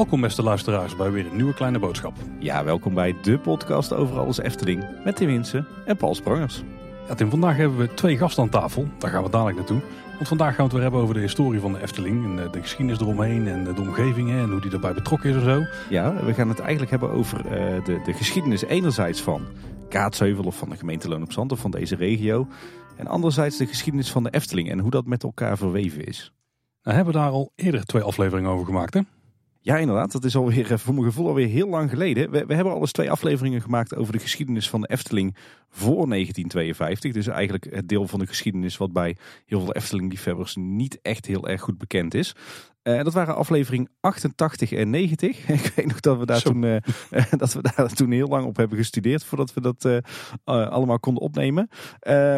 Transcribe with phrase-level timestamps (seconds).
[0.00, 2.12] Welkom beste luisteraars bij weer een nieuwe kleine boodschap.
[2.38, 6.62] Ja, welkom bij de podcast over alles Efteling met Tim Winsen en Paul Sprangers.
[7.16, 8.88] Tim, vandaag hebben we twee gasten aan tafel.
[8.98, 9.80] Daar gaan we dadelijk naartoe.
[10.14, 12.24] Want vandaag gaan we het weer hebben over de historie van de Efteling.
[12.24, 15.42] En eh, de geschiedenis eromheen en de omgevingen en hoe die erbij betrokken is en
[15.42, 15.64] zo.
[15.90, 19.46] Ja, we gaan het eigenlijk hebben over uh, de, de geschiedenis enerzijds van
[19.88, 22.46] Kaatsheuvel of van de gemeente Loon op Zand of van deze regio.
[22.96, 26.32] En anderzijds de geschiedenis van de Efteling en hoe dat met elkaar verweven is.
[26.82, 29.00] Nou hebben we daar al eerder twee afleveringen over gemaakt hè?
[29.62, 30.12] Ja, inderdaad.
[30.12, 32.30] Dat is alweer, voor mijn gevoel alweer heel lang geleden.
[32.30, 35.36] We, we, hebben al eens twee afleveringen gemaakt over de geschiedenis van de Efteling
[35.68, 37.12] voor 1952.
[37.12, 41.48] Dus eigenlijk het deel van de geschiedenis wat bij heel veel Efteling-liefhebbers niet echt heel
[41.48, 42.34] erg goed bekend is.
[42.82, 45.48] Uh, dat waren aflevering 88 en 90.
[45.48, 46.76] Ik weet nog dat we, daar toen, uh,
[47.36, 49.98] dat we daar toen heel lang op hebben gestudeerd voordat we dat uh,
[50.44, 51.68] allemaal konden opnemen.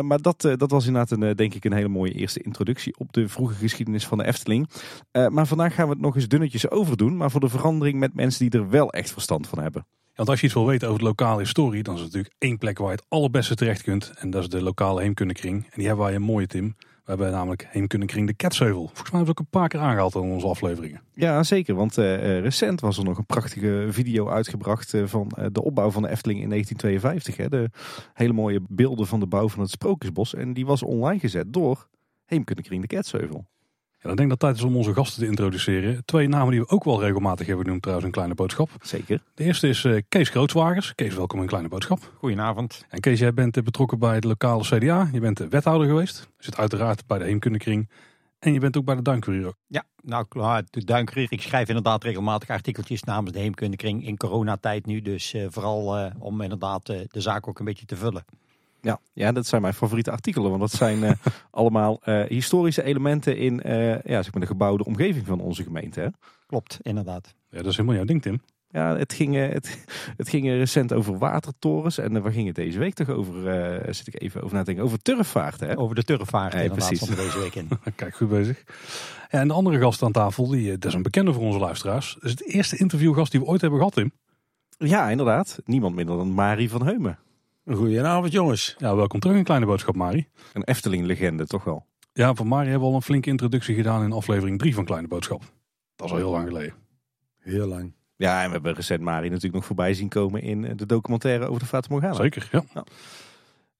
[0.00, 3.28] maar dat, dat was inderdaad een, denk ik een hele mooie eerste introductie op de
[3.28, 4.70] vroege geschiedenis van de Efteling.
[5.28, 7.16] maar vandaag gaan we het nog eens dunnetjes overdoen.
[7.16, 9.86] Maar voor de verandering met mensen die er wel echt verstand van hebben.
[10.14, 12.58] Want als je iets wil weten over de lokale historie, dan is er natuurlijk één
[12.58, 14.12] plek waar je het allerbeste terecht kunt.
[14.18, 15.64] En dat is de lokale heemkundekring.
[15.64, 16.76] En die hebben wij een mooie, Tim.
[17.04, 18.86] We hebben namelijk Heemkundekring de Ketsheuvel.
[18.86, 21.02] Volgens mij hebben we ook een paar keer aangehaald in onze afleveringen.
[21.12, 21.74] Ja, zeker.
[21.74, 26.02] Want uh, recent was er nog een prachtige video uitgebracht uh, van de opbouw van
[26.02, 27.36] de Efteling in 1952.
[27.36, 27.48] Hè.
[27.48, 27.70] De
[28.14, 30.34] hele mooie beelden van de bouw van het Sprookjesbos.
[30.34, 31.88] En die was online gezet door
[32.24, 33.46] Heemkundekring de Ketsheuvel.
[34.02, 36.04] Ja, dan denk ik dat tijd is om onze gasten te introduceren.
[36.04, 38.70] Twee namen die we ook wel regelmatig hebben genoemd trouwens een Kleine Boodschap.
[38.80, 39.22] Zeker.
[39.34, 40.94] De eerste is uh, Kees Grootswagers.
[40.94, 42.12] Kees, welkom in Kleine Boodschap.
[42.18, 42.86] Goedenavond.
[42.88, 45.08] En Kees, jij bent betrokken bij de lokale CDA.
[45.12, 46.28] Je bent wethouder geweest.
[46.36, 47.90] Je zit uiteraard bij de Heemkundekring.
[48.38, 49.52] En je bent ook bij de Duinkurier.
[49.66, 50.26] Ja, nou
[50.70, 51.26] de Duinkurier.
[51.30, 55.02] Ik schrijf inderdaad regelmatig artikeltjes namens de Heemkundekring in coronatijd nu.
[55.02, 58.24] Dus uh, vooral uh, om inderdaad de zaak ook een beetje te vullen.
[58.84, 60.48] Ja, ja, dat zijn mijn favoriete artikelen.
[60.48, 61.10] Want dat zijn uh,
[61.50, 66.00] allemaal uh, historische elementen in uh, ja, zeg maar de gebouwde omgeving van onze gemeente.
[66.00, 66.08] Hè?
[66.46, 67.34] Klopt, inderdaad.
[67.50, 68.42] Ja, dat is helemaal jouw ding, Tim.
[68.68, 69.84] Ja, het ging, het,
[70.16, 71.98] het ging recent over watertorens.
[71.98, 73.94] En waar ging het deze week toch over?
[73.94, 74.84] zit ik even over na te denken.
[74.84, 75.78] Over turfvaart, hè?
[75.78, 77.00] Over de turfvaart, ja, precies.
[77.00, 77.68] deze week in.
[77.96, 78.64] Kijk, goed bezig.
[79.30, 82.14] Ja, en de andere gast aan tafel, die, dat is een bekende voor onze luisteraars.
[82.14, 84.12] Dat is het eerste interviewgast die we ooit hebben gehad, Tim.
[84.78, 85.58] Ja, inderdaad.
[85.64, 87.18] Niemand minder dan Marie van Heumen.
[87.70, 88.74] Goedenavond jongens.
[88.78, 90.28] Ja, welkom terug in Kleine Boodschap, Mari.
[90.52, 91.86] Een Efteling-legende, toch wel?
[92.12, 95.08] Ja, van Mari hebben we al een flinke introductie gedaan in aflevering 3 van Kleine
[95.08, 95.42] Boodschap.
[95.96, 96.74] Dat is al heel lang geleden.
[97.38, 97.92] Heel lang.
[98.16, 101.60] Ja, en we hebben recent Mari natuurlijk nog voorbij zien komen in de documentaire over
[101.60, 102.14] de Fata Morgana.
[102.14, 102.62] Zeker, ja.
[102.74, 102.86] Nou.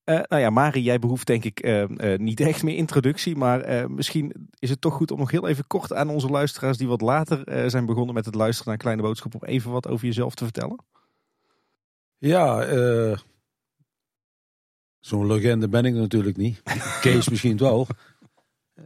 [0.04, 3.37] Uh, nou ja, Mari, jij behoeft denk ik uh, uh, niet echt meer introductie.
[3.37, 6.88] Maar misschien is het toch goed om nog heel even kort aan onze luisteraars die
[6.88, 10.34] wat later zijn begonnen met het luisteren naar Kleine Boodschap, om even wat over jezelf
[10.34, 10.84] te vertellen.
[12.19, 12.66] Ja,
[15.02, 16.62] Zo'n legende ben ik natuurlijk niet.
[17.00, 17.86] Kees misschien wel.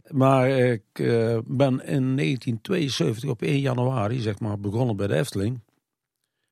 [0.09, 5.61] Maar ik uh, ben in 1972 op 1 januari zeg maar, begonnen bij de Efteling.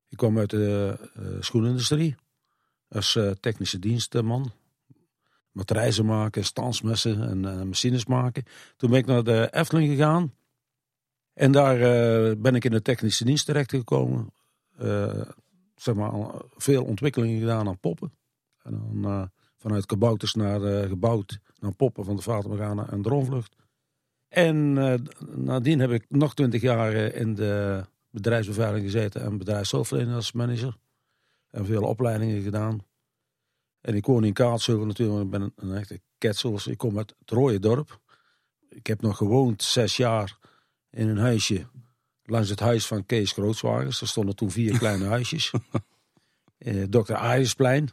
[0.08, 2.14] Ik kwam uit de uh, schoenindustrie
[2.88, 4.52] als uh, technische dienstman.
[5.50, 8.44] Matrijzen maken, stansmessen en machines maken.
[8.76, 10.34] Toen ben ik naar de Efteling gegaan.
[11.32, 11.78] En daar
[12.38, 14.32] ben ik in de technische dienst terechtgekomen.
[15.74, 16.12] zeg maar,
[16.56, 18.12] veel ontwikkelingen gedaan aan poppen.
[18.62, 23.56] En dan vanuit kabouters naar uh, gebouwd, naar poppen van de Vatermorgana en Dronvlucht.
[24.28, 24.94] En uh,
[25.34, 30.76] nadien heb ik nog twintig jaar uh, in de bedrijfsbeveiliging gezeten en bedrijfshulpverlening als manager.
[31.50, 32.84] En veel opleidingen gedaan.
[33.80, 36.58] En ik woon in Kaatsheuvel natuurlijk, ik ben een, een echte ketsel.
[36.64, 38.00] Ik kom uit het Rode Dorp.
[38.68, 40.38] Ik heb nog gewoond zes jaar
[40.90, 41.66] in een huisje
[42.26, 44.00] langs het huis van Kees Grootswagens.
[44.00, 45.52] Er stonden toen vier kleine huisjes.
[46.88, 47.14] Dr.
[47.14, 47.88] Aarjesplein.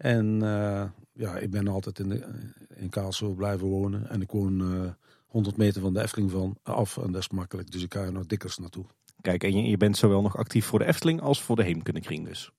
[0.00, 2.26] En uh, ja, ik ben altijd in, de,
[2.74, 4.08] in Kaalsel blijven wonen.
[4.08, 4.90] En ik woon uh, eh,
[5.26, 6.96] 100 meter van de Efteling van af.
[6.96, 7.70] En dat is makkelijk.
[7.70, 8.84] Dus ik ga er nog dikwijls naartoe.
[9.20, 12.26] Kijk, en je, je, bent zowel nog actief voor de Efteling als voor de Heemkundekring
[12.26, 12.50] dus?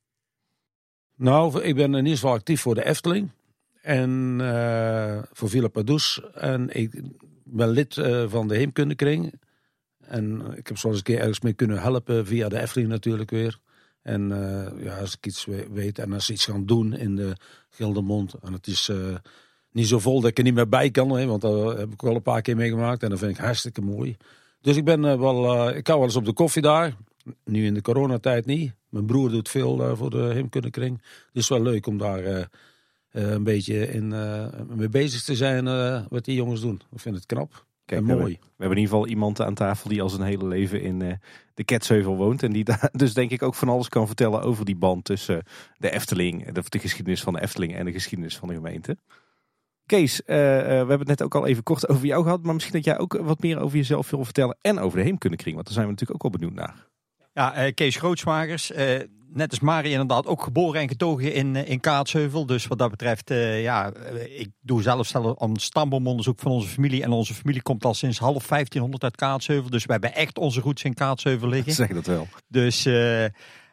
[1.15, 3.31] Nou, ik ben in ieder geval actief voor de Efteling.
[3.81, 6.21] En uh, voor Villa Padus.
[6.33, 7.01] En ik
[7.43, 7.93] ben lid
[8.27, 9.33] van de Heemkundekring.
[9.99, 13.59] En ik heb zoals een keer ergens mee kunnen helpen via de Efteling natuurlijk weer.
[14.01, 17.35] En uh, ja, als ik iets weet en als ze iets gaan doen in de
[17.69, 18.33] Gildermond.
[18.33, 19.15] En het is uh,
[19.71, 21.09] niet zo vol dat ik er niet meer bij kan.
[21.09, 23.03] Hè, want dat heb ik wel een paar keer meegemaakt.
[23.03, 24.17] En dat vind ik hartstikke mooi.
[24.61, 26.95] Dus ik ben uh, wel, ik kan wel eens op de koffie daar.
[27.45, 28.73] Nu in de coronatijd niet.
[28.89, 31.01] Mijn broer doet veel voor de Heemkundekring.
[31.33, 32.49] Dus wel leuk om daar
[33.11, 34.07] een beetje in,
[34.75, 35.65] mee bezig te zijn
[36.09, 36.81] wat die jongens doen.
[36.91, 37.65] Ik vind het knap.
[37.91, 38.17] Kijk, mooi.
[38.17, 40.81] We hebben, we hebben, in ieder geval iemand aan tafel die al zijn hele leven
[40.81, 41.13] in uh,
[41.53, 42.43] de Ketsheuvel woont.
[42.43, 45.43] En die daar dus denk ik ook van alles kan vertellen over die band tussen
[45.77, 48.97] de Efteling, de, de geschiedenis van de Efteling en de geschiedenis van de gemeente.
[49.85, 52.43] Kees, eh, eh, we hebben het net ook al even kort over jou gehad.
[52.43, 54.57] Maar misschien dat jij ook wat meer over jezelf wil vertellen.
[54.61, 55.55] En over de Heemkundekring.
[55.55, 56.87] Want daar zijn we natuurlijk ook wel benieuwd naar.
[57.33, 58.71] Ja, eh, Kees Grootswagers.
[58.71, 58.99] eh,
[59.33, 62.45] net als Marie inderdaad ook geboren en getogen in, eh, in Kaatsheuvel.
[62.45, 63.29] Dus wat dat betreft,
[63.61, 63.91] ja,
[64.37, 67.03] ik doe zelf zelf een stamboomonderzoek van onze familie.
[67.03, 69.69] En onze familie komt al sinds half 1500 uit Kaatsheuvel.
[69.69, 71.73] Dus we hebben echt onze roots in Kaatsheuvel liggen.
[71.73, 72.27] Zeg dat wel.
[72.47, 73.25] Dus, eh,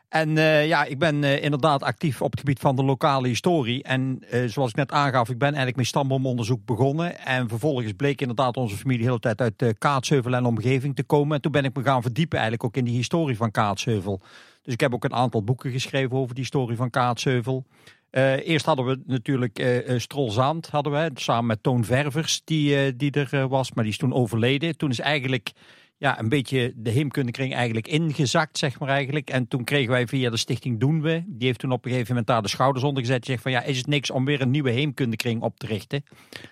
[0.09, 3.83] en eh, ja, ik ben eh, inderdaad actief op het gebied van de lokale historie.
[3.83, 7.19] En eh, zoals ik net aangaf, ik ben eigenlijk met stamboomonderzoek begonnen.
[7.19, 11.03] En vervolgens bleek inderdaad onze familie de hele tijd uit uh, Kaatsheuvel en omgeving te
[11.03, 11.37] komen.
[11.37, 14.21] En toen ben ik me gaan verdiepen eigenlijk ook in die historie van Kaatsheuvel.
[14.63, 17.65] Dus ik heb ook een aantal boeken geschreven over die historie van Kaatsheuvel.
[18.11, 23.73] Eerst hadden we natuurlijk uh, hadden we, samen met Toon Ververs, die, die er was,
[23.73, 24.77] maar die is toen overleden.
[24.77, 25.53] Toen is eigenlijk
[25.99, 29.31] ja, een beetje de heemkundekring eigenlijk ingezakt, zeg maar eigenlijk.
[29.31, 32.09] En toen kregen wij via de stichting Doen We, die heeft toen op een gegeven
[32.09, 33.21] moment daar de schouders onder gezet.
[33.21, 36.05] Die zegt van ja, is het niks om weer een nieuwe heemkundekring op te richten?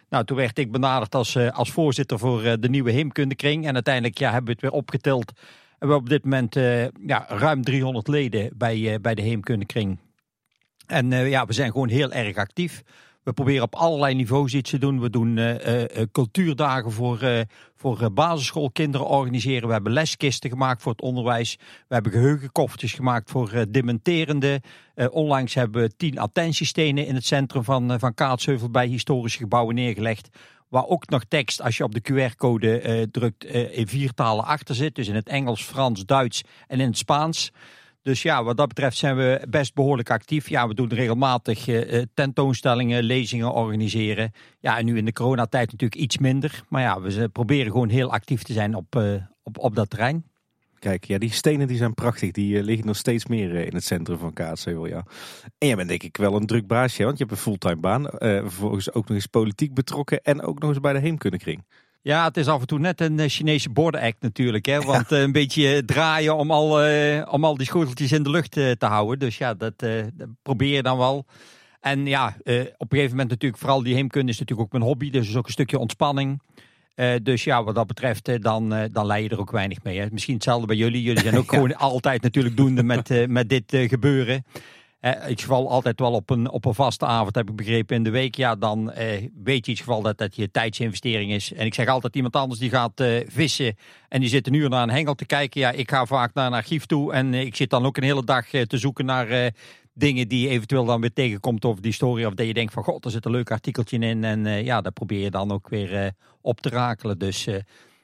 [0.09, 3.67] Nou, toen werd ik benaderd als, als voorzitter voor de nieuwe heemkundekring.
[3.67, 5.29] En uiteindelijk ja, hebben we het weer opgeteld.
[5.79, 9.99] En we hebben op dit moment uh, ja, ruim 300 leden bij, bij de Heemkundekring.
[10.87, 12.83] En ja, we zijn gewoon heel erg actief.
[13.27, 15.01] We proberen op allerlei niveaus iets te doen.
[15.01, 15.59] We doen
[16.13, 17.45] cultuurdagen voor,
[17.77, 19.67] voor basisschoolkinderen organiseren.
[19.67, 21.57] We hebben leskisten gemaakt voor het onderwijs.
[21.89, 24.63] We hebben geheugenkoffertjes gemaakt voor dementerende.
[25.11, 30.29] onlangs hebben we tien attentiestenen in het centrum van, van Kaatsheuvel bij historische gebouwen neergelegd.
[30.69, 34.95] Waar ook nog tekst, als je op de QR-code drukt, in vier talen achter zit.
[34.95, 37.53] Dus in het Engels, Frans, Duits en in het Spaans.
[38.07, 40.49] Dus ja, wat dat betreft zijn we best behoorlijk actief.
[40.49, 44.33] Ja, we doen regelmatig uh, tentoonstellingen, lezingen organiseren.
[44.61, 46.63] Ja, en nu in de coronatijd natuurlijk iets minder.
[46.69, 48.97] Maar ja, we proberen gewoon heel actief te zijn op,
[49.43, 50.25] op, op dat terrein.
[50.79, 52.31] Kijk, ja, die stenen die zijn prachtig.
[52.31, 55.05] Die liggen nog steeds meer in het centrum van Kaatsheuvel, ja.
[55.59, 58.07] En jij bent denk ik wel een druk baasje, want je hebt een fulltime baan.
[58.19, 61.65] Vervolgens ook nog eens politiek betrokken en ook nog eens bij de Heemkundekring.
[62.07, 64.67] Ja, het is af en toe net een Chinese border act natuurlijk.
[64.67, 64.81] Hè?
[64.81, 65.17] Want ja.
[65.17, 66.81] een beetje draaien om al,
[67.31, 69.19] om al die schoteltjes in de lucht te houden.
[69.19, 71.27] Dus ja, dat, dat probeer je dan wel.
[71.81, 75.11] En ja, op een gegeven moment natuurlijk, vooral die heemkunde is natuurlijk ook mijn hobby.
[75.11, 76.41] Dus is ook een stukje ontspanning.
[76.97, 79.83] Uh, dus ja, wat dat betreft, uh, dan, uh, dan leid je er ook weinig
[79.83, 79.99] mee.
[79.99, 80.07] Hè.
[80.11, 81.03] Misschien hetzelfde bij jullie.
[81.03, 81.55] Jullie zijn ook ja.
[81.57, 84.45] gewoon altijd natuurlijk doende met, met dit gebeuren.
[85.01, 88.03] In ieder geval altijd wel op een, op een vaste avond, heb ik begrepen, in
[88.03, 88.35] de week.
[88.35, 88.93] Ja, dan
[89.45, 91.53] weet je in geval dat dat je tijdsinvestering is.
[91.53, 93.77] En ik zeg altijd, iemand anders die gaat vissen
[94.09, 95.61] en die zit een uur naar een hengel te kijken.
[95.61, 98.25] Ja, ik ga vaak naar een archief toe en ik zit dan ook een hele
[98.25, 99.53] dag te zoeken naar
[99.95, 102.27] dingen die eventueel dan weer tegenkomt over die historie.
[102.27, 104.25] Of dat je denkt van god, er zit een leuk artikeltje in.
[104.25, 107.19] En ja, daar probeer je dan ook weer op te rakelen.
[107.19, 107.45] Dus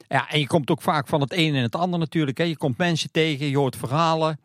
[0.08, 2.38] ja, en je komt ook vaak van het een en het ander natuurlijk.
[2.38, 2.44] Hè.
[2.44, 4.40] Je komt mensen tegen, je hoort verhalen.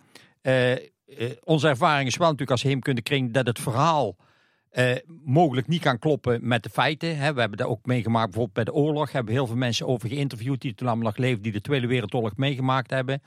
[1.44, 4.16] Onze ervaring is wel natuurlijk als heemkundekring dat het verhaal
[5.26, 7.18] mogelijk niet kan kloppen met de feiten.
[7.18, 7.34] Hè.
[7.34, 9.12] We hebben dat ook meegemaakt bijvoorbeeld bij de oorlog.
[9.12, 12.36] Hebben heel veel mensen over geïnterviewd die toen allemaal nog leven, die de Tweede Wereldoorlog
[12.36, 13.22] meegemaakt hebben.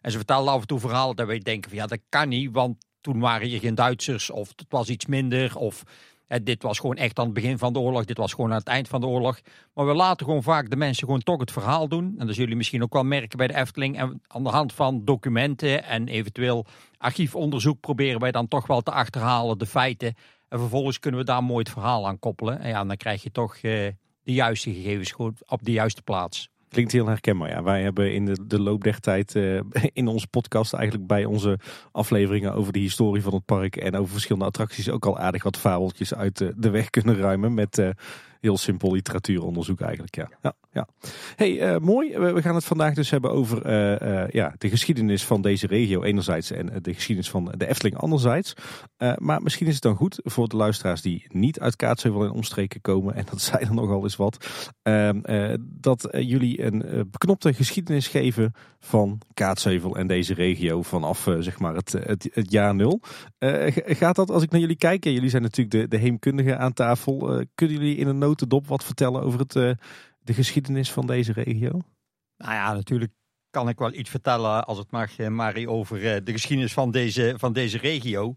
[0.00, 2.52] En ze vertellen af en toe verhalen dat wij denken van ja, dat kan niet,
[2.52, 5.56] want toen waren hier geen Duitsers of het was iets minder.
[5.56, 5.82] Of
[6.26, 8.04] eh, dit was gewoon echt aan het begin van de oorlog.
[8.04, 9.40] Dit was gewoon aan het eind van de oorlog.
[9.74, 12.14] Maar we laten gewoon vaak de mensen gewoon toch het verhaal doen.
[12.18, 13.98] En dat jullie misschien ook wel merken bij de Efteling.
[13.98, 16.66] En aan de hand van documenten en eventueel
[16.98, 20.14] archiefonderzoek proberen wij dan toch wel te achterhalen de feiten.
[20.48, 22.60] En vervolgens kunnen we daar mooi het verhaal aan koppelen.
[22.60, 23.62] En ja, dan krijg je toch uh,
[24.22, 26.50] de juiste gegevens gewoon op de juiste plaats.
[26.68, 27.48] Klinkt heel herkenbaar.
[27.48, 27.62] Ja.
[27.62, 29.60] Wij hebben in de, de loop der tijd uh,
[29.92, 31.58] in onze podcast, eigenlijk bij onze
[31.92, 35.56] afleveringen over de historie van het park en over verschillende attracties, ook al aardig wat
[35.56, 37.78] fabeltjes uit de, de weg kunnen ruimen met
[38.46, 40.16] heel simpel literatuuronderzoek eigenlijk.
[40.16, 40.28] Ja.
[40.42, 40.88] Ja, ja.
[41.36, 42.18] Hey, uh, mooi.
[42.18, 43.70] We, gaan het vandaag dus hebben over
[44.36, 48.52] ja, de geschiedenis van deze regio enerzijds en de geschiedenis van de Efteling anderzijds.
[49.16, 52.80] maar misschien is het dan goed voor de luisteraars die niet uit Kaatsheuvel en omstreken
[52.80, 54.46] komen, en dat zijn er nogal eens wat,
[55.60, 61.92] dat jullie een beknopte geschiedenis geven van Kaatsheuvel en deze regio vanaf zeg maar het,
[61.92, 63.00] het, jaar nul.
[63.86, 65.04] gaat dat als ik naar jullie kijk?
[65.04, 67.44] Jullie zijn natuurlijk de, de heemkundigen aan tafel.
[67.54, 69.70] kunnen jullie in een notendop wat vertellen over het, uh,
[70.18, 71.80] de geschiedenis van deze regio?
[72.36, 73.12] Nou ja, natuurlijk
[73.50, 77.34] kan ik wel iets vertellen als het mag, Marie, over uh, de geschiedenis van deze,
[77.36, 78.34] van deze regio.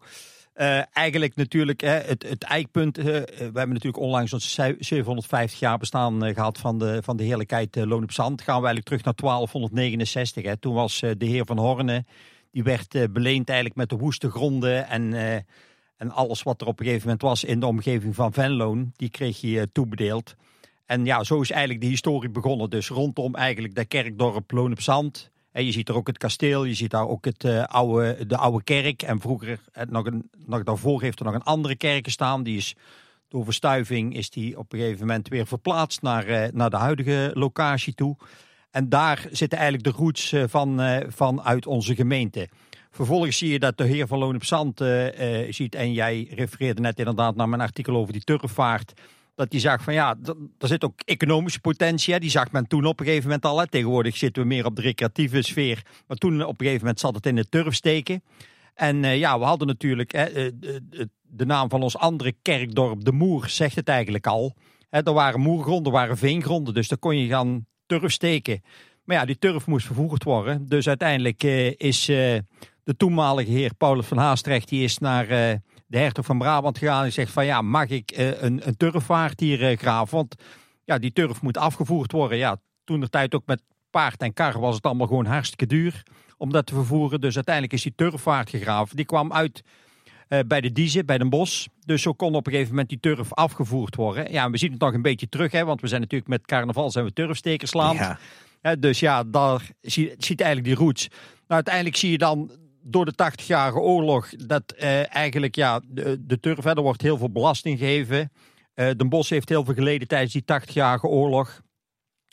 [0.93, 2.97] Eigenlijk natuurlijk uh, het, het eikpunt.
[2.97, 8.03] We hebben natuurlijk onlangs ons 750 jaar bestaan gehad van de, van de heerlijkheid Loon
[8.03, 8.41] op Zand.
[8.41, 10.43] Gaan we eigenlijk terug naar 1269.
[10.43, 10.57] Hè.
[10.57, 12.05] Toen was de heer van Horne,
[12.51, 15.13] die werd beleend eigenlijk met de woeste gronden en
[15.99, 19.09] en alles wat er op een gegeven moment was in de omgeving van Venloon, die
[19.09, 20.35] kreeg je toebedeeld.
[20.85, 22.69] En ja, zo is eigenlijk de historie begonnen.
[22.69, 25.29] Dus rondom eigenlijk dat kerkdorp Loon op Zand.
[25.51, 28.37] En je ziet er ook het kasteel, je ziet daar ook het, uh, oude, de
[28.37, 29.01] oude kerk.
[29.01, 32.43] En vroeger, nog, een, nog daarvoor heeft er nog een andere kerk gestaan.
[32.43, 32.75] Die is
[33.29, 37.31] door verstuiving is die op een gegeven moment weer verplaatst naar, eh, naar de huidige
[37.33, 38.17] locatie toe.
[38.71, 42.49] En daar zitten eigenlijk de roots eh, van, eh, van uit onze gemeente.
[42.91, 46.27] Vervolgens zie je dat de heer van Loon op Zand eh, eh, ziet, en jij
[46.31, 48.93] refereerde net inderdaad naar mijn artikel over die turfvaart,
[49.35, 50.17] dat die zag van ja,
[50.57, 52.19] er zit ook economische potentie.
[52.19, 53.65] Die zag men toen op een gegeven moment al.
[53.65, 55.81] Tegenwoordig zitten we meer op de recreatieve sfeer.
[56.07, 58.23] Maar toen op een gegeven moment zat het in de turfsteken.
[58.73, 60.49] En eh, ja, we hadden natuurlijk hè,
[61.21, 64.55] de, naam van ons andere kerkdorp, de Moer, zegt het eigenlijk al.
[64.89, 68.61] Hè, er waren moergronden, er waren veengronden, dus daar kon je gaan turf steken.
[69.03, 70.65] Maar ja, die turf moest vervoerd worden.
[70.67, 71.43] Dus uiteindelijk
[71.77, 72.09] is
[72.89, 75.55] de toenmalige heer Paulus van Haastrecht, die is naar eh,
[75.87, 79.39] de hertog van Brabant gegaan en zegt van ja, mag ik eh, een, een turfvaart
[79.39, 80.17] hier eh, graven?
[80.17, 80.35] Want
[80.83, 82.37] ja, die turf moet afgevoerd worden.
[82.37, 86.03] Ja, toen de tijd ook met paard en kar was het allemaal gewoon hartstikke duur
[86.37, 87.21] om dat te vervoeren.
[87.21, 88.95] Dus uiteindelijk is die turfvaart gegraven.
[88.95, 89.61] Die kwam uit
[90.47, 91.67] bij de Diezen, bij Den Bosch.
[91.85, 94.31] Dus zo kon op een gegeven moment die turf afgevoerd worden.
[94.31, 96.45] Ja, en we zien het nog een beetje terug, hè, want we zijn natuurlijk met
[96.45, 97.99] carnaval zijn we turfstekersland.
[98.61, 98.75] Ja.
[98.75, 101.07] Dus ja, daar zie, ziet eigenlijk die roots.
[101.07, 101.17] Nou,
[101.47, 106.81] uiteindelijk zie je dan door de 80-jarige oorlog dat eh, eigenlijk ja, de, turf, er
[106.81, 108.31] wordt heel veel belasting gegeven.
[108.73, 111.61] Eh Den Bosch heeft heel veel geleden tijdens die 80-jarige oorlog.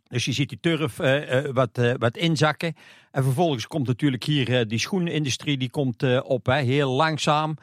[0.08, 2.74] Dus je ziet die turf eh, wat, wat inzakken.
[3.10, 7.56] En vervolgens komt natuurlijk hier die schoenindustrie die komt op, hè, heel langzaam.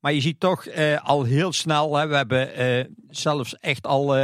[0.00, 0.66] Maar je ziet toch
[1.02, 2.50] al heel snel, hè, we hebben
[3.10, 4.14] zelfs echt al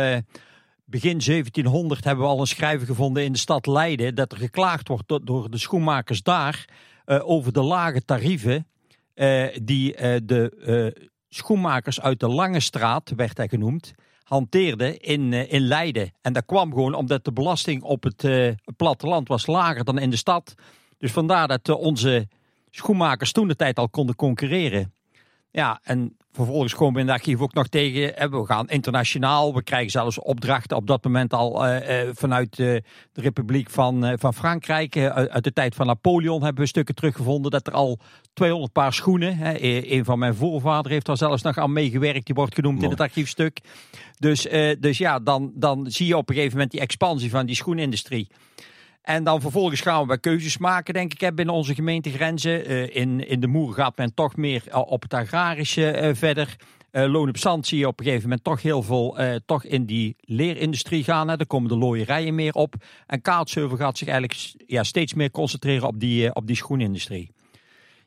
[0.85, 4.89] begin 1700 hebben we al een schrijver gevonden in de stad Leiden dat er geklaagd
[4.89, 6.65] wordt door, de schoenmakers daar
[7.07, 8.67] over de lage tarieven
[9.15, 10.51] eh, die eh, de
[10.97, 13.95] eh, schoenmakers uit de Lange Straat, werd hij genoemd,
[14.25, 16.13] hanteerden in, eh, in Leiden.
[16.21, 20.11] En dat kwam gewoon omdat de belasting op het eh, platteland was lager dan in
[20.11, 20.55] de stad.
[20.99, 22.29] Dus vandaar dat eh, onze
[22.71, 24.95] schoenmakers toen de tijd al konden concurreren.
[25.51, 28.31] Ja, en vervolgens komen we in het archief ook nog tegen.
[28.31, 29.55] We gaan internationaal.
[29.55, 32.67] We krijgen zelfs opdrachten op dat moment al eh, eh, vanuit eh,
[33.13, 34.97] de Republiek van, van Frankrijk.
[34.97, 37.99] Uit, de tijd van Napoleon hebben we stukken teruggevonden dat er al
[38.33, 39.37] 200 paar schoenen.
[39.37, 42.27] Hè, eh, een van mijn voorvader heeft daar zelfs nog aan meegewerkt.
[42.27, 43.61] Die wordt genoemd in het archiefstuk.
[44.19, 44.47] Dus,
[44.81, 48.29] dus ja, dan, dan zie je op een gegeven moment die expansie van die schoenindustrie.
[49.05, 52.65] En dan vervolgens gaan we wat keuzes maken, denk ik, hè, binnen onze gemeentegrenzen.
[52.67, 56.57] Eh, in, in de Moer gaat men toch meer eh, op het agrarische eh, verder.
[56.91, 60.17] Loon op Zand zie je op een gegeven moment toch heel veel toch in die
[60.21, 61.31] leerindustrie gaan.
[61.31, 62.75] Er komen de looierijen meer op.
[63.07, 67.31] En Kaatsheuvel gaat zich eigenlijk ja, steeds meer concentreren op die, op die schoenindustrie.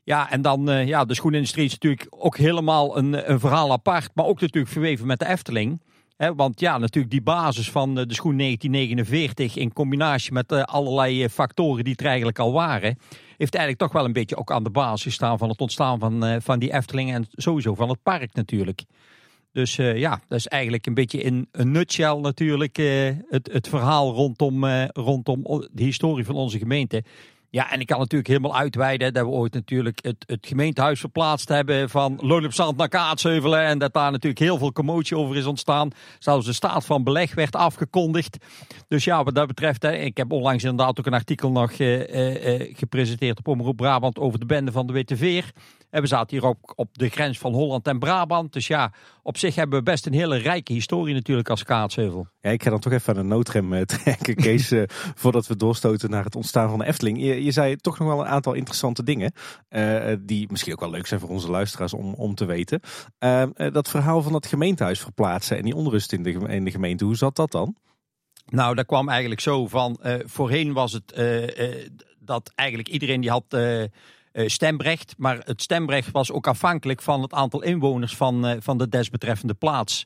[0.04, 4.10] Ja, en dan ja, de schoenindustrie is natuurlijk ook helemaal een, een verhaal apart.
[4.14, 5.80] Maar ook natuurlijk verweven met de Efteling.
[6.18, 11.24] Want ja, natuurlijk die basis van eh, de schoen 1949 in combinatie met eh, allerlei
[11.24, 12.98] eh, factoren die er eigenlijk al waren,
[13.38, 16.42] heeft eigenlijk toch wel een beetje ook aan de basis gestaan van het ontstaan van,
[16.42, 18.84] van die Efteling en sowieso van het park natuurlijk.
[19.52, 22.78] Dus ja, dat is eigenlijk een beetje in een nutshell natuurlijk
[23.28, 27.04] het, het verhaal rondom, rondom de historie van onze gemeente.
[27.58, 31.50] Ja, en ik kan natuurlijk helemaal uitweiden dat we ooit natuurlijk het, het gemeentehuis verplaatst
[31.50, 33.58] hebben van Loon op Zand naar Kaatsheuvel.
[33.58, 35.90] En dat daar natuurlijk heel veel commotie over is ontstaan.
[36.20, 38.38] Zelfs de staat van beleg werd afgekondigd.
[38.88, 42.14] Dus ja, wat dat betreft, hè, ik heb onlangs inderdaad ook een artikel nog eh,
[42.14, 45.52] eh, eh, gepresenteerd op Omroep Brabant over de bende van de Witte Veer.
[45.90, 48.54] En we zaten hier ook op de grens van Holland en Brabant.
[48.54, 48.92] Dus ja,
[49.24, 52.28] op zich hebben we best een hele rijke historie natuurlijk als Kaatsheuvel.
[52.40, 54.84] Ja, ik ga dan toch even aan de noodrem eh, trekken, Kees, eh,
[55.16, 57.20] voordat we doorstoten naar het ontstaan van de Efteling.
[57.20, 59.32] Je, je zei toch nog wel een aantal interessante dingen,
[59.70, 62.80] eh, die misschien ook wel leuk zijn voor onze luisteraars om, om te weten.
[63.18, 66.66] Eh, eh, dat verhaal van het gemeentehuis verplaatsen en die onrust in de, geme- in
[66.66, 67.76] de gemeente, hoe zat dat dan?
[68.46, 70.00] Nou, dat kwam eigenlijk zo van.
[70.26, 71.22] voorheen was het
[72.20, 73.46] dat eigenlijk iedereen die had
[74.46, 75.14] stemrecht.
[75.18, 79.54] Maar het stemrecht was ook afhankelijk van het aantal inwoners van, eh, van de desbetreffende
[79.54, 80.06] plaats.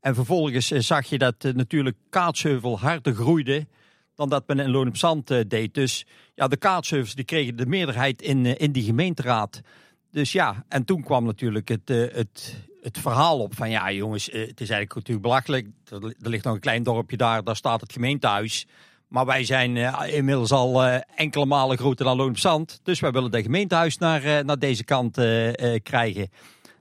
[0.00, 3.66] En vervolgens eh, zag je dat eh, natuurlijk Kaatsheuvel harder groeide
[4.14, 5.74] dan dat men in Loon op Zand eh, deed.
[5.74, 9.60] Dus ja, de Kaatsheuvels die kregen de meerderheid in, eh, in die gemeenteraad.
[10.10, 14.28] Dus ja, en toen kwam natuurlijk het, eh, het, het verhaal op van ja jongens,
[14.30, 15.66] eh, het is eigenlijk natuurlijk belachelijk.
[15.88, 18.66] Li- er ligt nog een klein dorpje daar, daar staat het gemeentehuis.
[19.10, 22.80] Maar wij zijn eh, inmiddels al eh, enkele malen groter dan Loon op Zand.
[22.82, 25.14] Dus wij willen dat gemeentehuis naar, eh, naar deze kant
[25.82, 26.28] krijgen.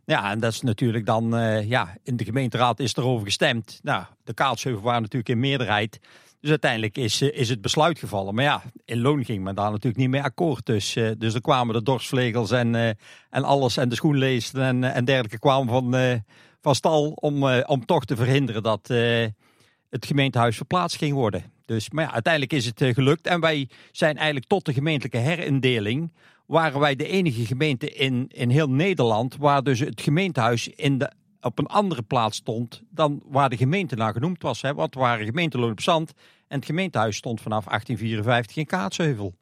[0.06, 1.30] Ja, en dat is natuurlijk dan,
[1.68, 3.80] ja, in de gemeenteraad is erover gestemd.
[3.84, 6.00] Nou, de Kaalsheuvel waren natuurlijk in meerderheid.
[6.42, 8.36] Dus uiteindelijk is, is het besluit gevallen.
[8.36, 10.66] Maar ja, in Loon ging men daar natuurlijk niet mee akkoord.
[10.66, 12.76] Dus, dus er kwamen de dorsvlegels en,
[13.30, 16.22] en alles en de schoenleesten en, en dergelijke kwamen van,
[16.62, 18.88] van stal om, om toch te verhinderen dat
[19.90, 21.59] het gemeentehuis verplaatst ging worden.
[21.70, 23.28] Dus, maar ja, uiteindelijk is het eh, gelukt.
[23.28, 26.12] En wij zijn eigenlijk tot de gemeentelijke herindeling
[26.46, 31.12] waren wij de enige gemeente in, in heel Nederland waar dus het gemeentehuis in de
[31.42, 34.62] op een andere plaats stond dan waar de gemeente naar genoemd was.
[34.62, 34.74] Hè?
[34.74, 36.14] Want we waren gemeenteloon op zand
[36.48, 39.34] en het gemeentehuis stond vanaf 1854 in Kaatsheuvel.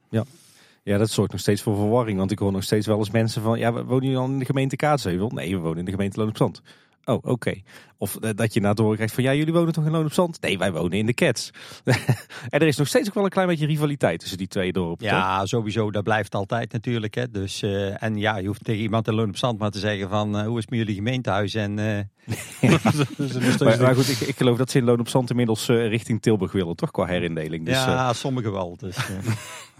[0.84, 2.18] Ja, dat zorgt nog steeds voor verwarring.
[2.18, 3.60] Want ik hoor nog steeds wel eens mensen van...
[3.60, 5.30] Ja, we wonen jullie dan in de gemeente Kaatsheuvel?
[5.30, 6.62] Nee, we wonen in de gemeente Loon op Zand.
[7.04, 7.62] Oh, oké.
[7.98, 9.24] Of eh, dat je na door krijgt van...
[9.24, 10.42] Ja, jullie wonen toch in Loon op Zand?
[10.42, 11.50] Nee, wij wonen in de Cats.
[12.50, 15.08] en er is nog steeds ook wel een klein beetje rivaliteit tussen die twee dorpen.
[15.08, 15.18] toch?
[15.18, 15.92] Ja, sowieso.
[15.92, 17.16] Dat blijft altijd natuurlijk.
[17.16, 17.30] Hè.
[17.32, 20.10] Dus, eh, en ja, je hoeft tegen iemand in Loon op Zand maar te zeggen
[20.10, 20.38] van...
[20.38, 21.54] eh, hoe is het met jullie gemeentehuis?
[21.56, 21.76] En
[23.18, 26.22] Dus Maar, goed, ik, ik geloof dat ze in Loon op Zand inmiddels eh, richting
[26.22, 26.92] Tilburg willen, toch?
[26.92, 27.66] Qua herindeling.
[27.66, 27.88] Dus, ja.
[27.90, 28.76] ja, sommigen wel.
[28.78, 28.98] Dus.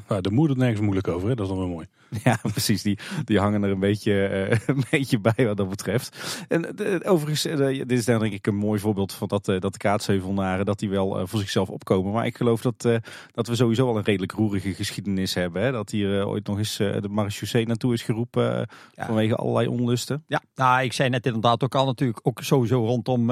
[0.10, 1.36] Ja, de moeder nergens moeilijk over, hè?
[1.36, 1.88] dat is dan wel mooi.
[2.24, 2.82] ja, precies.
[2.82, 6.18] Die, die hangen er een beetje, eh, een beetje bij wat dat betreft.
[6.48, 7.42] En de- overigens,
[7.88, 10.66] dit is dan denk ik een mooi voorbeeld van dat, eh, dat de kaatsheuvelnaren...
[10.66, 12.12] dat die wel eh, voor zichzelf opkomen.
[12.12, 12.96] Maar ik geloof dat, eh,
[13.32, 15.62] dat we sowieso al een redelijk roerige geschiedenis hebben.
[15.62, 15.72] Hè?
[15.72, 18.68] Dat hier ooit nog eens de marechaussee naartoe is geroepen...
[18.96, 19.06] Ja.
[19.06, 20.24] vanwege allerlei onlusten.
[20.28, 23.32] Ja, nou, ik zei net inderdaad ook al natuurlijk, ook sowieso rondom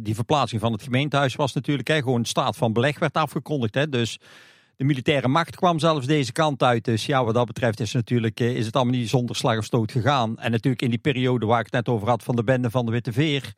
[0.00, 3.74] die verplaatsing van het gemeentehuis was natuurlijk, hè, gewoon staat van beleg werd afgekondigd.
[3.74, 4.18] Hè, dus
[4.76, 6.84] de militaire macht kwam zelfs deze kant uit.
[6.84, 9.64] Dus ja, wat dat betreft is, natuurlijk, eh, is het allemaal niet zonder slag of
[9.64, 10.38] stoot gegaan.
[10.38, 12.86] En natuurlijk in die periode waar ik het net over had van de bende van
[12.86, 13.54] de Witte Veer.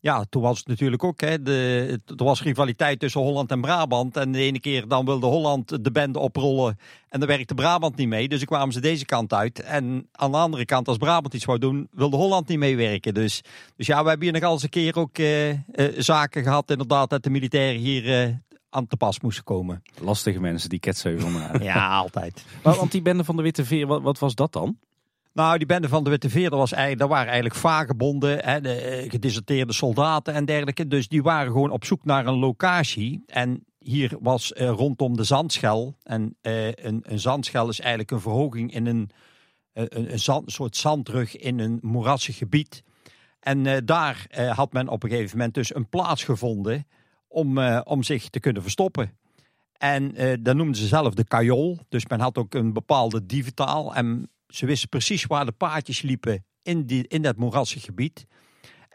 [0.00, 4.16] Ja, toen was het natuurlijk ook, hè, de, er was rivaliteit tussen Holland en Brabant.
[4.16, 8.08] En de ene keer dan wilde Holland de bende oprollen en dan werkte Brabant niet
[8.08, 8.28] mee.
[8.28, 9.60] Dus dan kwamen ze deze kant uit.
[9.60, 13.14] En aan de andere kant, als Brabant iets wou doen, wilde Holland niet meewerken.
[13.14, 13.42] Dus,
[13.76, 15.58] dus ja, we hebben hier nog eens een keer ook eh, eh,
[15.96, 18.34] zaken gehad, inderdaad, dat de militairen hier eh,
[18.76, 19.82] aan te pas moesten komen.
[20.00, 21.62] Lastige mensen, die ketsheuvelnaren.
[21.72, 22.44] Ja, altijd.
[22.62, 24.78] Maar, want die bende van de Witte Veer, wat, wat was dat dan?
[25.32, 28.60] Nou, die bende van de Witte Veer, dat, was eigenlijk, dat waren eigenlijk vagebonden, hè,
[28.60, 30.86] de, eh, gedeserteerde soldaten en dergelijke.
[30.86, 33.22] Dus die waren gewoon op zoek naar een locatie.
[33.26, 35.96] En hier was eh, rondom de zandschel.
[36.02, 39.10] En eh, een, een zandschel is eigenlijk een verhoging in een,
[39.72, 42.82] een, een, zand, soort zandrug in een moerassig gebied.
[43.46, 46.86] En eh, daar eh, had men op een gegeven moment dus een plaats gevonden
[47.36, 49.18] om, eh, om zich te kunnen verstoppen.
[49.78, 51.78] En eh dat noemden ze zelf de kajol.
[51.88, 53.94] Dus men had ook een bepaalde dieventaal.
[53.94, 58.26] En ze wisten precies waar de paadjes liepen in, die, in dat moerassig gebied.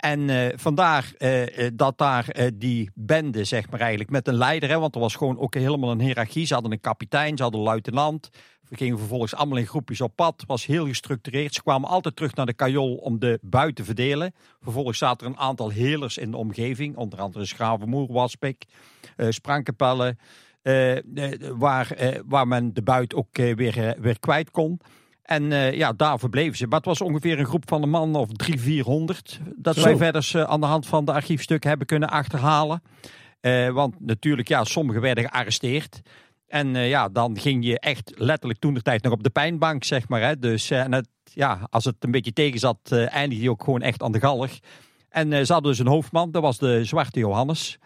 [0.01, 4.69] En eh, vandaar eh, eh, dat daar die bende, zeg maar eigenlijk, met een leider,
[4.69, 6.45] hè, want er was gewoon ook helemaal een hiërarchie.
[6.45, 8.29] Ze hadden een kapitein, ze hadden een luitenant.
[8.69, 10.43] We gingen vervolgens allemaal in groepjes op pad.
[10.47, 11.53] was heel gestructureerd.
[11.53, 14.33] Ze kwamen altijd terug naar de kajol om de buit te verdelen.
[14.61, 16.95] Vervolgens zaten er een aantal helers in de omgeving.
[16.95, 18.65] Onder andere Schravenmoer, Waspik,
[19.29, 20.17] Sprankepelle.
[20.61, 21.03] eh, eh,
[21.57, 24.79] waar, waar men de buit ook weer, weer kwijt kon.
[25.21, 26.67] En eh, ja, daar verbleven ze.
[26.67, 29.39] Maar het was ongeveer een groep van een man of drie, vierhonderd.
[29.55, 29.83] Dat Zo.
[29.83, 32.81] wij verder eh, aan de hand van de archiefstukken hebben kunnen achterhalen.
[33.39, 36.01] Eh, want natuurlijk, ja, sommigen werden gearresteerd.
[36.47, 40.07] En ja, dan ging je echt letterlijk toen de tijd nog op de pijnbank, zeg
[40.07, 40.21] maar.
[40.21, 40.39] Hè.
[40.39, 44.03] Dus en het, ja, als het een beetje tegen zat, eindigde je ook gewoon echt
[44.03, 44.51] aan de galg.
[45.09, 47.79] En ze hadden dus een hoofdman, dat was de Zwarte Johannes.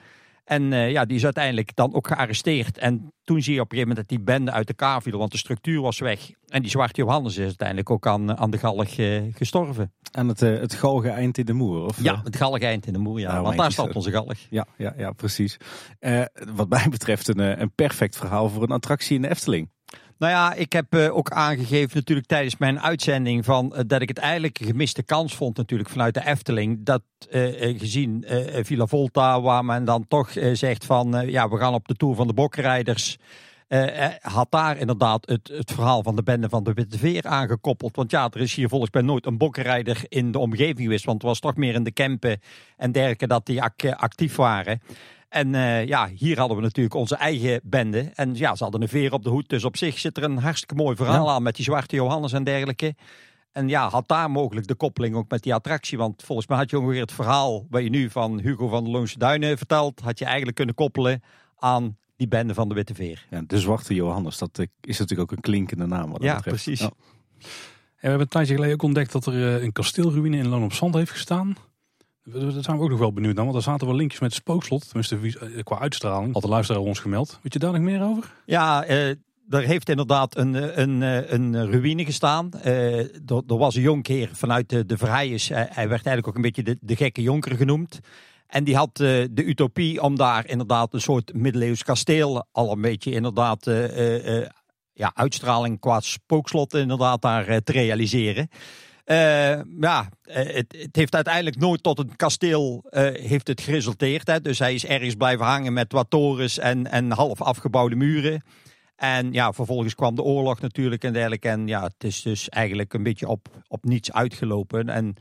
[0.46, 2.78] En eh, ja, die is uiteindelijk dan ook gearresteerd.
[2.78, 5.32] En toen zie je op een gegeven moment dat die bende uit elkaar viel, want
[5.32, 6.32] de structuur was weg.
[6.48, 9.94] En die Zwarte Johannes is uiteindelijk ook aan, aan de galg eh, gestorven.
[10.12, 11.86] Aan het, eh, het galgen eind in de moer?
[11.86, 12.24] Of, Ja, eh?
[12.24, 13.32] het galg eind in de moer, ja.
[13.32, 14.38] Nou, want daar staat onze galg.
[14.50, 15.58] Ja, ja, ja precies.
[16.00, 16.22] Eh,
[16.56, 19.70] wat mij betreft een, eh, een perfect verhaal voor een attractie in de Efteling.
[20.18, 24.08] Nou ja, ik heb eh, ook aangegeven natuurlijk tijdens mijn uitzending van eh, dat ik
[24.08, 26.86] het eigenlijk een gemiste kans vond natuurlijk vanuit de Efteling.
[26.86, 28.26] Dat eh, gezien
[28.62, 32.28] Villa Volta, waar men dan toch zegt van ja, we gaan op de Tour van
[32.28, 33.18] de Bokrijders.
[34.22, 37.96] had daar inderdaad het, het verhaal van de bende van de Witte Veer aangekoppeld.
[37.96, 41.06] Want ja, er is hier volgens mij nooit een bokrijder in de omgeving geweest.
[41.06, 42.40] Want het was toch meer in de Kempen
[42.78, 44.82] en dergelijke dat die ac- actief waren.
[45.36, 48.12] En eh, ja, hier hadden we natuurlijk onze eigen bende.
[48.14, 49.50] En ja, ze hadden een veer op de hoed.
[49.50, 52.44] Dus op zich zit er een hartstikke mooi verhaal aan met die Zwarte Johannes en
[52.44, 52.96] dergelijke.
[53.52, 55.98] En ja, had daar mogelijk de koppeling ook met die attractie.
[55.98, 58.94] Want volgens mij had je ongeveer het verhaal wat je nu van Hugo van der
[58.94, 60.00] Loonse Duinen vertelt.
[60.00, 61.22] Had je eigenlijk kunnen koppelen
[61.58, 63.26] aan die bende van de Witte Veer.
[63.30, 66.10] Ja, de Zwarte Johannes, dat eh, is natuurlijk ook een klinkende naam.
[66.12, 66.64] Wat dat Ja, betreft.
[66.64, 66.80] precies.
[66.80, 66.90] Ja.
[66.90, 67.48] En
[67.96, 70.74] we hebben een tijdje geleden ook ontdekt dat er eh, een kasteelruïne in Loon op
[70.74, 71.56] Zand heeft gestaan.
[72.32, 74.88] Daar zijn we ook nog wel benieuwd naar, want daar zaten wel linkjes met spookslot.
[74.90, 76.34] Tenminste, eh, qua uitstraling.
[76.34, 77.40] Had de luisteraar ons gemeld.
[77.42, 78.34] Weet je daar nog meer over?
[78.46, 79.10] Ja, eh,
[79.50, 82.52] er heeft inderdaad een, eh, een, een ruïne gestaan.
[82.52, 84.96] Eh, er, was een jonkheer vanuit de, de.
[85.00, 85.30] Hij,
[85.74, 88.00] werd eigenlijk ook een beetje de, de gekke jonker genoemd.
[88.48, 92.46] En die had de utopie om daar inderdaad een soort middeleeuws kasteel...
[92.52, 93.66] al een beetje inderdaad
[94.94, 98.50] ja, uitstraling qua spookslot inderdaad daar te realiseren.
[99.06, 104.28] Eh, ja, eh, het, heeft uiteindelijk nooit tot een kasteel eh, heeft het geresulteerd.
[104.28, 104.42] Hè.
[104.42, 108.44] Dus hij is ergens blijven hangen met wat torens en, en half afgebouwde muren.
[108.96, 111.50] En ja, vervolgens kwam de oorlog natuurlijk en dergelijke.
[111.50, 114.90] En ja, het is dus eigenlijk een beetje op, op niets uitgelopen.
[114.90, 115.16] En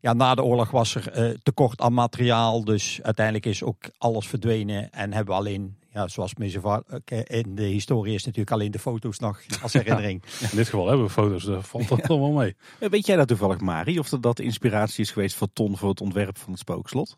[0.00, 2.64] ja, na de oorlog was er tekort aan materiaal.
[2.64, 4.90] Dus uiteindelijk is ook alles verdwenen.
[4.90, 6.84] En hebben we alleen, ja, zoals mensen
[7.26, 10.22] in de historie is natuurlijk alleen de foto's nog als herinnering.
[10.50, 12.56] In dit geval hebben we foto's, daar valt dat toch wel mee.
[12.78, 13.98] Eh, Weet jij dat toevallig, Mari?
[13.98, 17.14] Of dat, dat inspiratie is geweest voor Ton voor het ontwerp van het spookslot?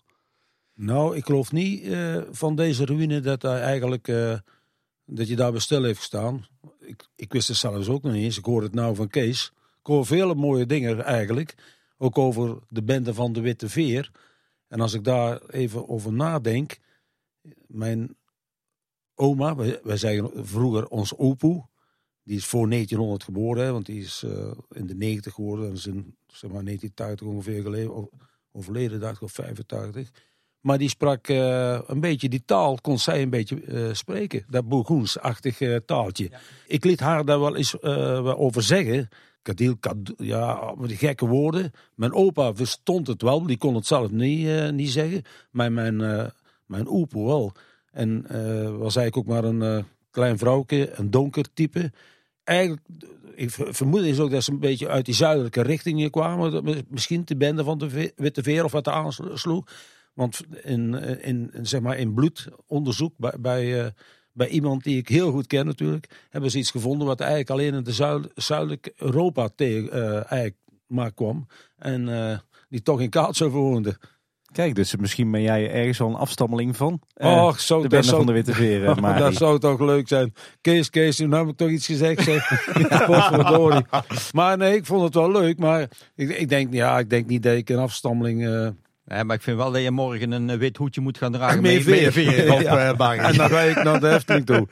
[0.75, 4.39] Nou, ik geloof niet eh, van deze ruïne dat hij eigenlijk eh,
[5.05, 6.47] dat je daar bij stil heeft gestaan.
[6.79, 8.39] Ik, ik wist het zelfs ook nog niet eens.
[8.39, 9.53] Ik hoor het nou van Kees.
[9.55, 11.55] Ik hoor vele mooie dingen eigenlijk.
[11.99, 14.11] Ook over de bende van de Witte Veer.
[14.69, 16.79] En als ik daar even over nadenk.
[17.67, 18.17] Mijn
[19.21, 21.69] oma, wij, wij zeggen vroeger ons opoe.
[22.23, 25.69] Die is voor 1900 geboren, hè, want die is eh, in de 90 geworden.
[25.69, 28.09] Dat is in zeg maar, 1980 ongeveer geleden.
[28.53, 30.11] Overleden, dacht ik, of 85.
[30.61, 34.45] Maar die sprak eh, een beetje die taal, kon zij een beetje eh, spreken.
[34.49, 36.31] Dat Bourgoens-achtig eh, taaltje.
[36.67, 39.09] Ik liet haar daar wel eens over zeggen.
[39.43, 41.73] Kadil, kad, ja, die gekke woorden.
[41.95, 45.23] Mijn opa verstond het wel, die kon het zelf niet, niet zeggen.
[45.51, 45.97] Maar mijn,
[46.67, 47.53] mijn opa wel.
[47.91, 51.93] En eh, was eigenlijk ook maar een eh, klein vrouwke, een donker type.
[52.45, 52.87] Eigenlijk,
[53.35, 56.85] ik ver- vermoed is ook dat ze een beetje uit die zuidelijke richting kwamen.
[56.89, 59.67] Misschien de bende van de Witte Veer of wat er aansloeg.
[60.15, 63.95] Want in, eh, in, in, zeg maar in bloedonderzoek bij, bij,
[64.33, 67.75] bij iemand die ik heel goed ken natuurlijk, hebben ze iets gevonden wat eigenlijk alleen
[67.75, 67.93] in de
[68.35, 71.47] zuid, Europa eigenlijk maar kwam.
[71.77, 72.09] En
[72.69, 73.99] die toch in Kaatsheuvel woonde.
[74.53, 78.05] Kijk, dus misschien ben jij ergens wel een afstammeling van eh, Och, zo, de dat
[78.05, 79.19] zou- van de Witte Veer, eh, Mari.
[79.19, 80.35] dat zou toch leuk zijn.
[80.61, 82.23] Kees, Kees, nu heb ik toch iets gezegd.
[82.25, 82.49] Zeg.
[83.07, 83.85] Potverdorie.
[84.33, 85.59] Maar nee, ik vond het wel leuk.
[85.59, 88.47] Maar ik, ik, denk, ja, ik denk niet dat ik een afstammeling...
[88.47, 88.69] eh,
[89.05, 91.63] Ja, maar ik vind wel dat je morgen een eh, wit hoedje moet gaan dragen.
[91.63, 92.13] Meer veer.
[92.13, 92.89] veer op, Ja.
[92.91, 93.19] eh, Barry.
[93.19, 94.67] En dan ga ik naar de Efteling toe.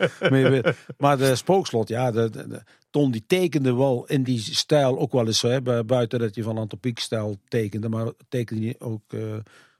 [0.99, 5.13] Maar de spookslot, ja, de, de- de- Ton die tekende wel in die stijl ook
[5.13, 5.43] wel eens.
[5.43, 9.21] Hè, bu- buiten dat je van Antropiek stijl tekende, maar tekende hij ook eh,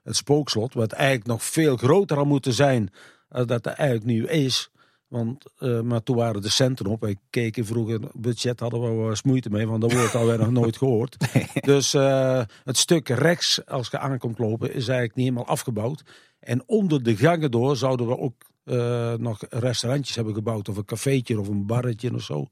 [0.09, 0.73] het spookslot.
[0.73, 2.89] Wat eigenlijk nog veel groter had moeten zijn
[3.29, 4.69] dan dat het eigenlijk nu is.
[5.07, 7.01] Want, eh, maar toen waren de centen op.
[7.01, 10.45] Wij keken vroeger, budget hadden we wel eens moeite mee, want dat woord hadden wij
[10.45, 11.17] nog nooit gehoord.
[11.65, 16.03] Dus eh, het stuk rechts, als je aankomt lopen, is eigenlijk niet helemaal afgebouwd.
[16.39, 20.69] En onder de gangen door zouden we ook eh, nog restaurantjes hebben gebouwd.
[20.69, 22.47] Of een cafeetje of een barretje of zo.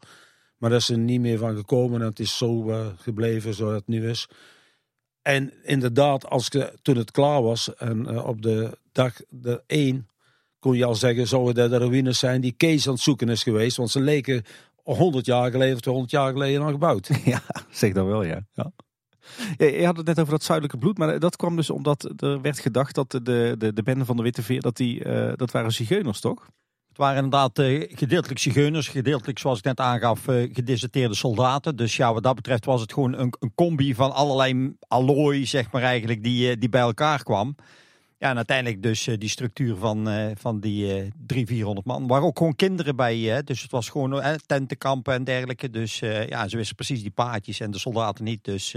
[0.58, 2.02] Maar daar is er niet meer van gekomen.
[2.02, 4.28] En het is zo eh, gebleven zoals het nu is.
[5.28, 10.08] En inderdaad, als je, toen het klaar was en eh, op de dag de 1
[10.60, 13.44] kon je al zeggen, zouden dat de ruïnes zijn die Kees aan het zoeken is
[13.44, 13.78] geweest.
[13.78, 14.44] Want ze leken
[14.84, 17.10] 100 jaar geleden of 200 jaar geleden al gebouwd.
[17.26, 18.46] Ja, zeg dat wel, ja.
[18.54, 18.72] ja.
[19.58, 22.42] Ja, Je had het net over dat zuidelijke bloed, maar dat kwam dus omdat er
[22.42, 23.20] werd gedacht dat de,
[23.58, 26.50] de, de bende van de Witte Veer, dat, die, eh, dat waren zigeuners, toch?
[26.98, 31.76] Het waren inderdaad eh, gedeeltelijk zigeuners, gedeeltelijk zoals ik net aangaf, eh, gedeserteerde soldaten.
[31.76, 35.72] Dus ja, wat dat betreft was het gewoon een, een combi van allerlei allooi, zeg
[35.72, 37.56] maar eigenlijk, die, eh, die bij elkaar kwam.
[38.18, 40.08] Ja, en uiteindelijk dus die structuur van,
[40.38, 40.86] van die
[41.26, 42.08] 300, 400 man.
[42.08, 45.70] Waar ook gewoon kinderen bij, dus het was gewoon tentenkampen en dergelijke.
[45.70, 48.44] Dus ja, ze wisten precies die paadjes en de soldaten niet.
[48.44, 48.76] Dus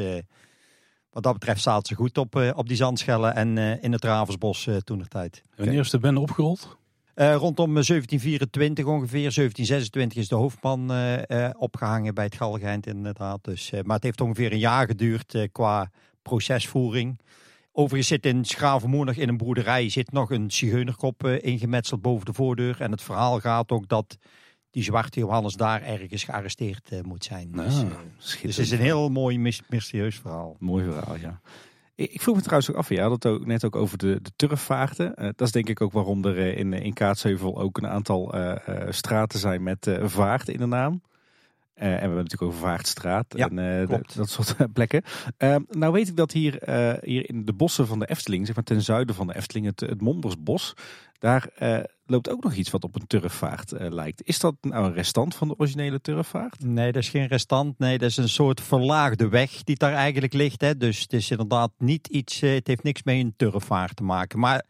[1.11, 5.09] wat dat betreft zaten ze goed op, op die zandschellen en in het Ravensbos toen
[5.09, 5.43] tijd.
[5.57, 6.79] Wanneer is de bende opgerold?
[7.21, 12.87] Eh, rondom eh, 1724 ongeveer, 1726 is de hoofdman eh, eh, opgehangen bij het Galgeind
[12.87, 13.45] inderdaad.
[13.45, 15.91] Dus, eh, maar het heeft ongeveer een jaar geduurd eh, qua
[16.23, 17.19] procesvoering.
[17.73, 22.27] Overigens zit in Schravenmoer nog in een boerderij zit nog een zigeunerkop eh, ingemetseld boven
[22.27, 22.81] de voordeur.
[22.81, 24.19] En het verhaal gaat ook dat
[24.71, 27.51] die zwarte Johannes daar ergens gearresteerd eh, moet zijn.
[27.53, 27.87] Dus, Ah, eh,
[28.43, 30.57] dus het is een heel mooi mys- mysterieus verhaal.
[30.59, 31.41] Mooi verhaal, ja.
[32.01, 35.15] Ik vroeg me trouwens ook af, ja, dat ook net ook over de, de turfvaarten.
[35.15, 38.35] Eh, dat is denk ik ook waarom er eh, in, in Kaatsheuvel ook een aantal
[38.35, 41.03] eh, straten zijn met vaart in de naam.
[41.81, 44.17] Eh, en we hebben natuurlijk over Vaartstraat Ja, en eh, klopt.
[44.17, 45.03] dat soort eh, plekken.
[45.37, 46.59] Eh, nou weet ik dat hier,
[47.03, 49.81] hier in de bossen van de Efteling, zeg maar ten zuiden van de Efteling, het,
[49.81, 50.75] het Mondersbos,
[51.19, 51.49] daar
[52.07, 54.23] loopt ook nog iets wat op een turfvaart lijkt.
[54.25, 56.65] Is dat nou een restant van de originele turfvaart?
[56.65, 57.79] Nee, dat is geen restant.
[57.79, 60.61] Nee, dat is een soort verlaagde weg die daar eigenlijk ligt.
[60.61, 60.77] Hè.
[60.77, 64.39] Dus het is inderdaad niet iets, het heeft niks met een turfvaart te maken.
[64.39, 64.65] Maar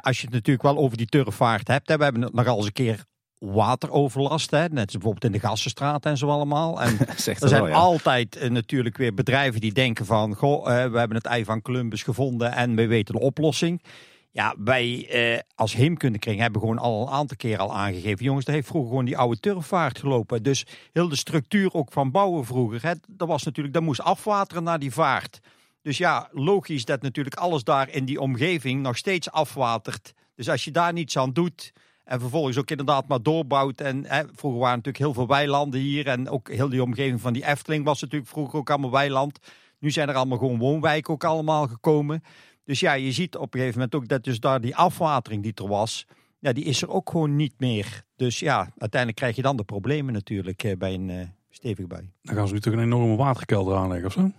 [0.00, 2.66] als je het natuurlijk wel over die turfvaart hebt, hè, we hebben het nogal eens
[2.66, 3.04] een keer
[3.38, 4.50] wateroverlast.
[4.50, 4.68] Hè.
[4.68, 6.82] Net als bijvoorbeeld in de Gassenstraat en zo allemaal.
[6.82, 7.74] En Zegt er zijn ja.
[7.74, 10.34] altijd eh, natuurlijk weer bedrijven die denken van...
[10.34, 13.82] Goh, eh, we hebben het ei van Columbus gevonden en we weten de oplossing.
[14.30, 18.24] Ja, wij eh, als heemkundekring hebben gewoon al een aantal keer al aangegeven.
[18.24, 20.42] Jongens, daar heeft vroeger gewoon die oude turfvaart gelopen.
[20.42, 22.82] Dus heel de structuur ook van bouwen vroeger.
[22.82, 25.40] Hè, dat was natuurlijk, dat moest afwateren naar die vaart.
[25.82, 30.12] Dus ja, logisch dat natuurlijk alles daar in die omgeving nog steeds afwatert.
[30.34, 31.72] Dus als je daar niets aan doet
[32.06, 33.80] en vervolgens ook inderdaad maar doorbouwt.
[33.80, 37.32] En hè, vroeger waren natuurlijk heel veel weilanden hier en ook heel die omgeving van
[37.32, 39.38] die Efteling was natuurlijk vroeger ook allemaal weiland.
[39.78, 42.22] Nu zijn er allemaal gewoon woonwijken ook allemaal gekomen.
[42.64, 45.52] Dus ja, je ziet op een gegeven moment ook dat dus daar die afwatering die
[45.54, 46.06] er was,
[46.38, 48.04] ja, die is er ook gewoon niet meer.
[48.16, 51.88] Dus ja, uiteindelijk krijg je dan de problemen natuurlijk eh, bij een uh, stevige.
[52.22, 54.30] Dan gaan ze toch een enorme waterkelder aanleggen of zo?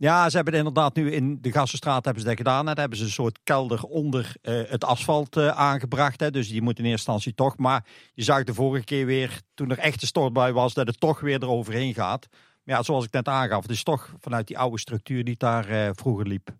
[0.00, 2.66] Ja, ze hebben inderdaad nu in de Gassenstraat hebben ze dat gedaan.
[2.66, 6.20] Daar hebben ze een soort kelder onder uh, het asfalt uh, aangebracht.
[6.20, 6.30] Hè.
[6.30, 7.56] Dus die moet in eerste instantie toch.
[7.56, 7.84] Maar
[8.14, 11.20] je zag de vorige keer weer, toen er echt een stortbui was, dat het toch
[11.20, 12.26] weer eroverheen gaat.
[12.64, 15.70] Maar ja, zoals ik net aangaf, het is toch vanuit die oude structuur die daar
[15.70, 16.50] uh, vroeger liep.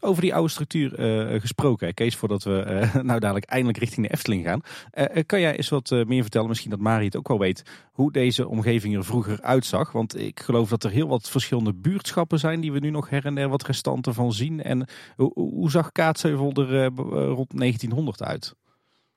[0.00, 0.98] Over die oude structuur
[1.32, 4.60] uh, gesproken, Kees, voordat we uh, nou dadelijk eindelijk richting de Efteling gaan.
[4.94, 8.12] Uh, kan jij eens wat meer vertellen, misschien dat Marie het ook wel weet, hoe
[8.12, 9.92] deze omgeving er vroeger uitzag?
[9.92, 13.24] Want ik geloof dat er heel wat verschillende buurtschappen zijn die we nu nog her
[13.24, 14.62] en der wat restanten van zien.
[14.62, 16.86] En hoe, hoe zag Kaatsheuvel er
[17.28, 18.54] rond 1900 uit?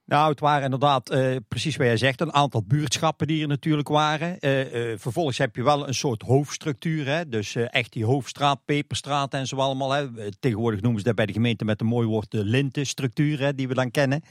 [0.06, 3.88] Nou, het waren inderdaad uh, precies wat jij zegt, een aantal buurtschappen die er natuurlijk
[3.88, 4.36] waren.
[4.40, 7.28] Uh, uh, vervolgens heb je wel een soort hoofdstructuur, hè?
[7.28, 9.92] dus echt die hoofdstraat, Peperstraat en zo allemaal.
[9.92, 10.30] Hè?
[10.40, 13.68] Tegenwoordig noemen ze dat bij de gemeente met een mooi woord de lintenstructuur, hè, die
[13.68, 14.22] we dan kennen.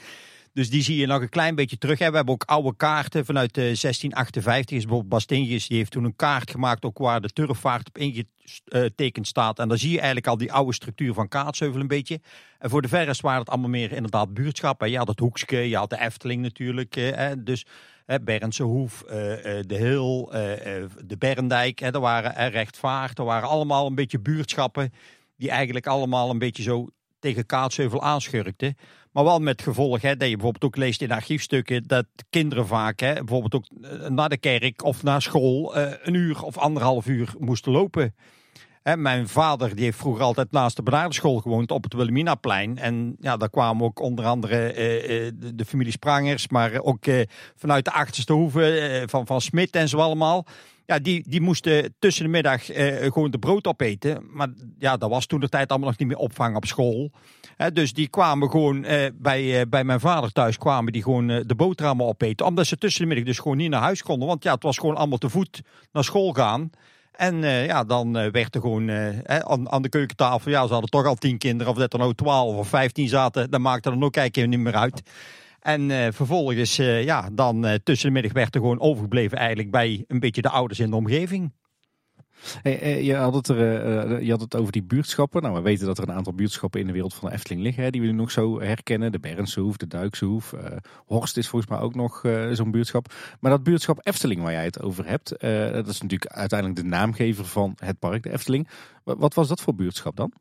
[0.56, 2.00] Dus die zie je nog een klein beetje terug.
[2.00, 2.10] Hè.
[2.10, 4.78] We hebben ook oude kaarten vanuit 1658.
[4.78, 9.28] Is bijvoorbeeld Bastinjes, die heeft toen een kaart gemaakt ook waar de turfvaart op ingetekend
[9.28, 9.60] staat.
[9.60, 12.20] En dan zie je eigenlijk al die oude structuur van Kaatsheuvel een beetje.
[12.60, 14.92] En voor de verrest waren het allemaal meer inderdaad buurtschappen.
[14.92, 16.96] Je had het Hoekske, je had de Efteling natuurlijk.
[16.96, 17.44] Hè.
[17.44, 17.66] Dus
[18.22, 20.30] Bernse Hoef, de Hil,
[21.06, 21.82] de Berendijk.
[21.82, 24.94] Er waren Rechtvaart, er waren allemaal een beetje buurtschappen.
[25.38, 26.88] Die eigenlijk allemaal een beetje zo
[27.20, 28.78] tegen Kaatsheuvel aanschurkten.
[29.16, 33.00] Maar wel met gevolg hè, dat je bijvoorbeeld ook leest in archiefstukken dat kinderen vaak
[33.00, 37.08] hè, bijvoorbeeld ook eh, naar de kerk of naar school uh, een uur of anderhalf
[37.08, 38.16] uur moesten lopen.
[38.84, 42.78] Hè, mijn vader die heeft vroeger altijd naast de benaderschool gewoond op het Wilhelminaplein.
[42.78, 47.06] En ja, daar kwamen ook onder andere uh, de, de, familie Sprangers, maar ook
[47.56, 50.46] vanuit de achterste hoeve van, van Smit en zo allemaal.
[50.86, 54.24] Ja, die, die moesten tussen de middag uh, gewoon de brood opeten.
[54.32, 54.48] Maar
[54.80, 57.12] ja, dat was toen de tijd allemaal nog niet meer opvang op school.
[57.74, 61.56] Dus die kwamen gewoon uh, bij, uh, bij mijn vader thuis kwamen die gewoon de
[61.56, 62.46] boterhammen opeten.
[62.46, 64.28] Omdat ze tussen de middag dus gewoon niet naar huis konden.
[64.28, 66.70] Want ja, het was gewoon allemaal te voet naar school gaan.
[67.12, 68.92] En ja, dan werd er gewoon
[69.28, 71.72] aan, aan, de keukentafel, ja, ze hadden toch al tien kinderen.
[71.72, 74.76] Of dat er nou twaalf of vijftien zaten, dat maakte er ook eigenlijk niet meer
[74.76, 75.02] uit.
[75.66, 79.72] En uh, vervolgens, uh, ja, dan uh, tussen de middag werd er gewoon overgebleven eigenlijk
[79.72, 81.54] bij een beetje de ouders in de omgeving.
[82.64, 85.42] Je, had het er, je had het over die buurtschappen.
[85.42, 87.92] Nou, we weten dat er een aantal buurtschappen in de wereld van de Efteling liggen.
[87.92, 89.12] Die we nu nog zo herkennen.
[89.12, 90.54] De Bernshoef, de Duikshoef.
[91.06, 93.14] Horst is volgens mij ook nog zo'n buurtschap.
[93.40, 95.30] Maar dat buurtschap Efteling waar jij het over hebt.
[95.74, 98.70] dat is natuurlijk uiteindelijk de naamgever van het park, de Efteling.
[99.04, 100.34] Wat was dat voor buurtschap dan?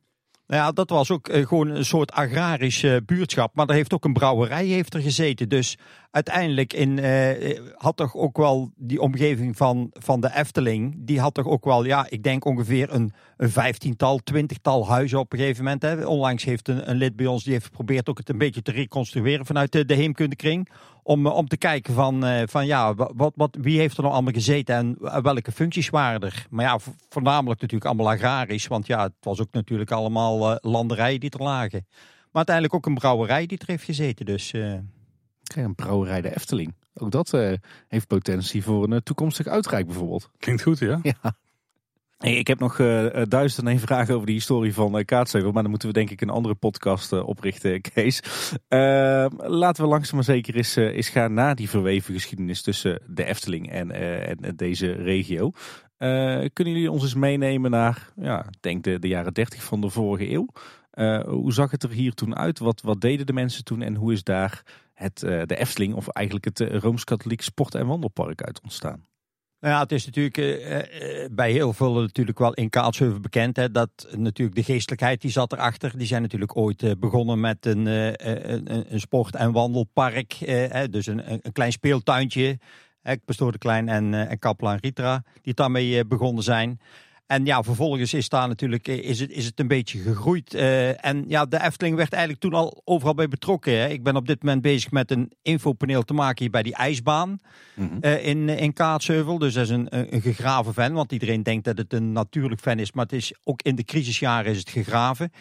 [0.47, 3.55] Nou ja, dat was ook uh, gewoon een soort agrarisch uh, buurtschap.
[3.55, 5.49] Maar er heeft ook een brouwerij heeft er gezeten.
[5.49, 5.79] Dus
[6.11, 10.95] uiteindelijk in, uh, had toch ook wel die omgeving van, van de Efteling.
[10.99, 15.39] Die had toch ook wel, ja, ik denk ongeveer een, vijftiental, twintigtal huizen op een
[15.39, 15.83] gegeven moment.
[15.83, 16.07] Hè.
[16.07, 18.73] Onlangs heeft een, een lid bij ons, die heeft geprobeerd ook het een beetje te
[18.73, 20.69] reconstrueren vanuit de heemkundekring.
[21.07, 24.75] Om, om te kijken van, van ja, wat, wat, wie heeft er nou allemaal gezeten
[24.75, 26.47] en welke functies waren er.
[26.51, 28.67] Maar ja, voornamelijk natuurlijk allemaal agrarisch.
[28.67, 31.87] Want ja, het was ook natuurlijk allemaal uh, landerijen die er lagen.
[31.91, 34.27] Maar uiteindelijk ook een brouwerij die er heeft gezeten.
[34.27, 34.75] Dus, uh...
[35.43, 36.75] Kijk, een brouwerij de Efteling.
[36.95, 37.53] Ook dat uh,
[37.89, 40.31] heeft potentie voor een toekomstig uitrijk bijvoorbeeld.
[40.39, 41.01] Klinkt goed, ja?
[41.23, 41.35] Ja.
[42.25, 45.53] Ik heb nog uh, duizend en vragen over de historie van uh, Kaatsheuvel.
[45.53, 48.23] Maar dan moeten we denk ik een andere podcast oprichten, Kees.
[49.39, 53.71] laten we langzaam maar zeker eens, eens gaan naar die verweven geschiedenis tussen de Efteling
[53.71, 55.51] en, deze regio.
[56.53, 60.49] kunnen jullie ons eens meenemen naar, ja, denk de, jaren dertig van de vorige eeuw?
[61.27, 62.59] hoe zag het er hier toen uit?
[62.59, 64.63] Wat, wat deden de mensen toen en hoe is daar
[64.95, 69.05] het, de Efteling of eigenlijk het Rooms-Katholiek Sport- en Wandelpark uit ontstaan?
[69.65, 73.57] Nou ja, het is natuurlijk uh, bij heel veel natuurlijk wel in Kaatsheuvel bekend.
[73.57, 75.99] Hè, dat natuurlijk de geestelijkheid die zat erachter.
[75.99, 80.39] Die zijn natuurlijk ooit uh, begonnen met een, een, een, sport- en wandelpark.
[80.91, 82.59] dus een, een klein speeltuintje.
[83.25, 85.23] Pastoor de Klein en, en Kapelaan Ritra.
[85.43, 86.81] Die daarmee begonnen zijn.
[87.35, 90.55] En ja, vervolgens is daar natuurlijk eh, is het, is het een beetje gegroeid.
[90.55, 93.73] Uh, en ja, de Efteling werd eigenlijk toen al overal bij betrokken.
[93.73, 93.89] Hè.
[93.89, 97.41] Ik ben op dit moment bezig met een infopaneel te maken hier bij die ijsbaan
[97.75, 97.99] mm -hmm.
[98.01, 99.39] uh, in, in Kaatsheuvel.
[99.39, 102.79] Dus dat is een, een gegraven fan, want iedereen denkt dat het een natuurlijk fan
[102.79, 102.93] is.
[102.93, 105.33] Maar het is ook in de crisisjaren is het gegraven.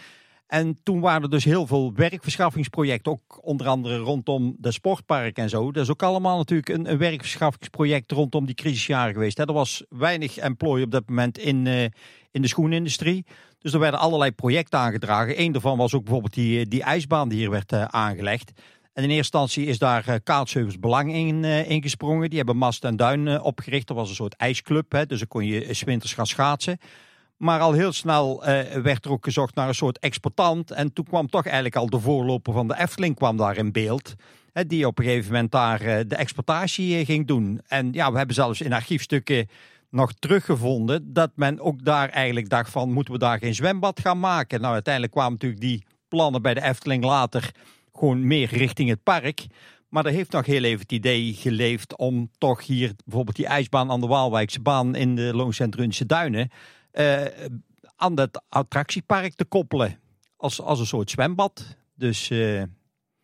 [0.47, 5.49] En toen waren er dus heel veel werkverschaffingsprojecten, ook onder andere rondom de sportpark en
[5.49, 5.71] zo.
[5.71, 9.39] Dat is ook allemaal natuurlijk een, een werkverschaffingsproject rondom die crisisjaren geweest.
[9.39, 11.83] Er was weinig employ op dat moment in, uh,
[12.31, 13.25] in de schoenindustrie.
[13.59, 15.41] Dus er werden allerlei projecten aangedragen.
[15.41, 18.51] Eén daarvan was ook bijvoorbeeld die, die ijsbaan die hier werd uh, aangelegd.
[18.93, 22.29] En in eerste instantie is daar uh, Kaatsheuvel's Belang in uh, ingesprongen.
[22.29, 23.87] Die hebben Mast en Duin uh, opgericht.
[23.87, 26.77] Dat was een soort ijsclub, hè, dus dan kon je s winters gaan schaatsen.
[27.43, 30.71] Maar al heel snel eh, werd er ook gezocht naar een soort exportant.
[30.71, 34.15] En toen kwam toch eigenlijk al de voorloper van de Efteling kwam daar in beeld.
[34.53, 37.61] Hè, die op een gegeven moment daar eh, de exportatie eh, ging doen.
[37.67, 39.47] En ja, we hebben zelfs in archiefstukken
[39.89, 44.19] nog teruggevonden dat men ook daar eigenlijk dacht van moeten we daar geen zwembad gaan
[44.19, 44.61] maken.
[44.61, 47.51] Nou, uiteindelijk kwamen natuurlijk die plannen bij de Efteling later
[47.93, 49.45] gewoon meer richting het park.
[49.89, 53.91] Maar er heeft nog heel even het idee geleefd om toch hier bijvoorbeeld die ijsbaan
[53.91, 56.49] aan de Waalwijkse baan in de Looncentrunische Duinen
[57.95, 59.99] aan dat attractiepark te koppelen.
[60.37, 61.75] Als, als een soort zwembad.
[61.95, 62.29] Dus...
[62.29, 62.63] Uh...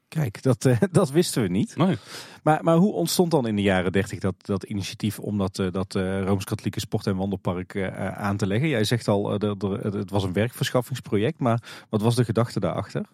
[0.07, 1.75] Kijk, dat, uh, dat wisten we niet.
[1.75, 1.97] Nee.
[2.43, 5.93] Maar, maar hoe ontstond dan in de jaren dertig dat, dat initiatief om dat, dat
[5.93, 8.69] Rooms-Katholieke Sport- en Wandelpark aan te leggen?
[8.69, 13.05] Jij zegt al, het was een werkverschaffingsproject, maar wat was de gedachte daarachter?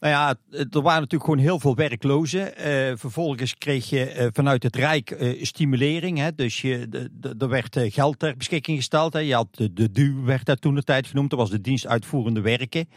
[0.00, 2.40] Nou ja, er waren natuurlijk gewoon heel veel werklozen.
[2.40, 6.18] Uh, vervolgens kreeg je uh, vanuit het Rijk uh, stimulering.
[6.18, 6.34] Hè?
[6.34, 7.08] Dus je,
[7.38, 9.12] er werd geld ter beschikking gesteld.
[9.12, 9.18] Hè?
[9.18, 11.30] Je had de, de DU, werd dat toen de tijd genoemd.
[11.30, 12.88] Dat was de dienst uitvoerende werken.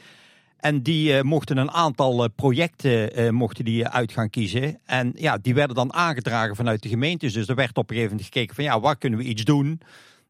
[0.58, 4.80] En die mochten een aantal projecten mochten die uit gaan kiezen.
[4.86, 7.34] En ja, die werden dan aangedragen vanuit de gemeentes.
[7.34, 9.82] Dus er werd op een gegeven moment gekeken van ja, waar kunnen we iets doen?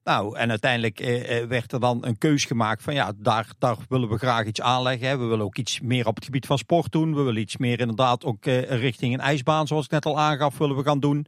[0.03, 3.47] Nou, en uiteindelijk eh, eh, werd er dan een keus gemaakt van ja, daar,
[3.89, 5.07] willen we graag iets aanleggen.
[5.07, 5.17] Hè.
[5.17, 7.15] We willen ook iets meer op het gebied van sport doen.
[7.15, 10.57] We willen iets meer inderdaad ook eh, richting een ijsbaan, zoals ik net al aangaf,
[10.57, 11.25] willen we gaan doen.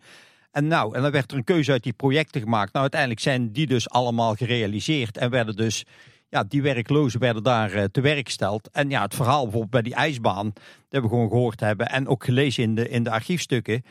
[0.51, 2.71] En nou, en dan werd er een keuze uit die projecten gemaakt.
[2.71, 5.85] Nou, uiteindelijk zijn die dus allemaal gerealiseerd en werden dus
[6.29, 8.69] ja, die werklozen werden daar uh, te werk gesteld.
[8.71, 10.53] En ja, het verhaal bijvoorbeeld bij die ijsbaan,
[10.89, 13.83] dat we gewoon gehoord hebben en ook gelezen in de, in de archiefstukken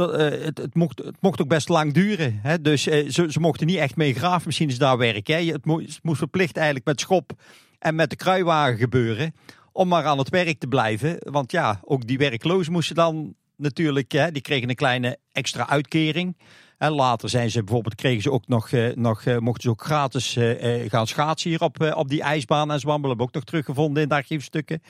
[0.00, 2.38] uh, het, mocht, het mocht ook best lang duren.
[2.42, 2.60] Hè?
[2.60, 5.34] Dus uh, ze, mochten niet echt mee graafmachines daar werken.
[5.34, 5.44] Hè?
[5.52, 7.32] Het, mo het moest verplicht eigenlijk met schop
[7.78, 9.34] en met de kruiwagen gebeuren.
[9.72, 11.16] Om maar aan het werk te blijven.
[11.18, 16.36] Want ja, ook die werklozen moesten dan natuurlijk, hè, die kregen een kleine extra uitkering.
[16.78, 20.38] En later zijn ze bijvoorbeeld, kregen ze ook nog, uh, nog mochten ze ook gratis
[20.88, 23.08] gaan schaatsen hier op, op die ijsbaan en zwambelen.
[23.08, 24.82] Hebben we ook nog teruggevonden in de archiefstukken.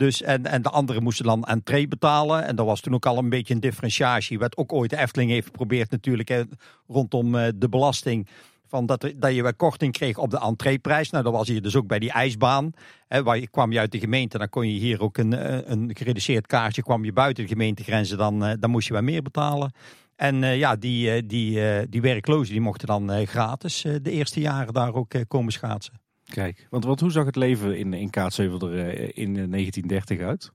[0.00, 2.44] Dus, en, en de anderen moesten dan entree betalen.
[2.46, 4.38] En dat was toen ook al een beetje een differentiatie.
[4.38, 6.44] Wat ook ooit de Efteling heeft geprobeerd natuurlijk
[6.86, 8.28] rondom uh, de belasting.
[8.66, 11.10] Van dat, dat je weer korting kreeg op de entreeprijs.
[11.10, 12.72] Nou, dat was hier dus ook bij die ijsbaan.
[13.08, 15.70] Hè, waar je, kwam je uit de gemeente, dan kon je hier ook een, eh,
[15.70, 16.82] een gereduceerd kaartje.
[16.82, 19.72] Kwam je buiten de gemeentegrenzen, dan, uh, dan moest je weer meer betalen.
[20.16, 25.14] En ja, die, die, die werklozen die mochten dan gratis de eerste jaren daar ook
[25.28, 26.09] komen schaatsen.
[26.30, 30.52] Kijk, want, hoe zag het leven in, in Kaatsheuvel er eh, in 1930 eh, uit?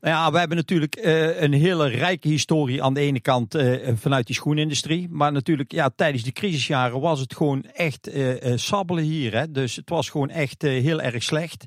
[0.00, 3.56] Nou ja, we hebben natuurlijk uh, een hele rijke historie aan de ene kant
[3.94, 5.08] vanuit die schoenindustrie.
[5.10, 9.36] Maar natuurlijk, ja, tijdens die crisisjaren was het gewoon echt uh, sabbelen hier.
[9.36, 9.50] Hè?
[9.50, 11.66] Dus het was gewoon echt heel erg slecht.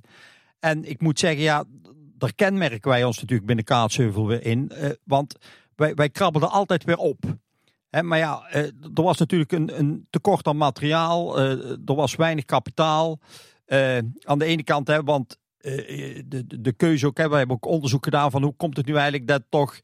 [0.60, 1.64] En ik moet zeggen, ja,
[2.18, 4.72] daar kenmerken wij ons natuurlijk binnen Kaatsheuvel weer in.
[5.04, 5.36] want
[5.76, 7.24] wij, wij krabbelden altijd weer op.
[8.02, 11.40] Maar ja, er was natuurlijk een, een tekort aan materiaal.
[11.40, 13.20] er was weinig kapitaal.
[14.22, 17.18] aan de ene kant, hè, want de, de keuze ook.
[17.18, 17.30] Hè.
[17.30, 19.80] We hebben ook onderzoek gedaan van hoe komt het nu eigenlijk dat toch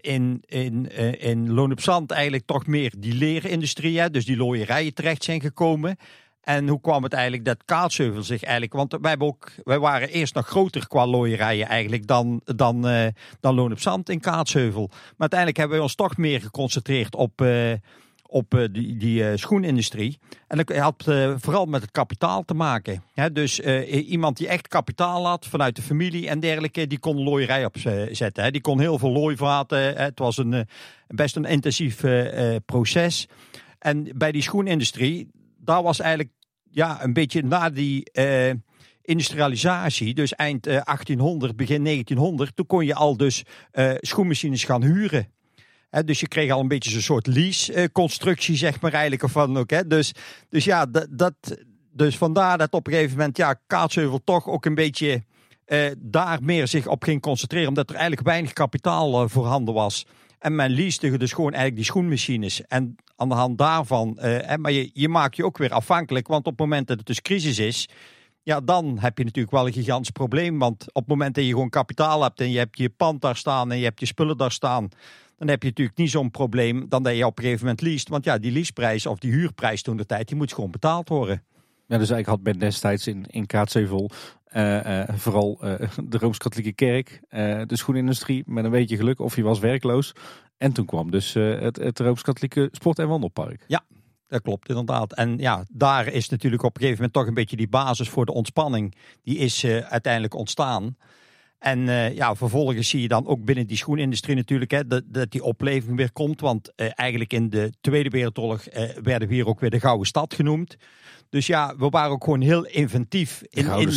[0.00, 0.86] in, in,
[1.20, 5.40] in Loon op Zand eigenlijk toch meer die leerindustrie, hè, dus die looierijen terecht zijn
[5.40, 5.96] gekomen.
[6.42, 8.72] En hoe kwam het eigenlijk dat Kaatsheuvel zich eigenlijk...
[8.72, 13.06] Want wij, hebben ook, wij waren eerst nog groter qua looierijen eigenlijk dan, dan, uh,
[13.40, 14.86] dan Loon op Zand in Kaatsheuvel.
[14.88, 17.72] Maar uiteindelijk hebben we ons toch meer geconcentreerd op, uh,
[18.26, 20.18] op uh, die, die schoenindustrie.
[20.46, 21.04] En dat had
[21.36, 23.02] vooral met het kapitaal te maken.
[23.32, 28.44] Dus iemand die echt kapitaal had vanuit de familie en dergelijke, die kon looierij opzetten.
[28.44, 28.50] Hè?
[28.50, 29.96] Die kon heel veel looivaten.
[29.96, 30.68] Het was een,
[31.08, 32.04] best een intensief
[32.66, 33.28] proces.
[33.78, 35.28] En bij die schoenindustrie,
[35.68, 36.32] daar was eigenlijk
[36.70, 38.10] ja, een beetje na die
[39.02, 43.42] industrialisatie, dus eind 1800, begin 1900, toen kon je al dus
[44.00, 45.28] schoenmachines gaan huren
[46.04, 49.22] dus je kreeg al een beetje zo'n soort lease-constructie, zeg maar eigenlijk.
[49.22, 49.86] Ervan ook, hè.
[49.86, 50.12] Dus,
[50.48, 51.34] dus ja, dat,
[51.92, 55.22] dus vandaar dat op een gegeven moment ja, Kaatsheuvel toch ook een beetje
[55.64, 57.68] eh, daar meer zich op ging concentreren.
[57.68, 60.06] Omdat er eigenlijk weinig kapitaal voorhanden was.
[60.38, 62.66] En men leasde dus gewoon eigenlijk die schoenmachines.
[62.66, 66.26] En aan de hand daarvan, eh, maar je, je maakt je ook weer afhankelijk.
[66.26, 67.88] Want op het moment dat het dus crisis is,
[68.42, 70.58] ja, dan heb je natuurlijk wel een gigantisch probleem.
[70.58, 73.36] Want op het moment dat je gewoon kapitaal hebt en je hebt je pand daar
[73.36, 74.88] staan en je hebt je spullen daar staan
[75.38, 78.08] dan heb je natuurlijk niet zo'n probleem dan dat je op een gegeven moment leest.
[78.08, 81.42] Want ja, die leaseprijs of die huurprijs toen de tijd, die moet gewoon betaald worden.
[81.86, 84.10] Ja, dus eigenlijk had men destijds in, in Kaatsheuvel
[85.16, 85.74] vooral uh,
[86.08, 87.20] de Rooms-Katholieke Kerk,
[87.68, 90.12] de schoenindustrie, met een beetje geluk of je was werkloos.
[90.56, 93.64] En toen kwam dus het, het Rooms-Katholieke Sport- en Wandelpark.
[93.66, 93.84] Ja,
[94.28, 95.14] dat klopt inderdaad.
[95.14, 98.26] En ja, daar is natuurlijk op een gegeven moment toch een beetje die basis voor
[98.26, 98.94] de ontspanning.
[99.22, 100.96] Die is uiteindelijk ontstaan.
[101.58, 105.30] En eh, ja, vervolgens zie je dan ook binnen die schoenindustrie natuurlijk hè, dat, dat
[105.30, 106.40] die opleving weer komt.
[106.40, 110.06] Want eh, eigenlijk in de Tweede Wereldoorlog eh, werden we hier ook weer de Gouden
[110.06, 110.76] Stad genoemd.
[111.30, 113.88] Dus ja, we waren ook gewoon heel inventief in, in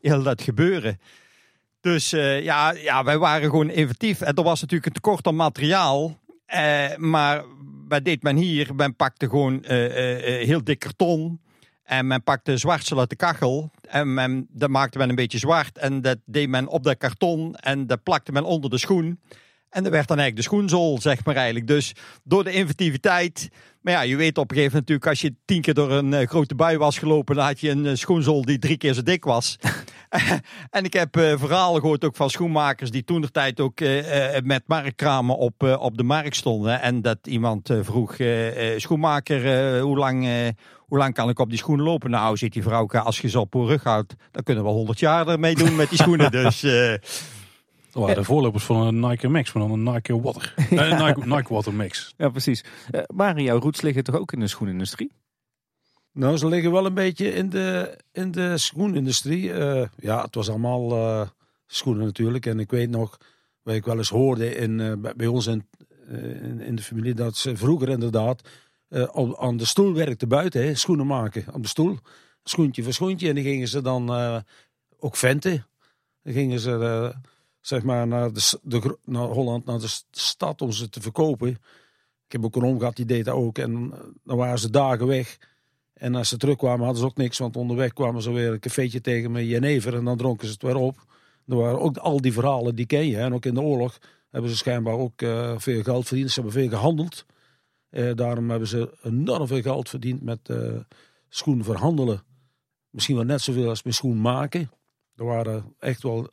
[0.00, 1.00] heel, dat gebeuren.
[1.80, 4.20] Dus eh, ja, ja, wij waren gewoon inventief.
[4.20, 6.18] En er was natuurlijk een tekort aan materiaal.
[6.46, 7.44] Eh, maar
[7.88, 8.74] wat deed men hier?
[8.74, 11.40] Men pakte gewoon eh, heel dik karton.
[11.82, 13.70] En men pakte zwartsel uit de kachel.
[13.88, 15.78] En men, dat maakte men een beetje zwart.
[15.78, 17.54] En dat deed men op dat karton.
[17.54, 19.20] En dat plakte men onder de schoen.
[19.76, 21.66] En dat werd dan eigenlijk de schoenzool, zeg maar eigenlijk.
[21.66, 23.48] Dus door de inventiviteit.
[23.80, 26.14] Maar ja, je weet op een gegeven moment natuurlijk, als je tien keer door een
[26.14, 29.02] eh, grote bui was gelopen, dan had je een eh, schoenzool die drie keer zo
[29.02, 29.58] dik was.
[30.70, 33.80] en ik heb eh, verhalen gehoord ook van schoenmakers die toen de tijd ook
[34.42, 36.80] met marktkramen op, op de markt stonden.
[36.80, 38.16] En dat iemand vroeg,
[38.76, 40.28] schoenmaker, hoe, lang,
[40.78, 42.10] hoe lang kan ik op die schoenen lopen?
[42.10, 44.98] Nou, zit die vrouw, als je ze op haar rug houdt, dan kunnen we honderd
[44.98, 46.30] jaar ermee doen met die schoenen.
[46.42, 46.64] Dus
[47.96, 50.54] Dat waren de voorlopers van een Nike Max, maar dan een Nike Water.
[50.70, 52.14] Eh, Nike, Nike Water Max.
[52.16, 52.64] Ja, precies.
[52.90, 55.12] Eh, maar jouw roots liggen toch ook in de schoenindustrie?
[56.12, 59.52] Nou, ze liggen wel een beetje in de, in de schoenindustrie.
[59.52, 61.28] Eh, ja, het was allemaal eh,
[61.66, 62.46] schoenen natuurlijk.
[62.46, 63.18] En ik weet nog,
[63.62, 65.66] wat ik wel eens hoorde in, eh, bij- ons in,
[66.08, 68.48] eh, in, in de familie, dat ze vroeger inderdaad
[68.88, 71.44] eh, op- aan de stoel werkten buiten, hè, schoenen maken.
[71.52, 71.98] Op de stoel,
[72.44, 73.28] schoentje voor schoentje.
[73.28, 74.36] En die gingen ze dan eh,
[74.98, 75.66] ook venten.
[76.22, 77.16] Dan gingen ze eh,
[77.66, 81.48] zeg maar naar, de, naar Holland, naar de stad om ze te verkopen.
[82.26, 83.58] Ik heb ook een oom gehad, die deed dat ook.
[83.58, 85.38] En eh, dan waren ze dagen weg.
[85.92, 89.00] En als ze terugkwamen hadden ze ook niks, want onderweg kwamen ze weer een cafeetje
[89.00, 91.04] tegen met jenever en dan dronken ze het weer op.
[91.46, 93.18] Er waren ook al die verhalen, die ken je.
[93.18, 93.98] En ook in de oorlog
[94.30, 96.30] hebben ze schijnbaar ook eh, veel geld verdiend.
[96.30, 97.26] Ze hebben veel gehandeld.
[97.88, 100.50] Eh, daarom hebben ze enorm veel geld verdiend met
[101.28, 102.22] schoen verhandelen.
[102.90, 104.70] Misschien wel net zoveel als met schoen maken.
[105.16, 106.30] Er waren echt wel,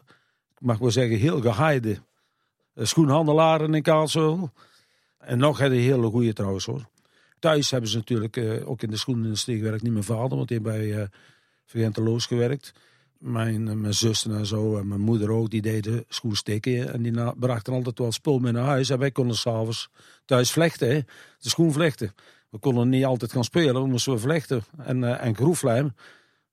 [0.64, 1.98] mag wel zeggen, heel gehaaide
[2.74, 4.52] eh, schoenhandelaren in Kaatsheuvel.
[5.18, 6.86] En nog hadden hele goede trouwens hoor.
[7.40, 9.84] Thuis hebben ze natuurlijk eh, ook in de schoenindustrie gewerkt.
[9.84, 11.12] Niet mijn vader, want die heeft
[11.94, 12.74] bij Loos gewerkt.
[13.18, 16.94] Mijn, mijn zussen en zo en mijn moeder ook, die deden schoenstikken.
[16.94, 18.90] En die brachten altijd wel spul mee naar huis.
[18.90, 19.90] En wij konden s'avonds
[20.26, 20.90] thuis vlechten,
[21.40, 22.14] de schoen vlechten.
[22.50, 24.64] We konden niet altijd gaan spelen, we moesten vlechten.
[24.78, 25.94] En, eh en groeflijm.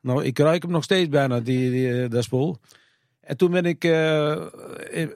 [0.00, 2.58] Nou, ik ruik hem nog steeds bijna, die, die, dat spul.
[3.20, 4.46] En toen ben ik eh,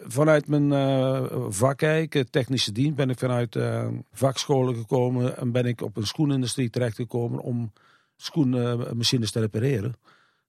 [0.07, 5.53] vanuit mijn eh vak, kijk, eh, technische dienst, ben ik vanuit eh, vakscholen gekomen en
[5.53, 7.73] ben ik op een schoenindustrie terechtgekomen om
[8.17, 9.95] schoenmachines te repareren.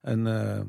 [0.01, 0.61] En eh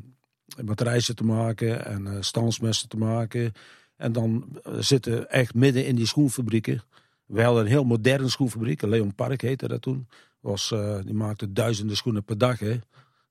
[0.65, 3.53] matrijzen te maken en eh stansmessen te maken.
[3.97, 6.83] En dan eh, zitten echt midden in die schoenfabrieken.
[7.27, 10.09] We hadden een heel moderne schoenfabriek, Leon Park heette dat toen.
[10.41, 12.59] Was, eh, die maakte duizenden schoenen per dag.
[12.59, 12.73] Hè.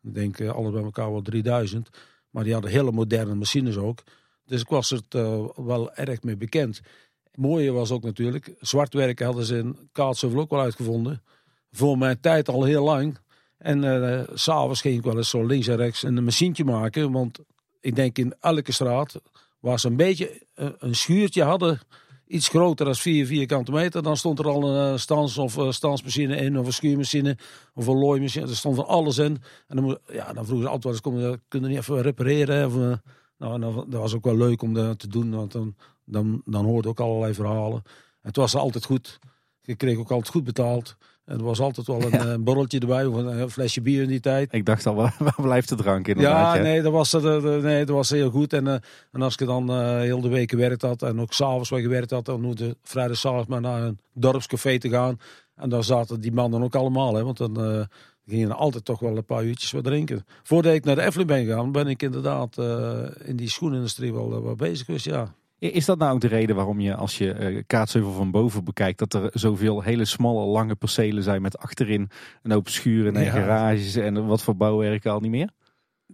[0.02, 1.90] Ik denk eh, alles bij elkaar wel 3000.
[2.36, 4.04] Maar die hadden hele moderne machines ook.
[4.46, 6.82] Dus ik was er eh, wel erg mee bekend.
[7.24, 11.24] Het mooie was ook natuurlijk, zwart werken hadden ze in Kaatsheuvel ook wel uitgevonden.
[11.72, 13.18] Voor mijn tijd al heel lang.
[13.58, 17.12] En s s'avonds ging ik wel eens zo links en rechts een machientje maken.
[17.12, 17.40] Want
[17.82, 19.22] ik denk in elke straat
[19.60, 21.80] waar ze een beetje eh, een schuurtje hadden,
[22.28, 25.72] iets groter dan 4 vierkante meter, dan stond er al een eh, stans of eh,
[25.72, 27.38] stansmachine in, of een schuurmachine,
[27.74, 28.48] of een looimachine.
[28.48, 29.42] Er stond van alles in.
[29.68, 32.66] En dan, ja, dan vroegen ze altijd wel eens, kunnen niet even repareren?
[32.68, 32.98] Of, eh,
[33.38, 36.66] nou, dan- dat was ook wel leuk om dat te doen, want dan, dan, dan
[36.66, 37.82] hoorde ook allerlei verhalen.
[37.86, 39.20] En het was altijd goed.
[39.62, 40.96] Je kreeg ook altijd goed betaald.
[41.26, 42.32] En er was altijd wel een, Ja.
[42.32, 44.54] eh, borreltje erbij, of een, een flesje bier in die tijd.
[44.54, 46.56] Ik dacht al, waar, blijft de drank inderdaad?
[46.56, 48.54] Ja, nee, dat was, eh, eh, nee, dat was heel goed.
[48.54, 48.76] En, eh,
[49.12, 52.12] en als ik dan eh, heel de week gewerkt had en ook s'avonds wel gewerkt
[52.12, 55.20] had, dan hoefde vrijdag s'avonds maar naar een dorpscafé te gaan.
[55.56, 57.82] En daar zaten die mannen ook allemaal, hè, want dan eh,
[58.28, 60.26] gingen er altijd toch wel een paar uurtjes wat drinken.
[60.44, 64.34] Voordat ik naar de Efteling ben gegaan, ben ik inderdaad eh, in die schoenindustrie wel,
[64.36, 65.34] eh, wel bezig geweest, ja.
[65.60, 69.00] Is dat nou ook de reden waarom je, als je eh Kaatsheuvel van boven bekijkt,
[69.00, 72.10] dat er zoveel hele smalle, lange percelen zijn met achterin
[72.44, 73.32] een hoop schuren en Ja.
[73.32, 75.50] garages en wat voor bouwwerken al niet meer?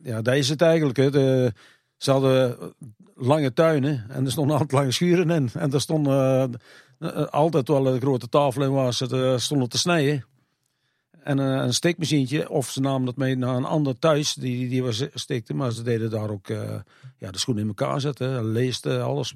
[0.03, 0.97] Ja, daar is het eigenlijk.
[0.97, 1.11] Hè.
[1.11, 1.53] De,
[1.97, 2.57] ze hadden
[3.15, 5.49] lange tuinen en er stonden altijd lange schuren in.
[5.53, 9.69] En er stond eh, eh, altijd wel een grote tafel in waar ze eh, stonden
[9.69, 10.25] te snijden.
[11.23, 14.83] En eh, een steekmachientje, of ze namen dat mee naar een ander thuis, die, die
[14.83, 15.53] was steekte.
[15.53, 16.59] Maar ze deden daar ook eh,
[17.17, 19.35] ja, de schoenen in elkaar zetten, leesten, alles.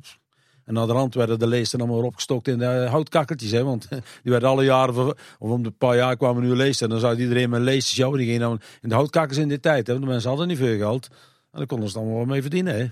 [0.64, 3.52] En naar de rand werden de leesten allemaal opgestokt in de houtkakkertjes.
[3.52, 3.88] Hè, want
[4.24, 4.96] die werden alle jaren,
[5.40, 6.86] of om de paar jaar kwamen nieuwe leesten.
[6.86, 8.20] En dan zou iedereen met leesten sjouwen.
[8.20, 9.88] Die gingen dan in de houtkakkers in die tijd.
[9.88, 11.08] Hè, de mensen hadden niet veel geld.
[11.52, 12.76] En daar konden ze dan wel mee verdienen.
[12.76, 12.86] Hè.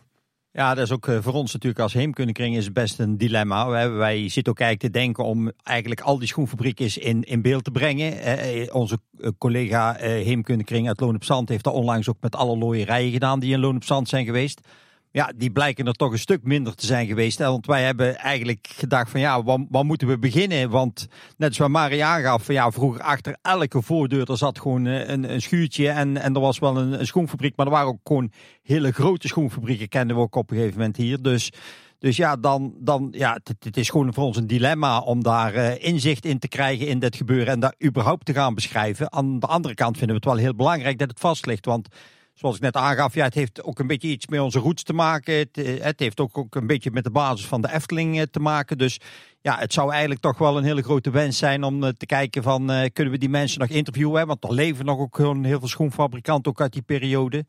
[0.55, 3.67] Ja, dat is ook eh, voor ons natuurlijk als heemkundekring is best een dilemma.
[3.89, 7.71] Wij, zitten ook eigenlijk te denken om eigenlijk al die schoenfabrieken in, in beeld te
[7.71, 8.19] brengen.
[8.19, 12.17] Eh, eh, onze eh, collega eh, heemkundekring uit Loon op Zand heeft dat onlangs ook
[12.21, 14.61] met alle looierijen gedaan die in Loon op Zand zijn geweest.
[15.13, 17.37] Ja, die blijken er toch een stuk minder te zijn geweest.
[17.37, 17.45] Hè?
[17.45, 20.69] Want wij hebben eigenlijk gedacht van ja, waar, moeten we beginnen?
[20.69, 21.07] Want
[21.37, 25.33] net zoals Marie aangaf, van ja, vroeger achter elke voordeur er zat gewoon eh, een,
[25.33, 27.55] een schuurtje en, en er was wel een, een schoenfabriek.
[27.55, 28.31] Maar er waren ook gewoon
[28.63, 31.21] hele grote schoenfabrieken, kenden we ook op een gegeven moment hier.
[31.21, 31.51] Dus
[31.99, 35.55] dus ja, dan, dan ja, het, het, is gewoon voor ons een dilemma om daar
[35.55, 39.11] uh, inzicht in te krijgen in dit gebeuren en daar überhaupt te gaan beschrijven.
[39.11, 41.65] Aan de andere kant vinden we het wel heel belangrijk dat het vast ligt.
[41.65, 41.87] Want
[42.33, 44.93] zoals ik net aangaf, ja, het heeft ook een beetje iets met onze roots te
[44.93, 45.33] maken.
[45.33, 48.25] Het, eh, het heeft ook, ook een beetje met de basis van de Efteling eh,
[48.31, 48.77] te maken.
[48.77, 48.99] Dus
[49.41, 52.89] ja, het zou eigenlijk toch wel een hele grote wens zijn om te kijken van
[52.93, 54.27] kunnen we die mensen nog interviewen.
[54.27, 57.45] Want er leven nog ook heel veel schoenfabrikanten ook uit die periode.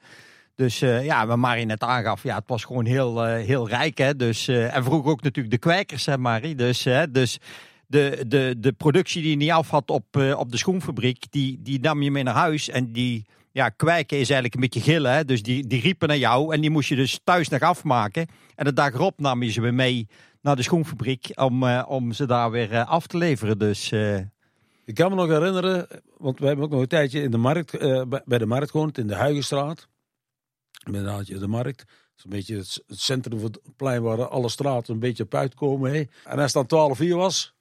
[0.55, 3.99] Dus ja, wat Marie net aangaf, ja, het was gewoon heel, heel rijk.
[3.99, 4.16] Hè?
[4.16, 6.55] Dus, en vroeger ook natuurlijk de kwijkers, hè Marie.
[6.55, 7.39] Dus, dus
[7.87, 11.80] de, de, de productie die je niet af had op, op de schoenfabriek, die, die
[11.80, 12.68] nam je mee naar huis.
[12.68, 13.24] En die
[13.55, 15.12] ja, kwijken is eigenlijk een beetje gillen.
[15.12, 15.24] Hè?
[15.24, 18.26] Dus die, die riepen naar jou en die moest je dus thuis nog afmaken.
[18.55, 20.09] En de dag erop nam je ze weer mee
[20.40, 23.59] naar de schoenfabriek om, om ze daar weer af te leveren.
[23.59, 23.92] Dus...
[24.84, 25.86] Ik kan me nog herinneren,
[26.16, 27.78] want we hebben ook nog een tijdje in de markt,
[28.24, 29.88] bij de markt gewoond, in de Huigenstraat.
[30.86, 31.78] Inderdaad, de markt.
[31.78, 31.86] Dat
[32.16, 35.92] is een beetje het, centrum van het plein waar alle straten een beetje op uitkomen.
[35.92, 36.05] Hè.
[36.24, 37.55] En als het dan 12 uur was,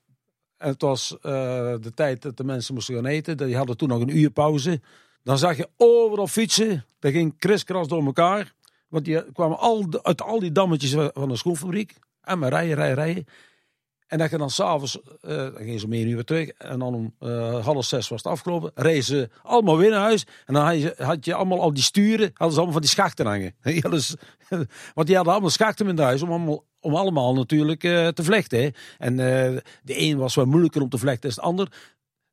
[0.57, 4.01] en het was de tijd dat de mensen moesten gaan eten, die hadden toen nog
[4.01, 4.81] een uur pauze.
[5.23, 8.53] Dan zag je overal fietsen, dat ging kriskras door elkaar.
[8.87, 11.95] Want die kwamen al, uit al die dammetjes van de schoenfabriek.
[12.21, 13.25] En maar rijden, rijden, rijden.
[14.07, 16.49] En dat je dan s'avonds, uh, dan gingen ze meer uur weer terug.
[16.49, 18.71] En dan om uh, half zes was het afgelopen.
[18.75, 20.25] Reden ze allemaal weer naar huis.
[20.45, 20.63] En dan
[20.97, 23.55] had je, allemaal al die sturen, hadden ze allemaal van die schachten hangen.
[23.89, 24.15] Dus,
[24.95, 28.73] want die hadden allemaal schachten in huis om allemaal, om allemaal natuurlijk uh, te vlechten.
[28.97, 31.67] En de een was wat moeilijker om te vlechten dan de ander.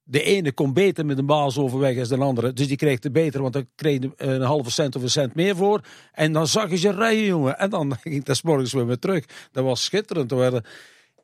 [0.02, 2.52] De ene kon beter met een baas overweg als de andere.
[2.52, 5.34] Dus die kreeg het beter, want dan kreeg je een halve cent of een cent
[5.34, 5.80] meer voor.
[6.12, 7.58] En dan zag je ze rijden, jongen.
[7.58, 9.24] En dan ging dat morgens weer, weer terug.
[9.52, 10.30] Dat was schitterend.
[10.30, 10.64] Er werden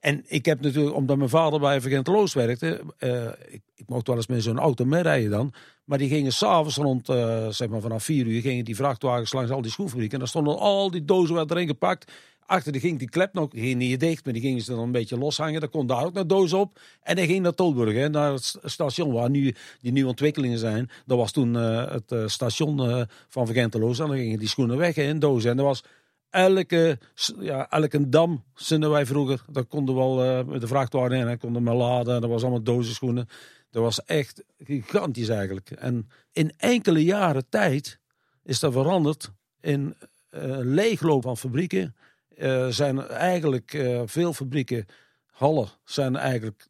[0.06, 4.16] en ik heb natuurlijk, omdat mijn vader bij Vergenteloos werkte, uh, ik, ik, mocht wel
[4.16, 5.52] eens met zo'n auto meerijden dan.
[5.84, 9.50] Maar die gingen s'avonds rond, uh, zeg maar vanaf vier uur, gingen die vrachtwagens langs
[9.50, 10.12] al die schoenfabrieken.
[10.12, 12.12] En daar stonden al die dozen werd erin gepakt.
[12.46, 14.92] Achter die ging die klep nog, ging niet dicht, maar die gingen ze dan een
[14.92, 15.60] beetje loshangen.
[15.60, 16.78] Daar kon daar ook nog dozen op.
[17.02, 20.90] En hij ging naar Tolburg, hè, naar het station waar nu die nieuwe ontwikkelingen zijn.
[21.06, 23.98] Dat was toen uh, het station van Vergenteloos.
[23.98, 25.50] En dan gingen die schoenen weg in dozen.
[25.50, 25.82] En dat was
[26.30, 26.98] elke,
[27.40, 29.44] ja, elke dam zinden wij vroeger.
[29.50, 31.26] Daar konden we wel uh, met de vrachtwagen in.
[31.26, 32.20] Hè, konden we laden.
[32.20, 33.28] Dat was allemaal dozen schoenen.
[33.70, 35.70] Dat was echt gigantisch eigenlijk.
[35.70, 37.98] En in enkele jaren tijd
[38.42, 39.30] is dat veranderd.
[39.60, 39.94] In
[40.30, 41.96] uh, leegloop van fabrieken
[42.36, 44.86] uh, zijn eigenlijk veel fabrieken,
[45.26, 46.66] hallen, zijn eigenlijk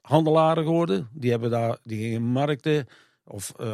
[0.00, 1.08] handelaren geworden.
[1.12, 2.86] Die hebben daar, die gingen markten,
[3.24, 3.66] of uh,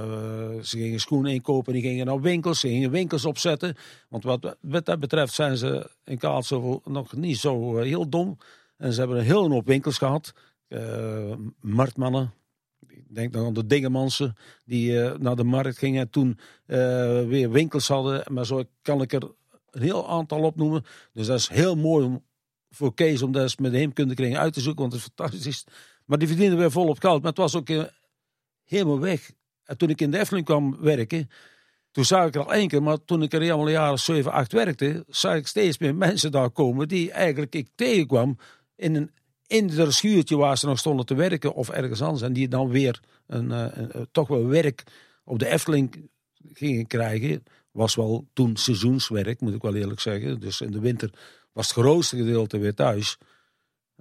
[0.63, 3.77] ze gingen schoenen inkopen, die gingen naar winkels, ze gingen winkels opzetten.
[4.09, 8.39] Want wat, wat dat betreft zijn ze in Kaatsheuvel nog niet zo heel dom.
[8.77, 10.33] En ze hebben een hele hoop winkels gehad.
[11.61, 12.33] Marktmannen,
[12.89, 16.39] ik denk dan aan de Dingemansen, die naar de markt gingen en toen
[17.29, 18.33] weer winkels hadden.
[18.33, 19.31] Maar zo kan ik er
[19.71, 20.85] een heel aantal opnoemen.
[21.13, 22.25] Dus dat is heel mooi om,
[22.71, 25.65] voor Kees om dat eens met de heemkundekring uit te zoeken, want het is fantastisch.
[26.05, 27.23] Maar die verdienen weer volop geld.
[27.23, 27.69] Maar het was ook
[28.65, 29.33] helemaal weg.
[29.65, 31.31] En toen ik in de Efteling kwam werken,
[31.91, 34.53] toen zag ik er al één keer, maar toen ik er helemaal jaren 7, 8
[34.53, 38.37] werkte, zag ik steeds meer mensen daar komen die eigenlijk ik tegenkwam
[38.77, 39.11] in een
[39.51, 42.23] in de schuurtje waar ze nog stonden te werken of ergens anders.
[42.23, 44.83] En die dan weer een, eh, toch wel werk
[45.25, 46.11] op de Efteling
[46.53, 47.45] gingen krijgen.
[47.71, 50.41] Was wel toen seizoenswerk, moet ik wel eerlijk zeggen.
[50.41, 51.11] Dus in de winter
[51.53, 53.19] was het grootste gedeelte weer thuis.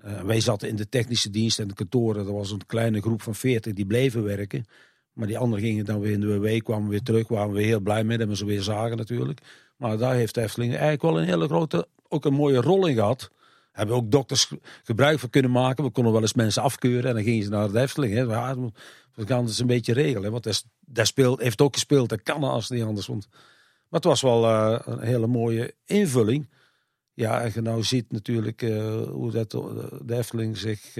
[0.05, 2.27] Uh, wij zaten in de technische dienst en de kantoren.
[2.27, 4.65] Er was een kleine groep van 40 die bleven werken.
[5.13, 7.79] Maar die anderen gingen dan weer in de WW, kwamen weer terug, waren we heel
[7.79, 9.41] blij mee dat we ze weer zagen natuurlijk.
[9.77, 13.31] Maar daar heeft de eigenlijk wel een hele grote, ook een mooie rol in gehad.
[13.71, 14.51] Hebben ook dokters
[14.83, 15.83] gebruik van kunnen maken.
[15.83, 18.13] We konden wel eens mensen afkeuren en dan gingen ze naar de Efteling.
[18.13, 18.25] Hè.
[18.25, 18.33] We
[19.25, 20.31] gaan het een beetje regelen.
[20.31, 23.07] Want dat speelt, heeft ook gespeeld, dat kan als het niet anders.
[23.07, 23.27] Want,
[23.89, 26.49] maar het was wel uh, een hele mooie invulling.
[27.13, 29.51] Ja, en je nou ziet natuurlijk uh, hoe dat,
[30.05, 30.95] de Efteling zich...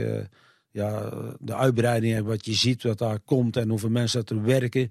[0.72, 1.10] Ja,
[1.40, 4.90] de uitbreiding en wat je ziet, wat daar komt en hoeveel mensen dat er werken.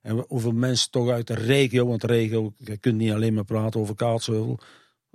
[0.00, 3.80] En hoeveel mensen toch uit de regio, want regio, je kunt niet alleen maar praten
[3.80, 4.58] over Kaatsheuvel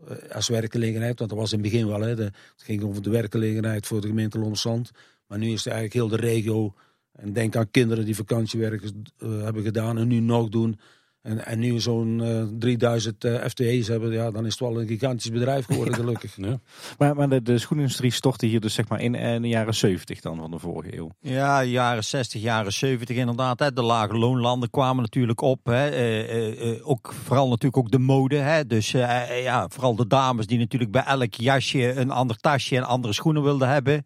[0.07, 2.01] eh, als werkgelegenheid, want dat was in het begin wel.
[2.01, 4.91] Hè, het ging over de werkgelegenheid voor de gemeente Lommelsand.
[5.27, 6.73] Maar nu is het eigenlijk heel de regio.
[7.11, 10.79] En denk aan kinderen die vakantiewerk hebben gedaan en nu nog doen.
[11.25, 14.87] En, en nu zo'n eh, 3000 eh, FTE's hebben, ja, dan is het wel een
[14.87, 16.35] gigantisch bedrijf geworden, gelukkig.
[16.35, 16.59] Ja.
[16.97, 20.21] Maar, maar de, de schoenindustrie stortte hier dus zeg maar in, in de jaren 70
[20.21, 21.09] dan van de vorige eeuw.
[21.19, 23.59] Ja, jaren 60, jaren 70 inderdaad.
[23.59, 23.73] Hè.
[23.73, 25.65] De lage loonlanden kwamen natuurlijk op.
[25.65, 25.89] Hè.
[25.89, 28.35] Eh, eh, eh, ook, vooral natuurlijk ook de mode.
[28.35, 28.65] Hè.
[28.65, 32.83] Dus eh, ja, vooral de dames die natuurlijk bij elk jasje een ander tasje en
[32.83, 34.05] andere schoenen wilden hebben.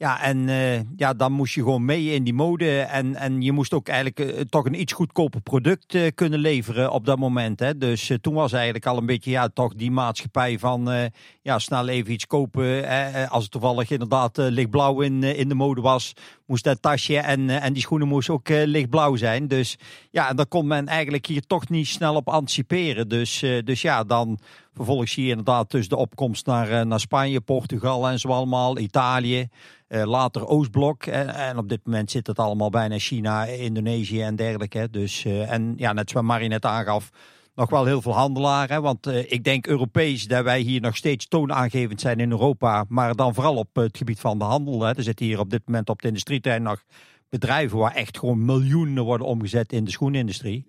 [0.00, 2.80] Ja, en eh, ja, dan moest je gewoon mee in die mode.
[2.80, 6.90] En, en je moest ook eigenlijk eh, toch een iets goedkoper product eh, kunnen leveren
[6.90, 7.60] op dat moment.
[7.60, 7.78] Hè.
[7.78, 11.10] Dus toen was eigenlijk al een beetje ja, toch die maatschappij van
[11.42, 12.84] ja, snel even iets kopen.
[12.84, 16.12] eh, als het toevallig inderdaad lichtblauw in, in de mode was,
[16.46, 19.48] moest dat tasje en, en die schoenen moesten ook lichtblauw zijn.
[19.48, 19.78] Dus
[20.10, 23.08] ja, en daar kon men eigenlijk hier toch niet snel op anticiperen.
[23.08, 24.38] Dus, dus ja, dan
[24.80, 28.78] vervolgens zie je inderdaad dus de opkomst naar, eh, naar Spanje, Portugal en zo allemaal,
[28.78, 29.48] Italië.
[29.88, 31.06] Eh, later Oostblok.
[31.06, 34.88] En, en op dit moment zit het allemaal bijna China, Indonesië en dergelijke.
[34.90, 37.10] Dus, eh, en ja, net zoals Marie net aangaf,
[37.54, 38.82] nog wel heel veel handelaren.
[38.82, 42.84] Want ik denk Europees dat wij hier nog steeds toonaangevend zijn in Europa.
[42.88, 44.82] Maar dan vooral op het gebied van de handel.
[44.82, 44.96] Hè.
[44.96, 46.82] Er zitten hier op dit moment op de industrieterrein nog
[47.28, 50.66] bedrijven waar echt gewoon miljoenen worden omgezet in de schoenindustrie.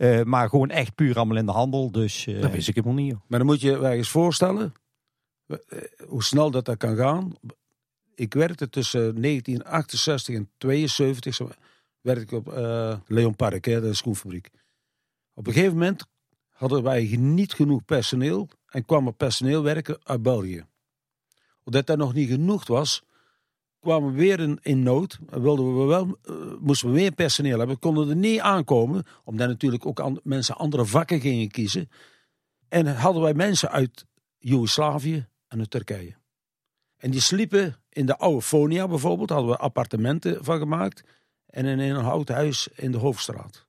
[0.00, 1.90] Eh, maar gewoon echt puur allemaal in de handel.
[1.90, 3.10] Dus eh, Dat wist ik helemaal niet.
[3.10, 3.20] joh.
[3.26, 4.72] Maar dan moet je je eens voorstellen
[5.46, 5.56] eh,
[6.06, 7.32] hoe snel dat, dat kan gaan.
[8.14, 11.50] Ik werkte tussen 1968 en 72, zo
[12.00, 14.50] werkte ik op eh, Leon Park, hè, de schoenfabriek.
[15.34, 16.06] Op een gegeven moment
[16.48, 20.64] hadden wij niet genoeg personeel en kwam er personeel werken uit België.
[21.64, 23.02] Omdat dat nog niet genoeg was,
[23.80, 25.18] kwamen we weer in, in nood.
[25.30, 27.78] En wilden we wel, eh, moesten we meer personeel hebben.
[27.78, 31.88] Konden er niet aankomen, omdat natuurlijk ook mensen andere vakken gingen kiezen.
[32.68, 34.06] En hadden wij mensen uit
[34.38, 36.18] Joegoslavië en uit Turkije.
[36.96, 41.02] En die sliepen in de oude Fonia bijvoorbeeld, hadden we appartementen van gemaakt.
[41.46, 43.66] En in een houten huis in de Hoofdstraat.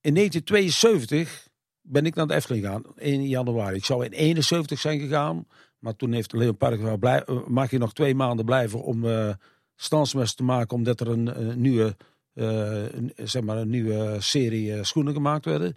[0.00, 1.48] In 1972
[1.80, 3.76] ben ik naar de Efteling gegaan, 1 januari.
[3.76, 5.46] Ik zou in 71 zijn gegaan,
[5.80, 9.04] maar toen heeft Leon Park gezegd, "Blij- eh, mag je nog twee maanden blijven om
[9.06, 9.34] eh
[9.76, 11.96] standsmes te maken, omdat er een, nieuwe,
[12.32, 15.76] eh, een- zeg maar een nieuwe serie schoenen gemaakt werden.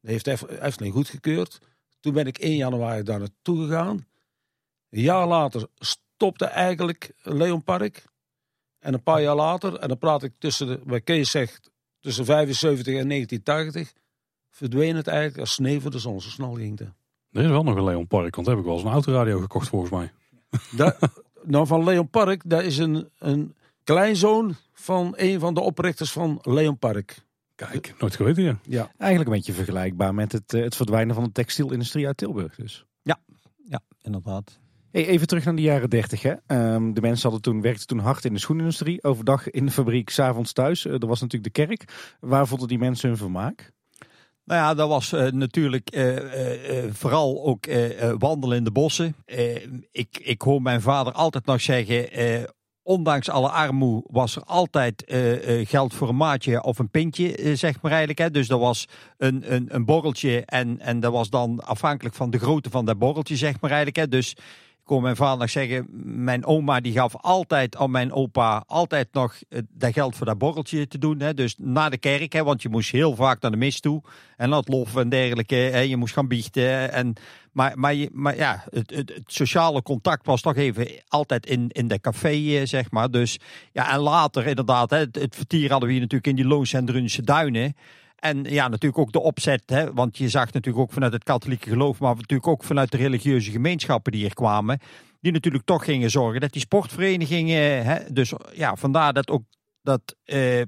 [0.00, 1.58] Dat heeft Ef- Efteling goedgekeurd.
[2.00, 4.06] Toen ben ik 1 januari daar naartoe gegaan.
[4.90, 8.04] Een jaar later stopte eigenlijk Leon Park.
[8.78, 11.70] En een paar jaar later, en dan praat ik tussen, de, Kees zegt,
[12.00, 13.92] tussen 75 en 1980,
[14.50, 16.20] verdween het eigenlijk als sneeuw voor de zon.
[16.20, 16.88] Zo snel ging het.
[17.34, 19.40] Er is wel nog een Leon Park, want daar heb ik wel eens een autoradio
[19.40, 20.12] gekocht volgens mij.
[20.76, 20.96] Da-
[21.42, 23.54] nou, van Leon Park, dat is een, een
[23.84, 27.22] kleinzoon van een van de oprichters van Leon Park.
[27.54, 28.58] Kijk, nooit geweten ja.
[28.62, 28.90] Ja.
[28.98, 32.54] Eigenlijk een beetje vergelijkbaar met het, eh, het verdwijnen van de textielindustrie uit Tilburg.
[32.54, 32.84] Dus.
[33.66, 34.58] ja, inderdaad.
[34.90, 36.22] Hey, even terug naar de jaren 30.
[36.22, 36.34] Hè.
[36.46, 39.02] Ehm, de mensen hadden toen, werkten toen hard in de schoenindustrie.
[39.02, 40.86] Overdag in de fabriek, s'avonds thuis.
[40.86, 41.84] Eh, er was natuurlijk de kerk.
[42.20, 43.72] Waar vonden die mensen hun vermaak?
[44.44, 47.66] Nou ja, dat was eh, natuurlijk eh, eh, vooral ook
[48.18, 49.16] wandelen in de bossen.
[49.92, 52.08] Ik, ik hoor mijn vader altijd nog zeggen,
[52.82, 55.04] ondanks alle armoe was er altijd
[55.64, 58.20] geld voor een maatje of een pintje, zeg maar eigenlijk.
[58.20, 58.30] Hè.
[58.30, 62.38] Dus dat was een, een, een borreltje en, en dat was dan afhankelijk van de
[62.38, 63.96] grootte van dat borreltje, zeg maar eigenlijk.
[63.96, 64.08] Hè.
[64.08, 64.36] Dus
[64.84, 65.86] hoor mijn vader zeggen,
[66.24, 70.38] mijn oma die gaf altijd aan mijn opa altijd nog eh, dat geld voor dat
[70.38, 71.20] borreltje te doen.
[71.20, 71.34] Hè.
[71.34, 74.02] Dus na de kerk, hè, want je moest heel vaak naar de mis toe.
[74.36, 75.54] En dat lof en dergelijke.
[75.54, 75.78] Hè.
[75.78, 76.92] Je moest gaan biechten.
[76.92, 77.14] En,
[77.52, 82.00] maar, maar, maar ja, het, het, sociale contact was toch even altijd in, in de
[82.00, 83.10] café, eh, zeg maar.
[83.10, 83.38] Dus
[83.72, 86.84] ja, en later inderdaad, hè, het, vertier hadden we hier natuurlijk in die Loons en
[86.84, 87.76] Drunse duinen.
[88.24, 91.68] En ja, natuurlijk ook de opzet, hè, want je zag natuurlijk ook vanuit het katholieke
[91.68, 94.78] geloof, maar natuurlijk ook vanuit de religieuze gemeenschappen die er kwamen,
[95.20, 99.42] die natuurlijk toch gingen zorgen dat die sportverenigingen, hè, dus ja, vandaar dat ook
[99.82, 100.62] dat eh,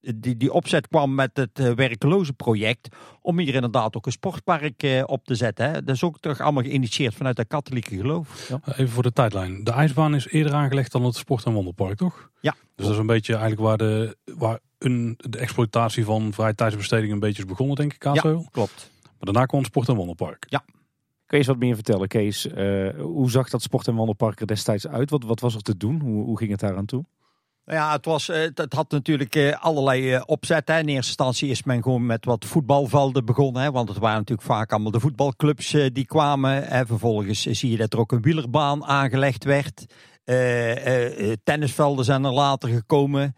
[0.00, 4.82] die, die opzet kwam met het eh, werkeloze project om hier inderdaad ook een sportpark
[4.82, 5.70] eh, op te zetten.
[5.70, 5.82] Hè.
[5.84, 8.48] Dat is ook toch allemaal geïnitieerd vanuit het katholieke geloof.
[8.48, 8.60] Ja.
[8.72, 9.64] Even voor de tijdlijn.
[9.64, 12.30] De ijsbaan is eerder aangelegd dan het Sport- en Wonderpark, toch?
[12.40, 12.54] Ja.
[12.74, 17.12] Dus dat is een beetje eigenlijk waar de, waar een, de exploitatie van vrije tijdsbesteding
[17.12, 18.48] een beetje is begonnen, denk ik, Kaatsheuvel.
[18.50, 18.90] Klopt.
[19.02, 20.46] Maar daarna kwam het Sport- en Wonderpark.
[20.48, 22.46] Kun je eens wat meer vertellen, Kees?
[22.46, 25.10] Eh, hoe zag dat sport- en wandelpark er destijds uit?
[25.10, 26.00] Wat, wat was er te doen?
[26.00, 27.04] Hoe, hoe ging het daar aan toe?
[27.64, 30.68] Nou ja, het, was, eh, het, had natuurlijk eh, allerlei eh, opzet.
[30.68, 30.78] Hè.
[30.78, 33.62] In eerste instantie is men gewoon met wat voetbalvelden begonnen.
[33.62, 36.64] Hè, want het waren natuurlijk vaak allemaal de voetbalclubs die kwamen.
[36.64, 36.86] Hè.
[36.86, 39.86] Vervolgens zie je dat er ook een wielerbaan aangelegd werd.
[40.28, 43.36] Eh, eh, eh, tennisvelden zijn er later gekomen.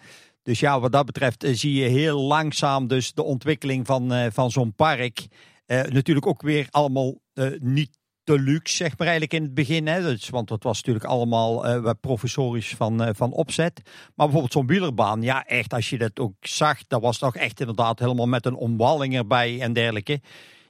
[0.50, 4.26] Dus ja, wat dat betreft eh, zie je heel langzaam dus de ontwikkeling van, eh,
[4.32, 5.26] van zo'n park.
[5.66, 7.14] Eh, natuurlijk ook weer allemaal
[7.58, 9.86] niet te luxe, zeg maar eigenlijk in het begin.
[9.86, 10.02] Hè?
[10.02, 13.80] Dus, want het was natuurlijk allemaal uh, professorisch van, van opzet.
[13.84, 17.60] Maar bijvoorbeeld zo'n wielerbaan, ja echt, als je dat ook zag, dat was toch echt
[17.60, 20.20] inderdaad helemaal met een omwalling erbij en dergelijke.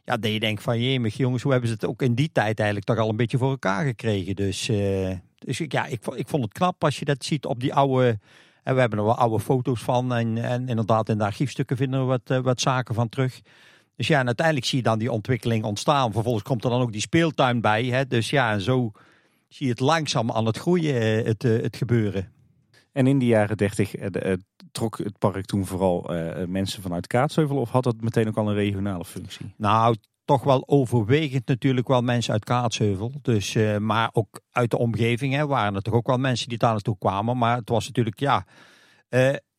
[0.04, 2.58] Ja, dat je denkt van jemig jongens, hoe hebben ze het ook in die tijd
[2.58, 4.36] eigenlijk toch al een beetje voor elkaar gekregen.
[4.36, 4.70] Dus,
[5.38, 8.18] dus ja, ik, ik vond het knap als je dat ziet op die oude...
[8.62, 12.00] En we hebben er wel oude foto's van en, en inderdaad in de archiefstukken vinden
[12.00, 13.40] we wat, wat zaken van terug.
[13.96, 16.12] Dus ja, en uiteindelijk zie je dan die ontwikkeling ontstaan.
[16.12, 17.84] Vervolgens komt er dan ook die speeltuin bij.
[17.84, 18.06] Hè?
[18.06, 18.92] Dus ja, en zo
[19.48, 22.32] zie je het langzaam aan het groeien, eh, het, eh, het gebeuren.
[22.92, 24.32] En in de jaren dertig eh,
[24.72, 26.11] trok het park toen vooral
[26.46, 29.54] mensen vanuit Kaatsheuvel of had dat meteen ook al een regionale functie?
[29.56, 29.96] Nou,
[30.30, 33.12] toch wel overwegend natuurlijk wel mensen uit Kaatsheuvel.
[33.22, 36.58] Dus, uh, maar ook uit de omgeving hè, waren er toch ook wel mensen die
[36.58, 37.38] daar naartoe kwamen.
[37.38, 38.46] Maar het was natuurlijk, ja,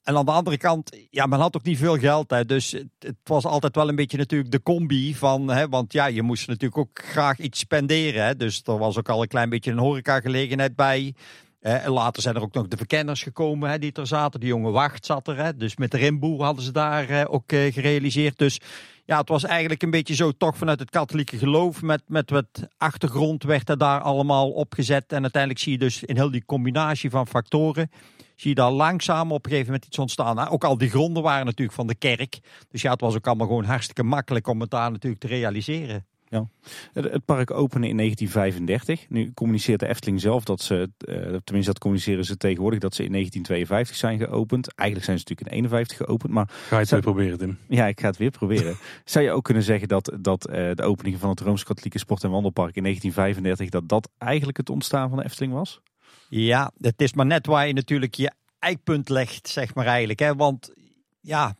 [0.03, 2.30] en aan de andere kant, ja, men had ook niet veel geld.
[2.30, 5.93] Hè, dus het, het was altijd wel een beetje natuurlijk de combi van, hè, want
[5.93, 8.26] ja, je moest natuurlijk ook graag iets spenderen.
[8.26, 11.15] Hè, dus er was ook al een klein beetje een horecagelegenheid bij.
[11.62, 14.39] En later zijn er ook nog de verkenners gekomen hè, die er zaten.
[14.39, 15.38] De jonge wacht zat er.
[15.38, 18.38] Hè, dus met de rimboer hadden ze daar ook uh, gerealiseerd.
[18.38, 18.59] Dus
[19.05, 21.82] ja, het was eigenlijk een beetje zo toch vanuit het katholieke geloof.
[21.82, 25.12] Met, met wat achtergrond werd er daar allemaal opgezet.
[25.12, 27.89] En uiteindelijk zie je dus in heel die combinatie van factoren
[28.36, 30.47] zie je daar langzaam op een gegeven moment iets ontstaan.
[30.47, 32.39] Ook al die gronden waren natuurlijk van de kerk.
[32.70, 36.05] Dus ja, het was ook allemaal gewoon hartstikke makkelijk om het daar natuurlijk te realiseren.
[36.32, 36.48] Ja.
[36.94, 39.10] Het park opende in 1935.
[39.10, 43.04] Nu communiceert de Efteling zelf dat ze, uh, tenminste dat communiceren ze tegenwoordig, dat ze
[43.04, 44.76] in 1952 zijn geopend.
[44.76, 46.34] Eigenlijk zijn ze natuurlijk in 51 geopend.
[46.34, 47.58] Maar ga je het weer proberen, Tim?
[47.68, 48.76] Ja, ik ga het weer proberen.
[49.06, 52.32] Zou je ook kunnen zeggen dat, dat uh, de opening van het Rooms-Katholieke Sport- en
[52.32, 55.82] Wandelpark in 1935, dat dat eigenlijk het ontstaan van de Efteling was?
[56.30, 60.20] Ja, het is maar net waar je natuurlijk je eikpunt legt, zeg maar eigenlijk.
[60.20, 60.36] Hè?
[60.36, 60.74] Want
[61.22, 61.56] ja,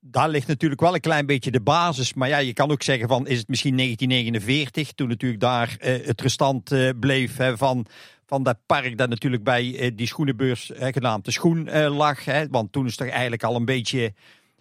[0.00, 2.14] daar ligt natuurlijk wel een klein beetje de basis.
[2.14, 6.06] Maar ja, je kan ook zeggen van, is het misschien 1949, toen natuurlijk daar uh,
[6.06, 7.86] het restant uh, bleef hè, van,
[8.26, 12.24] van dat park dat natuurlijk bij uh, die schoenenbeurs, genaamd de schoen, lag.
[12.24, 12.48] Hè?
[12.48, 14.12] Want toen is er eigenlijk al een beetje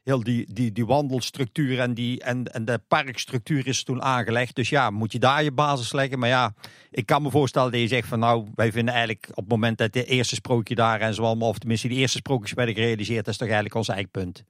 [0.04, 4.56] heel die, die, die wandelstructuur en, die, en, en de parkstructuur is toen aangelegd.
[4.56, 6.20] Dus ja, moet je daar je basis leggen.
[6.20, 6.54] Maar ja,
[6.92, 9.78] ik kan me voorstellen dat je zegt van nou, wij vinden eigenlijk op het moment
[9.78, 13.26] dat de eerste sprookje daar en zo allemaal, of tenminste die eerste sprookjes werden gerealiseerd,
[13.26, 14.44] dat is toch eigenlijk ons eikpunt.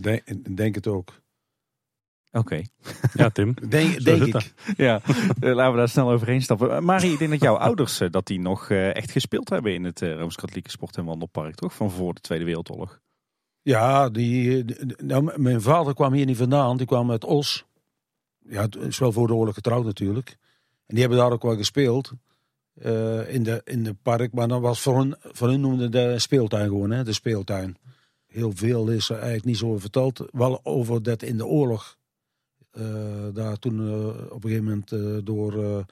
[0.00, 1.22] Denk, denk het ook.
[2.32, 2.62] Oké.
[3.14, 3.54] Ja, Tim.
[3.68, 4.54] Denk, denk ik.
[4.76, 5.00] Ja,
[5.40, 6.70] eh, laten we daar snel overheen stappen.
[6.70, 9.84] Eh, Marie, ik denk dat jouw ouders eh, dat die nog echt gespeeld hebben in
[9.84, 11.74] het Rooms-Katholieke Sport- en Wandelpark, toch?
[11.74, 13.00] Van voor de Tweede Wereldoorlog.
[13.62, 14.64] Ja, die,
[14.96, 16.76] nou, mijn vader kwam hier niet vandaan.
[16.76, 17.64] Die kwam uit Os.
[18.38, 20.28] Ja, het is wel voor de oorlog getrouwd natuurlijk.
[20.86, 22.12] En die hebben daar ook wel gespeeld.
[22.82, 24.32] Uh, in, de, in de park.
[24.32, 27.76] Maar dat was voor hun, voor hun noemde de speeltuin gewoon, hè, de speeltuin.
[28.34, 30.24] Heel veel is er eigenlijk niet zo verteld.
[30.32, 31.96] Wel over dat in de oorlog.
[32.72, 32.84] Uh,
[33.32, 35.84] daar toen uh, op een gegeven moment door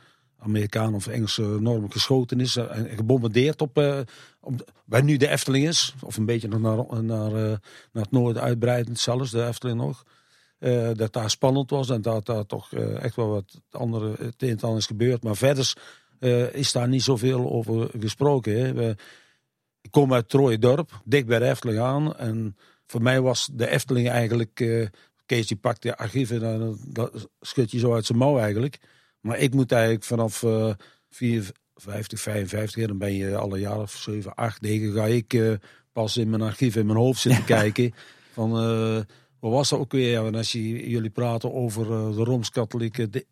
[0.42, 4.00] Amerikaan of Engelse norm geschoten is en gebombardeerd op, uh,
[4.40, 5.94] op waar nu de Efteling is.
[6.00, 7.56] Of een beetje naar, naar, naar, uh,
[7.92, 10.04] het noorden uitbreidend zelfs, de Efteling nog.
[10.58, 14.86] Uh, dat daar spannend was en dat daar toch echt wel wat andere het is
[14.86, 15.22] gebeurd.
[15.22, 15.74] Maar verder
[16.52, 18.74] is daar niet zoveel over gesproken.
[18.74, 18.96] We,
[19.82, 20.30] ik kom uit
[20.60, 22.16] Dorp, dicht bij de Efteling aan.
[22.16, 22.56] En
[22.86, 24.90] voor mij was de Efteling eigenlijk...
[25.26, 28.78] Kees die pakt de archieven en dat schud je zo uit zijn mouw eigenlijk...
[29.22, 30.72] Maar ik moet eigenlijk vanaf uh,
[31.08, 35.52] 54, 55, dan ben je alle jaren of 7, 8, 9, ga ik uh,
[35.92, 37.94] pas in mijn archief in mijn hoofd zitten kijken.
[38.32, 39.00] Van, uh,
[39.40, 40.26] wat was dat ook weer?
[40.26, 43.26] En als je, jullie praten over de Rooms-Katholieke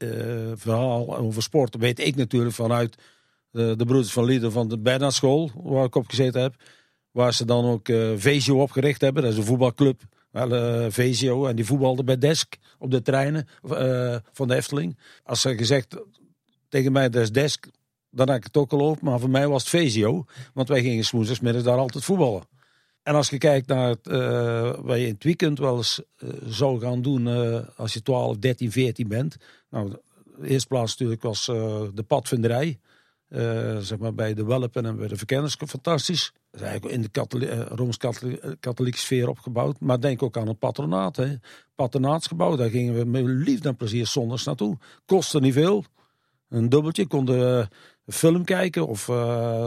[0.54, 2.96] verhaal, over sport, weet ik natuurlijk vanuit
[3.50, 6.54] de, de broeders van Lieden van de Bernardschool, waar ik op gezeten heb.
[7.10, 9.22] Waar ze dan ook uh, opgericht hebben.
[9.22, 10.02] Dat is een voetbalclub.
[10.30, 11.46] Wel, Vezio.
[11.46, 13.46] En die voetbalde bij Desk op de treinen
[14.32, 14.98] van de Efteling.
[15.24, 15.96] Als ze gezegd
[16.68, 17.66] tegen mij, dat is Desk.
[18.10, 19.00] Dan had ik het ook geloofd.
[19.00, 20.24] Maar voor mij was het Vezio.
[20.54, 22.42] Want wij gingen smoezersmiddag daar altijd voetballen.
[23.02, 23.96] En als je kijkt naar
[24.82, 26.02] wat je in het weekend wel eens
[26.44, 27.26] zou gaan doen.
[27.76, 29.36] als je 12, 13, 14 bent.
[29.70, 29.90] Nou,
[30.40, 31.44] de eerste plaats natuurlijk was
[31.94, 32.78] de padvinderij.
[33.30, 36.32] Uh, zeg maar bij de Welpen en bij de Verkenners fantastisch.
[36.50, 39.80] Dat is eigenlijk in de uh, Rooms-Katholieke sfeer opgebouwd.
[39.80, 41.16] Maar denk ook aan het patronaat.
[41.16, 41.34] Hè.
[41.74, 44.78] Patronaatsgebouw, daar gingen we met liefde en plezier zondags naartoe.
[45.06, 45.84] Kostte niet veel.
[46.48, 47.68] Een dubbeltje, konden
[48.06, 49.10] film kijken of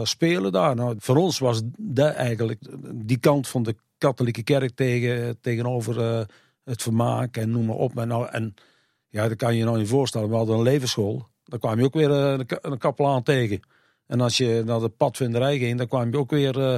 [0.02, 0.74] spelen daar.
[0.74, 2.60] Nou, voor ons was dat eigenlijk
[2.94, 6.26] die kant van de katholieke kerk tegen, tegenover
[6.64, 7.98] het vermaak en noem maar op.
[7.98, 8.54] En, nou, en
[9.08, 10.28] ja, dat kan je je nou niet voorstellen.
[10.28, 11.32] We hadden een levensschool.
[11.44, 13.60] Dan kwam je ook weer uh, een kapelaan tegen.
[14.06, 16.76] En als je naar de padvinderij ging, dan kwam je ook weer uh,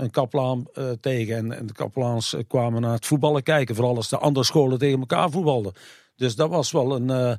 [0.00, 1.36] een kapelaan uh, tegen.
[1.36, 3.74] En, en, de kapelaans kwamen naar het voetballen kijken.
[3.74, 5.72] Vooral als de andere scholen tegen elkaar voetbalden.
[6.16, 7.38] Dus dat was wel een,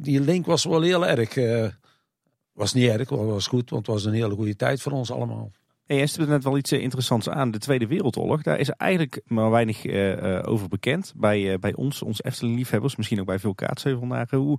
[0.00, 1.36] die link was wel heel erg.
[1.36, 1.68] eh,
[2.52, 5.10] was niet erg, maar was goed, want het was een hele goede tijd voor ons
[5.10, 5.50] allemaal.
[5.86, 7.50] Hey, je stipte net wel iets eh, interessants aan.
[7.50, 8.42] De Tweede Wereldoorlog.
[8.42, 11.12] Daar is eigenlijk maar weinig eh, eh, over bekend.
[11.16, 12.96] Bij, eh, bij ons, ons Efteling-liefhebbers.
[12.96, 14.38] Misschien ook bij veel kaatsheuvelnaren.
[14.38, 14.58] Hoe,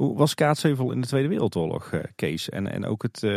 [0.00, 2.48] hoe was Kaatsheuvel in de Tweede Wereldoorlog, eh, Kees?
[2.48, 3.30] En, en ook het, eh,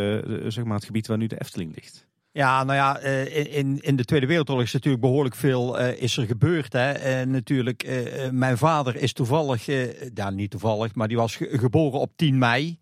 [0.47, 2.07] zeg maar het gebied waar nu de Efteling ligt.
[2.31, 6.25] Ja, nou ja, eh, in- in, de Tweede Wereldoorlog is natuurlijk behoorlijk veel is er
[6.25, 6.73] gebeurd.
[6.73, 6.91] Hè.
[6.91, 7.87] En natuurlijk,
[8.31, 12.37] mijn vader is toevallig, eh, ja niet toevallig, maar die was ge- geboren op 10
[12.37, 12.77] mei.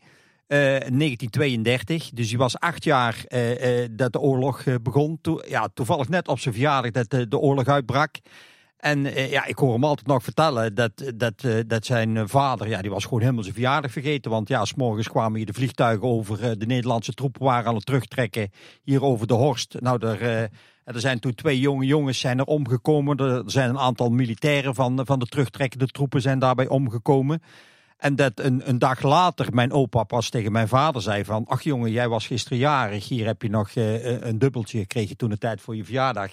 [0.48, 0.58] eh,
[0.90, 3.24] 1932, dus die was acht jaar
[3.92, 5.18] dat de oorlog begon.
[5.22, 8.16] Toe, ja, toevallig net op zijn verjaardag dat de, de oorlog uitbrak.
[8.82, 12.24] En eh, ja, ik hoor hem altijd nog vertellen dat, dat, eh, dat zijn eh,
[12.26, 14.32] vader, ja, die was gewoon helemaal zijn verjaardag vergeten.
[14.32, 16.60] Want ja, s'morgens kwamen hier de vliegtuigen over.
[16.60, 18.52] de Nederlandse troepen waren aan het terugtrekken
[18.84, 19.76] hier over de Horst.
[19.80, 20.42] Nou, er, eh,
[20.84, 23.18] er zijn toen twee jonge jongens zijn er omgekomen.
[23.18, 27.42] Er zijn een aantal militairen van, van de terugtrekkende troepen zijn daarbij omgekomen.
[27.98, 31.46] En dat een, een dag later mijn opa pas tegen mijn vader zei van...
[31.48, 33.08] ach jongen, jij was gisteren jarig.
[33.08, 34.86] Hier heb je nog een dubbeltje.
[34.86, 36.32] Kreeg je toen de tijd voor je verjaardag.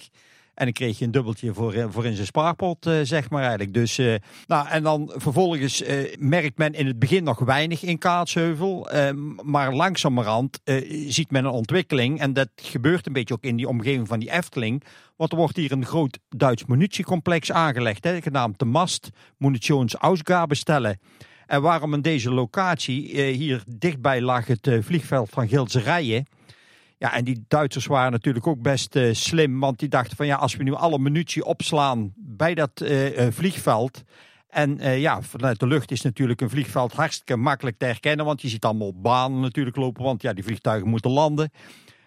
[0.59, 3.41] En dan kreeg je een dubbeltje voor, eh, voor in zijn spaarpot, eh, zeg maar
[3.41, 3.73] eigenlijk.
[3.73, 4.15] Dus, eh,
[4.47, 5.83] nou, en dan vervolgens
[6.19, 8.89] merkt men in het begin nog weinig in Kaatsheuvel.
[8.89, 9.11] eh,
[9.43, 10.59] maar langzamerhand
[11.07, 12.19] ziet men een ontwikkeling.
[12.19, 14.83] En dat gebeurt een beetje ook in die omgeving van die Efteling.
[15.15, 18.03] Want er wordt hier een groot Duits munitiecomplex aangelegd.
[18.03, 20.99] Hè, genaamd de Mast Munitionsausgabestellen.
[21.47, 26.25] En waarom in deze locatie, hier dichtbij lag het vliegveld van Gilserijen.
[26.99, 29.59] Ja, en die Duitsers waren natuurlijk ook best eh, slim.
[29.59, 33.33] Want die dachten van ja, als we nu alle munitie opslaan bij dat eh, eh,
[33.33, 34.03] vliegveld.
[34.49, 38.25] En ja, vanuit de lucht is natuurlijk een vliegveld hartstikke makkelijk te herkennen.
[38.25, 40.03] Want je ziet allemaal banen natuurlijk lopen.
[40.03, 41.51] Want ja, die vliegtuigen moeten landen.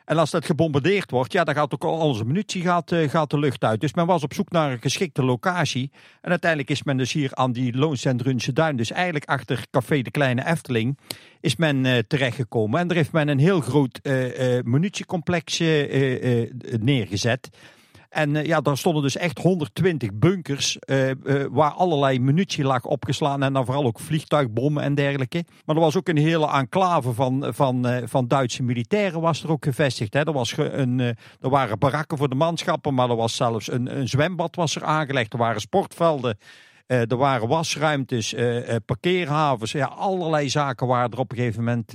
[0.05, 3.31] En als dat gebombardeerd wordt, ja, dan gaat ook al onze munitie gaat, eh, gaat
[3.31, 3.81] de lucht uit.
[3.81, 5.91] Dus men was op zoek naar een geschikte locatie.
[6.21, 10.11] En uiteindelijk is men dus hier aan die Loonsendrunse Duin, dus eigenlijk achter Café de
[10.11, 10.99] Kleine Efteling,
[11.41, 12.81] is men eh, terechtgekomen.
[12.81, 15.59] En daar heeft men een heel groot eh, munitiecomplex
[16.81, 17.51] neergezet.
[18.13, 21.17] En eh, ja, daar stonden dus echt 120 bunkers eh, eh,
[21.51, 23.43] waar allerlei munitie lag opgeslaan.
[23.43, 25.45] En dan vooral ook vliegtuigbommen en dergelijke.
[25.65, 29.65] Maar er was ook een hele enclave van, van, van Duitse militairen was er ook
[29.65, 30.15] gevestigd.
[30.15, 30.21] Hè.
[30.21, 31.01] Er, was een,
[31.41, 34.85] er waren barakken voor de manschappen, maar er was zelfs een, een zwembad was er
[34.85, 35.33] aangelegd.
[35.33, 36.39] Er waren sportvelden.
[36.87, 39.73] Eh, er waren wasruimtes, eh, eh, parkeerhavens.
[39.73, 41.95] Ja, allerlei zaken waren er op een gegeven moment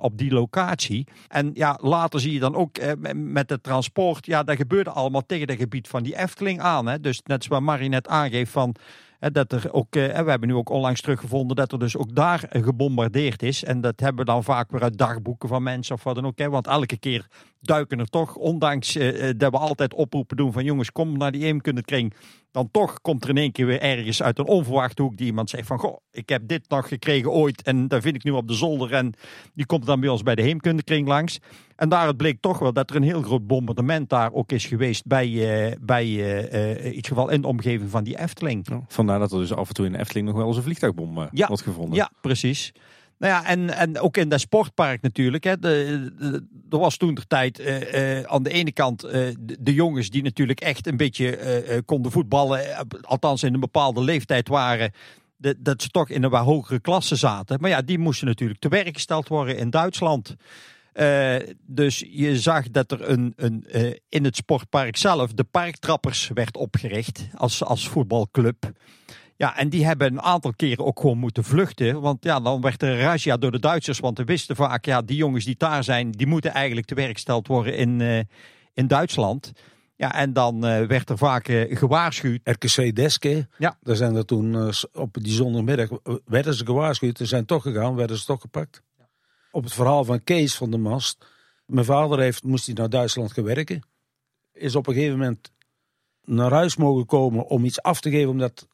[0.00, 1.06] op die locatie.
[1.28, 2.78] En ja, later zie je dan ook
[3.14, 4.26] met het transport.
[4.26, 6.86] Ja, dat gebeurde allemaal tegen het gebied van die Efteling aan.
[6.86, 7.00] Hè.
[7.00, 8.74] Dus net zoals Marie net aangeeft van...
[9.18, 13.42] dat er ook, we hebben nu ook onlangs teruggevonden dat er dus ook daar gebombardeerd
[13.42, 13.64] is.
[13.64, 16.46] En dat hebben we dan vaak weer uit dagboeken van mensen of wat dan ook.
[16.46, 17.26] Want elke keer
[17.60, 21.32] duiken er toch, ondanks eh, eh, dat we altijd oproepen doen van jongens, kom naar
[21.32, 22.14] die Eemkundekring.
[22.50, 25.50] Dan toch komt er in één keer weer ergens uit een onverwachte hoek die iemand
[25.50, 28.48] zegt van goh, ik heb dit nog gekregen ooit en daar vind ik nu op
[28.48, 28.92] de zolder.
[28.92, 29.14] En
[29.54, 31.38] die komt dan bij ons bij de Heemkundekring langs.
[31.76, 35.06] En daaruit bleek toch wel dat er een heel groot bombardement daar ook is geweest
[35.06, 35.26] bij,
[35.68, 38.66] eh, bij eh, in ieder geval in de omgeving van die Efteling.
[38.88, 41.28] Vandaar dat er dus af en toe in de Efteling nog wel eens een vliegtuigbom
[41.30, 41.46] Ja.
[41.46, 41.94] wordt gevonden.
[41.94, 42.72] Ja, precies.
[43.18, 45.44] Nou ja, en, en ook in dat sportpark natuurlijk.
[45.44, 45.54] Hè.
[46.70, 50.22] Er was toen de tijd eh, eh, aan de ene kant eh, de, jongens die
[50.22, 52.86] natuurlijk echt een beetje konden voetballen.
[53.00, 54.92] althans in een bepaalde leeftijd waren.
[55.58, 57.60] dat ze toch in een wat hogere klasse zaten.
[57.60, 60.34] Maar ja, die moesten natuurlijk te werk gesteld worden in Duitsland.
[61.66, 63.66] Dus je zag dat er een, een,
[64.08, 68.72] in het sportpark zelf de parktrappers werd opgericht als, als voetbalclub.
[69.38, 72.00] Ja, en die hebben een aantal keren ook gewoon moeten vluchten.
[72.00, 73.98] Want ja, dan werd er razzia door de Duitsers.
[73.98, 77.12] Want we wisten vaak, ja, die jongens die daar zijn, die moeten eigenlijk te werk
[77.12, 78.18] gesteld worden in, eh,
[78.74, 79.52] in Duitsland.
[79.96, 82.40] Ja, en dan eh, werd er vaak eh, gewaarschuwd.
[82.44, 83.78] RKC Deske, Ja.
[83.82, 85.88] daar zijn er toen op die zondagmiddag,
[86.24, 88.82] werden ze gewaarschuwd, ze zijn toch gegaan, werden ze toch gepakt.
[89.50, 91.26] Op het verhaal van Kees van de Mast,
[91.66, 93.82] mijn vader heeft, moest hij naar Duitsland gaan werken,
[94.52, 95.52] is op een gegeven moment
[96.24, 98.68] naar huis mogen komen om iets af te geven, omdat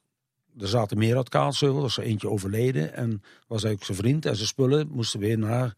[0.59, 4.37] er zaten meer uit Kaatsheuvel, er is eentje overleden en was eigenlijk zijn vriend en
[4.37, 5.75] zijn spullen moesten weer naar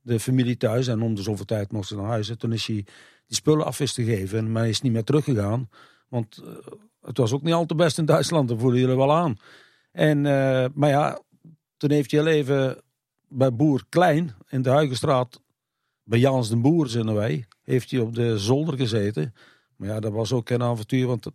[0.00, 2.28] de familie thuis en om de zoveel tijd mochten ze naar huis.
[2.28, 2.84] En toen is hij
[3.26, 5.68] die spullen af wist te geven, maar hij is niet meer teruggegaan,
[6.08, 9.14] want eh, het was ook niet al te best in Duitsland, dat voelen jullie wel
[9.14, 9.36] aan.
[9.92, 11.20] En, eh, maar ja,
[11.76, 12.82] toen heeft hij heel even
[13.28, 15.40] bij Boer Klein in de Huigenstraat,
[16.02, 19.34] bij Jans den Boer zijn wij, heeft hij op de zolder gezeten.
[19.76, 21.26] Maar ja, dat was ook een avontuur, want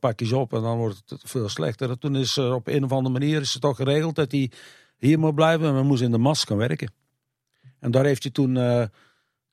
[0.00, 1.90] pak je ze op en dan wordt het veel slechter.
[1.90, 4.50] En toen is er op een of andere manier is het toch geregeld dat hij
[4.96, 6.92] hier moet blijven en we moesten in de mast gaan werken.
[7.78, 8.84] En daar heeft hij toen, eh,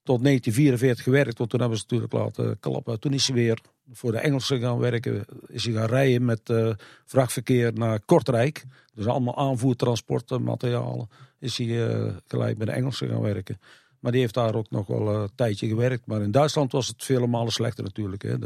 [0.03, 1.37] tot 1944 gewerkt.
[1.37, 2.99] Want toen hebben ze natuurlijk laten klappen.
[2.99, 3.59] Toen is hij weer
[3.91, 5.25] voor de Engelsen gaan werken.
[5.47, 6.71] Is hij gaan rijden met uh,
[7.05, 8.65] vrachtverkeer naar Kortrijk.
[8.93, 11.09] Dus allemaal aanvoertransportmaterialen.
[11.39, 13.59] Is hij uh, gelijk bij de Engelsen gaan werken.
[13.99, 16.05] Maar die heeft daar ook nog wel een tijdje gewerkt.
[16.05, 18.21] Maar in Duitsland was het vele malen slechter natuurlijk.
[18.21, 18.37] Hè.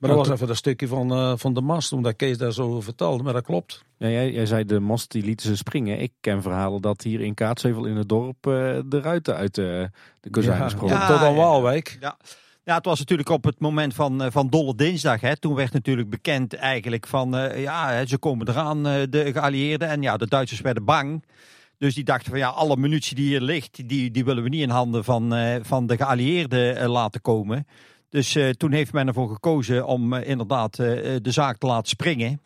[0.00, 2.80] Maar dat was even dat stukje van, uh, van de mast, omdat Kees daar zo
[2.80, 3.22] vertelde.
[3.22, 3.84] Maar dat klopt.
[3.96, 6.00] Ja, jij, jij zei de mast die lieten ze springen.
[6.00, 9.64] Ik ken verhalen dat hier in Kaatsheuvel in het dorp uh, de ruiten uit uh,
[10.20, 11.06] de kozijnen Ja, sprongen.
[11.06, 11.96] tot aan Waalwijk.
[12.00, 12.16] Ja.
[12.64, 15.20] Ja, het was natuurlijk op het moment van, eh, van Dolle Dinsdag.
[15.20, 15.36] Hè.
[15.36, 19.88] Toen werd natuurlijk bekend eigenlijk van, eh, ja, hè, ze komen eraan, eh, de geallieerden.
[19.88, 21.24] En ja, de Duitsers werden bang.
[21.78, 24.60] Dus die dachten van, ja, alle munitie die hier ligt, die, die willen we niet
[24.62, 27.66] in handen van, eh, van de geallieerden eh, laten komen.
[28.10, 30.86] Dus eh, toen heeft men ervoor gekozen om eh, inderdaad eh,
[31.22, 32.40] de zaak te laten springen.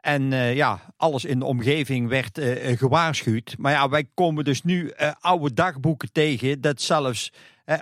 [0.00, 2.40] En ja, alles in de omgeving werd
[2.78, 3.54] gewaarschuwd.
[3.58, 7.32] Maar ja, wij komen dus nu oude dagboeken tegen dat zelfs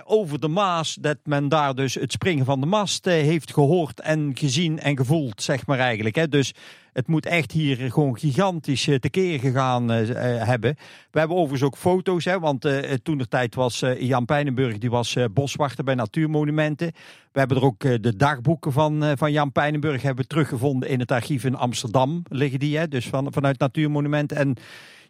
[0.03, 4.31] over de Maas, dat men daar dus het springen van de mast heeft gehoord en
[4.33, 6.15] gezien en gevoeld, zeg maar eigenlijk.
[6.15, 6.27] Hè.
[6.27, 6.53] Dus
[6.99, 10.75] het moet echt hier gewoon gigantisch eh, tekeer gegaan eh, eh, hebben.
[11.11, 12.67] We hebben overigens ook foto's, hè, want
[13.03, 16.91] toen de tijd was Jan Pijnenburg, die was boswachter bij Natuurmonumenten.
[17.31, 21.43] We hebben er ook de dagboeken van, van Jan Pijnenburg hebben teruggevonden in het archief
[21.43, 24.37] in Amsterdam, liggen die, hè, dus van, vanuit Natuurmonumenten.
[24.37, 24.55] En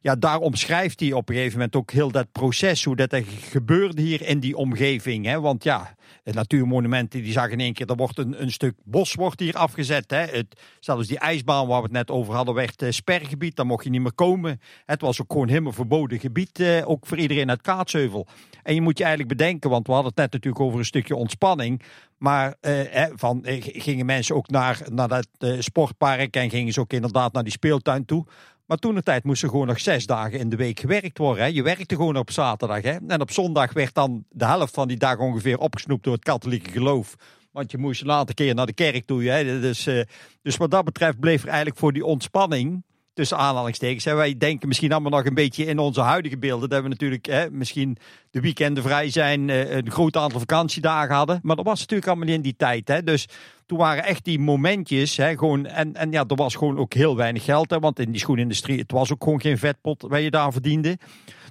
[0.02, 3.24] ja, daar omschrijft hij op een gegeven moment ook heel dat proces, hoe dat er
[3.26, 5.26] gebeurde hier in die omgeving.
[5.26, 5.40] Hè?
[5.40, 9.14] Want ja, het natuurmonumenten die zagen in één keer, er wordt een, een stuk bos
[9.14, 10.12] wordt hier afgezet.
[10.12, 10.26] Hè?
[10.26, 13.84] Het, zelfs die ijsbaan waar we het net over hadden, werd eh, spergebied, daar mocht
[13.84, 14.62] je niet meer komen.
[14.86, 18.28] Het was ook gewoon helemaal verboden gebied, eh, ook voor iedereen uit Kaatsheuvel.
[18.64, 21.16] En je moet je eigenlijk bedenken, want we hadden het net natuurlijk over een stukje
[21.16, 21.82] ontspanning.
[22.20, 26.80] Maar eh, van, eh, gingen mensen ook naar, naar dat eh, sportpark en gingen ze
[26.80, 28.26] ook inderdaad naar die speeltuin toe.
[28.70, 31.44] Maar toen de tijd moest er gewoon nog zes dagen in de week gewerkt worden.
[31.44, 31.50] Hè.
[31.50, 32.82] Je werkte gewoon op zaterdag.
[32.82, 32.98] Hè.
[33.08, 36.72] En op zondag werd dan de helft van die dag ongeveer opgesnoept door het katholieke
[36.72, 37.16] geloof.
[37.52, 39.24] Want je moest een later keer naar de kerk toe.
[39.24, 39.60] Hè.
[39.62, 40.02] Dus, eh,
[40.42, 42.84] dus wat dat betreft bleef er eigenlijk voor die ontspanning
[43.20, 44.04] tussen aanhalingstekens.
[44.04, 46.70] Wij denken misschien allemaal nog een beetje in onze huidige beelden.
[46.70, 47.98] Dat we natuurlijk hè, misschien
[48.32, 51.40] de weekenden vrij zijn, eh, een groot aantal vakantiedagen hadden.
[51.44, 52.88] Maar dat was natuurlijk allemaal in die tijd.
[52.88, 53.04] Hè.
[53.04, 53.28] Dus
[53.66, 55.18] toen waren echt die momentjes.
[55.18, 57.70] Hè, gewoon, en, en ja, er was gewoon ook heel weinig geld.
[57.70, 60.98] Hè, want in die schoenindustrie, het was ook gewoon geen vetpot waar je daar verdiende.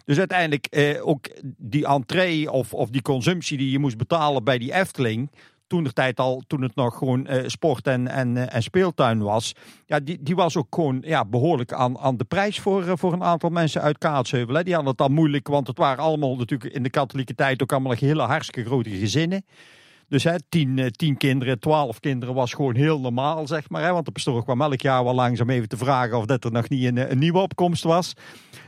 [0.04, 4.58] Dus uiteindelijk eh, ook die entree of, of die consumptie die je moest betalen bij
[4.58, 5.30] die Efteling
[5.68, 9.22] toen de tijd al, toen het nog gewoon eh, sport en, en, eh, en speeltuin
[9.22, 9.54] was.
[9.86, 13.12] Ja, die, die was ook gewoon ja, behoorlijk aan, aan de prijs voor, eh, voor
[13.12, 14.54] een aantal mensen uit Kaatsheuvel.
[14.54, 14.62] Hè.
[14.62, 17.72] Die hadden het al moeilijk, want het waren allemaal natuurlijk in de katholieke tijd ook
[17.72, 19.44] allemaal hele hartstikke grote gezinnen.
[20.08, 23.82] Dus hè, tien, eh, tien kinderen, twaalf kinderen was gewoon heel normaal, zeg maar.
[23.82, 23.92] Hè?
[23.92, 26.68] Want de pastoor kwam elk jaar wel langzaam even te vragen of dat er nog
[26.68, 28.12] niet een, eh, een nieuwe opkomst was.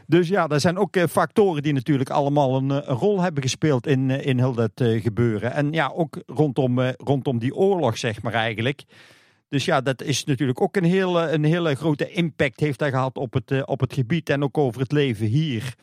[0.06, 4.10] Dus ja, er zijn ook eh, factoren die natuurlijk allemaal een, rol hebben gespeeld in,
[4.10, 5.52] in heel dat gebeuren.
[5.52, 8.84] En ja, ook rondom, rondom die oorlog, zeg maar eigenlijk.
[9.48, 13.16] Dus ja, dat is natuurlijk ook een hele, een hele grote impact heeft dat gehad
[13.16, 15.74] op het, op het gebied en ook over het leven hier.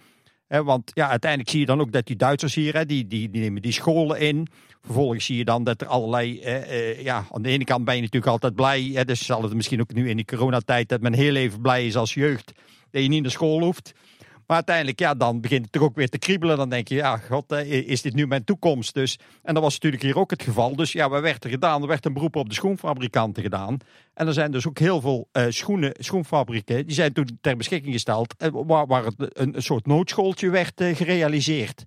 [0.47, 3.61] Want ja, uiteindelijk zie je dan ook dat die Duitsers hier, die, die, die nemen
[3.61, 4.47] die scholen in.
[4.81, 7.95] Vervolgens zie je dan dat er allerlei, eh, eh, ja, aan de ene kant ben
[7.95, 8.91] je natuurlijk altijd blij.
[8.93, 11.85] Hè, dus zal het misschien ook nu in die coronatijd dat men heel even blij
[11.85, 12.51] is als jeugd.
[12.91, 13.93] Dat je niet naar school hoeft.
[14.47, 16.57] Maar uiteindelijk, ja, dan begint het toch ook weer te kriebelen.
[16.57, 18.93] Dan denk je, ja, god, is dit nu mijn toekomst?
[18.93, 20.75] Dus, en dat was natuurlijk hier ook het geval.
[20.75, 21.81] Dus ja, wat werd er gedaan?
[21.81, 23.77] Er werd een beroep op de schoenfabrikanten gedaan.
[24.13, 27.93] En er zijn dus ook heel veel eh, schoenen, schoenfabrieken, die zijn toen ter beschikking
[27.93, 28.35] gesteld.
[28.37, 28.49] eh,
[28.87, 31.85] waar, een, soort noodschooltje werd eh, gerealiseerd.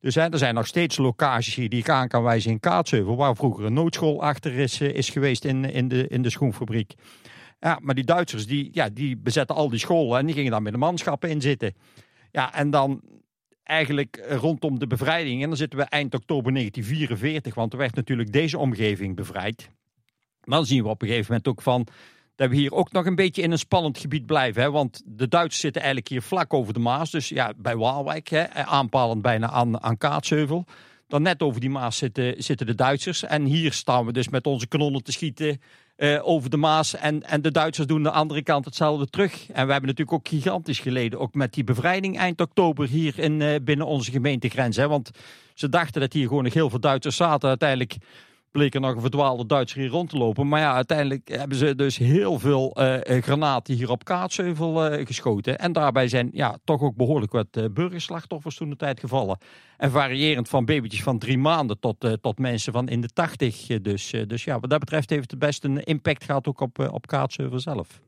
[0.00, 3.16] Dus hè, er zijn nog steeds locaties hier die ik aan kan wijzen in Kaatsheuvel,
[3.16, 6.94] waar vroeger een noodschool achter is, is geweest in, in, de, in de schoenfabriek.
[7.64, 10.62] Ja, maar die Duitsers die, ja, die bezetten al die scholen en die gingen dan
[10.62, 11.74] met de manschappen in zitten.
[12.32, 13.00] Ja, en dan
[13.62, 18.32] eigenlijk rondom de bevrijding, en dan zitten we eind oktober 1944, want er werd natuurlijk
[18.32, 19.70] deze omgeving bevrijd.
[20.40, 21.86] Dan zien we op een gegeven moment ook van
[22.34, 24.62] dat we hier ook nog een beetje in een spannend gebied blijven.
[24.62, 24.70] Hè?
[24.70, 27.10] Want de Duitsers zitten eigenlijk hier vlak over de Maas.
[27.10, 30.64] Dus ja, bij Waalwijk, hè, aanpalend bijna aan, aan Kaatsheuvel.
[31.08, 33.22] Dan net over die Maas zitten, zitten de Duitsers.
[33.22, 35.60] En hier staan we dus met onze kanonnen te schieten
[35.96, 36.96] eh, over de Maas.
[36.96, 39.32] En, en de Duitsers doen de andere kant hetzelfde terug.
[39.32, 41.18] En we hebben natuurlijk ook gigantisch geleden.
[41.18, 44.76] Ook met die bevrijding eind oktober hier in, eh, binnen onze gemeentegrens.
[44.76, 44.88] Hè?
[44.88, 45.10] Want
[45.54, 47.48] ze dachten dat hier gewoon nog heel veel Duitsers zaten.
[47.48, 47.96] Uiteindelijk
[48.54, 50.48] bleek er nog een verdwaalde Duitser hier rond te lopen.
[50.48, 55.06] Maar ja, uiteindelijk hebben ze dus heel veel eh, eh, granaten hier op Kaatsheuvel eh,
[55.06, 55.58] geschoten.
[55.58, 59.38] En daarbij zijn ja, toch ook behoorlijk wat burgerslachtoffers toen de tijd gevallen.
[59.76, 63.66] En variërend van babytjes van drie maanden tot, tot mensen van in de tachtig.
[63.66, 67.06] Dus, dus ja, wat dat betreft heeft het best een impact gehad ook op, op
[67.06, 68.03] Kaatsheuvel zelf.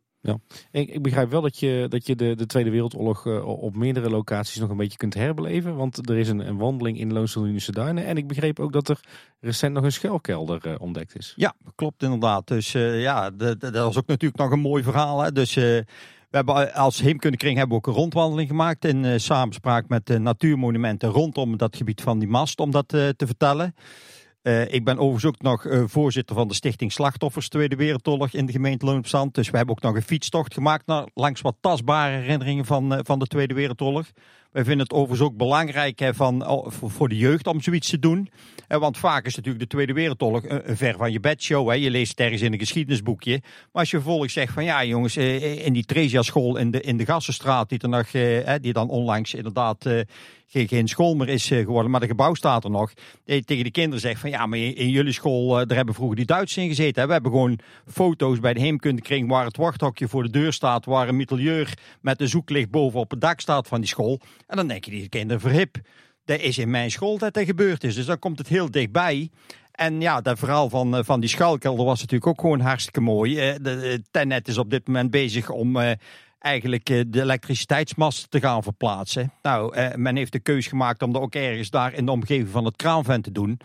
[0.70, 4.10] Ik, ik begrijp wel dat je, dat je de, de Tweede Wereldoorlog eh, op meerdere
[4.10, 5.76] locaties nog een beetje kunt herbeleven.
[5.76, 8.04] Want er is een, een wandeling in Loonsel Duinen.
[8.04, 9.00] En ik begreep ook dat er
[9.40, 11.32] recent nog een schuilkelder eh, ontdekt is.
[11.36, 12.46] Ja, klopt inderdaad.
[12.46, 15.20] Dus eh, ja, de- de- dat was ook natuurlijk nog een mooi verhaal.
[15.20, 15.32] Hè?
[15.32, 15.84] Dus we
[16.30, 21.56] hebben als Heemkundekring hebben we ook een rondwandeling gemaakt in samenspraak met de natuurmonumenten rondom
[21.56, 23.74] dat gebied van die mast om dat te vertellen.
[24.46, 28.52] Eh, ik ben overigens nog eh, voorzitter van de Stichting Slachtoffers Tweede Wereldoorlog in de
[28.52, 29.34] gemeente Loon Zand.
[29.34, 33.00] Dus we hebben ook nog een fietstocht gemaakt naar, langs wat tastbare herinneringen van, eh,
[33.02, 34.06] van de Tweede Wereldoorlog.
[34.52, 38.30] Wij vinden het overigens ook belangrijk hè, van, voor, de jeugd om zoiets te doen.
[38.68, 41.68] Eh, want vaak is natuurlijk de Tweede Wereldoorlog een, een ver van je bedshow.
[41.68, 41.74] Hè.
[41.74, 43.40] Je leest het ergens in een geschiedenisboekje.
[43.42, 46.80] Maar als je vervolgens zegt van ja jongens, eh, in die Tresia school in de,
[46.80, 51.14] in de Gassenstraat, die, er nog, eh, hè, die dan onlangs inderdaad eh, geen, school
[51.14, 52.92] meer is eh, geworden, maar de gebouw staat er nog.
[53.24, 56.24] Tegen de kinderen zegt van ja, maar in, jullie school, eh, daar hebben vroeger die
[56.24, 57.00] Duitsers in gezeten.
[57.00, 57.06] Hè.
[57.06, 61.08] We hebben gewoon foto's bij de heemkundekring waar het wachthokje voor de deur staat, waar
[61.08, 64.20] een mitrailleur met een zoeklicht boven op het dak staat van die school.
[64.46, 65.76] En dan denk je die kinderen verhip.
[66.24, 67.94] Dat is in mijn school dat gebeurd is.
[67.94, 69.30] Dus dan komt het heel dichtbij.
[69.72, 73.38] En ja, dat verhaal van, eh, van die schuilkelder was natuurlijk ook gewoon hartstikke mooi.
[73.38, 75.92] Eh, de Tennet is op dit moment bezig om eh,
[76.38, 79.32] eigenlijk eh, de elektriciteitsmast te gaan verplaatsen.
[79.42, 82.48] Nou, eh, men heeft de keus gemaakt om dat ook ergens daar in de omgeving
[82.48, 83.60] van het kraanvent te doen.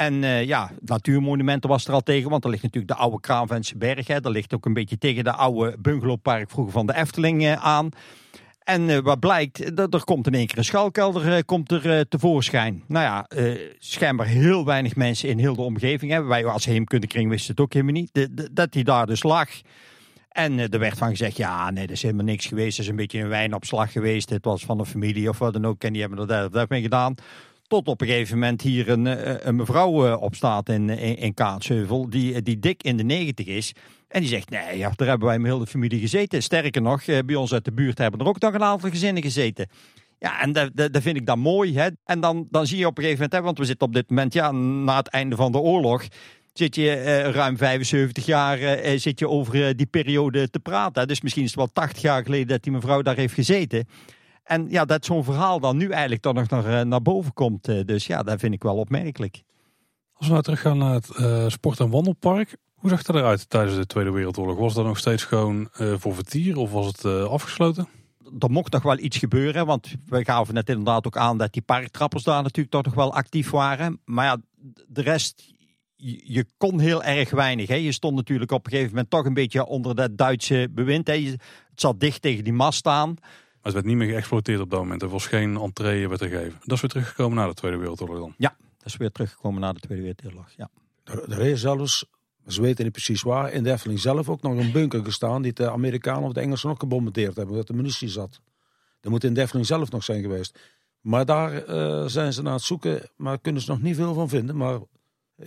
[0.00, 3.76] En eh, ja, natuurmonumenten was er al tegen, want er ligt natuurlijk de oude Kraanventse
[3.76, 4.22] berg.
[4.22, 7.88] Ligt ook een beetje tegen de oude bungalowpark vroeger van de Efteling eh, aan.
[8.60, 11.98] En eh, wat blijkt, dat er komt in één keer een schuilkelder eh, komt er,
[11.98, 12.82] eh, tevoorschijn.
[12.86, 13.26] Nou ja,
[13.78, 16.28] schijnbaar heel weinig mensen in heel de omgeving hebben.
[16.28, 18.28] Wij als heemkundekring wisten het ook helemaal niet.
[18.52, 19.48] Dat die daar dus lag.
[20.28, 22.76] En er werd van gezegd, ja nee, dat is helemaal niks geweest.
[22.76, 24.30] Dat is een beetje een wijnopslag geweest.
[24.30, 25.84] Het was van een familie of wat dan ook.
[25.84, 27.14] En die hebben er dat dat mee gedaan.
[27.66, 29.06] Tot op een gegeven moment hier een,
[29.48, 32.10] een mevrouw eh, op staat in, in, in Kaatsheuvel.
[32.10, 33.72] Die, die dik in de negentig is.
[34.10, 36.42] En die zegt, nee, ja, daar hebben wij met heel de familie gezeten.
[36.42, 39.22] Sterker nog, eh, bij ons uit de buurt hebben er ook nog een aantal gezinnen
[39.22, 39.68] gezeten.
[40.18, 41.76] Ja, en dat, dat, vind ik dan mooi.
[41.78, 41.88] Hè?
[42.04, 44.08] En dan, dan zie je op een gegeven moment, hè, want we zitten op dit
[44.10, 46.04] moment, ja, na het einde van de oorlog,
[46.52, 51.08] zit je eh, ruim 75 jaar eh, zit je over eh, die periode te praten.
[51.08, 53.86] Dus misschien is het wel 80 jaar geleden dat die mevrouw daar heeft gezeten.
[54.44, 57.68] En ja, dat zo'n verhaal dan nu eigenlijk toch nog naar, eh, naar boven komt.
[57.68, 59.42] eh, Dus ja, dat vind ik wel opmerkelijk.
[60.12, 62.56] Als we nou teruggaan naar het eh, sport- en wandelpark.
[62.80, 64.58] Hoe zag dat eruit tijdens de Tweede Wereldoorlog?
[64.58, 67.88] Was dat nog steeds gewoon eh, voor vertier of was het eh, afgesloten?
[68.38, 69.66] er mocht nog wel iets gebeuren.
[69.66, 73.14] Want we gaven net inderdaad ook aan dat die parktrappers daar natuurlijk toch nog wel
[73.14, 74.00] actief waren.
[74.04, 74.36] Maar ja,
[74.88, 75.52] de rest,
[75.96, 77.68] je, je kon heel erg weinig.
[77.68, 77.74] Hè.
[77.74, 81.06] Je stond natuurlijk op een gegeven moment toch een beetje onder dat Duitse bewind.
[81.06, 81.12] Hè.
[81.12, 81.30] Je-
[81.70, 83.08] Het zat dicht tegen die mast aan.
[83.20, 83.28] Maar
[83.62, 85.02] het werd niet meer geëxploiteerd op dat moment.
[85.02, 86.58] Er was geen entree werd er gegeven.
[86.64, 88.34] Dat is weer teruggekomen na de Tweede Wereldoorlog dan.
[88.38, 88.52] Dat
[88.84, 90.50] is weer teruggekomen na de Tweede Wereldoorlog.
[90.56, 90.68] Ja.
[91.04, 92.04] Er, er is zelfs,
[92.52, 95.70] ze weten niet precies waar, in de zelf ook nog een bunker gestaan die de
[95.70, 98.40] Amerikanen of de Engelsen ook gebombardeerd hebben, dat de munitie zat.
[99.00, 100.58] Dat moet in de zelf nog zijn geweest.
[101.00, 104.28] Maar daar eh, zijn ze naar het zoeken, maar kunnen ze nog niet veel van
[104.28, 104.56] vinden.
[104.56, 104.78] Maar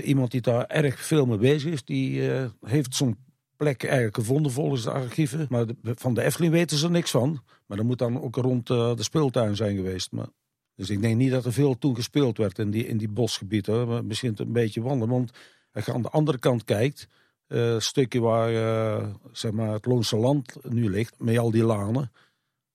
[0.04, 3.18] iemand die daar erg veel mee bezig is, die eh, heeft zo'n
[3.58, 5.46] plek eigenlijk gevonden volgens de archieven.
[5.50, 7.44] Maar van de Efteling weten ze er niks van.
[7.66, 10.12] Maar dat moet dan ook rond eh, de speeltuin zijn geweest.
[10.12, 10.28] Maar,
[10.76, 14.08] dus ik denk niet dat er veel toen gespeeld werd in die, in die bosgebieden.
[14.08, 15.32] Misschien een beetje wandelen, want
[15.74, 17.08] als je aan de andere kant kijkt,
[17.48, 22.12] het stukje waar eh, zeg maar het Loonse Land nu ligt, met al die lanen,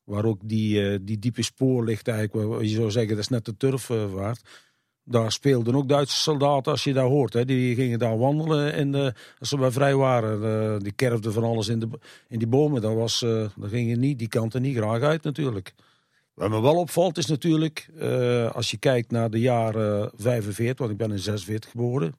[0.05, 3.29] waar ook die, eh, die diepe spoor ligt eigenlijk, waar je zou zeggen dat is
[3.29, 4.67] net de turfvaart.
[5.05, 7.33] Daar speelden ook Duitse soldaten, als je daar hoort.
[7.33, 10.83] Hè, die gingen daar wandelen en als ze bij vrij waren.
[10.83, 11.89] die kerfden van alles in, de,
[12.29, 12.83] in die bomen.
[12.83, 15.75] Dat was, daar ging je niet, die kanten niet graag uit natuurlijk.
[16.35, 17.89] Wat me wel opvalt is natuurlijk,
[18.53, 22.15] als je kijkt naar de jaren 45, want ik ben in 46 geboren.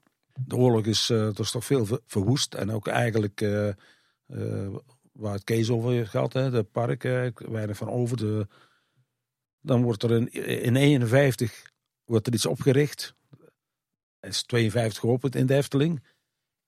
[0.45, 2.53] De oorlog is, eh er is toch veel ver- verwoest.
[2.53, 4.75] En ook eigenlijk eh, eh,
[5.11, 8.17] waar het Kees over gehad, hè, de park, eh, weinig van over.
[8.17, 8.47] De,
[9.61, 10.31] dan wordt er in,
[10.63, 11.71] in 51
[12.05, 13.13] wordt er iets opgericht.
[14.19, 16.03] Het is 52 geopend in de Efteling.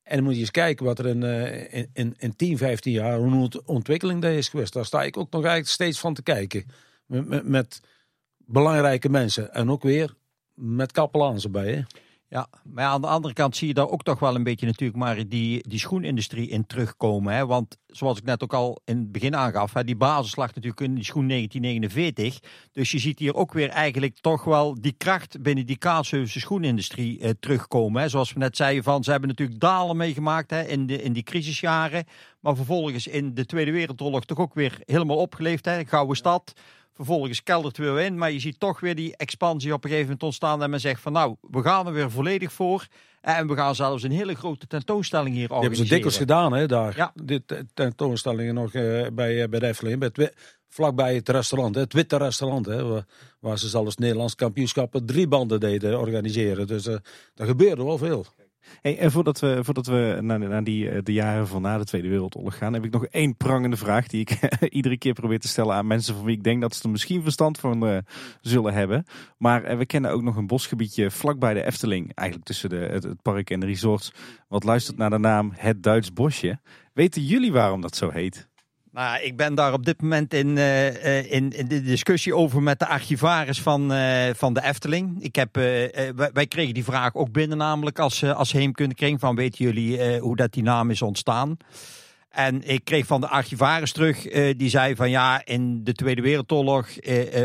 [0.04, 2.92] En dan moet je eens kijken wat er in, eh, in, in, in 10, 15
[2.94, 4.74] jaar, hoe ont- ontwikkeling daar is geweest.
[4.74, 6.66] Daar sta ik ook nog eigenlijk steeds van te kijken.
[7.44, 7.82] Met
[8.38, 9.54] belangrijke mensen.
[9.54, 10.14] En ook weer
[10.54, 11.74] met kapelaans erbij.
[11.74, 11.82] Hè?
[12.34, 15.00] Ja, maar aan de andere kant zie je daar ook toch wel een beetje natuurlijk
[15.00, 17.34] maar die, die schoenindustrie in terugkomen.
[17.34, 17.46] Hè?
[17.46, 20.82] Want zoals ik net ook al in het begin aangaf, hè, die basis lag natuurlijk
[20.82, 22.40] in die schoen 1949.
[22.72, 27.20] Dus je ziet hier ook weer eigenlijk toch wel die kracht binnen die Kaatsheuvelse schoenindustrie
[27.20, 28.02] eh, terugkomen.
[28.02, 28.10] Hè?
[28.10, 31.24] Zoals we net zeiden, van, ze hebben natuurlijk dalen meegemaakt hè, in, de, in die
[31.24, 32.06] crisisjaren.
[32.40, 35.66] Maar vervolgens in de Tweede Wereldoorlog toch ook weer helemaal opgeleefd.
[35.66, 35.86] Hè?
[35.86, 36.54] Gouden stad.
[36.94, 40.24] Vervolgens keldert weer in, maar je ziet toch weer die expansie op een gegeven moment
[40.24, 40.64] ontstaan.
[40.64, 42.88] En men zegt van nou, we gaan er weer volledig voor.
[43.22, 45.96] En we gaan zelfs een hele grote tentoonstelling hier Die hebben ze organiseren.
[45.96, 46.98] dikwijls gedaan, hè, daar.
[46.98, 47.12] Ja.
[47.24, 50.00] Dit tentoonstellingen nog eh, bij, eh, bij de Efteling.
[50.00, 50.34] Bij het
[50.70, 52.66] vlakbij het restaurant, het Witte Restaurant.
[52.66, 53.04] Hè,
[53.40, 56.68] waar, ze zelfs Nederlands kampioenschappen drie banden deden organiseren.
[56.68, 57.02] Dus er
[57.36, 58.26] gebeurde wel veel.
[58.82, 62.08] Hey, en voordat we, voordat we naar, die, eh, de jaren van na de Tweede
[62.08, 64.40] Wereldoorlog gaan, heb ik nog één prangende vraag die ik
[64.70, 67.24] iedere keer probeer te stellen aan mensen van wie ik denk dat ze er misschien
[67.24, 67.98] verstand van eh,
[68.42, 69.06] zullen hebben.
[69.38, 73.04] Maar eh, we kennen ook nog een bosgebiedje vlakbij de Efteling, eigenlijk tussen de, het,
[73.04, 74.14] het park en de resorts,
[74.48, 76.60] wat luistert naar de naam Het Duits Bosje.
[76.94, 78.50] Weten jullie waarom dat zo heet?
[78.92, 80.88] Nou, ik ben daar op dit moment in, eh,
[81.20, 85.24] eh, in, in de discussie over met de archivaris van, eh, van de Efteling.
[85.24, 85.56] Ik heb,
[86.34, 89.20] wij, kregen die vraag ook binnen, namelijk als, als heemkundekring.
[89.20, 91.58] Van weten jullie hoe dat die naam is ontstaan?
[92.30, 94.22] En ik kreeg van de archivaris terug,
[94.58, 96.88] die zei van ja, in de Tweede Wereldoorlog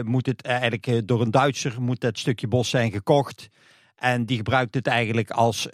[0.05, 3.48] moet het eigenlijk door een Duitser moet dat stukje bos zijn gekocht.
[3.97, 5.68] En die gebruikt het eigenlijk als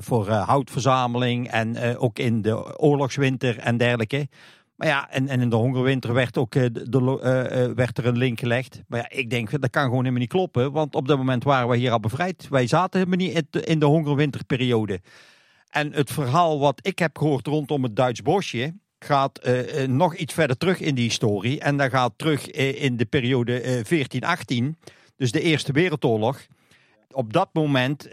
[0.00, 4.28] voor houtverzameling en ook in de oorlogswinter en dergelijke.
[4.76, 8.06] Maar ja, en, en in de hongerwinter werd ook eh, de, eh, eh, werd er
[8.06, 8.82] een link gelegd.
[8.88, 10.72] Maar ja, ik denk dat kan gewoon helemaal niet kloppen.
[10.72, 12.48] Want op dat moment waren we hier al bevrijd.
[12.48, 15.00] Wij zaten helemaal niet in de- in de hongerwinterperiode.
[15.70, 19.40] En het verhaal wat ik heb gehoord rondom het Duits bosje gaat
[19.86, 21.60] nog iets verder terug in die historie.
[21.60, 24.76] En dat gaat terug in de periode eh 1418,
[25.16, 26.46] dus de Eerste Wereldoorlog.
[27.10, 28.08] Op dat moment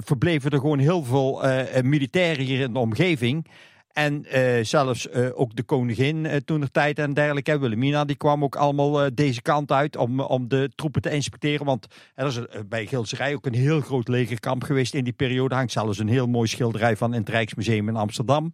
[0.00, 1.42] verbleven er gewoon heel veel
[1.82, 3.46] militairen hier in de omgeving.
[3.92, 8.16] En eh, zelfs eh, ook de koningin eh, toen de tijd en dergelijke, Wilhelmina, die
[8.16, 11.66] kwam ook allemaal deze kant uit om, om de troepen te inspecteren.
[11.66, 15.54] Want er is bij Gilserij ook een heel groot legerkamp geweest in die periode.
[15.54, 18.52] Hangt zelfs een heel mooi schilderij van in het Rijksmuseum in Amsterdam.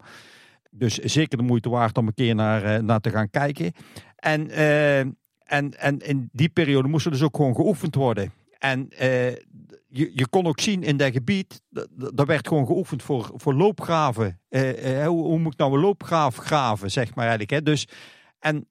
[0.70, 3.72] Dus zeker de moeite waard om een keer naar, naar te gaan kijken.
[4.16, 4.50] En,
[5.44, 8.32] en, en in die periode moest er dus ook gewoon geoefend worden.
[8.58, 9.34] En eh,
[9.88, 11.62] je, kon ook zien in dat gebied,
[12.14, 14.40] daar werd gewoon geoefend voor, voor loopgraven.
[14.48, 17.50] Eh, eh, hoe, hoe moet ik nou een loopgraaf graven, zeg maar eigenlijk.
[17.50, 17.62] Hè?
[17.62, 17.88] Dus,
[18.38, 18.66] en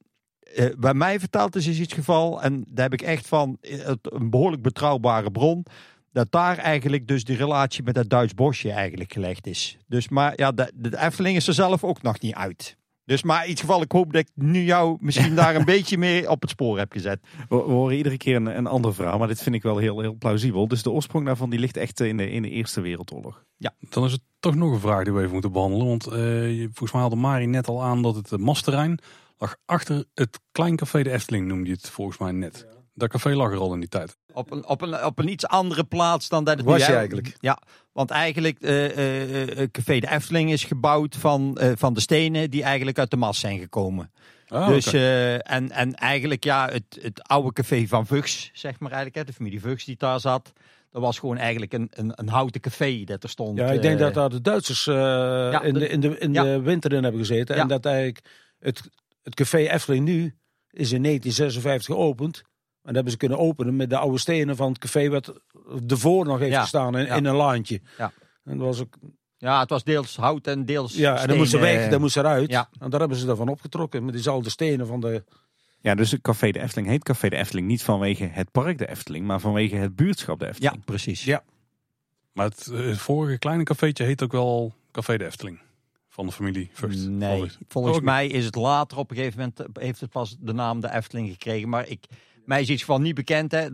[0.78, 3.58] bij mij verteld is is iets geval, en daar heb ik echt van
[4.02, 5.66] een behoorlijk betrouwbare bron,
[6.12, 9.78] dat daar eigenlijk dus de relatie met dat Duits bosje eigenlijk gelegd is.
[9.88, 12.78] Dus maar ja, de, de Efteling is er zelf ook nog niet uit.
[13.08, 15.98] Dus maar in ieder geval, ik hoop dat ik nu jou misschien daar een beetje
[15.98, 17.20] meer op het spoor heb gezet.
[17.50, 20.00] We, we horen iedere keer een, een ander verhaal, maar dit vind ik wel heel,
[20.00, 20.68] heel plausibel.
[20.68, 23.44] Dus de oorsprong daarvan die ligt echt in de, in de Eerste Wereldoorlog.
[23.90, 25.88] Dan is het toch nog een vraag die we even moeten behandelen.
[25.88, 29.00] Want eh, je- volgens mij haalde Mari net al aan dat het eh, mastterrein
[29.38, 32.68] lag achter het Klein Café de Efteling, noemde je het volgens mij net.
[32.94, 34.18] Dat café lag er al in die tijd.
[34.34, 36.94] Op een, op een, op een iets andere plaats dan dat het Was nu je
[36.98, 37.36] eigenlijk?
[37.40, 37.62] Ja,
[37.98, 42.64] want eigenlijk eh eh, eh, Café de Efteling is gebouwd van, van de stenen die
[42.64, 44.11] eigenlijk uit de mas zijn gekomen.
[44.48, 49.19] Ah, dus, en, en eigenlijk ja, het, het oude café van Vugs, zeg maar eigenlijk,
[49.19, 50.53] hè, de familie Vugs die daar zat.
[50.91, 53.57] Dat was gewoon eigenlijk een, een, een houten café dat er stond.
[53.57, 56.44] Ja, ik denk dat daar de Duitsers in, de- de, in, de, in ja.
[56.44, 57.56] de winter in hebben gezeten.
[57.56, 57.61] Ja.
[57.61, 58.26] En dat eigenlijk
[58.60, 58.82] het,
[59.24, 60.36] het café Efteling nu
[60.72, 62.44] is in 1956 geopend.
[62.88, 65.34] En dat hebben ze kunnen openen met de oude stenen van het café wat
[65.88, 66.62] ervoor nog heeft Ja.
[66.62, 67.16] gestaan in, Ja.
[67.16, 67.82] in een laantje.
[67.98, 68.12] Ja.
[68.44, 68.96] En, dat was ook,
[69.38, 72.14] Ja, het was deels hout en deels ja, en dan moest ze weg, dan moest
[72.14, 72.50] ze eruit.
[72.52, 72.70] Ja.
[72.80, 75.24] En daar hebben ze daarvan opgetrokken met diezelfde stenen van de...
[75.82, 78.90] Ja, dus het Café de Efteling heet Café de Efteling niet vanwege het park de
[78.90, 80.86] Efteling, maar vanwege het buurtschap de Ja, Efteling.
[80.86, 81.24] precies.
[81.24, 81.44] Ja.
[82.34, 85.60] Maar het, eh, het vorige kleine cafeetje heet ook wel Café de Efteling.
[86.10, 87.08] Van de familie Vught.
[87.10, 88.06] Nee, Volgens- niet.
[88.06, 91.30] mij is het later op een gegeven moment heeft het pas de naam de Efteling
[91.30, 91.70] gekregen.
[91.70, 92.06] Maar ik,
[92.48, 93.52] mij is iets van niet bekend.
[93.52, 93.68] Hè.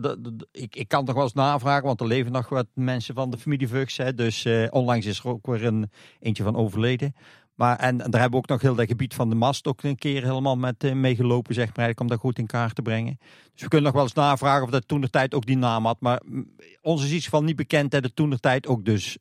[0.52, 3.38] Ik, ik kan toch wel eens navragen, want er leven nog wat mensen van de
[3.38, 3.96] familie Vugs.
[3.96, 4.14] Hè.
[4.14, 5.90] Dus eh, onlangs is er ook weer een
[6.20, 7.14] eentje van overleden.
[7.54, 9.96] Maar en, daar hebben we ook nog heel dat gebied van de mast ook een
[9.96, 13.18] keer helemaal met meegelopen, zeg maar, om dat goed in kaart te brengen.
[13.52, 15.86] Dus we kunnen nog wel eens navragen of dat toen de tijd ook die naam
[15.86, 16.00] had.
[16.00, 19.18] Maar mm, ons is iets van niet bekend dat het toen de tijd ook dus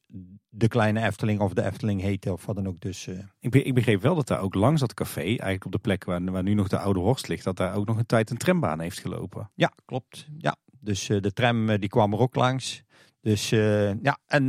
[0.55, 2.81] de kleine Efteling of de Efteling heette of wat dan ook.
[2.81, 5.71] Dus eh, Ik, be- ik begreep wel dat daar ook langs dat café, eigenlijk op
[5.71, 8.05] de plek waar, waar nu nog de oude Horst ligt, dat daar ook nog een
[8.05, 9.51] tijd een trambaan heeft gelopen.
[9.55, 10.27] Ja, klopt.
[10.37, 12.83] Ja, dus eh, de tram eh, die kwam er ook langs.
[13.21, 14.47] Dus ja, en,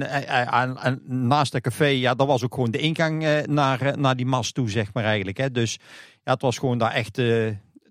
[1.06, 4.70] naast het café, ja, dat was ook gewoon de ingang naar, naar die mast toe,
[4.70, 5.36] zeg maar eigenlijk.
[5.36, 5.51] Hè.
[5.51, 5.78] Dus
[6.24, 7.18] ja, het was gewoon daar echt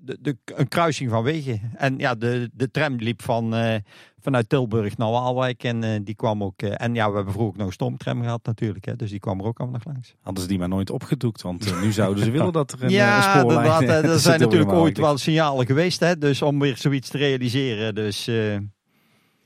[0.04, 1.72] de, de, een kruising van wegen.
[1.76, 3.76] En ja, de, de tram liep van, eh,
[4.24, 6.62] vanuit Tilburg naar Waalwijk en eh, die kwam ook...
[6.62, 9.20] eh, en ja, we hebben vroeger ook nog een stoomtram gehad natuurlijk, hè, dus die
[9.20, 10.16] kwam er ook allemaal nog langs.
[10.22, 13.40] Hadden ze die maar nooit opgedoekt, want nu zouden ze willen dat er een, ja,
[13.40, 17.18] spoorlijn eh, er zijn natuurlijk ooit wel signalen geweest, hè, dus om weer zoiets te
[17.18, 17.96] realiseren.
[17.96, 18.30] Dus...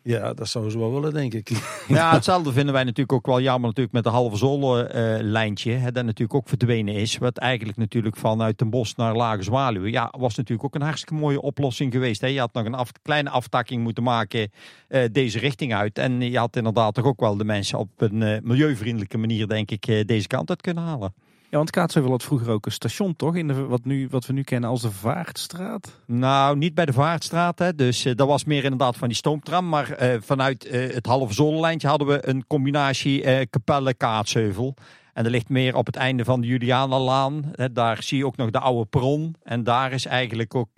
[0.07, 1.49] Ja, dat zouden ze wel willen, denk ik.
[1.87, 6.05] Ja, hetzelfde vinden wij natuurlijk ook wel jammer natuurlijk met de halve zolle eh, dat
[6.05, 7.17] natuurlijk ook verdwenen is.
[7.17, 9.91] Wat eigenlijk natuurlijk vanuit Den Bosch naar Lage Zwaluwe.
[9.91, 12.21] Ja, was natuurlijk ook een hartstikke mooie oplossing geweest.
[12.21, 12.27] Hè.
[12.27, 14.51] Je had nog een af, kleine aftakking moeten maken
[14.87, 15.97] eh, deze richting uit.
[15.97, 19.71] En je had inderdaad toch ook wel de mensen op een eh, milieuvriendelijke manier denk
[19.71, 21.13] ik deze kant uit kunnen halen.
[21.49, 23.35] Ja, want Kaatsheuvel had vroeger ook een station, toch?
[23.35, 25.99] In de, wat, nu, wat we nu kennen als de Vaartstraat.
[26.05, 27.59] Nou, niet bij de Vaartstraat.
[27.59, 27.75] Hè.
[27.75, 29.69] Dus eh, dat was meer inderdaad van die stoomtram.
[29.69, 34.73] Maar eh, vanuit eh, het halve zonlijntje hadden we een combinatie eh Capelle-Kaatsheuvel.
[35.13, 37.51] En dat ligt meer op het einde van de Julianalaan.
[37.71, 39.35] Daar zie je ook nog de oude perron.
[39.43, 40.69] En daar is eigenlijk ook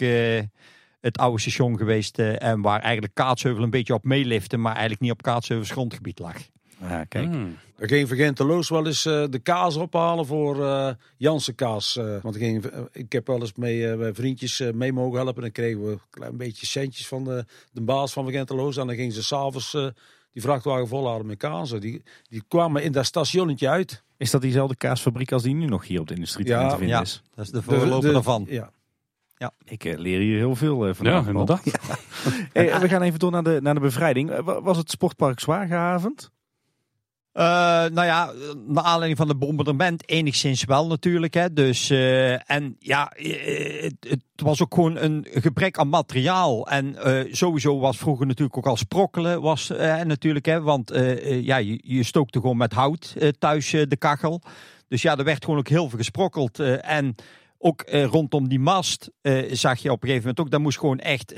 [1.02, 2.20] het oude station geweest.
[2.20, 4.58] en waar eigenlijk Kaatsheuvel een beetje op meelifte.
[4.58, 6.38] Maar eigenlijk niet op Kaatsheuvel's grondgebied lag.
[6.82, 7.26] Ja, kijk.
[7.26, 7.58] Hmm.
[7.78, 11.98] Dan ging Vergenteloos wel eens eh, de kaas ophalen voor eh Jansen kaas.
[11.98, 15.36] eh, want ik, ging, ik heb wel eens mee, eh, bij vriendjes mee mogen helpen.
[15.36, 18.78] En dan kregen we een klein beetje centjes van de, de baas van Vergenteloos.
[18.78, 19.88] En dan gingen ze s'avonds eh
[20.34, 21.70] die vrachtwagen volhouden met kaas.
[21.80, 24.04] Die, die kwamen in dat stationnetje uit.
[24.18, 26.96] Is dat diezelfde kaasfabriek als die nu nog hier op de industrie Ja, te vinden
[26.96, 27.02] ja.
[27.02, 27.22] is?
[27.36, 28.46] Dat is de voorloper daarvan.
[28.50, 28.72] Ja.
[29.66, 31.24] Ik eh, leer hier heel veel vandaag.
[31.24, 31.62] Ja, inderdaad.
[32.54, 34.40] Hey, we gaan even door naar de, naar de bevrijding.
[34.44, 36.32] Wa- Was het sportpark zwaar gehavend?
[37.40, 37.46] Eh,
[37.94, 38.32] nou ja,
[38.68, 41.34] naar aanleiding van het bombardement enigszins wel natuurlijk.
[41.34, 41.54] Hè.
[41.54, 46.68] Dus, eh, en ja, eh, het, het was ook gewoon een gebrek aan materiaal.
[46.68, 46.96] En
[47.32, 49.42] sowieso was vroeger natuurlijk ook al sprokkelen.
[49.42, 49.68] Was,
[50.04, 50.92] natuurlijk, hè, want
[51.42, 54.42] ja, je, stookte gewoon met hout thuis de kachel.
[54.88, 56.60] Dus ja, er werd gewoon ook heel veel gesprokkeld.
[56.82, 57.16] en
[57.58, 59.12] ook rondom die mast
[59.52, 61.34] zag je op een gegeven moment ook, daar moest gewoon echt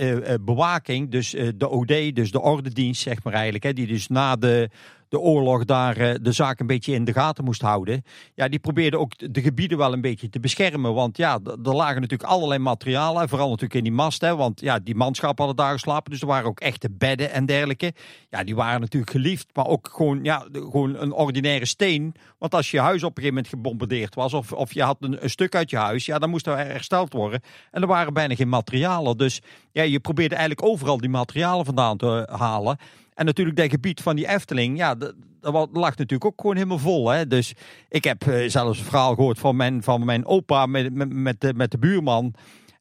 [0.46, 4.70] bewaking, dus de OD, dus de ordendienst zeg maar eigenlijk, hè, die dus na de,
[5.12, 8.04] de oorlog daar eh, de zaak een beetje in de gaten moest houden.
[8.36, 12.02] Ja, die probeerde ook de gebieden wel een beetje te beschermen, want ja, er lagen
[12.02, 15.74] natuurlijk allerlei materialen, vooral natuurlijk in die mast, hè, want ja, die manschappen hadden daar
[15.74, 17.94] geslapen, dus er waren ook echte bedden en dergelijke.
[18.30, 22.72] Ja, die waren natuurlijk geliefd, maar ook gewoon, ja, gewoon een ordinaire steen, want als
[22.72, 25.70] je huis op een gegeven moment gebombardeerd was, of, of je had een, stuk uit
[25.70, 27.42] je huis, ja, dan moest er hersteld worden.
[27.72, 29.18] En er waren bijna geen materialen.
[29.18, 32.78] Dus ja, je probeerde eigenlijk overal die materialen vandaan te halen.
[33.14, 36.80] En natuurlijk dat gebied van die Efteling, ja, dat, dat lag natuurlijk ook gewoon helemaal
[36.80, 37.10] vol.
[37.10, 37.28] Hè?
[37.28, 37.54] Dus
[37.90, 41.42] ik heb eh, zelfs een verhaal gehoord van mijn, van mijn opa met, met, met,
[41.42, 42.34] de, met de buurman.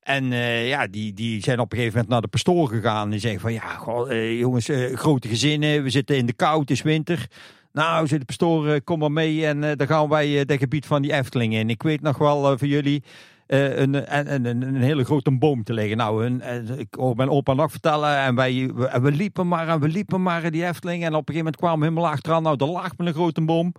[0.02, 3.04] En eh, ja, die, die zijn op een gegeven moment naar de pastoor gegaan.
[3.04, 6.70] En die zeggen van, ja, eh, jongens, grote gezinnen, we zitten in de kou, het
[6.70, 7.26] is winter.
[7.72, 11.12] Nou, zei de pastoor, kom maar mee en dan gaan wij dat gebied van die
[11.12, 11.70] Efteling in.
[11.70, 13.02] Ik weet nog wel voor jullie
[13.50, 15.96] eh, een, een, een, hele grote boom te leggen.
[15.96, 19.68] Nou, eh, ik hoor mijn opa nog vertellen en wij we, en we liepen maar
[19.68, 21.04] en we liepen maar die Efteling.
[21.04, 22.42] En op een gegeven moment kwamen we helemaal achteraan.
[22.42, 23.72] Nou, er lag met een grote boom.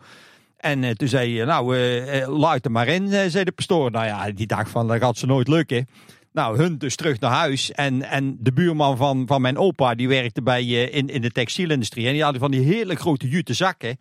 [0.57, 3.91] En eh, toen zei je, nou, eh, luid er maar in, zei de pastoor.
[3.91, 5.88] Nou ja, die dacht van, dat gaat ze nooit lukken.
[6.34, 7.72] Nou, hun dus terug naar huis.
[7.72, 12.07] En, en de buurman van, van mijn opa, die werkte bij, in, in de textielindustrie.
[12.07, 13.98] En die hadden van die hele grote jute zakken.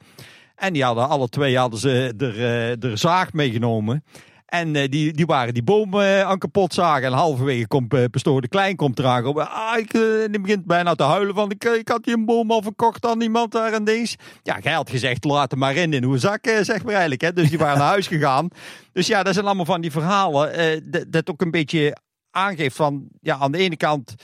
[0.57, 2.41] En die hadden alle twee hadden ze er,
[2.85, 4.05] er zaag meegenomen.
[4.51, 7.07] En eh, die, die waren die boom eh, aan kapot zagen.
[7.07, 9.27] En halverwege komt eh, pastoor de Klein komt eraan.
[9.27, 9.91] Op, ah, ik,
[10.31, 13.21] die begint bijna te huilen van ik, ik had die een boom al verkocht aan
[13.21, 14.17] iemand daar en deze.
[14.43, 17.21] Ja, jij had gezegd laat hem maar in in uw zak, zeg maar eigenlijk.
[17.21, 17.33] Hè.
[17.33, 18.49] Dus die waren naar huis gegaan.
[18.93, 20.83] Dus ja, dat zijn allemaal van die verhalen.
[21.11, 21.97] dat, ook een beetje
[22.31, 24.15] aangeeft van, ja, aan de ene kant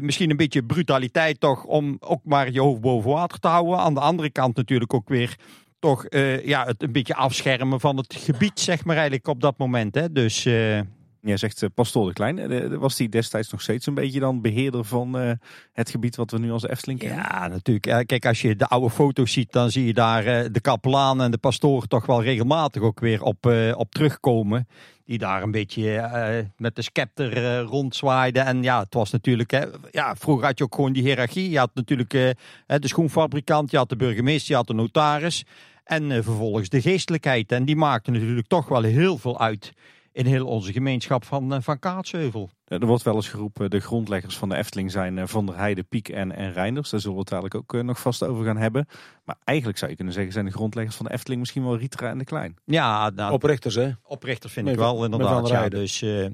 [0.00, 3.78] misschien een beetje brutaliteit toch om ook maar je hoofd boven water te houden.
[3.78, 5.36] Aan de andere kant natuurlijk ook weer
[5.82, 9.58] toch eh, ja, het een beetje afschermen van het gebied, zeg maar eigenlijk op dat
[9.58, 9.94] moment.
[9.94, 10.12] Hè.
[10.12, 10.80] Dus eh,
[11.20, 12.78] Jij zegt eh, Pastoor de Klein.
[12.78, 15.38] Was die destijds nog steeds een beetje dan beheerder van
[15.72, 17.18] het gebied wat we nu als Efteling kennen?
[17.18, 18.06] ja, natuurlijk.
[18.06, 21.38] Kijk, als je de oude foto's ziet, dan zie je daar de kapelaan en de
[21.38, 24.68] pastoor toch wel regelmatig ook weer op, op terugkomen.
[25.04, 28.44] Die daar een beetje met de scepter rondzwaaiden.
[28.44, 31.50] En ja, het was natuurlijk, hè, ja, vroeger had je ook gewoon die hiërarchie.
[31.50, 35.44] Je had natuurlijk de schoenfabrikant, je had de burgemeester, je had de notaris.
[35.84, 37.52] En eh, vervolgens de geestelijkheid.
[37.52, 39.72] En die maakte natuurlijk toch wel heel veel uit
[40.12, 42.50] in heel onze gemeenschap van, eh, van Kaatsheuvel.
[42.66, 45.86] Er wordt wel eens geroepen, de grondleggers van de Efteling zijn eh, Van der Heijden,
[45.86, 46.90] Piek en, en Reinders.
[46.90, 48.86] Daar zullen we het dadelijk ook nog vast over gaan hebben.
[49.24, 52.10] Maar eigenlijk zou je kunnen zeggen, zijn de grondleggers van de Efteling misschien wel Ritra
[52.10, 52.56] en de Klein.
[52.64, 53.90] Ja, nou, Oprichters, hè?
[54.02, 55.32] oprichters vind Met ik wel inderdaad.
[55.32, 56.26] Van der Ja, dus, eh,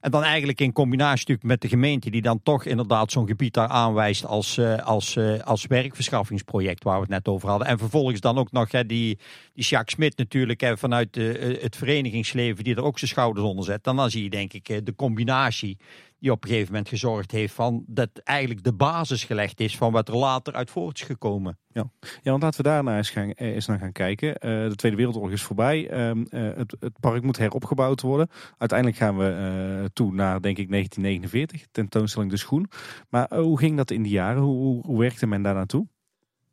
[0.00, 3.54] en dan eigenlijk in combinatie natuurlijk met de gemeente die dan toch inderdaad zo'n gebied
[3.54, 7.68] daar aanwijst als, eh, als, eh, als werkverschaffingsproject waar we het net over hadden.
[7.68, 9.18] En vervolgens dan ook nog hè, die,
[9.54, 13.46] die Jacques Smit natuurlijk hè, vanuit de, eh, het verenigingsleven die er ook zijn schouders
[13.46, 13.84] onder zet.
[13.84, 15.78] Dan, dan zie je denk ik de combinatie
[16.18, 19.92] die op een gegeven moment gezorgd heeft van dat eigenlijk de basis gelegd is van
[19.92, 21.58] wat er later uit voort is gekomen.
[21.72, 21.90] Ja,
[22.22, 24.28] want laten we daarna eens, gaan, eens naar gaan kijken.
[24.28, 26.10] Uh, de Tweede Wereldoorlog is voorbij.
[26.10, 28.28] Uh, het, het, park moet heropgebouwd worden.
[28.58, 32.70] Uiteindelijk gaan we toe naar, denk ik, 1949, tentoonstelling De Schoen.
[33.08, 34.42] Maar hoe ging dat in die jaren?
[34.42, 35.86] Hoe, hoe, hoe werkte men daar naartoe?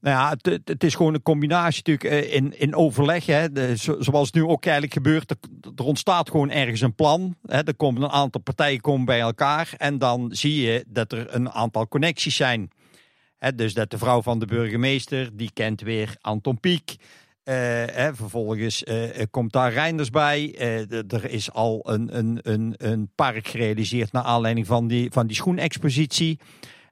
[0.05, 3.25] Nou ja, het, het, is gewoon een combinatie natuurlijk in, in overleg.
[3.25, 3.47] Hè.
[3.99, 5.35] Zoals nu ook eigenlijk gebeurt.
[5.75, 7.35] Er, ontstaat gewoon ergens een plan.
[7.45, 7.63] Hè.
[7.63, 9.73] Er komen een aantal partijen komen bij elkaar.
[9.77, 12.69] En dan zie je dat er een aantal connecties zijn.
[13.37, 16.89] Hè, dus dat de vrouw van de burgemeester, die kent weer Anton Pieck.
[16.89, 17.53] Uh,
[17.85, 20.55] hè, vervolgens uh, komt daar Reinders bij.
[21.07, 25.35] Er is al een, een, een, een park gerealiseerd naar aanleiding van die, van die
[25.35, 26.39] schoenexpositie.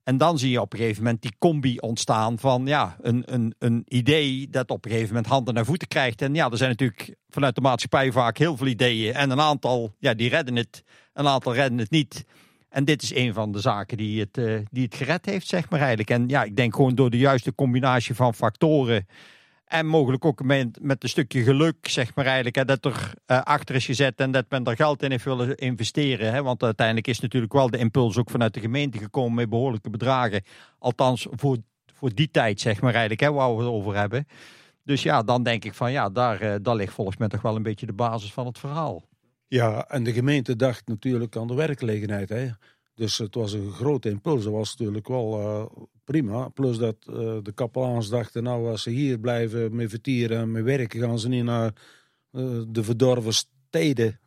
[0.03, 3.55] En dan zie je op een gegeven moment die combi ontstaan van ja, een, een,
[3.59, 6.21] een idee dat op een gegeven moment handen naar voeten krijgt.
[6.21, 9.13] En ja, er zijn natuurlijk vanuit de maatschappij vaak heel veel ideeën.
[9.13, 10.83] En een aantal, ja, die redden het.
[11.13, 12.25] Een aantal redden het niet.
[12.69, 15.69] En dit is een van de zaken die het, uh, die het gered heeft, zeg
[15.69, 16.09] maar eigenlijk.
[16.09, 19.07] En ja, ik denk gewoon door de juiste combinatie van factoren.
[19.73, 22.55] En mogelijk ook met, met een stukje geluk, zeg maar eigenlijk.
[22.55, 25.57] Hè, dat er uh, achter is gezet en dat men er geld in heeft willen
[25.57, 26.33] investeren.
[26.33, 29.89] Hè, want uiteindelijk is natuurlijk wel de impuls ook vanuit de gemeente gekomen met behoorlijke
[29.89, 30.43] bedragen.
[30.79, 31.57] Althans, voor,
[31.93, 34.27] voor die tijd, zeg maar eigenlijk, hè, waar we het over hebben.
[34.83, 37.55] Dus ja, dan denk ik van ja, daar, uh, daar ligt volgens mij toch wel
[37.55, 39.03] een beetje de basis van het verhaal.
[39.47, 42.29] Ja, en de gemeente dacht natuurlijk aan de werkgelegenheid.
[42.29, 42.49] Hè.
[42.95, 44.43] Dus het was een grote impuls.
[44.43, 46.49] Dat was natuurlijk wel uh, prima.
[46.49, 50.63] Plus dat uh, de kapelaans dachten, nou als ze hier blijven met vertieren en met
[50.63, 51.73] werken, gaan ze niet naar
[52.31, 54.19] uh, de verdorven steden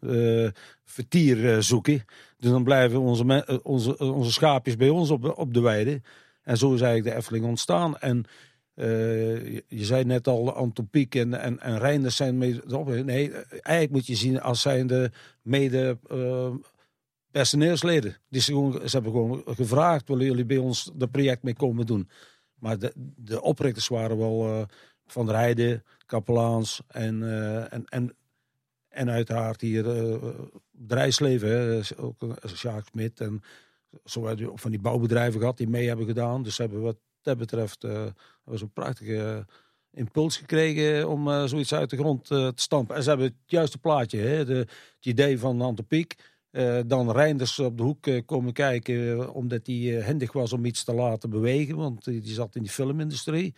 [0.85, 2.05] vertier zoeken.
[2.37, 6.01] Dus dan blijven onze, onze, onze schaapjes bij ons op, op de weide.
[6.43, 7.99] En zo is eigenlijk de Efteling ontstaan.
[7.99, 8.25] En
[8.75, 12.61] je, je, zei net al, Anton Pieck en, en, en Reinders zijn mee.
[13.05, 15.11] Nee, eigenlijk moet je zien als zijnde
[15.43, 15.99] mede
[17.37, 18.17] personeelsleden.
[18.29, 22.09] Die ze, gewoon, hebben gewoon gevraagd, willen jullie bij ons dat project mee komen doen?
[22.55, 24.63] Maar de, de oprichters waren wel uh,
[25.07, 28.17] Van der Heijden, Kapelaans en, uh, en, en,
[28.89, 30.29] en uiteraard hier uh,
[30.71, 31.49] bedrijfsleven.
[31.49, 31.81] Hè.
[31.97, 33.43] Ook Sjaak Smit en
[34.05, 36.43] zo hebben van die bouwbedrijven gehad die mee hebben gedaan.
[36.43, 38.07] Dus hebben wat dat betreft uh,
[38.45, 39.47] was een prachtige
[39.91, 42.97] impuls gekregen om zoiets uit de grond te stampen.
[42.97, 44.45] En ze hebben het juiste plaatje, hè?
[44.45, 46.15] De, het idee van Antopiek.
[46.53, 50.65] Uh, dan Reinders op de hoek uh, komen kijken, uh, omdat hij handig was om
[50.65, 53.55] iets te laten bewegen, want die zat in die filmindustrie.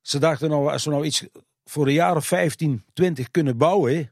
[0.00, 1.26] Ze dachten nou, als we nou iets
[1.64, 4.10] voor de jaren 15, 20 kunnen bouwen,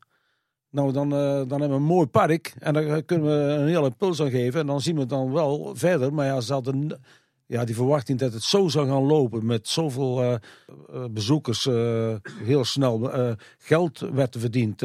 [0.70, 4.20] nou dan, dan hebben we een mooi park en dan kunnen we een hele impuls
[4.20, 6.14] aan geven en dan zien we dan wel verder.
[6.14, 7.01] Maar ja, ze hadden
[7.47, 10.39] ja, die verwachting dat het zo zou gaan lopen met zoveel
[11.10, 11.64] bezoekers,
[12.44, 13.10] heel snel
[13.59, 14.82] geld werd verdiend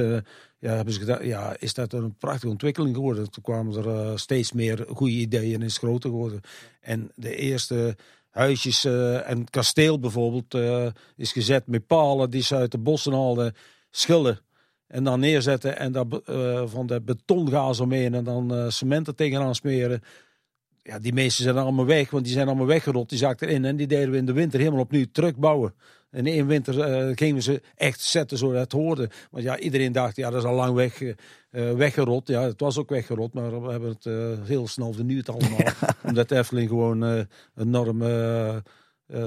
[0.60, 3.32] ja, hebben ze gedacht, ja, is dat een prachtige ontwikkeling geworden.
[3.32, 6.42] Toen kwamen er uh, steeds meer goede ideeën en is groter geworden.
[6.82, 7.96] En de eerste
[8.30, 13.14] huisjes uh, en kasteel bijvoorbeeld uh, is gezet met palen die ze uit de bossen
[13.14, 13.56] haalden,
[13.90, 14.40] schillen
[14.88, 15.94] en dan neerzetten en
[16.70, 20.02] van de betongaas omheen en dan cement er tegenaan smeren.
[20.84, 23.10] Ja, die meesten zijn allemaal weg, want die zijn allemaal weggerold.
[23.10, 25.74] Die zakten erin en die deden we in de winter helemaal opnieuw terugbouwen.
[26.18, 29.10] En in winter uh, gingen ze echt zetten zodat het hoorde.
[29.32, 31.14] Want ja, iedereen dacht, ja, dat is al lang weg, uh,
[31.52, 32.28] weggerot.
[32.28, 35.58] Ja, het was ook weggerot, maar we hebben het uh, heel snel vernieuwd allemaal.
[35.68, 35.74] Ja.
[36.04, 38.04] Omdat Efteling gewoon een enorm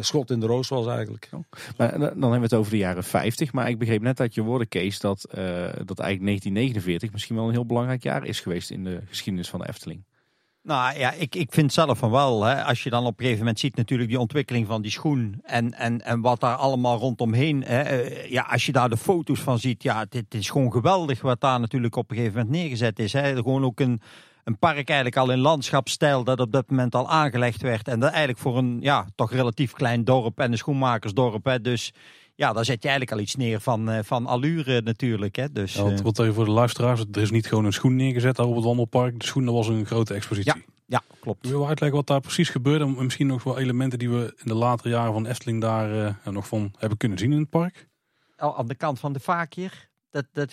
[0.00, 1.28] schot in de roos was eigenlijk.
[1.76, 3.52] Maar, dan hebben we het over de jaren 50.
[3.52, 7.52] Maar ik begreep net uit je woorden, Kees, dat, dat eigenlijk 1949 misschien wel een
[7.52, 10.04] heel belangrijk jaar is geweest in de geschiedenis van de Efteling.
[10.62, 12.44] Nou ja, ik, ik vind zelf van wel.
[12.44, 12.64] Hè.
[12.64, 15.40] Als je dan op een gegeven moment ziet natuurlijk die ontwikkeling van die schoen.
[15.42, 17.62] En, en, en wat daar allemaal rondomheen.
[17.62, 18.00] Hè.
[18.28, 19.82] Ja, als je daar de foto's van ziet.
[19.82, 23.12] Ja, dit is gewoon geweldig wat daar natuurlijk op een gegeven moment neergezet is.
[23.12, 23.34] Hè.
[23.34, 24.00] Gewoon ook een,
[24.44, 27.88] een park eigenlijk al in landschapsstijl dat op dat moment al aangelegd werd.
[27.88, 31.44] En dat eigenlijk voor een ja, toch relatief klein dorp en een schoenmakersdorp.
[31.44, 31.60] Hè.
[31.60, 31.92] Dus
[32.40, 35.36] ja, daar zet je eigenlijk al iets neer van, uh, van allure natuurlijk.
[35.36, 35.52] Hè?
[35.52, 38.36] Dus, ja, wat, wat even voor de luisteraars, er is niet gewoon een schoen neergezet
[38.36, 39.20] daar op het wandelpark.
[39.20, 40.54] De schoen was een grote expositie.
[40.54, 41.48] Ja, ja klopt.
[41.48, 42.84] Wil je uitleggen wat daar precies gebeurde?
[42.84, 46.32] En misschien nog wel elementen die we in de latere jaren van Efteling daar uh,
[46.32, 47.88] nog van hebben kunnen zien in het park?
[48.36, 49.70] Al aan de kant van de vaakje.
[50.10, 50.52] Dat, dat,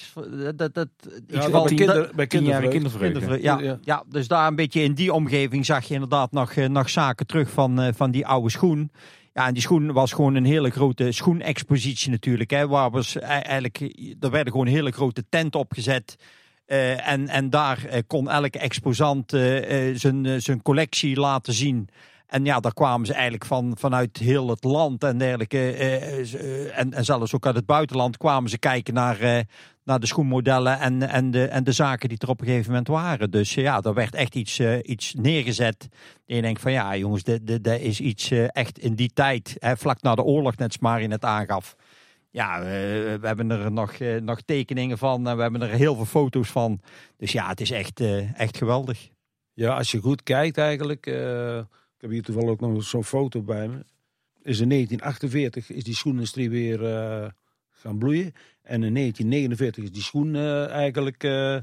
[0.55, 0.89] dat, dat,
[1.27, 3.41] ja, bij, kinder, bij kindervreugde.
[3.41, 3.79] Ja, ja.
[3.81, 7.49] ja, dus daar een beetje in die omgeving zag je inderdaad nog, nog zaken terug
[7.49, 8.91] van, van die oude schoen.
[9.37, 12.49] Ja, en die schoen was gewoon een hele grote schoenexpositie natuurlijk.
[12.49, 13.79] Hè, waar was e-, eigenlijk,
[14.19, 16.15] er werden gewoon hele grote tenten opgezet.
[16.67, 19.29] Uh, en, en daar uh, kon elke exposant
[19.93, 21.89] zijn, zijn collectie laten zien.
[22.27, 25.71] En ja, daar kwamen ze eigenlijk van, vanuit heel het land en dergelijke.
[25.71, 29.39] eh, eh, en, en zelfs ook uit het buitenland kwamen ze kijken naar, eh,
[29.87, 32.87] naar de schoenmodellen en, en, de, en de zaken die er op een gegeven moment
[32.87, 33.31] waren.
[33.31, 35.87] Dus eh, ja, er werd echt iets, eh, iets neergezet.
[36.25, 39.77] En je denkt van ja, jongens, dit is iets eh, echt in die tijd, hè,
[39.77, 41.75] vlak na de oorlog, net als Marie net aangaf.
[42.31, 46.49] Ja, we hebben er nog, nog tekeningen van en we hebben er heel veel foto's
[46.49, 46.81] van.
[47.17, 48.01] Dus ja, het is echt,
[48.33, 49.09] echt geweldig.
[49.53, 51.05] Ja, als je goed kijkt eigenlijk.
[51.05, 53.85] ik heb hier toevallig ook nog zo'n foto bij me.
[54.41, 56.79] Is in 1948 is die schoenindustrie weer
[57.69, 58.33] gaan bloeien.
[58.67, 61.55] En in 1949 is die schoen eh, eigenlijk eh,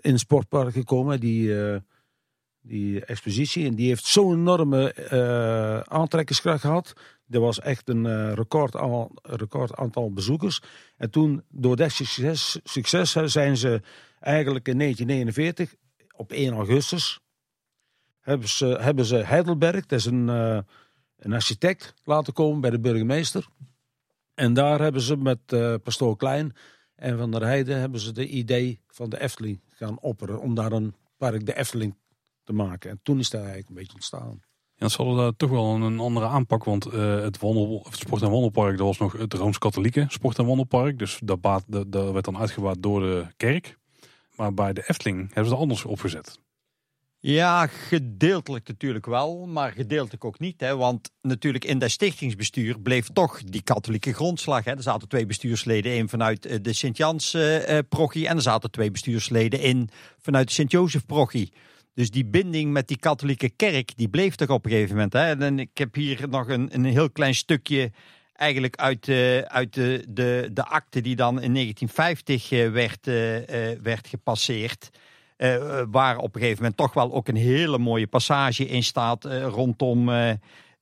[0.00, 1.20] in het sportpark gekomen.
[1.20, 1.76] Die, eh,
[2.60, 3.66] die expositie.
[3.66, 6.92] En die heeft zo'n enorme eh, aantrekkingskracht gehad.
[7.30, 8.74] Er was echt een record,
[9.22, 10.62] record aantal bezoekers.
[10.96, 13.80] En toen, door dat succes, succes zijn ze
[14.20, 15.74] eigenlijk in 1949,
[16.16, 17.20] op 1 augustus,
[18.20, 20.28] hebben ze, hebben ze Heidelberg, dat is een,
[21.18, 23.46] een architect, laten komen bij de burgemeester.
[24.34, 26.52] En daar hebben ze met eh, pastoor Klein
[26.94, 30.40] en Van der Heijden hebben ze de idee van de Efteling gaan opperen.
[30.40, 31.96] Om daar een park de Efteling
[32.44, 32.90] te maken.
[32.90, 34.40] En toen is dat eigenlijk een beetje ontstaan.
[34.74, 38.22] Ja, ze hadden daar toch wel een, andere aanpak, want eh, het, wandel, het Sport-
[38.22, 40.98] en Wandelpark, dat was nog het Rooms-Katholieke Sport- en Wandelpark.
[40.98, 43.78] Dus dat, baat, dat, werd dan uitgebaat door de kerk.
[44.36, 46.38] Maar bij de Efteling hebben ze het anders opgezet.
[47.24, 50.60] Ja, gedeeltelijk natuurlijk wel, maar gedeeltelijk ook niet.
[50.60, 54.64] Hè, want natuurlijk in dat stichtingsbestuur bleef toch die katholieke grondslag.
[54.64, 54.70] Hè.
[54.70, 59.88] Er zaten twee bestuursleden in vanuit eh, de Sint-Jans-prochie en er zaten twee bestuursleden in
[60.18, 61.52] vanuit de Sint-Jozef-prochie.
[61.94, 65.12] Dus die binding met die katholieke kerk, die bleef toch op een gegeven moment.
[65.12, 65.44] Hè.
[65.44, 67.92] En ik heb hier nog een, een heel klein stukje
[68.32, 73.70] eigenlijk uit, eh, uit de, de, de akte die dan in 1950 eh, werd, eh,
[73.70, 74.90] eh, werd gepasseerd.
[75.42, 78.82] Eh, eh, waar op een gegeven moment toch wel ook een hele mooie passage in
[78.82, 80.10] staat eh, rondom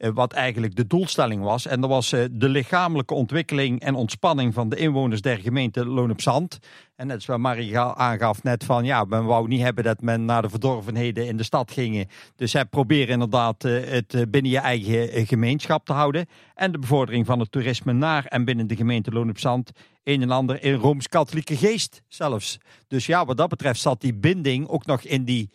[0.08, 1.66] wat eigenlijk de doelstelling was.
[1.66, 6.10] En dat was eh, de lichamelijke ontwikkeling en ontspanning van de inwoners der gemeente Loon
[6.10, 6.58] op Zand.
[6.96, 10.24] En net zoals Marie ga- aangaf net van ja, men wou niet hebben dat men
[10.24, 12.08] naar de verdorvenheden in de stad gingen.
[12.36, 16.26] Dus hij probeert inderdaad eh, het eh, binnen je eigen eh, gemeenschap te houden.
[16.54, 19.70] En de bevordering van het toerisme naar en binnen de gemeente Loon op Zand.
[20.04, 22.58] Een en ander in Rooms-Katholieke geest zelfs.
[22.88, 25.50] Dus ja, wat dat betreft zat die binding ook nog in die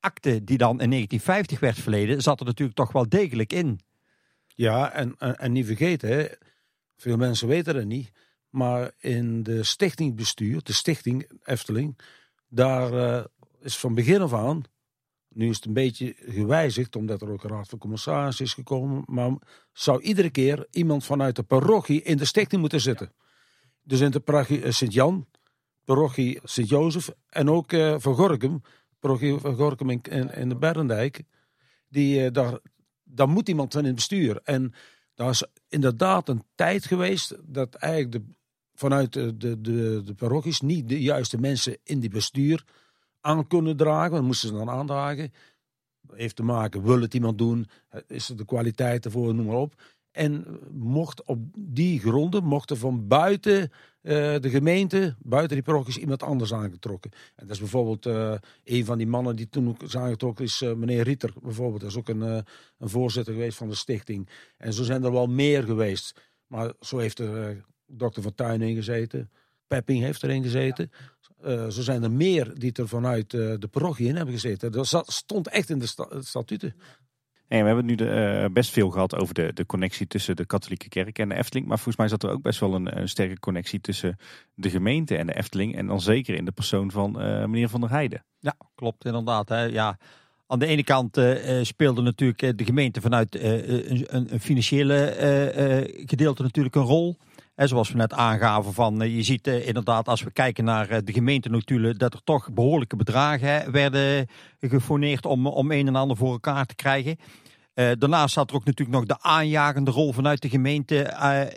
[0.00, 3.80] akte die dan in 1950 werd verleden, zat er natuurlijk toch wel degelijk in.
[4.58, 6.26] Ja, en, en, niet vergeten, hè,
[6.96, 8.12] veel mensen weten dat niet.
[8.48, 11.98] Maar in de stichtingbestuur, de stichting Efteling,
[12.48, 13.24] daar eh,
[13.60, 14.62] is van begin af aan,
[15.28, 19.02] nu is het een beetje gewijzigd, omdat er ook een raad van commissaris is gekomen,
[19.06, 19.32] maar
[19.72, 23.12] zou iedere keer iemand vanuit de parochie in de stichting moeten zitten.
[23.82, 25.26] Dus in de parochie eh, Sint-Jan,
[25.84, 28.62] parochie Sint-Jozef en ook eh, van Gorkum,
[28.98, 31.22] parochie van Gorkum in, de Berendijk,
[31.88, 32.58] die, daar,
[33.08, 34.40] daar moet iemand van in het bestuur.
[34.44, 34.72] En
[35.14, 38.32] daar is inderdaad een tijd geweest dat eigenlijk de,
[38.74, 39.60] vanuit de, de,
[40.04, 42.64] de, parochies niet de juiste mensen in die bestuur
[43.20, 44.12] aan kunnen dragen.
[44.12, 45.32] Dat moesten ze dan aandragen.
[46.12, 47.68] Heeft te maken, wil het iemand doen?
[48.06, 49.82] Is er de kwaliteit ervoor, noem maar op.
[50.18, 53.70] En mocht op die gronden, mocht er van buiten
[54.00, 57.10] eh, de gemeente, buiten die parochies, iemand anders aangetrokken.
[57.10, 58.34] En dat is bijvoorbeeld eh,
[58.64, 61.80] een van die mannen die toen ook is aangetrokken, is eh, meneer Rieter bijvoorbeeld.
[61.80, 64.28] Dat is ook een, een voorzitter geweest van de stichting.
[64.56, 66.20] En zo zijn er wel meer geweest.
[66.46, 69.30] Maar zo heeft er dokter Van Tuin in gezeten.
[69.66, 70.90] Pepping heeft erin gezeten.
[71.44, 74.72] Zo zijn er meer die er vanuit de parochie in hebben gezeten.
[74.72, 76.74] Dat stond echt in de sta- statuten.
[77.48, 80.46] En we hebben nu de, eh, best veel gehad over de, de connectie tussen de
[80.46, 81.66] katholieke kerk en de Efteling.
[81.66, 84.16] Maar volgens mij zat er ook best wel een, sterke connectie tussen
[84.54, 85.76] de gemeente en de Efteling.
[85.76, 88.24] En dan zeker in de persoon van eh, meneer Van der Heijden.
[88.38, 89.48] Ja, klopt inderdaad.
[89.48, 89.62] Hè.
[89.62, 89.98] Ja,
[90.46, 95.14] aan de ene kant eh, speelde natuurlijk de gemeente vanuit een, een, financiële
[96.06, 97.16] gedeelte natuurlijk een rol.
[97.58, 100.88] En zoals we net aangaven van, eh, je ziet eh, inderdaad als we kijken naar
[100.88, 104.26] eh, de gemeentenotulen dat er toch behoorlijke bedragen werden
[104.60, 107.16] gefoneerd om, om een en ander voor elkaar te krijgen.
[107.74, 110.96] Daarnaast zat er ook natuurlijk nog de aanjagende rol vanuit de gemeente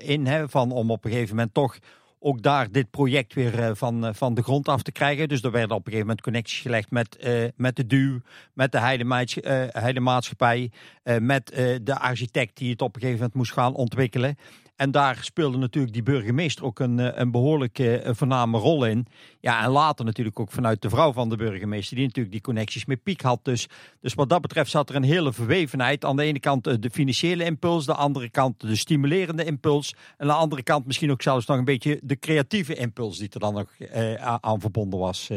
[0.01, 0.25] in.
[0.25, 1.77] Hè, van om op een gegeven moment toch
[2.19, 5.29] ook daar dit project weer van, van de grond af te krijgen.
[5.29, 8.19] Dus er werden op een gegeven moment connecties gelegd met, met de DUW,
[8.53, 9.37] met de Heidemaats-
[9.71, 10.71] Heidemaatschappij,
[11.19, 11.47] met
[11.83, 14.37] de architect die het op een gegeven moment moest gaan ontwikkelen.
[14.75, 19.07] En daar speelde natuurlijk die burgemeester ook een, eh, een behoorlijk eh, voorname rol in.
[19.39, 22.85] Ja, en later natuurlijk ook vanuit de vrouw van de burgemeester, die natuurlijk die connecties
[22.85, 23.39] met Piek had.
[23.43, 23.67] Dus,
[23.99, 26.05] dus wat dat betreft zat er een hele verwevenheid.
[26.05, 29.91] Aan de ene kant eh, de financiële impuls, de andere kant de stimulerende impuls.
[29.91, 33.29] En aan de andere kant misschien ook zelfs nog een beetje de creatieve impuls die
[33.29, 35.29] er dan nog eh, aan verbonden was.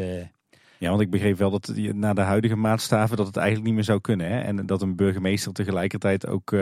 [0.78, 3.84] Ja, want ik begreep wel dat naar de huidige maatstaven dat het eigenlijk niet meer
[3.84, 4.28] zou kunnen.
[4.28, 4.40] Hè?
[4.40, 6.54] En dat een burgemeester tegelijkertijd ook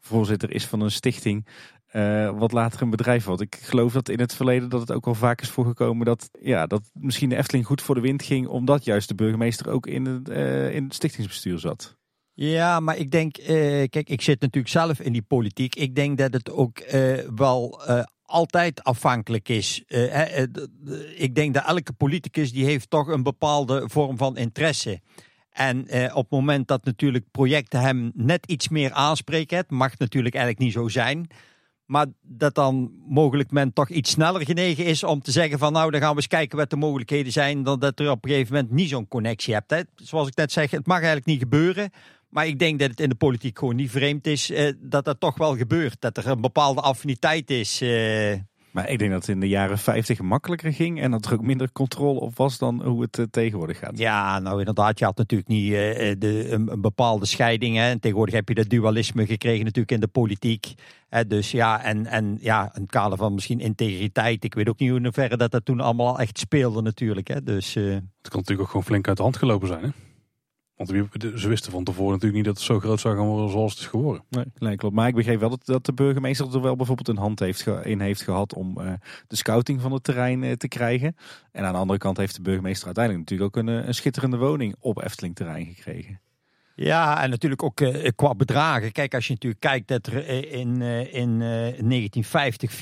[0.00, 1.46] voorzitter is van een stichting.
[1.92, 3.42] Uh, wat later een bedrijf wordt.
[3.42, 6.66] Ik geloof dat in het verleden dat het ook wel vaak is voorgekomen dat, ja,
[6.66, 8.46] dat misschien de Efteling goed voor de wind ging.
[8.46, 11.96] Omdat juist de burgemeester ook in het, uh, in het stichtingsbestuur zat.
[12.32, 13.34] Ja, maar ik denk,
[13.90, 15.74] kijk, ik zit natuurlijk zelf in die politiek.
[15.74, 16.84] Ik denk dat het ook
[17.34, 17.82] wel
[18.22, 19.84] altijd afhankelijk is.
[21.16, 25.00] Ik denk dat elke politicus die heeft toch een bepaalde vorm van interesse.
[25.50, 25.80] En
[26.14, 30.64] op het moment dat natuurlijk projecten hem net iets meer aanspreken, het mag natuurlijk eigenlijk
[30.64, 31.26] niet zo zijn.
[31.88, 35.90] Maar dat dan mogelijk men toch iets sneller genegen is om te zeggen van nou
[35.90, 37.62] dan gaan we eens kijken wat de mogelijkheden zijn.
[37.62, 39.70] Dan dat er op een gegeven moment niet zo'n connectie hebt.
[39.70, 39.80] Hè.
[39.94, 41.90] Zoals ik net zeg, het mag eigenlijk niet gebeuren.
[42.28, 45.20] Maar ik denk dat het in de politiek gewoon niet vreemd is eh, dat dat
[45.20, 46.00] toch wel gebeurt.
[46.00, 47.80] Dat er een bepaalde affiniteit is.
[47.80, 48.32] Eh.
[48.78, 51.42] Maar ik denk dat het in de jaren 50 makkelijker ging en dat er ook
[51.42, 53.98] minder controle op was dan hoe het uh, tegenwoordig gaat.
[53.98, 55.70] Ja, nou inderdaad, je had natuurlijk niet
[56.20, 57.76] de, een, bepaalde scheiding.
[57.76, 57.90] Hè.
[57.90, 60.74] En tegenwoordig heb je dat dualisme gekregen natuurlijk in de politiek.
[61.08, 61.26] Hè.
[61.26, 64.44] Dus ja, en, en ja, een kader van misschien integriteit.
[64.44, 67.28] Ik weet ook niet hoe in hoeverre dat dat toen allemaal echt speelde natuurlijk.
[67.28, 67.42] Hè.
[67.42, 70.07] Dus, Het kan natuurlijk ook gewoon flink uit de hand gelopen zijn hè?
[70.78, 70.90] Want
[71.40, 73.80] ze wisten van tevoren natuurlijk niet dat het zo groot zou gaan worden zoals het
[73.80, 74.22] is geworden.
[74.30, 74.94] Nee, nee klopt.
[74.94, 78.00] Maar ik begreep wel dat, dat de burgemeester er wel bijvoorbeeld een hand heeft in
[78.00, 78.92] heeft gehad om uh,
[79.26, 81.16] de scouting van het terrein uh, te krijgen.
[81.52, 84.74] En aan de andere kant heeft de burgemeester uiteindelijk natuurlijk ook een, een schitterende woning
[84.80, 86.20] op Efteling terrein gekregen.
[86.74, 88.92] Ja, en natuurlijk ook uh, qua bedragen.
[88.92, 92.72] Kijk, als je natuurlijk kijkt dat er in, uh, in uh, 1950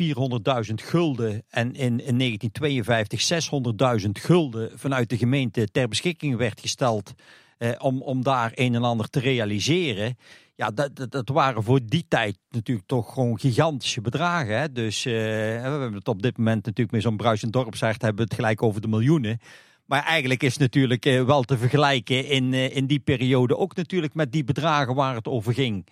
[0.69, 7.15] 400.000 gulden en in, in 1952 600.000 gulden vanuit de gemeente ter beschikking werd gesteld
[7.59, 10.19] eh, om, om daar een en ander te realiseren.
[10.55, 14.59] Ja, dat, dat, waren voor die tijd natuurlijk toch gewoon gigantische bedragen.
[14.59, 14.73] Hè?
[14.73, 15.19] Dus eh, we
[15.63, 18.81] hebben het op dit moment natuurlijk met zo'n bruisend dorpshart hebben we het gelijk over
[18.81, 19.41] de miljoenen.
[19.87, 23.77] Maar eigenlijk is het natuurlijk eh, wel te vergelijken in, eh, in die periode ook
[23.77, 25.87] natuurlijk met die bedragen waar het over ging.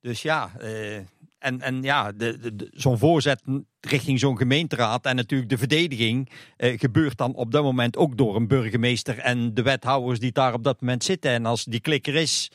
[0.00, 0.98] Dus ja, eh,
[1.38, 2.12] en, en ja,
[2.70, 3.42] zo'n voorzet
[3.80, 8.36] richting zo'n gemeenteraad en natuurlijk de verdediging eh, gebeurt dan op dat moment ook door
[8.36, 11.30] een burgemeester en de wethouders die daar op dat moment zitten.
[11.30, 12.50] En als die klikker is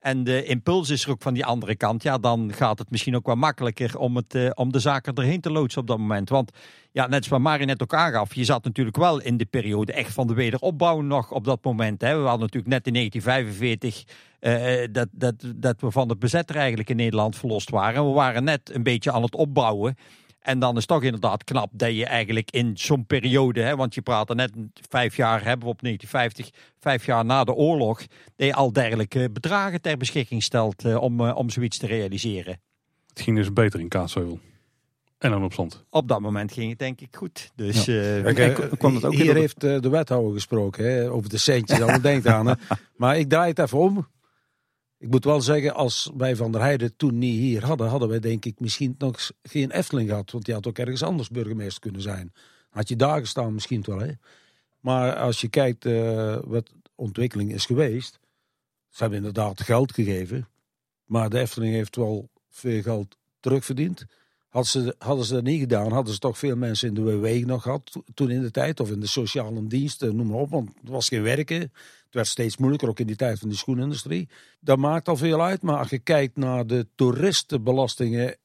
[0.00, 3.16] en de impuls is er ook van die andere kant, ja, dan gaat het misschien
[3.16, 6.28] ook wel makkelijker om, het, uh, om de zaken erheen te loodsen op dat moment.
[6.28, 6.52] Want
[6.92, 10.12] ja, net zoals Marie net ook aangaf, je zat natuurlijk wel in de periode echt
[10.12, 12.00] van de wederopbouw nog op dat moment.
[12.00, 12.16] Hè.
[12.16, 14.04] We hadden natuurlijk net in 1945
[14.40, 18.06] uh, dat, dat, dat we van de bezetter eigenlijk in Nederland verlost waren.
[18.06, 19.96] We waren net een beetje aan het opbouwen.
[20.40, 23.94] En dan is het toch inderdaad knap dat je eigenlijk in zo'n periode, hè, want
[23.94, 24.52] je praat er net
[24.88, 27.98] vijf jaar hebben we op 1950, vijf jaar na de oorlog,
[28.36, 32.60] dat je al dergelijke bedragen ter beschikking stelt uh, om, uh, om zoiets te realiseren.
[33.06, 34.40] Het ging dus beter in Kaatsheuvel.
[35.18, 35.84] En dan op zand.
[35.90, 37.50] Op dat moment ging het denk ik goed.
[37.54, 38.16] Dus, ja.
[38.16, 41.78] uh, Kijk, kwam het ook hier heeft de wethouder gesproken hè, over de centjes.
[41.78, 42.46] Dan denkt aan.
[42.46, 42.54] Hè.
[42.96, 44.06] Maar ik draai het even om.
[45.00, 48.20] Ik moet wel zeggen, als wij Van der Heijden toen niet hier hadden, hadden wij
[48.20, 50.30] denk ik misschien nog geen Efteling gehad.
[50.30, 52.32] Want die had ook ergens anders burgemeester kunnen zijn.
[52.70, 53.98] Had je daar gestaan misschien wel.
[53.98, 54.12] Hè?
[54.80, 58.18] Maar als je kijkt uh, wat ontwikkeling is geweest.
[58.88, 60.48] Ze hebben inderdaad geld gegeven.
[61.04, 64.06] Maar de Efteling heeft wel veel geld terugverdiend.
[64.48, 67.46] Hadden ze, hadden ze dat niet gedaan, hadden ze toch veel mensen in de WW
[67.46, 68.80] nog gehad toen in de tijd.
[68.80, 70.50] Of in de sociale diensten, noem maar op.
[70.50, 71.72] Want het was geen werken.
[72.10, 74.28] Het werd steeds moeilijker, ook in die tijd van de schoenindustrie.
[74.60, 75.62] Dat maakt al veel uit.
[75.62, 78.36] Maar als je kijkt naar de toeristenbelastingen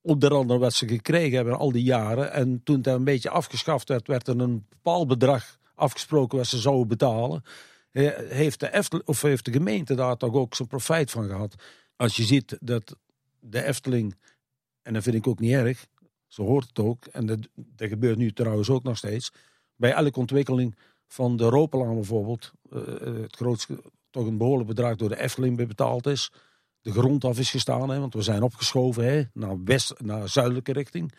[0.00, 2.32] onder andere wat ze gekregen hebben al die jaren.
[2.32, 6.58] En toen het een beetje afgeschaft werd, werd er een bepaald bedrag afgesproken wat ze
[6.58, 7.42] zouden betalen.
[7.90, 11.54] Heeft de, Efteling, of heeft de gemeente daar toch ook zijn profijt van gehad.
[11.96, 12.96] Als je ziet dat
[13.40, 14.16] de Efteling
[14.82, 15.86] en dat vind ik ook niet erg.
[16.26, 17.06] Zo hoort het ook.
[17.06, 19.32] En dat, dat gebeurt nu trouwens ook nog steeds.
[19.76, 20.76] Bij elke ontwikkeling
[21.12, 22.82] van de Ropelaan bijvoorbeeld, uh,
[23.22, 26.32] het grootste, toch een behoorlijk bedrag door de Efteling betaald is.
[26.80, 30.72] De grond af is gestaan, hè, want we zijn opgeschoven hè, naar, west, naar zuidelijke
[30.72, 31.14] richting.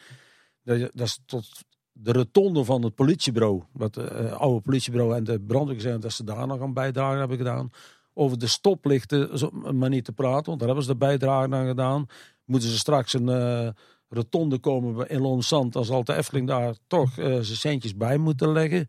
[0.64, 1.50] Dat, is tot
[1.92, 6.48] de rotonde van het politiebureau, wat uh, oude politiebureau en de brandweer dat ze daar
[6.48, 7.70] nog een bijdrage hebben gedaan.
[8.14, 9.30] Over de stoplichten,
[9.78, 12.08] maar niet te praten, want daar hebben ze de bijdrage aan gedaan
[12.52, 13.70] moeten ze straks een uh,
[14.10, 18.52] rotonde komen in Lonsand, dan zal de Efteling daar toch uh, zijn centjes bij moeten
[18.52, 18.88] leggen.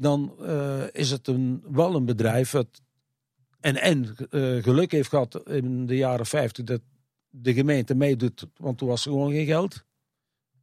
[0.00, 2.80] Dan uh, is het een, wel een bedrijf dat
[3.60, 4.16] en, en
[4.62, 6.80] geluk heeft gehad in de jaren 50 dat
[7.28, 9.84] de gemeente meedoet, want toen was er gewoon geen geld.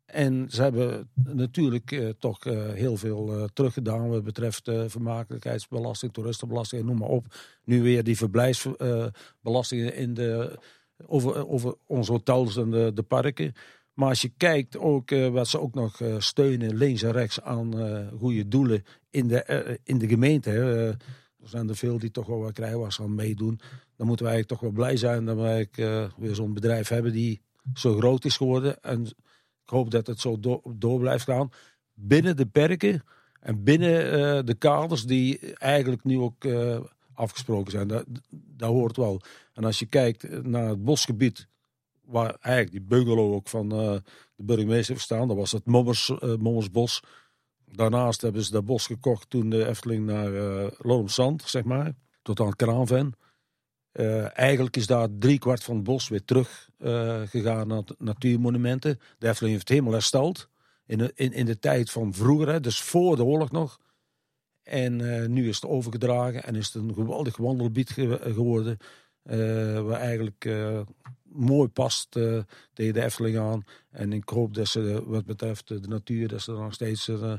[0.06, 2.44] En ze hebben natuurlijk uh, toch
[2.74, 7.26] heel veel uh, teruggedaan wat betreft vermakelijkheidsbelasting, toeristenbelasting, noem maar op.
[7.64, 10.60] Nu weer die verblijfsbelastingen in de
[11.06, 13.54] over, over onze hotels en de, de parken.
[13.98, 17.42] Maar als je kijkt ook eh, wat ze ook nog eh, steunen links en rechts
[17.42, 20.52] aan eh, goede doelen in de, eh, in de gemeente.
[20.52, 23.60] Eh, er zijn er veel die toch wel wat krijgwas aan meedoen.
[23.96, 27.12] Dan moeten wij eigenlijk toch wel blij zijn dat wij eh, weer zo'n bedrijf hebben
[27.12, 27.42] die
[27.74, 28.82] zo groot is geworden.
[28.84, 29.06] En
[29.64, 31.50] ik hoop dat het zo do- door blijft gaan.
[31.94, 33.04] Binnen de perken
[33.40, 36.80] en binnen eh, de kaders die eigenlijk nu ook eh,
[37.14, 37.88] afgesproken zijn.
[37.88, 39.22] Dat, dat hoort wel.
[39.54, 41.48] En als je kijkt naar het bosgebied,
[42.08, 43.96] waar eigenlijk die bungalow ook van eh,
[44.36, 47.04] de burgemeester heeft staan, dat was het Mommers, eh, Mommersbos.
[47.66, 52.40] Daarnaast hebben ze dat bos gekocht toen de Efteling naar eh Loonzand, zeg maar, tot
[52.40, 53.14] aan Kraanven.
[54.34, 56.70] Eigenlijk is daar driekwart van het bos weer terug
[57.30, 59.00] gegaan naar natuurmonumenten.
[59.18, 60.50] De Efteling heeft het helemaal hersteld.
[60.86, 63.80] In de, in, in de tijd van vroeger, dus voor de oorlog nog.
[64.64, 64.96] En
[65.34, 68.78] nu is het overgedragen en is het een geweldig wandelgebied ge- geworden.
[69.86, 70.46] waar eigenlijk
[71.32, 72.38] mooi past eh,
[72.74, 73.64] tegen de Efteling aan.
[73.92, 77.34] En ik hoop dat ze, wat betreft de natuur, dat ze nog steeds eh,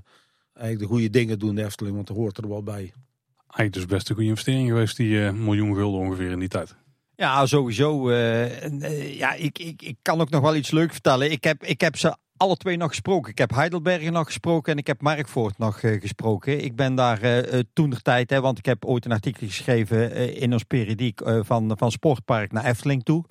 [0.53, 2.93] eigenlijk de goede dingen doen, de Efteling, want dat hoort er wel bij.
[3.39, 6.75] Eigenlijk dus best een goede investering geweest, die eh, miljoen gulden ongeveer in die tijd.
[7.17, 8.09] Ja, sowieso.
[8.11, 11.31] eh, eh, ja, ik, ik, ik kan ook nog wel iets leuks vertellen.
[11.31, 13.31] Ik heb, ik heb ze alle twee nog gesproken.
[13.31, 16.65] Ik heb Heidelberg nog gesproken en ik heb Markvoort nog eh, gesproken.
[16.65, 20.13] Ik ben daar eh toen de tijd, hè, want ik heb ooit een artikel geschreven
[20.13, 23.25] eh, in ons periodiek eh, van, van Sportpark naar Efteling toe.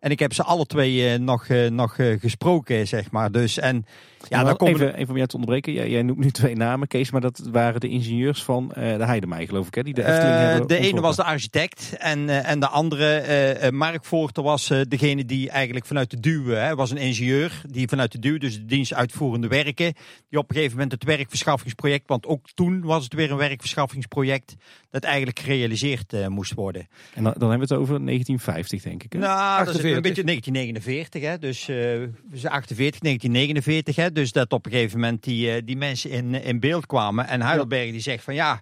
[0.00, 3.32] En ik heb ze alle twee eh, nog, eh, nog eh, gesproken, zeg maar.
[3.32, 3.86] Dus, en
[4.28, 5.72] ja, dan komen even, even om jou te onderbreken.
[5.72, 9.04] Jij, jij noemt nu twee namen, Kees, maar dat waren de ingenieurs van eh, de
[9.04, 9.74] Heidemij, geloof ik.
[9.74, 9.82] Hè?
[9.82, 13.70] Die de Efteling Eh, hebben de ene was de architect en, eh, en de andere,
[13.72, 17.88] Mark Voorter, was eh, degene die eigenlijk vanuit de duw, hè, was een ingenieur, die
[17.88, 19.94] vanuit de duw, dus de dienst uitvoerende werken,
[20.28, 24.54] die op een gegeven moment het werkverschaffingsproject, want ook toen was het weer een werkverschaffingsproject,
[24.90, 26.88] dat eigenlijk gerealiseerd moest worden.
[27.14, 29.12] En dan, dan hebben we het over 1950, denk ik.
[29.12, 29.18] Hè?
[29.18, 29.96] Nou, dat is 48.
[29.96, 31.38] een beetje 1949, hè?
[31.38, 34.12] dus eh 48, 1949, hè?
[34.18, 37.28] Dus dat op een gegeven moment die, eh, die mensen in, in beeld kwamen.
[37.28, 38.60] En Heidelberg die zegt van ja,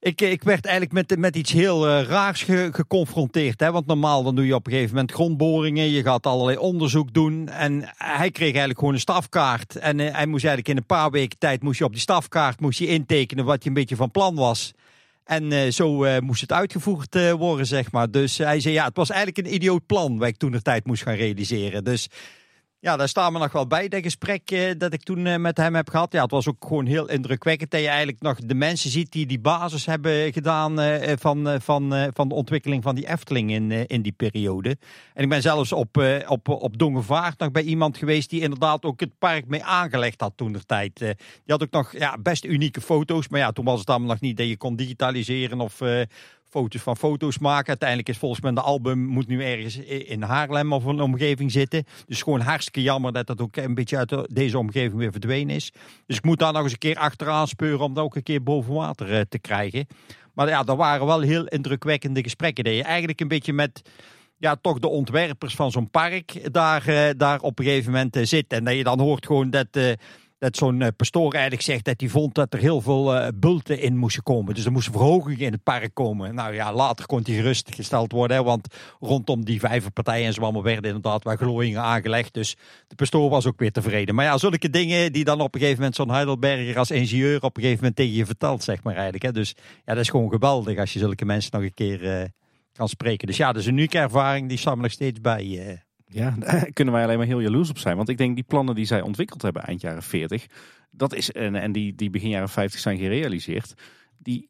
[0.00, 3.60] ik, ik werd eigenlijk met, met iets heel eh, raars ge- geconfronteerd.
[3.60, 3.72] Hè?
[3.72, 7.48] Want normaal dan doe je op een gegeven moment grondboringen, je gaat allerlei onderzoek doen.
[7.48, 9.76] En hij kreeg eigenlijk gewoon een stafkaart.
[9.76, 12.60] En eh, hij moest eigenlijk in een paar weken tijd moest je op die stafkaart
[12.60, 14.72] moest je intekenen wat je een beetje van plan was.
[15.24, 18.10] En eh, zo eh, moest het uitgevoerd eh, worden, zeg maar.
[18.10, 20.86] Dus hij zei, ja, het was eigenlijk een idioot plan wat ik toen de tijd
[20.86, 21.84] moest gaan realiseren.
[21.84, 22.08] Dus
[22.80, 25.56] ja, daar staan we nog wel bij, dat gesprek eh, dat ik toen eh, met
[25.56, 26.12] hem heb gehad.
[26.12, 29.26] Ja, het was ook gewoon heel indrukwekkend dat je eigenlijk nog de mensen ziet die
[29.26, 34.02] die basis hebben gedaan eh, van, van, van de ontwikkeling van die Efteling in, in
[34.02, 34.76] die periode.
[35.14, 39.00] En ik ben zelfs op, op, op Dongevaart nog bij iemand geweest die inderdaad ook
[39.00, 40.98] het park mee aangelegd had toen de tijd.
[40.98, 41.16] Die
[41.46, 44.36] had ook nog ja, best unieke foto's, maar ja, toen was het allemaal nog niet
[44.36, 45.80] dat je kon digitaliseren of...
[46.50, 47.68] foto's van foto's maken.
[47.68, 51.84] Uiteindelijk is volgens mij de album moet nu ergens in Haarlem of een omgeving zitten.
[52.06, 55.54] Dus gewoon hartstikke jammer dat dat ook een beetje uit de- deze omgeving weer verdwenen
[55.54, 55.72] is.
[56.06, 58.42] Dus ik moet daar nog eens een keer achteraan speuren om dat ook een keer
[58.42, 59.86] boven water eh, te krijgen.
[60.34, 62.64] Maar ja, dat waren wel heel indrukwekkende gesprekken.
[62.64, 63.82] Dat je eigenlijk een beetje met
[64.38, 68.24] ja, toch de ontwerpers van zo'n park daar, eh, daar op een gegeven moment eh,
[68.24, 68.52] zit.
[68.52, 69.66] En dat je dan hoort gewoon dat,
[70.40, 73.80] dat zo'n eh, pastoor eigenlijk zegt dat hij vond dat er heel veel eh, bulten
[73.80, 74.54] in moesten komen.
[74.54, 76.34] Dus er moesten verhogingen in het park komen.
[76.34, 78.36] Nou ja, later kon die gerustgesteld worden.
[78.36, 82.34] Hè, want rondom die vijverpartijen en zo allemaal werden inderdaad wel glooiingen aangelegd.
[82.34, 82.56] Dus
[82.88, 84.14] de pastoor was ook weer tevreden.
[84.14, 87.56] Maar ja, zulke dingen die dan op een gegeven moment zo'n Heidelberger als ingenieur op
[87.56, 89.24] een gegeven moment tegen je vertelt, zeg maar eigenlijk.
[89.24, 89.32] Hè.
[89.32, 89.54] Dus
[89.84, 92.24] ja, dat is gewoon geweldig als je zulke mensen nog een keer eh,
[92.72, 93.26] kan spreken.
[93.26, 95.68] Dus ja, dat is een unieke ervaring, die me nog steeds bij.
[95.68, 95.89] eh.
[96.10, 97.96] Ja, daar kunnen wij alleen maar heel jaloers op zijn.
[97.96, 100.46] Want ik denk die plannen die zij ontwikkeld hebben eind jaren 40,
[100.90, 103.74] dat is, en, en die, die begin jaren 50 zijn gerealiseerd,
[104.18, 104.48] die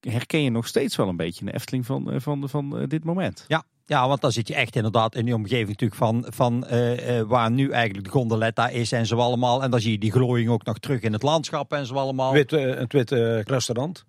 [0.00, 2.88] herken je nog steeds wel een beetje in de Efteling van, eh, van, van eh,
[2.88, 3.44] dit moment.
[3.48, 7.18] Ja, ja, want dan zit je echt inderdaad in die omgeving natuurlijk van, van eh,
[7.18, 9.62] eh, waar nu eigenlijk de gondoletta is en zo allemaal.
[9.62, 12.32] En dan zie je die glooiing ook nog terug in het landschap en zo allemaal.
[12.32, 14.04] Wit, eh, het witte eh, restaurant.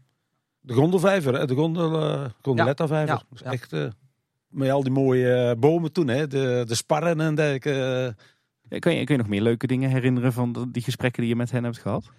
[0.59, 3.15] De gondelvijver, hè, de gondel, eh gondoletta-vijver.
[3.15, 3.51] Ja, Dat is ja.
[3.51, 3.85] Echt, eh,
[4.51, 8.15] met al die mooie eh, bomen toen, hè, de, de sparren en dergelijke.
[8.69, 8.79] eh.
[8.79, 11.37] Kun je, kun je nog meer leuke dingen herinneren van de- die gesprekken die je
[11.37, 12.09] met hen hebt gehad?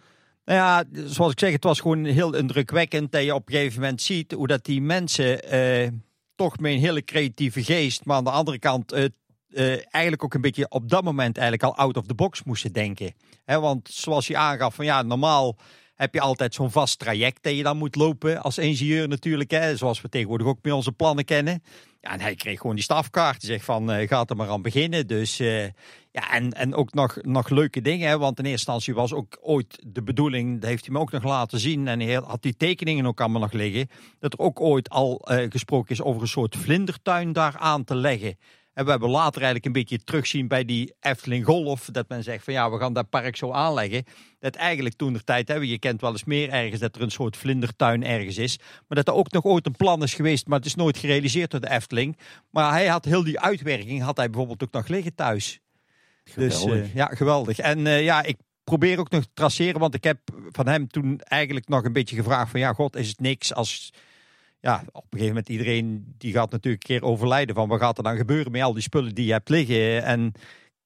[0.44, 3.80] Nou ja, zoals ik zeg, het was gewoon heel indrukwekkend dat je op een gegeven
[3.80, 5.88] moment ziet hoe dat die mensen eh,
[6.34, 9.04] toch met een hele creatieve geest, maar aan de andere kant eh,
[9.48, 12.72] eh, eigenlijk ook een beetje op dat moment eigenlijk al out of the box moesten
[12.72, 13.14] denken.
[13.44, 15.56] Hè, want zoals je aangaf, van ja, normaal
[16.02, 19.50] heb je altijd zo'n vast traject dat je dan moet lopen als ingenieur natuurlijk.
[19.50, 21.62] Hè, zoals we tegenwoordig ook met onze plannen kennen.
[22.00, 23.40] Ja, en hij kreeg gewoon die stafkaart.
[23.40, 25.06] Die zegt van, eh, gaat er maar aan beginnen.
[25.06, 25.64] Dus eh,
[26.10, 28.08] ja, en, en ook nog, nog leuke dingen.
[28.08, 31.10] Hè, want in eerste instantie was ook ooit de bedoeling, dat heeft hij me ook
[31.10, 31.88] nog laten zien.
[31.88, 33.88] En hij had die tekeningen ook allemaal nog liggen.
[34.18, 37.94] Dat er ook ooit al eh, gesproken is over een soort vlindertuin daar aan te
[37.94, 38.36] leggen.
[38.74, 41.88] En we hebben later eigenlijk een beetje terugzien bij die Efteling Golf.
[41.90, 44.04] Dat men zegt van ja, we gaan dat park zo aanleggen.
[44.38, 47.10] Dat eigenlijk toen de tijd hebben, je kent wel eens meer ergens dat er een
[47.10, 48.58] soort vlindertuin ergens is.
[48.58, 51.50] Maar dat er ook nog ooit een plan is geweest, maar het is nooit gerealiseerd
[51.50, 52.18] door de Efteling.
[52.50, 55.60] Maar hij had heel die uitwerking, had hij bijvoorbeeld ook nog liggen thuis.
[56.24, 56.60] Geweldig.
[56.60, 57.58] Dus uh, ja, geweldig.
[57.58, 60.18] En uh, ja, ik probeer ook nog te traceren, want ik heb
[60.48, 63.92] van hem toen eigenlijk nog een beetje gevraagd van ja, god, is het niks als
[64.62, 67.98] ja, op een gegeven moment iedereen die gaat natuurlijk een keer overlijden van wat gaat
[67.98, 70.04] er dan gebeuren met al die spullen die je hebt liggen?
[70.04, 70.32] En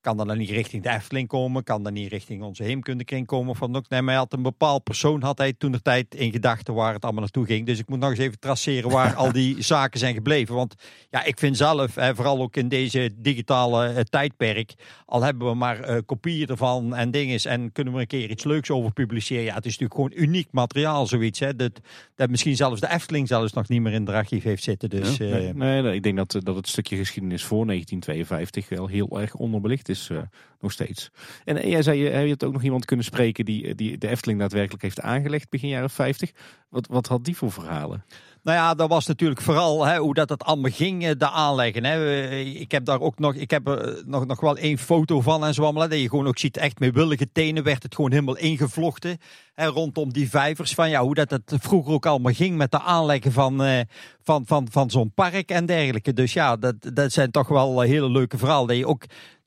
[0.07, 1.65] kan dat dan niet richting de Efteling komen?
[1.65, 3.51] Kan dat niet richting onze heemkundekring komen?
[3.51, 3.89] Of wat ook?
[3.89, 6.93] Nee, maar hij had een bepaald persoon had hij toen de tijd in gedachten waar
[6.93, 7.67] het allemaal naartoe ging.
[7.67, 10.55] Dus ik moet nog eens even traceren waar al die zaken zijn gebleven.
[10.55, 10.75] Want
[11.11, 14.75] ja, ik vind zelf, hè, vooral ook in deze digitale uh, tijdperk,
[15.07, 18.45] al hebben we maar uh, kopieën ervan en dingen en kunnen we een keer iets
[18.45, 19.45] leuks over publiceren.
[19.45, 21.39] Ja, het is natuurlijk gewoon uniek materiaal, zoiets.
[21.39, 21.81] Hè, dat,
[22.15, 24.91] dat misschien zelfs de Efteling zelfs nog niet meer in het archief heeft zitten.
[24.91, 28.69] Dus, ja, nee, uh, nee, nee, ik denk dat, dat het stukje geschiedenis voor 1952
[28.69, 29.96] wel heel erg onderbelicht is.
[30.11, 30.19] Uh,
[30.61, 31.11] nog steeds.
[31.45, 34.39] En, jij zei, heb je het ook nog iemand kunnen spreken die, die de Efteling
[34.39, 36.31] daadwerkelijk heeft aangelegd begin jaren 50?
[36.69, 38.05] Wat, wat had die voor verhalen?
[38.43, 41.85] Nou ja, dat was natuurlijk vooral hè, hoe dat het allemaal ging, de aanleggen.
[41.85, 42.31] Hè.
[42.37, 43.65] Ik heb daar ook nog, ik heb
[44.07, 45.89] nog, nog wel één foto van en zo allemaal.
[45.89, 49.19] Dat je gewoon ook ziet, echt met willige tenen werd het gewoon helemaal ingevlochten.
[49.55, 50.75] Hè, rondom die vijvers.
[50.75, 53.85] Van ja, hoe dat het vroeger ook allemaal ging met de aanleggen van,
[54.23, 56.13] van, van, van zo'n park en dergelijke.
[56.13, 58.69] Dus ja, dat, dat zijn toch wel hele leuke verhalen.
[58.69, 59.05] Dat je ook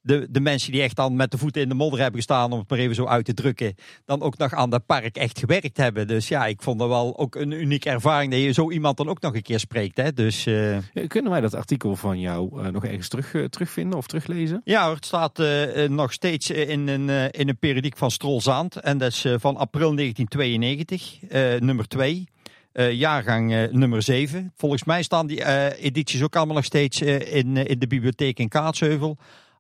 [0.09, 2.59] de, de mensen die echt dan met de voeten in de modder hebben gestaan, om
[2.59, 3.75] het maar even zo uit te drukken,
[4.05, 6.07] dan ook nog aan dat park echt gewerkt hebben.
[6.07, 9.09] Dus ja, ik vond dat wel ook een unieke ervaring dat je zo iemand dan
[9.09, 9.97] ook nog een keer spreekt.
[9.97, 10.13] Hè?
[10.13, 10.71] Dus, uh...
[10.71, 14.61] ja, kunnen wij dat artikel van jou uh, nog ergens terug, uh, terugvinden of teruglezen?
[14.63, 15.41] Ja, het staat
[15.87, 18.75] nog steeds in een, in een periodiek van Strolzaand.
[18.75, 22.27] En dat is van april 1992, nummer 2.
[22.73, 24.53] Uh, jaargang uh, nummer 7.
[24.55, 28.47] Volgens mij staan die uh, edities ook allemaal nog steeds in, in de bibliotheek in
[28.47, 29.17] Kaatsheuvel.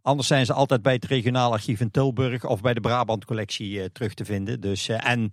[0.09, 3.91] Anders zijn ze altijd bij het regionaal archief in Tilburg of bij de Brabant collectie
[3.91, 4.61] terug te vinden.
[4.61, 5.29] Dus, en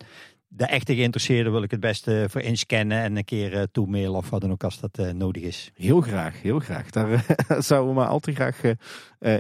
[0.48, 4.30] de echte geïnteresseerden wil ik het beste voor inscannen en een keer uh, toemailen of
[4.30, 5.70] wat dan ook als dat uh, nodig is.
[5.74, 6.90] Heel graag, heel graag.
[6.90, 7.20] Daar uh,
[7.60, 8.60] zouden we maar al te graag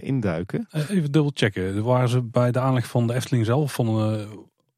[0.00, 0.66] induiken.
[0.70, 1.84] even dubbel checken.
[1.84, 3.86] Waren ze bij de aanleg van de Efteling zelf van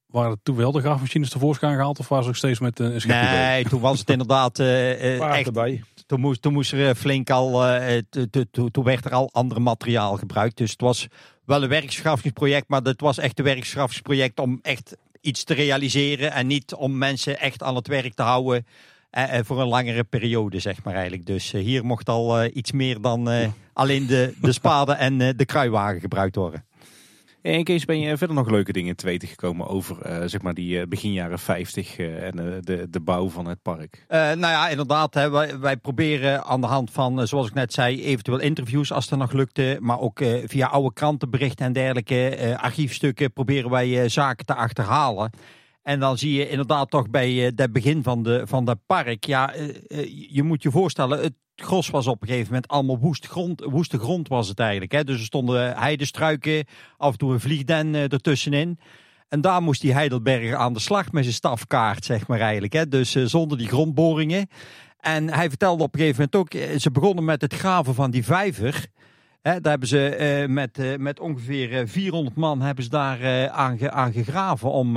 [0.09, 3.01] waren het toen wel de graafmachines tevoorschijn gehaald of waren ze ook steeds met een
[3.01, 5.47] schepje Nee, toen was het inderdaad echt...
[5.47, 5.83] erbij.
[6.07, 7.51] Toen moest, toen moest er flink al,
[8.71, 10.57] toen werd er al ander materiaal gebruikt.
[10.57, 11.07] Dus het was
[11.45, 16.47] wel een werkschaffingsproject, maar het was echt een werkschaffingsproject om echt iets te realiseren en
[16.47, 18.67] niet om mensen echt aan het werk te houden
[19.11, 21.27] eh, voor een langere periode, zeg maar eigenlijk.
[21.27, 25.19] Dus uh, hier mocht al uh, iets meer dan uh, alleen de, de spade en
[25.19, 26.65] de kruiwagen gebruikt worden.
[27.43, 29.97] En Kees, ben je verder nog leuke dingen te weten gekomen over
[30.29, 34.05] zeg maar die begin jaren 50 en de, de bouw van het park?
[34.09, 35.15] nou ja, inderdaad.
[35.61, 39.33] Wij proberen aan de hand van, zoals ik net zei, eventueel interviews als dat nog
[39.33, 39.77] lukte.
[39.81, 45.31] Maar ook via oude krantenberichten en dergelijke archiefstukken proberen wij zaken te achterhalen.
[45.89, 49.25] En dan zie je inderdaad toch bij het begin van de, van de park.
[49.25, 49.53] Ja,
[50.29, 53.99] je moet je voorstellen, het gros was op een gegeven moment allemaal woest grond, woeste
[53.99, 54.93] grond was het eigenlijk.
[54.93, 55.05] Hè?
[55.05, 56.65] Dus er stonden heidestruiken,
[56.97, 58.79] af en toe een vliegden ertussenin.
[59.29, 62.73] En daar moest die Heidelberger aan de slag met zijn stafkaart, zeg maar eigenlijk.
[62.73, 62.89] Hè?
[62.89, 64.49] Dus zonder die grondboringen.
[65.01, 68.25] En hij vertelde op een gegeven moment ook, ze begonnen met het graven van die
[68.25, 68.87] vijver.
[69.43, 74.71] Hè, daar hebben ze met, met ongeveer 400 man hebben ze daar aan, aan gegraven
[74.71, 74.97] om...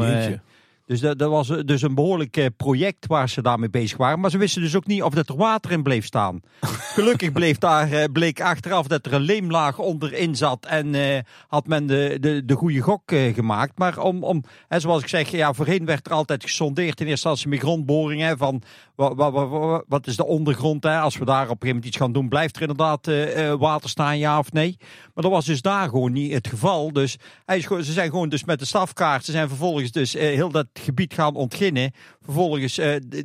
[0.92, 4.20] Dus dat, dat, was dus een behoorlijk project waar ze daarmee bezig waren.
[4.20, 6.42] Maar ze wisten dus ook niet of dat er water in bleef staan.
[6.96, 10.66] Gelukkig bleef daar, bleek achteraf dat er een leemlaag onderin zat.
[10.66, 13.78] En uh, had men de, de, de goede gok uh, gemaakt.
[13.78, 17.00] Maar om, om en zoals ik zeg, ja, voorheen werd er altijd gesondeerd.
[17.00, 18.38] In eerste instantie met grondboringen.
[18.38, 18.62] Van
[19.02, 20.84] wat, wat, wat, wat, is de ondergrond?
[20.84, 21.00] Hè?
[21.00, 23.90] Als we daar op een gegeven moment iets gaan doen, blijft er inderdaad uh, water
[23.90, 24.76] staan, ja of nee?
[25.14, 26.94] Maar dat was dus daar gewoon niet het geval.
[26.94, 29.26] Dus hij ze zijn gewoon dus met de stafkaart.
[29.26, 31.92] Ze zijn vervolgens dus heel dat gebied gaan ontginnen.
[32.22, 32.76] Vervolgens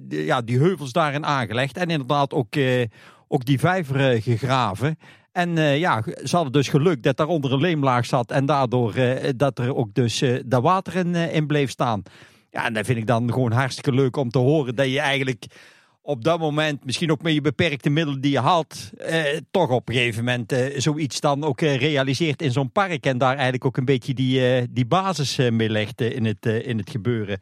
[0.08, 1.76] ja, die heuvels daarin aangelegd.
[1.76, 2.56] En inderdaad ook,
[3.28, 4.98] ook die vijver gegraven.
[5.32, 8.30] En ja, ze hadden dus geluk dat daaronder een leemlaag zat.
[8.30, 8.94] En daardoor
[9.36, 12.02] dat er ook dus dat water in, in bleef staan.
[12.56, 15.46] Ja, en dat vind ik dan gewoon hartstikke leuk om te horen dat je eigenlijk
[16.02, 19.88] op dat moment, misschien ook met je beperkte middelen die je had, eh, toch op
[19.88, 23.06] een gegeven moment eh, zoiets dan ook eh, realiseert in zo'n park.
[23.06, 26.90] En daar eigenlijk ook een beetje die, die basis mee legt in, het, in het
[26.90, 27.40] gebeuren.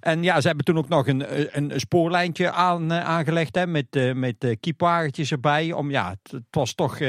[0.00, 1.24] En ja, ze hebben toen ook nog een,
[1.56, 5.72] een spoorlijntje aan, aangelegd hè, met, met kiepwagentjes erbij.
[5.72, 7.00] Om, ja, het, was toch,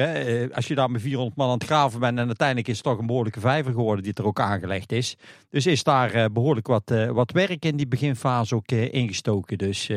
[0.52, 2.98] als je daar met 400 man aan het graven bent en uiteindelijk is het toch
[2.98, 5.16] een behoorlijke vijver geworden die er ook aangelegd is.
[5.50, 9.58] Dus is daar behoorlijk wat, wat werk in die beginfase ook ingestoken.
[9.58, 9.88] Dus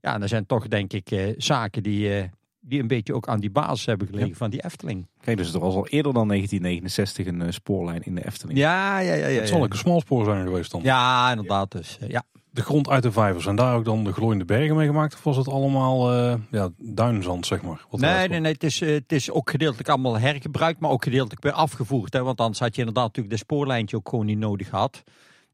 [0.00, 2.30] ja, er zijn toch denk ik zaken die,
[2.60, 5.06] die een beetje ook aan die basis hebben gelegen van die Efteling.
[5.20, 8.58] Kijk, dus er was al eerder dan 1969 een eh, spoorlijn in de Efteling.
[8.58, 9.26] Ja, ja, ja.
[9.26, 10.80] ja, Het zal ook een smalspoor zijn geweest dan.
[10.82, 11.72] Ja, inderdaad.
[11.72, 12.22] Dus, eh, ja.
[12.52, 13.46] De grond uit de vijvers.
[13.46, 15.14] En daar ook dan de glooiende bergen mee gemaakt?
[15.14, 17.86] Of was het allemaal eh, ja, duinzand, zeg maar?
[17.90, 18.52] Wat Nee, nee, nee.
[18.52, 22.12] Het is, het is ook gedeeltelijk allemaal hergebruikt, maar ook gedeeltelijk weer afgevoerd.
[22.12, 22.22] Hè?
[22.22, 25.02] Want anders had je inderdaad natuurlijk de spoorlijntje ook gewoon niet nodig gehad.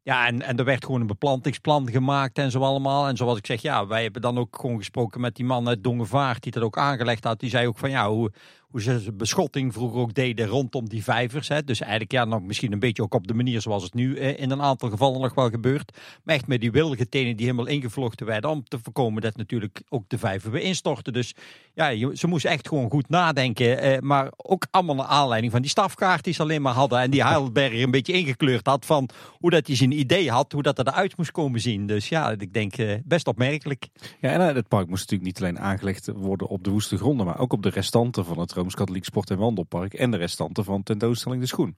[0.06, 3.08] Ja, en, en er werd gewoon een beplantingsplan gemaakt en zo allemaal.
[3.08, 5.84] En zoals ik zeg, ja, wij hebben dan ook gewoon gesproken met die man uit
[5.84, 7.40] Dongevaart die dat ook aangelegd had.
[7.40, 8.32] Die zei ook van ja, hoe,
[8.76, 11.48] hoe ze beschotting vroeger ook deden rondom die vijvers.
[11.48, 11.64] Hè.
[11.64, 14.38] Dus eigenlijk ja, nog misschien een beetje ook op de manier zoals het nu eh,
[14.38, 15.98] in een aantal gevallen nog wel gebeurt.
[16.24, 19.82] Maar echt met die wilde tenen die helemaal ingevlochten werden om te voorkomen dat natuurlijk
[19.88, 21.12] ook de vijver weer instorten.
[21.12, 21.34] Dus
[21.76, 23.78] ja, ze moesten echt gewoon goed nadenken.
[23.78, 27.00] eh, maar ook allemaal naar aanleiding van die stafkaart die ze alleen maar hadden.
[27.00, 30.62] En die Heidelberger een beetje ingekleurd had van hoe dat hij zijn idee had, hoe
[30.62, 31.86] dat eruit moest komen zien.
[31.86, 33.88] Dus ja, ik denk eh, best opmerkelijk.
[34.20, 37.26] Ja, en eh, het park moest natuurlijk niet alleen aangelegd worden op de woeste gronden,
[37.26, 40.82] maar ook op de restanten van het Rooms-Katholiek Sport- en Wandelpark en de restanten van
[40.82, 41.76] tentoonstelling De Schoen.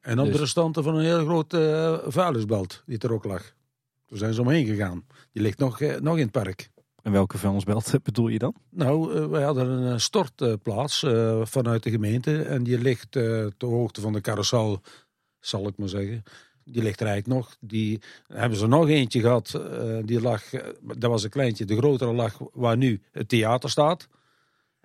[0.00, 3.52] En op Dus- de restanten van een heel groot eh vuilnisbelt die er ook lag.
[4.06, 5.06] Daar zijn ze omheen gegaan.
[5.32, 6.70] Die ligt nog, eh, nog in het park.
[7.02, 8.54] En welke vuilnisbelt bedoel je dan?
[8.70, 12.42] Nou, eh, wij hadden een stortplaats eh, vanuit de gemeente.
[12.42, 14.80] En die ligt eh ter hoogte van de carousel,
[15.40, 16.22] zal ik maar zeggen.
[16.64, 17.56] Die ligt er eigenlijk nog.
[17.60, 19.54] Die hebben ze nog eentje gehad.
[19.54, 20.42] eh, die lag,
[20.82, 21.64] dat was een kleintje.
[21.64, 24.08] De grotere lag waar nu het theater staat.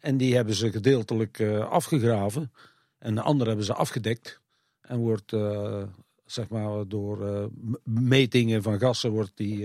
[0.04, 2.52] En die hebben ze gedeeltelijk eh, afgegraven.
[2.98, 4.40] En de andere hebben ze afgedekt.
[4.82, 5.84] En wordt, eh,
[6.26, 7.46] zeg maar, door eh,
[7.84, 9.64] metingen van gassen wordt die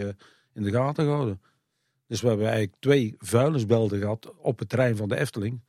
[0.53, 1.41] in de gaten gehouden.
[2.07, 5.61] Dus we hebben eigenlijk twee vuilnisbelden gehad op het terrein van de Efteling.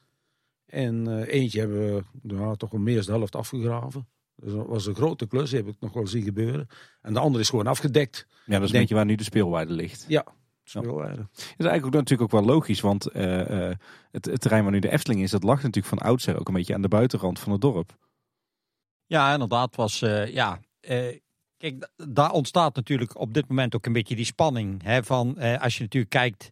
[0.65, 4.07] En eentje hebben we nou, toch wel meer dan de helft afgegraven.
[4.35, 6.67] Dus dat was een grote klus, die heb ik nog wel zien gebeuren.
[7.01, 8.25] En de andere is gewoon afgedekt.
[8.27, 10.05] Ja, dat is een Denk- beetje waar nu de speelweide ligt.
[10.07, 10.25] Ja,
[10.71, 10.81] Ja.
[10.81, 13.75] Dat is eigenlijk ook, natuurlijk ook wel logisch, want eh, eh,
[14.11, 16.53] het, het terrein waar nu de Efteling is, dat lag natuurlijk van oudsher ook een
[16.53, 17.97] beetje aan de buitenrand van het dorp.
[19.05, 20.59] Ja, inderdaad was, eh, ja,
[21.57, 24.83] kijk, daar ontstaat natuurlijk op dit moment ook een beetje die spanning.
[24.83, 26.51] Hè, van, als je natuurlijk kijkt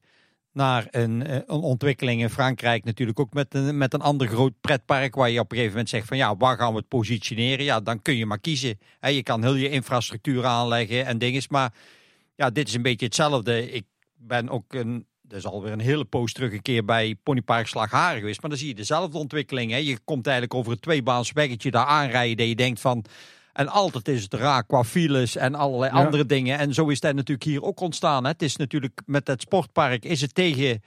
[0.52, 5.16] naar een, een ontwikkeling in Frankrijk natuurlijk ook met een, met een ander groot pretpark
[5.16, 7.66] waar je op een gegeven moment zegt van ja, waar gaan we het positioneren?
[7.66, 8.80] Ja, dan kun je maar kiezen.
[9.00, 11.74] Hè, je kan heel je infrastructuur aanleggen en dingen, maar
[12.36, 13.72] ja, dit is een beetje hetzelfde.
[13.72, 13.86] Ik
[14.18, 18.20] ben ook een, dat is alweer een hele poos terug een keer bij Ponypark Slagharen
[18.20, 18.42] geweest.
[18.42, 19.72] Maar dan zie je dezelfde ontwikkeling.
[19.72, 19.78] Hè.
[19.78, 22.38] Je komt eigenlijk over het tweebaans weggetje daar aanrijden.
[22.38, 23.06] Dat je denkt van...
[23.54, 26.06] En altijd is het raar qua files en allerlei Ja.
[26.06, 26.58] andere dingen.
[26.58, 28.24] En zo is dat natuurlijk hier ook ontstaan.
[28.24, 28.30] Hè.
[28.30, 30.82] Het is natuurlijk met het sportpark is het tegen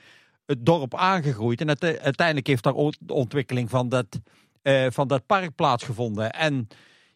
[0.46, 1.60] het dorp aangegroeid.
[1.60, 4.06] En het, eh, uiteindelijk heeft daar ook de ontwikkeling van dat,
[4.62, 6.32] eh, van dat park plaatsgevonden.
[6.32, 6.68] En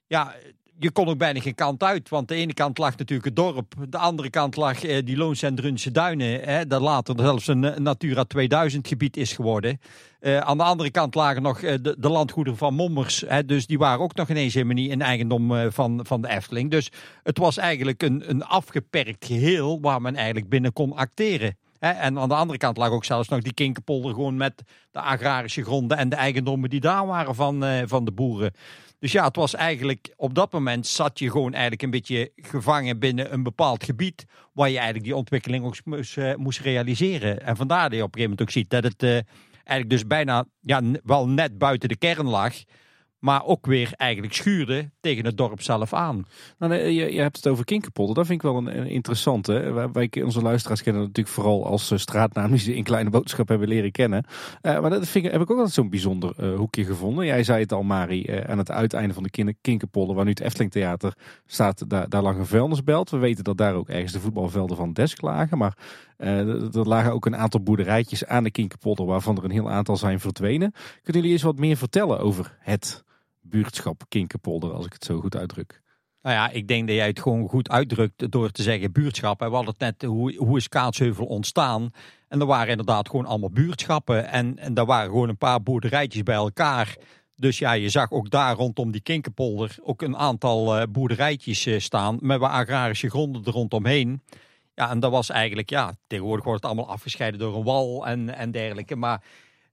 [0.07, 0.35] ja,
[0.79, 2.09] je kon ook bijna geen kant uit.
[2.09, 3.75] Want de ene kant lag natuurlijk het dorp.
[3.89, 6.41] De andere kant lag eh, die Loons en Drunse Duinen.
[6.41, 9.81] Hè, dat later zelfs een, eh, Natura 2000 gebied is geworden.
[10.21, 13.25] Eh, aan de andere kant lagen nog eh, de, de landgoederen van Mommers.
[13.27, 16.71] Hè, dus die waren ook nog ineens helemaal niet in eigendom van, van de Efteling.
[16.71, 16.91] Dus
[17.23, 21.57] het was eigenlijk een, een afgeperkt geheel waar men eigenlijk binnen kon acteren.
[21.79, 25.01] Hè, en aan de andere kant lag ook zelfs nog die Kinkerpolder gewoon met de
[25.01, 28.53] agrarische gronden en de eigendommen die daar waren van, van de boeren.
[29.05, 32.99] Dus ja, het was eigenlijk op dat moment zat je gewoon eigenlijk een beetje gevangen
[32.99, 37.43] binnen een bepaald gebied waar je eigenlijk die ontwikkeling ook moest, eh, moest realiseren.
[37.43, 39.11] En vandaar dat je op een gegeven moment ook ziet dat het eh,
[39.65, 42.55] eigenlijk dus bijna ja, wel net buiten de kern lag,
[43.25, 46.27] maar ook weer eigenlijk schuurde tegen het dorp zelf aan.
[46.59, 48.15] Nou, je, je hebt het over Kinkerpolder.
[48.15, 49.89] Dat vind ik wel een, een interessante.
[49.93, 53.69] Wij, onze luisteraars kennen natuurlijk vooral als eh, straatnaam die ze in Kleine Boodschap hebben
[53.69, 54.25] leren kennen.
[54.61, 57.27] Eh, maar dat vind ik, heb ik ook altijd zo'n bijzonder eh, hoekje gevonden.
[57.27, 60.41] Jij zei het al, Mari, aan het uiteinde van de Kin- Kinkerpolder, waar nu het
[60.41, 61.15] Efteling Theater
[61.47, 63.11] staat, daar, daar lag een vuilnisbelt.
[63.11, 65.59] We weten dat daar ook ergens de voetbalvelden van Desk lagen.
[65.59, 65.77] Maar
[66.17, 70.21] er lagen ook een aantal boerderijtjes aan de Kinkerpolder, waarvan er een heel aantal zijn
[70.21, 70.73] verdwenen.
[71.03, 73.05] Kunnen jullie eens wat meer vertellen over het
[73.47, 75.83] buurtschap Kinkerpolder, als ik het zo goed uitdruk?
[76.23, 79.39] Nou ja, ik denk dat jij het gewoon goed uitdrukt door te zeggen buurtschap.
[79.39, 81.91] We hadden het net, hoe, hoe is Kaatsheuvel ontstaan?
[82.29, 84.29] En er waren inderdaad gewoon allemaal buurtschappen.
[84.29, 86.97] En, en daar waren gewoon een paar boerderijtjes bij elkaar.
[87.37, 91.79] Dus ja, je zag ook daar rondom die Kinkerpolder ook een aantal eh, boerderijtjes eh,
[91.79, 92.19] staan.
[92.21, 94.23] Met wat agrarische gronden er rondomheen.
[94.75, 98.35] Ja, en dat was eigenlijk, ja, tegenwoordig wordt het allemaal afgescheiden door een wal en,
[98.35, 98.97] en dergelijke.
[98.97, 99.23] Maar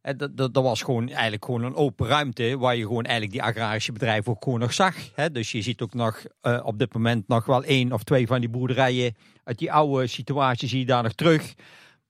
[0.02, 3.44] dat, dat, dat was gewoon eigenlijk gewoon een open ruimte waar je gewoon eigenlijk die
[3.44, 4.96] agrarische bedrijven ook gewoon nog zag.
[5.16, 5.32] Hè?
[5.32, 8.40] Dus je ziet ook nog eh, op dit moment nog wel één of twee van
[8.40, 11.54] die boerderijen uit die oude situatie zie je daar nog terug.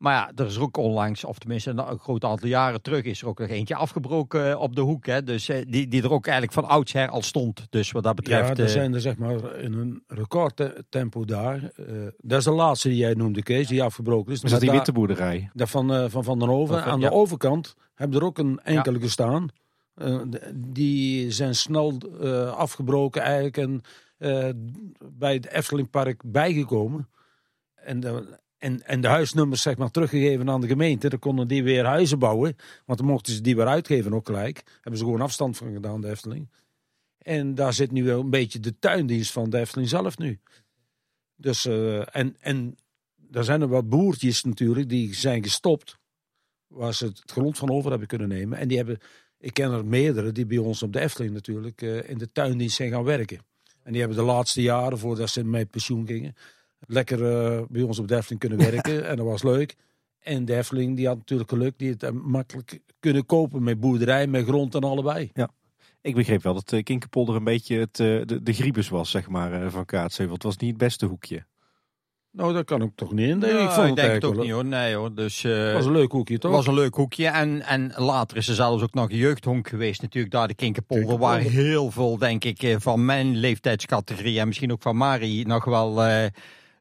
[0.01, 3.27] Maar ja, er is ook onlangs, of tenminste een groot aantal jaren terug, is er
[3.27, 5.05] ook nog eentje afgebroken eh, op de hoek.
[5.05, 5.23] Hè?
[5.23, 7.67] Dus eh, die, die er ook eigenlijk van oudsher al stond.
[7.69, 8.47] Dus wat dat betreft...
[8.47, 11.63] Ja, er eh, zijn er zeg maar in een recordtempo daar.
[11.75, 11.85] eh,
[12.17, 14.41] dat is de laatste die jij noemde, Kees, die afgebroken is.
[14.41, 15.49] Was dat die daar- witte boerderij?
[15.53, 16.79] Dat van, eh, van Van den Hoven.
[16.81, 17.09] Van- Aan ja.
[17.09, 19.47] de overkant hebben er ook een enkele gestaan.
[19.95, 20.21] Eh,
[20.55, 23.81] die zijn snel eh, afgebroken eigenlijk en
[24.17, 24.49] eh,
[25.13, 27.09] bij het Eftelingpark bijgekomen.
[27.75, 27.99] En
[28.61, 31.09] en, en de huisnummers zeg maar teruggegeven aan de gemeente.
[31.09, 32.55] Dan konden die weer huizen bouwen.
[32.85, 34.63] Want dan mochten ze die weer uitgeven ook gelijk.
[34.73, 36.49] Hebben ze gewoon afstand van gedaan, de Efteling.
[37.17, 40.39] En daar zit nu wel een beetje de tuindienst van de Efteling zelf nu.
[41.35, 42.75] Dus, eh, en, en
[43.31, 45.99] er zijn er wat boertjes natuurlijk die zijn gestopt.
[46.67, 48.57] Waar ze het grond van over hebben kunnen nemen.
[48.57, 48.99] En die hebben,
[49.37, 52.75] ik ken er meerdere die bij ons op de Efteling natuurlijk eh, in de tuindienst
[52.75, 53.39] zijn gaan werken.
[53.83, 56.35] En die hebben de laatste jaren, voordat ze met pensioen gingen,
[56.87, 59.07] lekker eh, bij ons op de Efteling kunnen werken.
[59.07, 59.75] en dat was leuk.
[60.19, 64.27] En de Efteling die had natuurlijk geluk, die het eh, makkelijk kunnen kopen met boerderij,
[64.27, 65.31] met grond en allebei.
[66.01, 69.29] Ik begreep wel dat uh, Kinkerpolder een beetje het, eh, de, de griebus was, zeg
[69.29, 70.33] maar, eh, van Kaatsheuvel.
[70.33, 71.45] Het was niet het beste hoekje.
[72.31, 73.39] Nou, dat kan ik toch niet in.
[73.39, 74.65] Ja, ik vond ik het denk het ook wel- niet hoor.
[74.65, 75.13] Nee hoor.
[75.15, 76.51] Dus, eh, Het was een leuk hoekje, Het toch?
[76.51, 77.27] was een leuk hoekje.
[77.27, 80.01] En, en later is er zelfs ook nog een jeugdhonk geweest.
[80.01, 81.17] Natuurlijk daar de Kinkerpolder.
[81.17, 84.39] Waar heel veel, denk ik, eh, van mijn leeftijdscategorie.
[84.39, 86.01] En misschien ook van Mari nog wel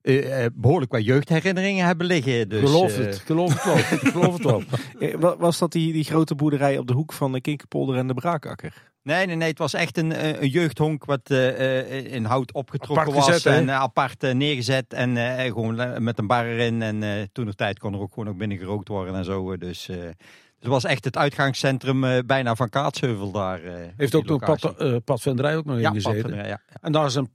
[0.02, 2.48] eh, eh, eh, behoorlijk wat jeugdherinneringen hebben liggen.
[2.48, 3.76] Dus, geloof eh, het, geloof het wel.
[4.12, 4.62] geloof het wel.
[5.08, 8.06] Eh, wa- Was dat die, die grote boerderij op de hoek van de Kinkerpolder en
[8.06, 8.88] de Braakakker?
[9.02, 9.48] Nee, nee, nee.
[9.48, 13.26] Het was echt een, eh, een jeugdhonk wat eh, eh, in hout opgetrokken Apart was.
[13.34, 14.92] gezet, en eh, apart eh, neergezet.
[14.92, 16.82] En eh, gewoon eh, met een bar erin.
[16.82, 19.52] En eh, toen de tijd kon er ook gewoon ook binnen gerookt worden en zo.
[19.52, 20.06] eh, Dus, eh, dus
[20.58, 23.62] het was echt het uitgangscentrum eh, bijna van Kaatsheuvel daar.
[23.64, 26.34] eh, Heeft ook nog pad, eh padvinderij ook nog ja, in gezeten.
[26.34, 26.60] Ja, ja.
[26.80, 27.30] En daar is een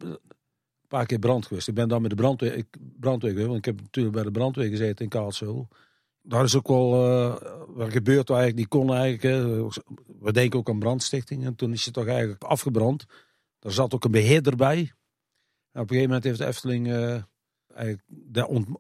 [0.96, 1.68] paar keer brand geweest.
[1.68, 2.66] Ik ben daar met de brandweer, ik,
[3.00, 3.24] want
[3.58, 5.68] ik heb natuurlijk bij de brandweer gezeten in Kaalsel.
[6.22, 7.36] Daar is ook wel uh,
[7.68, 9.24] wat gebeurd waar eigenlijk niet kon eigenlijk.
[9.24, 9.64] Hè.
[10.20, 11.46] We denken ook aan brandstichting.
[11.46, 13.06] En toen is het toch eigenlijk afgebrand.
[13.60, 14.80] Daar zat ook een beheerder bij.
[14.82, 17.22] Op een gegeven moment heeft de Efteling eh,
[17.74, 18.04] eigenlijk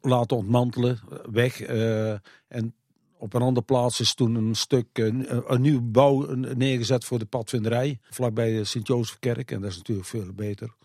[0.01, 0.99] laten ontmantelen,
[1.31, 1.61] weg.
[1.61, 2.11] eh,
[2.47, 2.75] en
[3.17, 7.25] op een andere plaats is toen een stuk, een, een nieuw bouw neergezet voor de
[7.25, 7.99] padvinderij.
[8.09, 9.51] Vlakbij de Sint-Jozefkerk.
[9.51, 10.75] En dat is natuurlijk veel beter.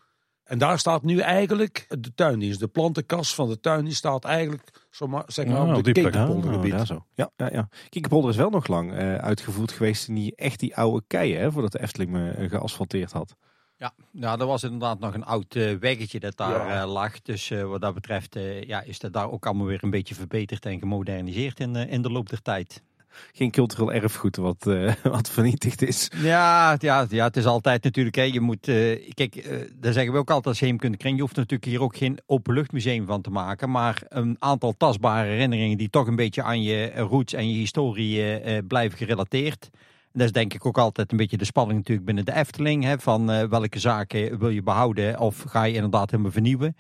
[0.51, 2.61] En daar staat nu eigenlijk de tuindienst.
[2.61, 6.13] De plantenkast van de tuindienst staat eigenlijk zomaar, zeg maar, Ah, op de die plek.
[6.13, 6.73] Kinkerpoldergebied.
[6.73, 7.05] Oh, ja, zo.
[7.15, 7.69] Ja, ja, ja.
[7.89, 11.53] Kinkerpolder is wel nog lang eh, uitgevoerd geweest in die, echt die oude keien, hè,
[11.53, 13.37] voordat de Efteling me eh, geasfalteerd had.
[13.77, 16.87] Ja, nou, er was inderdaad nog een oud eh, weggetje dat daar Ja.
[16.87, 17.23] lag.
[17.23, 18.37] Dus wat dat betreft
[18.67, 22.11] ja, is dat daar ook allemaal weer een beetje verbeterd en gemoderniseerd in, in de
[22.11, 22.83] loop der tijd.
[23.32, 26.11] Geen cultureel erfgoed wat, eh, wat vernietigd is.
[26.16, 30.12] Ja, ja, ja, het is altijd natuurlijk, hè, je moet, eh, kijk, eh daar zeggen
[30.12, 33.31] we ook altijd als Heemkunde Kring, je hoeft natuurlijk hier ook geen openluchtmuseum van te
[33.31, 37.57] maken, maar een aantal tastbare herinneringen die toch een beetje aan je roots en je
[37.57, 39.69] historie blijven gerelateerd.
[40.12, 42.85] En dat is denk ik ook altijd een beetje de spanning natuurlijk binnen de Efteling,
[42.85, 46.77] hè, van welke zaken wil je behouden of ga je inderdaad helemaal vernieuwen.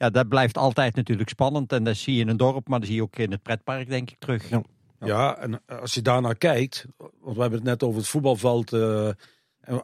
[0.00, 2.88] Ja, dat blijft altijd natuurlijk spannend en dat zie je in een dorp, maar dat
[2.88, 4.48] zie je ook in het pretpark denk ik terug.
[4.48, 4.62] Ja.
[5.04, 8.72] Ja, en als je daarnaar kijkt, want we hebben het net over het voetbalveld.
[8.72, 9.06] eh,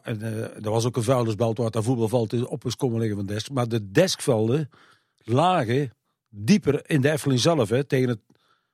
[0.01, 3.25] en, eh, er was ook een vuilnisbelt waar dat voetbalveld op is komen liggen van
[3.25, 3.49] desk.
[3.51, 4.69] Maar de deskvelden
[5.23, 5.93] lagen
[6.29, 8.19] dieper in de Efteling zelf, hè, tegen, het,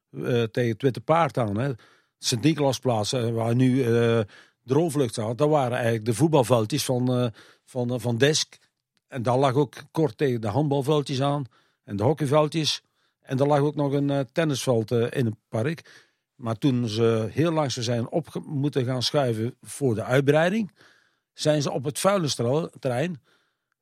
[0.10, 1.58] eh, tegen het Witte Paard aan.
[1.58, 1.72] Hè.
[2.18, 4.20] Sint-Nicolaasplaats, eh, waar nu eh
[4.64, 7.28] droomvlucht staat, dat waren eigenlijk de voetbalveldjes van, eh,
[7.66, 8.58] van, eh, van Desk.
[9.08, 11.46] En daar lag ook kort tegen de handbalveldjes aan
[11.84, 12.82] en de hockeyveldjes.
[13.20, 16.12] En er lag ook nog een eh, tennisveld eh, in het park.
[16.44, 20.72] Maar toen ze heel langzaam zijn op moeten gaan schuiven voor de uitbreiding,
[21.34, 23.22] zijn ze op het vuilnisterrein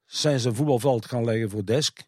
[0.06, 2.04] zijn ze een voetbalveld gaan leggen voor Desk.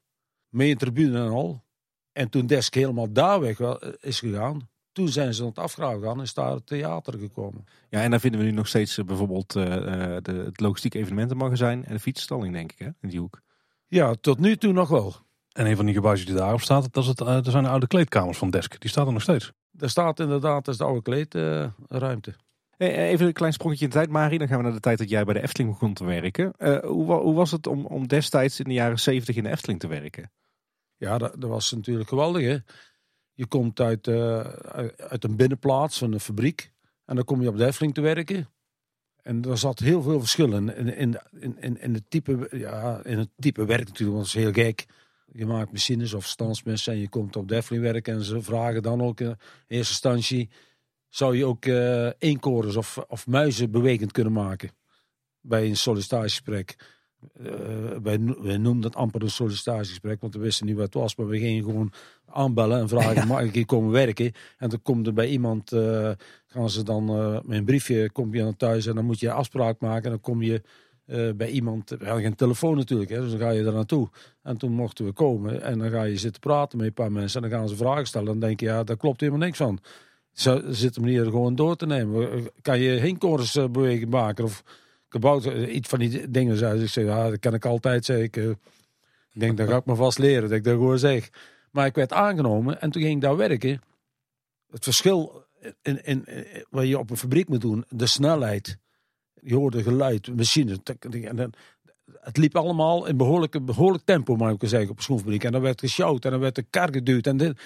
[0.50, 1.64] Mee een tribune en al.
[2.12, 6.00] En toen Desk helemaal daar weg wa- is gegaan, toen zijn ze aan het afgraven
[6.00, 7.66] gegaan en is daar het theater gekomen.
[7.90, 10.94] Ja, en daar vinden we nu nog steeds eh, bijvoorbeeld eh, eh, de, het logistiek
[10.94, 13.42] evenementenmagazijn en de fietsstalling, denk ik, hè, in die hoek.
[13.88, 15.16] Ja, tot nu toe nog wel.
[15.52, 17.70] En een van die gebouwtjes die daarop staat, dat, is het, eh, dat zijn de
[17.70, 18.82] oude kleedkamers van Desk.
[18.82, 19.52] Die staat er nog steeds.
[19.76, 22.36] Daar staat inderdaad, dat is de oude kleedruimte.
[22.78, 24.40] Hey, eh, even een klein sprongetje in de tijd, Marie.
[24.40, 26.54] Dan gaan we naar de tijd dat jij bij de Efteling begon te werken.
[26.58, 29.80] Eh, hoe, hoe was het om, om destijds in de jaren zeventig in de Efteling
[29.80, 30.32] te werken?
[30.98, 32.44] Ja, dat, dat was natuurlijk geweldig.
[32.44, 32.58] Hè?
[33.34, 36.72] Je komt uit, eh, uit- een binnenplaats van een fabriek.
[37.06, 38.50] En dan kom je op de Efteling te werken.
[39.22, 41.20] En er zat heel veel verschil in, in,
[41.60, 44.18] in, in, het, type, ja, in het type werk natuurlijk.
[44.18, 44.86] Want het is heel gek.
[45.34, 48.14] Je maakt machines of standsmessen en je komt op de Efteling werken.
[48.14, 50.50] En ze vragen dan ook in eerste instantie...
[51.10, 54.70] zou je ook eh eenkorens of, of muizen bewegend kunnen maken?
[55.42, 56.76] Bij een sollicitatiegesprek.
[57.34, 61.16] eh, wij, wij noemden het amper een sollicitatiegesprek, want we wisten niet wat het was.
[61.16, 61.92] Maar we gingen gewoon
[62.26, 64.32] aanbellen en vragen, mag ik hier komen werken?
[64.58, 66.12] En dan komt er bij iemand, eh,
[66.48, 69.32] gaan ze dan eh, met een briefje, kom je dan thuis en dan moet je
[69.32, 70.04] afspraak maken.
[70.04, 70.62] En dan kom je
[71.06, 74.10] eh, bij iemand, we hadden geen telefoon natuurlijk, hè, dus dan ga je er naartoe.
[74.42, 77.44] En toen mochten we komen en dan ga je zitten praten met een paar mensen
[77.44, 78.28] en dan gaan ze vragen stellen.
[78.28, 79.80] En dan denk je, ja, daar klopt helemaal niks van.
[80.32, 82.50] Ze zitten hier gewoon door te nemen.
[82.62, 84.64] Kan je heenkoortsbeweging maken of
[85.08, 86.58] kabouter, eh, iets van die dingen.
[86.60, 88.38] Dus ik zei, ja, dat kan ik altijd, zei ik.
[88.38, 88.50] eh.
[88.50, 91.30] Ik denk, dat ga ik me vast leren, dat ik dat gewoon zeg.
[91.72, 93.82] Maar ik werd aangenomen en toen ging ik daar werken.
[94.72, 95.46] Het verschil
[95.82, 98.78] in, in, in- wat je op een fabriek moet doen, de snelheid.
[99.44, 100.78] Je hoorde geluid, machines.
[102.20, 105.44] het liep allemaal in behoorlijk, behoorlijk tempo, mag ik zeggen, op een schoenfabriek.
[105.44, 107.28] En dan werd gesjouwd en dan werd de kar geduwd.
[107.28, 107.62] En, dit.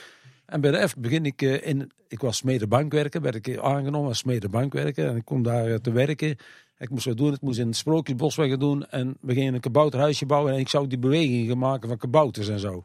[0.45, 4.17] en bij de F begin ik eh, in, ik was smedebankwerker, werd ik aangenomen als
[4.17, 5.07] smedebankwerker.
[5.07, 6.35] En ik kom daar eh, te werken.
[6.77, 8.85] Ik moest wat doen, ik moest in het Sprookjesbosweg doen.
[8.89, 10.53] En we gingen een kabouterhuisje bouwen.
[10.53, 12.83] En ik zou die bewegingen maken van kabouters en zo.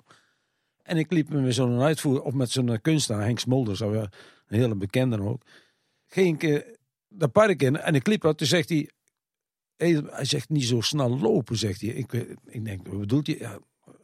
[0.82, 4.00] En ik liep met zo'n uitvoer, of met zo'n kunstenaar, Henk Smolder, zo, eh,
[4.48, 5.42] een hele bekende ook.
[6.06, 6.72] Ging ik eh,
[7.14, 8.38] dat park in en ik liep wat.
[8.38, 8.90] Toen zegt hij,
[9.76, 11.90] hij zegt niet zo snel lopen, zegt hij.
[11.90, 12.12] Ik,
[12.44, 13.36] ik denk, wat bedoelt hij?
[13.38, 13.58] Ja,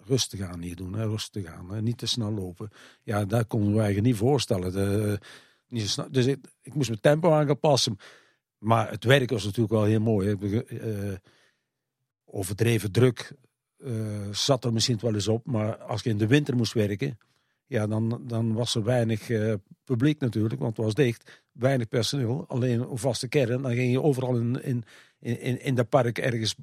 [0.05, 2.71] rustig aan hier doen, hè, rustig aan, niet te snel lopen.
[3.03, 4.73] Ja, dat konden wij eigenlijk niet voorstellen.
[4.73, 5.19] De,
[5.69, 6.11] niet zo snel.
[6.11, 7.97] Dus ik, moest mijn tempo aan gaan passen.
[8.59, 10.37] Maar het werk was natuurlijk wel heel mooi.
[10.69, 11.15] eh,
[12.25, 13.33] overdreven druk
[13.77, 15.47] eh, zat er misschien wel eens op.
[15.47, 17.19] Maar als je in de winter moest werken,
[17.69, 19.55] ja, dan, dan was er weinig eh,
[19.85, 21.43] publiek natuurlijk, want het was dicht.
[21.53, 23.62] Weinig personeel, alleen een vaste kern.
[23.62, 24.85] Dan ging je overal in, in,
[25.20, 26.55] in, in dat park ergens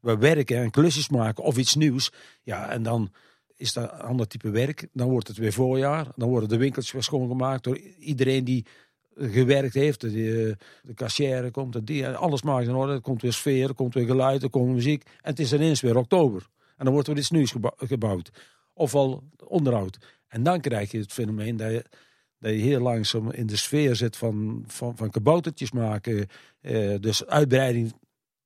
[0.00, 2.12] werken en klusjes maken of iets nieuws.
[2.42, 3.10] Ja, en dan
[3.56, 4.88] is dat een ander type werk.
[4.92, 6.06] Dan wordt het weer voorjaar.
[6.16, 8.66] Dan worden de winkeltjes weer schoongemaakt door iedereen die
[9.16, 10.00] gewerkt heeft.
[10.00, 12.92] De, de cashier komt, de die, alles maakt in orde.
[12.92, 15.02] Er komt weer sfeer, er komt weer geluid, er komt muziek.
[15.02, 16.48] En het is ineens weer oktober.
[16.76, 18.30] En dan wordt er iets nieuws gebou- gebouwd.
[18.74, 19.98] Ofwel onderhoud.
[20.32, 21.84] En dan krijg je het fenomeen dat je,
[22.38, 26.26] dat je heel langzaam in de sfeer zit van, van, van kaboutertjes maken.
[26.60, 27.92] Eh, dus uitbreiding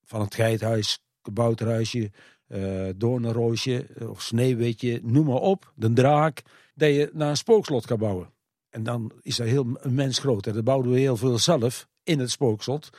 [0.04, 2.10] van het geithuis, kabouterhuisje,
[2.46, 5.72] eh doornenroosje of sneeuwwitje, noem maar op.
[5.74, 6.42] De draak.
[6.74, 8.32] Dat je naar een spookslot gaat bouwen.
[8.70, 10.44] En dan is dat heel immens groot.
[10.44, 10.52] hè.
[10.52, 12.90] Dat bouwden we heel veel zelf in het spookslot.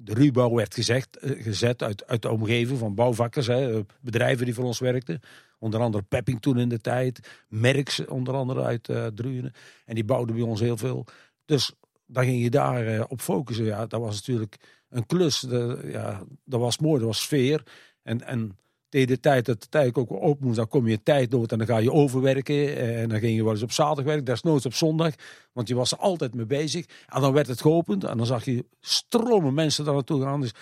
[0.00, 4.44] De ruwbouw werd gezegd, eh, gezet uit, uit de omgeving van bouwvakkers, hè, eh, bedrijven
[4.44, 5.20] die voor ons werkten.
[5.58, 7.44] Onder andere Pepping toen in de tijd.
[7.48, 9.52] Merks onder andere uit eh Drunen.
[9.84, 11.06] En die bouwden bij ons heel veel.
[11.44, 11.72] Dus
[12.06, 13.64] dan ging je daar op focussen.
[13.64, 14.56] Ja, dat was natuurlijk
[14.88, 15.40] een klus.
[15.40, 17.62] De, ja, dat was mooi, dat was sfeer.
[18.02, 18.58] En, en
[18.88, 21.58] tegen de tijd dat de tijd ook open moest, dan kom je tijd dood en
[21.58, 22.76] dan ga je overwerken.
[22.76, 25.14] En dan ging je wel eens op zaterdag werken, desnoods op zondag.
[25.52, 26.86] Want je was er altijd mee bezig.
[27.06, 30.40] En dan werd het geopend en dan zag je stromen mensen daar naartoe gaan.
[30.40, 30.52] Dus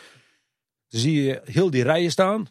[0.89, 2.47] dan zie je heel die rijen staan.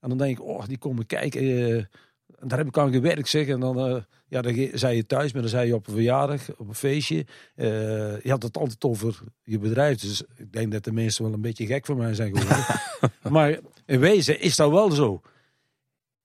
[0.00, 1.88] En dan denk ik, oh, die komen kijken.
[2.36, 3.46] En daar heb ik aan gewerkt, zeg.
[3.46, 6.56] En dan, eh, ja, dan zei je thuis, maar dan zei je op een verjaardag,
[6.56, 7.26] op een feestje.
[7.54, 10.00] Eh, je had het altijd over je bedrijf.
[10.00, 12.64] Dus ik denk dat de mensen wel een beetje gek voor mij zijn geworden.
[13.36, 15.20] maar in wezen is dat wel zo.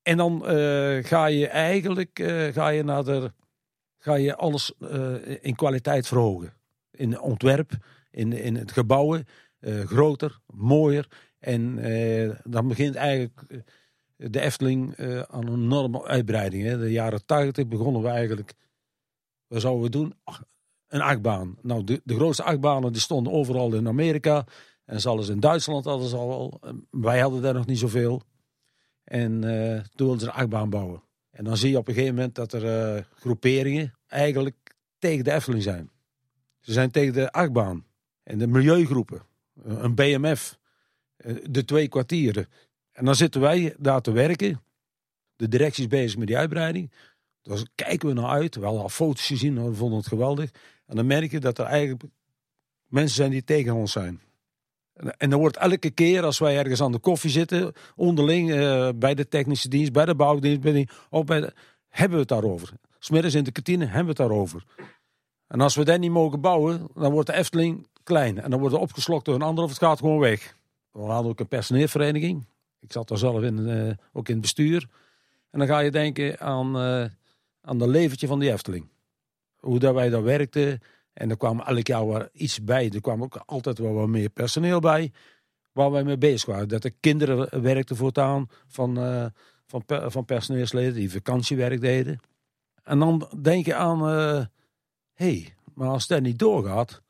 [0.01, 2.19] En dan eh, ga je eigenlijk
[2.53, 3.31] ga je naar de,
[3.97, 4.73] ga je alles
[5.41, 6.53] in kwaliteit verhogen.
[6.91, 7.71] In ontwerp,
[8.11, 9.27] in, in het gebouwen,
[9.85, 11.07] groter, mooier.
[11.39, 11.79] En
[12.43, 13.63] dan begint eigenlijk
[14.15, 16.63] de Efteling eh, aan een enorme uitbreiding.
[16.63, 16.77] Hè.
[16.77, 18.53] De jaren tachtig begonnen we eigenlijk,
[19.47, 20.13] wat zouden we doen?
[20.87, 21.57] Een achtbaan.
[21.61, 24.45] Nou, de, de grootste achtbanen die stonden overal in Amerika.
[24.85, 26.61] En zelfs in Duitsland hadden ze al.
[26.89, 28.21] Wij hadden daar nog niet zoveel.
[29.03, 31.03] En eh, toen wilden ze een achtbaan bouwen.
[31.29, 35.31] En dan zie je op een gegeven moment dat er eh, groeperingen eigenlijk tegen de
[35.31, 35.89] Efteling zijn.
[36.59, 37.85] Ze zijn tegen de achtbaan.
[38.23, 39.21] En de milieugroepen.
[39.63, 40.59] Een BMF.
[41.43, 42.47] De twee kwartieren.
[42.93, 44.61] En dan zitten wij daar te werken.
[45.35, 46.91] De directie is bezig met die uitbreiding.
[47.41, 48.55] Dus kijken we naar uit.
[48.55, 49.65] We hadden al foto's gezien.
[49.65, 50.51] We vonden het geweldig.
[50.85, 52.03] En dan merk je dat er eigenlijk
[52.87, 54.21] mensen zijn die tegen ons zijn.
[55.17, 59.13] En- dan wordt elke keer als wij ergens aan de koffie zitten, onderling, eh, bij
[59.13, 60.89] de technische dienst, bij de bouwdienst, bij die,
[61.25, 61.51] bij
[61.89, 62.69] hebben we het daarover.
[62.99, 64.63] Smiddags in de kantine hebben we het daarover.
[65.47, 68.41] En als we dat niet mogen bouwen, dan wordt de Efteling klein.
[68.41, 70.57] En dan wordt het opgeslokt door een ander of het gaat gewoon weg.
[70.91, 72.45] We hadden ook een personeelvereniging.
[72.83, 74.89] Ik zat daar zelf in, eh, ook in het bestuur.
[75.49, 77.05] En dan ga je denken aan, eh,
[77.61, 78.89] aan de leventje van die Efteling.
[79.55, 80.79] Hoe dat wij daar werkten.
[81.13, 82.89] En er kwam elk jaar wel iets bij.
[82.89, 85.11] Er kwam ook altijd wel wat meer personeel bij.
[85.71, 86.67] Waar wij mee bezig waren.
[86.67, 89.25] Dat er kinderen werkten voortaan van, eh,
[89.65, 92.19] van, van personeelsleden die vakantiewerk deden.
[92.83, 94.45] En dan denk je aan, hé,
[95.13, 97.01] hey, maar als dat niet doorgaat,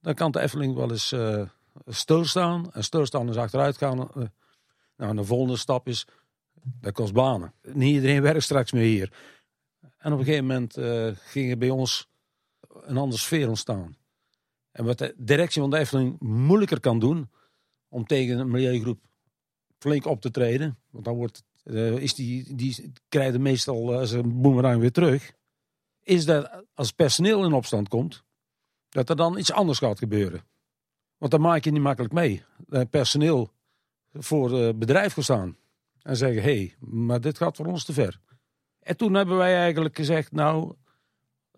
[0.00, 1.42] dan kan de Efteling wel eens eh,
[1.86, 2.72] stilstaan.
[2.72, 4.08] En stilstaan is achteruit gaan.
[4.96, 6.06] Eh, Nou, de volgende stap is,
[6.62, 7.52] dat kost banen.
[7.62, 9.12] Niet iedereen werkt straks meer hier.
[9.98, 12.08] En op een gegeven moment uh, ging er bij ons
[12.82, 13.96] een andere sfeer ontstaan.
[14.70, 17.30] En wat de directie van de Efteling moeilijker kan doen
[17.88, 19.00] om tegen een milieugroep
[19.78, 20.78] flink op te treden.
[20.90, 25.32] Want dan wordt, uh, is die, die krijgen meestal uh, zijn boemerang weer terug.
[26.02, 28.24] Is dat als personeel in opstand komt,
[28.88, 30.44] dat er dan iets anders gaat gebeuren.
[31.16, 32.44] Want dan maak je niet makkelijk mee.
[32.90, 33.50] Personeel
[34.14, 35.56] voor het bedrijf gaan staan.
[36.02, 38.20] En zeggen, hé, hey, maar dit gaat voor ons te ver.
[38.80, 40.74] En toen hebben wij eigenlijk gezegd, nou,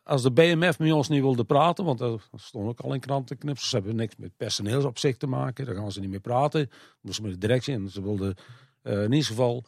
[0.03, 3.69] als de BMF met ons niet wilde praten, want dat stond ook al in krantenknips,
[3.69, 6.70] ze hebben niks met personeelsopzicht te maken, daar gaan ze niet meer praten.
[7.01, 8.35] Moesten met de directie en ze wilden
[8.83, 9.65] uh, in ieder geval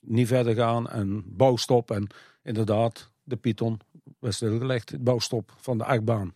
[0.00, 1.90] niet verder gaan en bouwstop.
[1.90, 2.06] En
[2.42, 3.80] inderdaad, de Python
[4.18, 6.34] was stilgelegd, bouwstop van de achtbaan.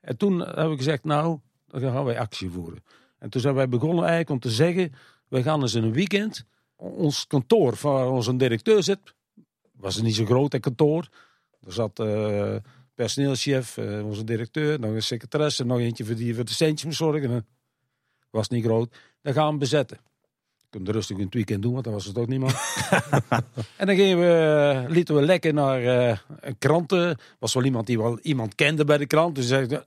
[0.00, 2.82] En toen hebben we gezegd, nou, dan gaan wij actie voeren.
[3.18, 4.92] En toen zijn wij begonnen eigenlijk om te zeggen,
[5.28, 6.44] we gaan eens in een weekend
[6.78, 8.98] ons kantoor waar onze directeur zit,
[9.72, 11.08] was het niet zo groot, een kantoor.
[11.66, 12.56] Er zat uh,
[12.94, 16.98] personeelschef, uh, onze directeur, nog een secretaresse, nog eentje voor die voor de centjes moest
[16.98, 17.46] zorgen.
[18.30, 18.96] Was niet groot.
[19.22, 19.98] Dan gaan we bezetten.
[20.70, 22.52] Kunnen rustig in het weekend doen, want dan was het ook niemand.
[23.76, 25.82] en dan gingen we, lieten we lekker naar
[26.40, 27.18] een kranten.
[27.38, 29.34] was wel iemand die wel iemand kende bij de krant.
[29.34, 29.82] Dus zei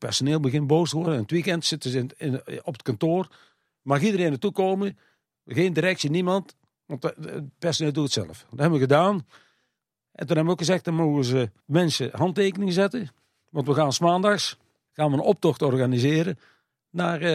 [0.00, 1.14] personeel begint boos te worden.
[1.14, 3.28] En het weekend zitten ze in, op het kantoor.
[3.82, 4.98] Mag iedereen naartoe komen?
[5.46, 6.56] Geen directie, niemand.
[6.86, 8.46] Want het personeel doet het zelf.
[8.50, 9.14] Dat hebben we gedaan.
[10.12, 13.08] En toen hebben we ook gezegd, dan mogen ze mensen handtekeningen zetten.
[13.50, 14.56] Want we gaan maandags
[14.92, 16.38] gaan we een optocht organiseren
[16.90, 17.28] naar, uh,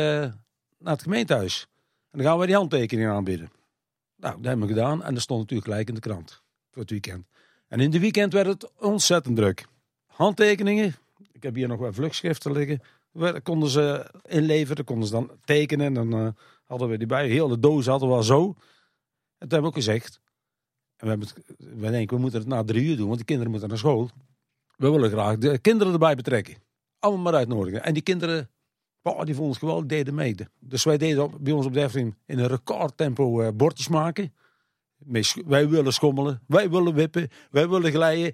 [0.78, 1.68] naar het gemeentehuis.
[2.12, 3.52] En dan gaan we die handtekeningen aanbieden.
[4.16, 5.04] Nou, dat hebben we gedaan.
[5.04, 7.26] En dat stond natuurlijk gelijk in de krant voor het weekend.
[7.68, 9.68] En in de weekend werd het ontzettend druk.
[10.06, 10.96] Handtekeningen.
[11.46, 12.82] Heb hier nog wat vlugschriften liggen.
[13.12, 15.86] Daar konden ze inleveren, konden ze dan tekenen.
[15.86, 16.28] En dan uh,
[16.64, 17.28] hadden we die bij.
[17.28, 18.46] Heel de doos hadden we al zo.
[18.46, 18.56] En
[19.38, 20.20] toen hebben we ook gezegd.
[20.98, 23.26] En we, hebben het, we denken, we moeten het na drie uur doen, want de
[23.26, 24.10] kinderen moeten naar school.
[24.76, 26.56] We willen graag de kinderen erbij betrekken.
[27.00, 27.84] Allemaal maar uitnodigen.
[27.84, 28.50] En die kinderen,
[29.02, 30.36] oh, die vonden het geweldig, deden mee.
[30.60, 34.34] Dus wij deden bij ons op de Efteling in een recordtempo uh, bordjes maken.
[35.46, 38.34] Wij willen schommelen, wij willen wippen, wij willen glijden.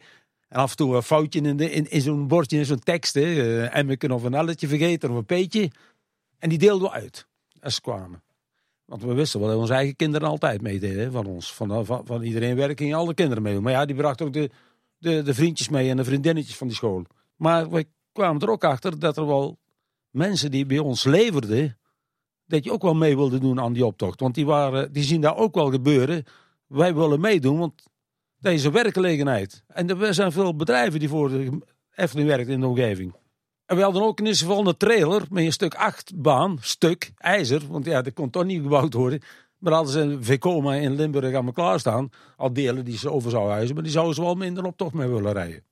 [0.51, 3.13] En af en toe een foutje in, in, in zo'n bordje, in zo'n tekst.
[3.13, 3.21] Hè.
[3.21, 5.71] Uh, en we kunnen of een elletje vergeten of een peetje.
[6.39, 7.27] En die deelden we uit
[7.61, 8.23] als ze kwamen.
[8.85, 11.53] Want we wisten wel onze eigen kinderen altijd meededen van ons.
[11.53, 13.59] Van, van, van iedereen werken gingen alle kinderen mee.
[13.59, 14.49] Maar ja, die brachten ook de,
[14.97, 17.03] de, de vriendjes mee en de vriendinnetjes van die school.
[17.35, 19.57] Maar we kwamen er ook achter dat er wel
[20.09, 21.77] mensen die bij ons leverden,
[22.45, 24.19] dat je ook wel mee wilde doen aan die optocht.
[24.19, 26.23] Want die, waren, die zien daar ook wel gebeuren.
[26.67, 27.83] Wij willen meedoen, want
[28.41, 29.63] een werkgelegenheid.
[29.67, 31.61] En er zijn veel bedrijven die voor de
[31.95, 33.15] Efteling werken in de omgeving.
[33.65, 37.61] En we hadden ook in ieder geval een trailer met een stuk achtbaan, stuk ijzer.
[37.69, 39.21] Want ja, dat kon toch niet gebouwd worden.
[39.57, 42.09] Maar hadden ze een Vekoma in Limburg aan me klaarstaan.
[42.37, 43.73] Al delen die ze over zouden huizen.
[43.73, 45.63] Maar die zouden ze wel minder op toch mee willen rijden.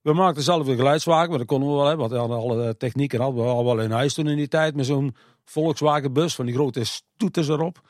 [0.00, 2.08] We maakten zelf een geluidswagen, maar dat konden we wel hebben.
[2.08, 4.74] Want we hadden alle technieken hadden we al wel in huis toen in die tijd.
[4.74, 7.80] Met zo'n Volkswagenbus van die grote stoeters erop.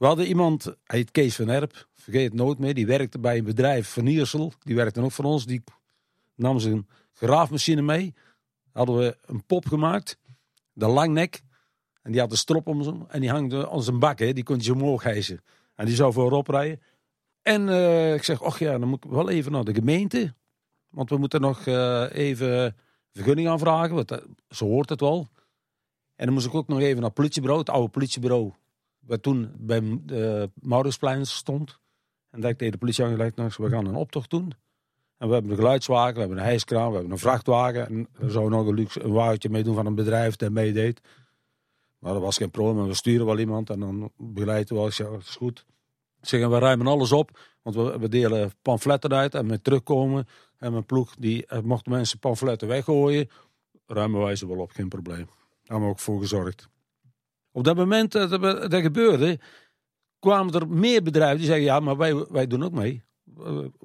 [0.00, 2.74] We hadden iemand, hij heet Kees van Erp, vergeet het nooit meer.
[2.74, 4.52] Die werkte bij een bedrijf van Niersel.
[4.62, 5.46] Die werkte ook voor ons.
[5.46, 5.62] Die
[6.34, 8.14] nam zijn graafmachine mee
[8.72, 10.18] hadden we een pop gemaakt.
[10.72, 11.40] De langnek.
[12.02, 13.04] En die had een strop om zijn.
[13.08, 14.18] En die hangde aan zijn bak.
[14.18, 14.32] Hè.
[14.32, 15.44] Die kon je zo omhoog hijsen.
[15.74, 16.82] En die zou voorop rijden.
[17.42, 20.34] En uh, ik zeg, och ja, dan moet ik wel even naar de gemeente.
[20.88, 22.76] Want we moeten nog uh, even
[23.12, 23.94] vergunning aanvragen.
[23.94, 25.28] Want dat, zo hoort het wel.
[26.16, 27.60] En dan moest ik ook nog even naar het politiebureau.
[27.60, 28.52] Het oude politiebureau.
[29.10, 31.78] Wat toen bij de Maurusplein stond.
[32.30, 33.56] En tegen de politie aangelegd.
[33.56, 34.52] We gaan een optocht doen.
[35.18, 37.86] En we hebben een geluidswagen, we hebben een hijskraan, we hebben een vrachtwagen.
[37.86, 41.00] En er zou nog een, luxe, een wagentje meedoen van een bedrijf dat meedeed.
[41.98, 42.86] Maar dat was geen probleem.
[42.86, 44.90] We sturen wel iemand en dan begeleiden we.
[44.94, 45.66] Ja, dat is goed.
[46.20, 47.38] Zeggen we ruimen alles op.
[47.62, 50.26] Want we, we delen pamfletten uit en met terugkomen.
[50.58, 53.30] En mijn ploeg, die eh, mochten mensen pamfletten weggooien.
[53.86, 55.26] Ruimen wij ze wel op, geen probleem.
[55.26, 55.26] Daar
[55.62, 56.68] hebben we ook voor gezorgd.
[57.50, 58.30] Op dat moment dat,
[58.70, 59.40] dat gebeurde,
[60.18, 63.04] kwamen er meer bedrijven die zeggen: Ja, maar wij, wij doen ook mee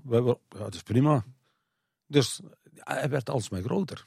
[0.09, 1.25] ja, dat is prima.
[2.07, 2.39] Dus
[2.73, 4.05] hij werd alsmaar groter.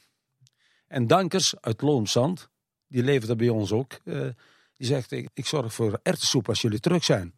[0.87, 2.49] En Dankers uit Loomzand,
[2.87, 4.29] die leefde bij ons ook, uh,
[4.77, 7.35] die zegt, ik, zorg voor ertessoep als jullie terug zijn.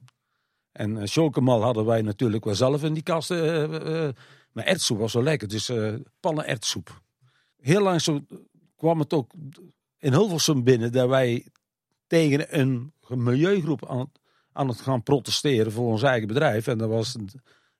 [0.73, 3.31] En uh, chocomal hadden wij natuurlijk wel zelf in die kast.
[3.31, 4.09] Uh,
[4.53, 5.73] maar ertsoep was wel lekker, dus
[6.21, 7.03] pannen ertsoep.
[7.57, 8.25] Heel lang
[8.77, 9.33] kwam het ook
[9.99, 11.47] in Hilversum binnen dat wij
[12.11, 14.13] tegen een milieugroep aan,
[14.53, 16.67] aan het gaan protesteren voor ons eigen bedrijf.
[16.67, 17.17] En dat was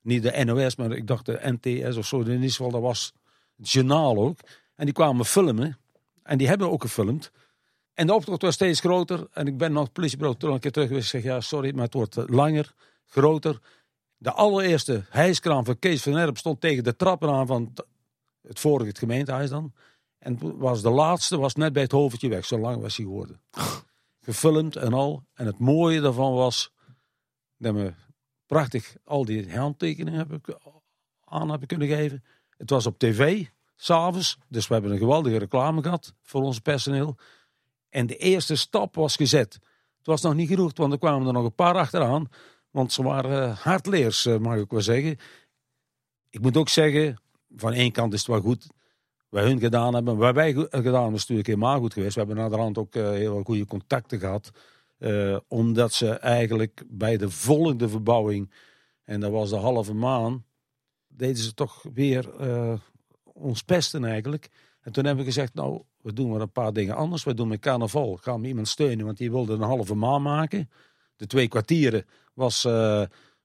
[0.01, 2.19] niet de NOS, maar ik dacht de NTS of zo.
[2.19, 3.13] In ieder geval, dat was
[3.57, 4.39] het journaal ook.
[4.75, 5.77] En die kwamen filmen.
[6.23, 7.31] En die hebben ook gefilmd.
[7.93, 9.27] En de optocht was steeds groter.
[9.33, 11.13] En ik ben nog het politiebureau toen een keer terug geweest.
[11.13, 12.73] Ik zeg, ja, sorry, maar het wordt eh, langer,
[13.05, 13.59] groter.
[14.17, 17.73] De allereerste hijskraan van Kees van Erp stond tegen de trappen aan van
[18.41, 19.73] het vorige gemeentehuis dan.
[20.19, 22.45] En was de laatste, was net bij het hoofdje weg.
[22.45, 23.41] Zo lang was hij geworden.
[24.21, 25.25] Gefilmd en al.
[25.33, 26.73] En het mooie daarvan was
[27.57, 27.93] dat we
[28.45, 30.41] prachtig al die handtekeningen hebben,
[31.25, 32.23] aan hebben kunnen geven.
[32.57, 33.45] Het was op tv,
[33.75, 34.37] s'avonds.
[34.47, 37.17] Dus we hebben een geweldige reclame gehad voor ons personeel.
[37.89, 39.53] En de eerste stap was gezet.
[39.97, 42.29] Het was nog niet genoeg, want er kwamen er nog een paar achteraan.
[42.69, 45.17] Want ze waren eh, hardleers, eh, mag ik wel zeggen.
[46.29, 47.21] Ik moet ook zeggen,
[47.55, 48.67] van één kant is het wel goed
[49.31, 50.17] wij hun gedaan hebben.
[50.17, 52.13] Wij go- gedaan hebben is natuurlijk helemaal goed geweest.
[52.13, 54.51] We hebben naar de hand ook eh, heel goede contacten gehad.
[54.97, 58.51] Eh, omdat ze eigenlijk bij de volgende verbouwing,
[59.03, 60.45] en dat was de halve maan,
[61.07, 62.73] deden ze toch weer eh,
[63.23, 64.49] ons pesten eigenlijk.
[64.81, 67.23] En toen hebben we gezegd, nou, we doen maar een paar dingen anders.
[67.23, 70.69] We doen met carnaval, gaan we iemand steunen, want die wilde een halve maan maken.
[71.15, 73.03] De twee kwartieren was, eh,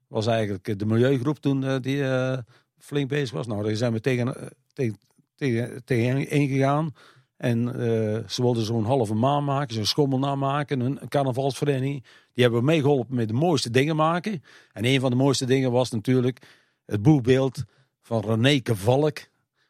[0.09, 2.39] was eigenlijk de milieugroep toen eh, die eh,
[2.79, 3.47] flink bezig was.
[3.47, 4.99] Nou, daar zijn we tegen, eh, tegen,
[5.37, 6.95] tegen, tegen ingegaan.
[7.37, 12.03] En eh, ze wilden zo'n halve maan maken, zo'n schommel namaken, een, carnavalsvereniging.
[12.33, 14.43] Die hebben we meegeholpen met de mooiste dingen maken.
[14.73, 16.47] En een van de mooiste dingen was natuurlijk
[16.87, 17.65] het boekbeeld
[18.01, 19.19] van René Valk.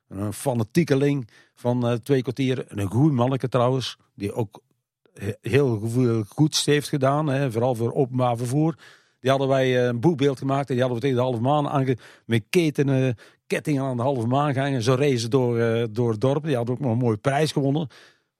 [0.08, 2.64] Een fanatiekeling van eh, twee kwartier.
[2.68, 4.60] Een goed manneke trouwens, die ook
[5.14, 7.26] he- heel gevoel- goed heeft gedaan.
[7.26, 8.74] Hè, vooral voor openbaar vervoer.
[9.26, 11.68] Die hadden wij eh, een boekbeeld gemaakt en die hadden we tegen de halve maan
[11.68, 13.16] aange met ketenen,
[13.46, 14.82] kettingen aan de halve maan gehangen.
[14.82, 16.44] Zo rezen door, eh, door het dorp.
[16.44, 17.88] Die hadden ook nog een mooie prijs gewonnen.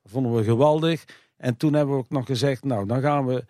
[0.03, 1.05] Dat vonden we geweldig.
[1.37, 3.45] En toen hebben we ook nog gezegd, nou dan gaan we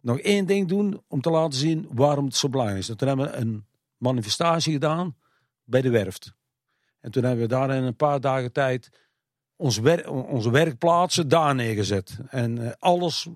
[0.00, 2.88] nog één ding doen om te laten zien waarom het zo belangrijk is.
[2.88, 3.64] En toen hebben we een
[3.96, 5.16] manifestatie gedaan
[5.64, 6.34] bij de werft.
[7.00, 8.90] En toen hebben we daar in een paar dagen tijd
[9.56, 12.18] ons onze werkplaatsen daar neergezet.
[12.30, 13.28] En eh, alles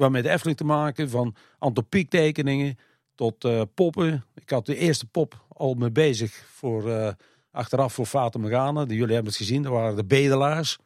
[0.00, 2.78] wat met de Efteling te maken, van antropiektekeningen
[3.14, 4.24] tot eh, poppen.
[4.34, 7.12] Ik had de eerste pop al mee bezig voor, eh,
[7.50, 8.84] achteraf voor Fata Morgana.
[8.84, 10.78] Die jullie hebben het gezien, dat waren de bedelaars.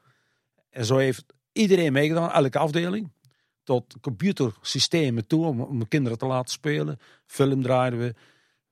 [0.71, 3.13] En zo heeft iedereen meegedaan, elke afdeling.
[3.63, 6.99] Tot computersystemen toe om, de kinderen te laten spelen.
[7.27, 8.15] Film draaiden we.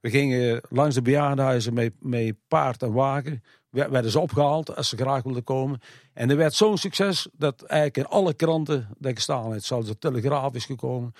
[0.00, 3.42] We gingen langs de bejaardenhuizen met, met paard en wagen.
[3.72, 5.80] We- Werden ze opgehaald als ze graag wilden komen.
[6.12, 9.64] En er werd zo'n succes dat eigenlijk in alle kranten dat gestaan heeft.
[9.64, 11.12] Zelfs de Telegraaf is gekomen.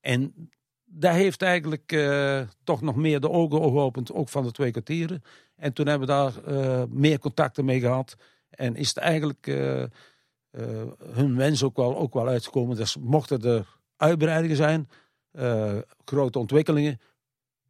[0.00, 0.50] En
[0.84, 5.22] dat heeft eigenlijk eh, toch nog meer de ogen geopend, ook van de twee kwartieren.
[5.56, 8.16] En toen hebben we daar eh, meer contacten mee gehad.
[8.50, 9.82] En is het eigenlijk eh,
[11.12, 12.76] hun wens ook wel, ook wel uitgekomen.
[12.76, 13.66] Dus mochten er
[13.96, 14.88] uitbreidingen zijn,
[16.04, 17.00] grote ontwikkelingen,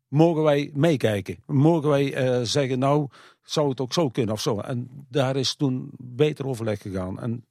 [0.09, 1.43] mogen wij meekijken.
[1.47, 3.09] Mogen wij eh, zeggen, nou,
[3.43, 4.60] zou het ook zo kunnen of zo.
[4.60, 7.20] En daar is toen beter overleg gegaan.
[7.20, 7.47] En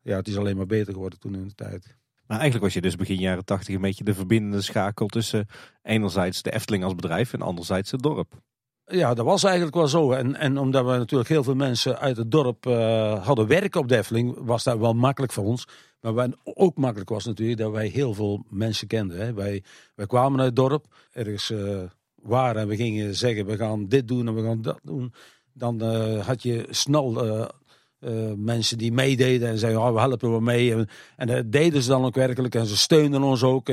[0.00, 1.96] ja, het is alleen maar beter geworden toen in de tijd.
[2.26, 5.46] Maar eigenlijk was je dus begin jaren tachtig een beetje de verbindende schakel tussen
[5.82, 8.40] enerzijds de Efteling als bedrijf en anderzijds het dorp.
[8.84, 10.12] Ja, dat was eigenlijk wel zo.
[10.12, 13.88] En, en omdat we natuurlijk heel veel mensen uit het dorp eh, hadden werken op
[13.88, 15.66] de Efteling, was dat wel makkelijk voor ons.
[16.00, 19.18] Maar wat ook makkelijk was natuurlijk dat wij heel veel mensen kenden.
[19.18, 19.32] Hè.
[19.32, 19.62] Wij,
[19.94, 21.82] wij kwamen uit het dorp, ergens eh,
[22.14, 25.12] waren en we gingen zeggen we gaan dit doen en we gaan dat doen.
[25.52, 30.40] Dan eh, had je snel eh, mensen die meededen en zeiden oh, we helpen we
[30.40, 30.74] mee.
[30.74, 33.70] En, en dat deden ze dan ook werkelijk en ze steunden ons ook.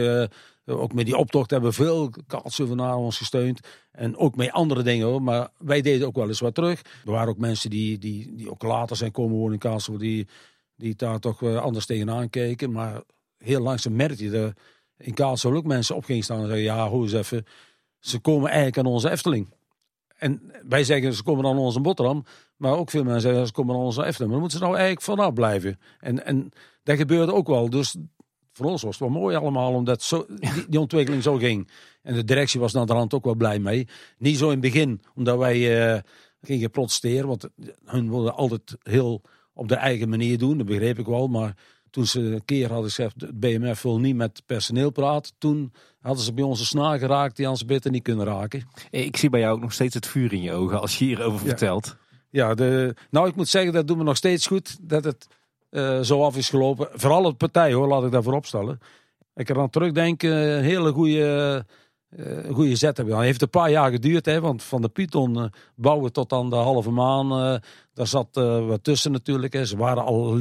[0.66, 3.60] ook met die optocht hebben veel kaatsen naar ons gesteund.
[3.92, 5.22] En ook met andere dingen hoor.
[5.22, 6.82] Maar wij deden ook wel eens wat terug.
[6.82, 9.98] Er waren ook mensen die, die, die ook later zijn komen wonen in Kassel.
[9.98, 10.28] Die,
[10.76, 12.72] die daar toch eh, anders tegenaan keken.
[12.72, 13.02] Maar
[13.38, 14.54] heel langzaam merkte je dat
[14.98, 16.64] in Kassel ook mensen op gingen staan en zeggen.
[16.64, 17.46] Ja, hoe eens even.
[18.00, 19.54] Ze komen eigenlijk aan onze Efteling.
[20.16, 22.26] En wij zeggen ze komen aan onze boterham.
[22.58, 24.32] Maar ook veel mensen zeggen ze komen aan onze Efteling.
[24.32, 25.80] Maar moeten ze nou eigenlijk vanaf blijven.
[26.00, 26.50] En, en
[26.84, 27.70] dat gebeurde ook wel.
[27.70, 27.96] Dus
[28.52, 31.70] voor ons was het wel mooi allemaal, omdat zo, die, die ontwikkeling zo ging.
[32.02, 33.88] En de directie was naar de hand ook wel blij mee.
[34.18, 36.02] Niet zo in het begin, omdat wij eh,
[36.42, 37.28] gingen protesteren.
[37.28, 37.50] Want
[37.86, 39.22] hun wilden altijd heel
[39.56, 41.28] op de eigen manier doen, dat begreep ik wel.
[41.28, 41.54] Maar
[41.90, 45.32] toen ze een keer hadden gezegd, het BMF wil niet met personeel praten.
[45.38, 48.68] Toen hadden ze bij ons een snaar geraakt die ze beter niet kunnen raken.
[48.92, 51.40] Ik zie bij jou ook nog steeds het vuur in je ogen als je hierover
[51.42, 51.48] Ja.
[51.48, 51.96] vertelt.
[52.30, 54.78] Ja, de, nou ik moet zeggen, dat doen we nog steeds goed.
[54.82, 55.28] Dat het
[55.70, 56.88] eh, zo af is gelopen.
[56.94, 58.80] Vooral het partij hoor, laat ik daarvoor opstellen.
[59.36, 61.66] Ik kan aan terugdenken, een hele goede,
[62.18, 63.16] eh goede zet hebben.
[63.16, 66.50] Het heeft een paar jaar geduurd, hè, want van de Python eh, bouwen tot aan
[66.50, 67.32] de halve maan.
[67.32, 67.62] eh,
[67.94, 68.28] daar zat
[68.68, 69.54] wat tussen natuurlijk.
[69.54, 69.66] Hè.
[69.66, 70.38] Ze waren al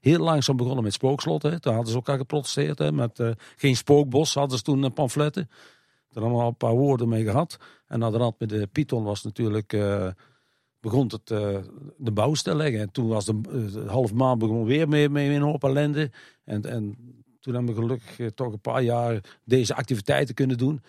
[0.00, 1.42] heel langzaam begonnen met spookslot.
[1.42, 1.58] Hè.
[1.58, 2.78] Daar hadden ze al geprotesteerd.
[2.78, 3.22] Hè, met
[3.56, 5.48] geen spookbos hadden ze toen pamfletten.
[5.48, 7.58] Daar hebben we al een paar woorden mee gehad.
[7.86, 9.72] En naderhand met de Python was natuurlijk...
[9.72, 10.08] eh,
[10.80, 11.26] begon het,
[11.96, 12.80] de bouw te leggen.
[12.80, 13.40] En toen was de,
[13.72, 16.10] de half maand begon weer mee, mee een hoop ellende.
[16.44, 16.96] En, en
[17.40, 20.82] toen hebben we gelukkig toch een paar jaar deze activiteiten kunnen doen.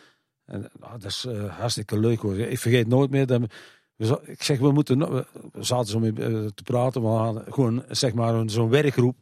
[0.47, 2.37] Ah, dat is eh, hartstikke leuk hoor.
[2.37, 3.41] Ik vergeet nooit meer dat
[3.95, 5.25] we, ik zeg, we moeten, we
[5.59, 9.15] zaten zo mee eh, te praten, we gewoon zeg maar zo'n werkgroep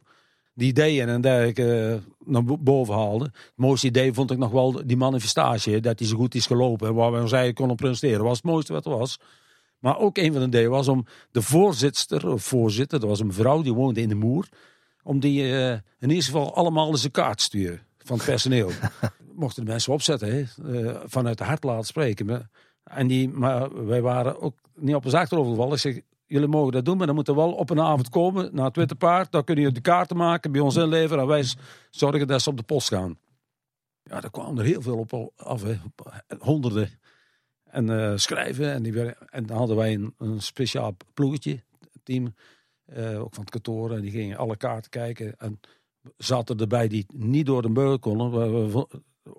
[0.54, 3.24] die ideeën en dergelijke eh, naar bo- boven haalde.
[3.24, 6.88] Het mooiste idee vond ik nog wel die manifestatie, dat die zo goed is gelopen
[6.88, 8.24] en waar we ons eigenlijk konden presenteren.
[8.24, 9.18] Was het mooiste wat er was.
[9.78, 13.32] Maar ook een van de ideeën was om de voorzitter, of voorzitter, dat was een
[13.32, 14.48] vrouw die woonde in de Moer,
[15.02, 18.70] om die eh, in ieder geval allemaal eens een kaart te sturen van het personeel.
[19.34, 20.40] Mochten de mensen opzetten, hè,
[20.72, 22.50] eh, vanuit de hart laten spreken.
[22.84, 25.74] En die, maar wij waren ook niet op ons achterover gevallen.
[25.74, 28.64] Ik zeg, jullie mogen dat doen, maar dan moeten wel op een avond komen naar
[28.64, 29.32] het Witte Paard.
[29.32, 31.44] Dan kunnen jullie de kaarten maken, bij ons inleveren en wij
[31.90, 33.18] zorgen dat ze op de post gaan.
[34.02, 35.76] Ja, daar kwamen er heel veel op af, hè.
[36.38, 36.90] honderden.
[37.64, 38.72] En eh, schrijven.
[38.72, 41.62] En, die, en dan hadden wij een, een speciaal ploegetje,
[42.02, 42.34] team,
[42.84, 43.92] eh, ook van het kantoor.
[43.92, 45.36] En die gingen alle kaarten kijken.
[45.38, 45.60] En
[46.16, 48.86] zaten erbij die niet door de beugel konden.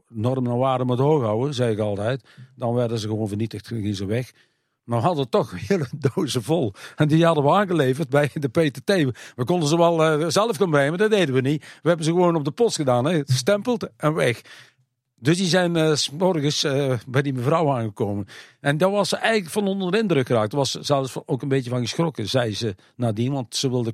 [0.08, 2.24] Normen en waarden hoog houden, zei ik altijd.
[2.56, 4.32] Dan werden ze gewoon vernietigd, gingen ze weg.
[4.84, 6.74] Maar we hadden toch hele dozen vol.
[6.96, 8.92] En die hadden we aangeleverd bij de PTT.
[9.36, 11.62] We konden ze wel eh, zelf gaan brengen, maar dat deden we niet.
[11.82, 14.42] We hebben ze gewoon op de post gedaan, gestempeld en weg.
[15.16, 18.28] Dus die zijn eh, morgens eh, bij die mevrouw aangekomen.
[18.60, 20.52] En daar was ze eigenlijk van onder de indruk geraakt.
[20.52, 23.34] Daar was ze zelfs ook een beetje van geschrokken, zei ze nadien.
[23.34, 23.94] Want ze wilde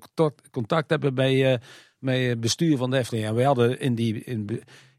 [0.51, 1.59] contact, hebben bij,
[2.01, 3.25] met het bestuur van de Efteling.
[3.25, 4.49] En wij hadden in, die, in,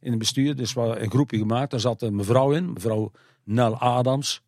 [0.01, 1.71] in het bestuur dus een groepje gemaakt.
[1.71, 3.11] Daar zat een mevrouw in, mevrouw
[3.45, 4.43] Nel Adams.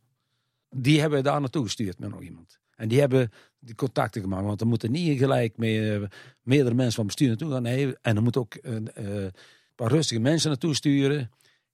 [0.71, 2.59] Die hebben we daar naartoe gestuurd met nog iemand.
[2.77, 4.45] En die hebben die contacten gemaakt.
[4.45, 6.03] Want er moeten niet gelijk mee, eh,
[6.43, 7.63] meerdere mensen van bestuur naartoe gaan.
[7.63, 9.27] Nee, en er moet ook een eh,
[9.75, 11.31] paar rustige mensen naartoe sturen.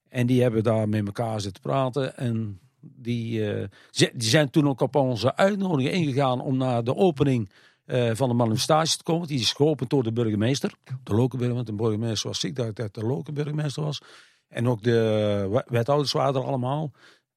[0.09, 2.17] En die hebben daar met elkaar zitten praten.
[2.17, 7.51] En die, eh, die zijn toen ook op onze uitnodiging ingegaan om naar de opening
[7.91, 9.27] eh, van de manifestatie te komen.
[9.27, 10.75] Die is geopend door de burgemeester.
[11.05, 14.01] De lokale want burgemeester was ziek, dat dat de lokale burgemeester was.
[14.49, 16.93] En ook de we- wethouders waren er allemaal.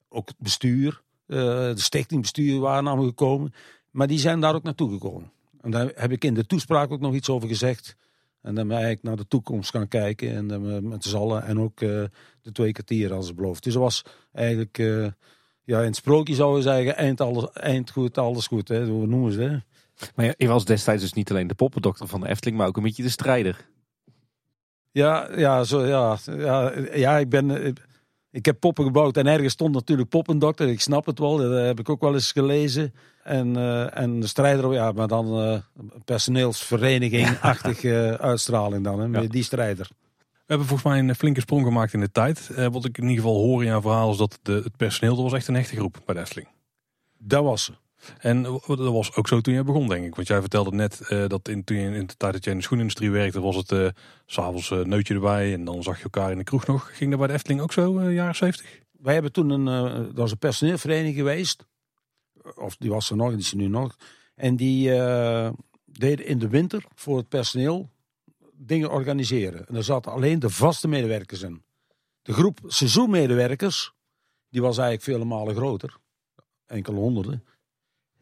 [0.09, 3.53] Ook het bestuur, eh, de stichtingbestuur waren allemaal gekomen.
[3.91, 5.31] Maar die zijn daar ook naartoe gekomen.
[5.61, 7.95] En daar heb ik in de toespraak ook nog iets over gezegd.
[8.41, 10.35] En dan ben ik eigenlijk naar de toekomst gaan kijken.
[10.35, 11.43] En dan, eh, met z'n allen.
[11.43, 13.63] En ook de twee kwartier als beloofd.
[13.63, 14.77] Dus dat was eigenlijk...
[14.77, 15.05] eh,
[15.65, 18.67] ja, in het sprookje zouden we zeggen, eind, alles, eind goed, alles goed.
[18.67, 18.85] Hè?
[18.85, 19.61] Hoe noemen ze dat?
[20.15, 22.77] Maar ja, je was destijds dus niet alleen de poppendokter van de Efteling, maar ook
[22.77, 23.65] een beetje de strijder.
[24.91, 27.63] Ja, ja, zo, ja, ja, ja ik ben...
[27.63, 27.71] eh,
[28.31, 30.67] Ik heb poppen gebouwd en ergens stond natuurlijk poppendokter.
[30.69, 32.93] Ik snap het wel, dat heb ik ook wel eens gelezen.
[33.23, 35.57] En, eh, en de strijder, ja, maar dan eh
[36.05, 39.27] personeelsvereniging-achtige uitstraling dan, hè, met Ja.
[39.29, 39.89] die strijder.
[40.19, 42.49] We hebben volgens mij een flinke sprong gemaakt in de tijd.
[42.55, 45.15] Eh, wat ik in ieder geval hoor in jouw verhaal is dat de, het personeel,
[45.15, 46.47] dat was echt een echte groep bij de Efteling.
[47.17, 47.71] Dat was ze.
[48.17, 50.15] En dat was ook zo toen jij begon, denk ik.
[50.15, 52.59] Want jij vertelde net eh, dat in, toen je in de tijd dat jij in
[52.59, 53.87] de schoenindustrie werkte, was het eh,
[54.25, 56.97] s s'avonds een neutje erbij en dan zag je elkaar in de kroeg nog.
[56.97, 58.81] Ging dat bij de Efteling ook zo, eh, jaren 70?
[58.91, 61.65] Wij hebben toen een, eh, dat was een personeelvereniging geweest.
[62.55, 63.95] Of die was er nog, die is er nu nog.
[64.35, 65.49] En die eh,
[65.85, 67.89] deden in de winter voor het personeel
[68.53, 69.67] dingen organiseren.
[69.67, 71.63] En daar zaten alleen de vaste medewerkers in.
[72.21, 73.93] De groep seizoenmedewerkers,
[74.49, 75.97] die was eigenlijk vele malen groter.
[76.65, 77.43] Enkele honderden.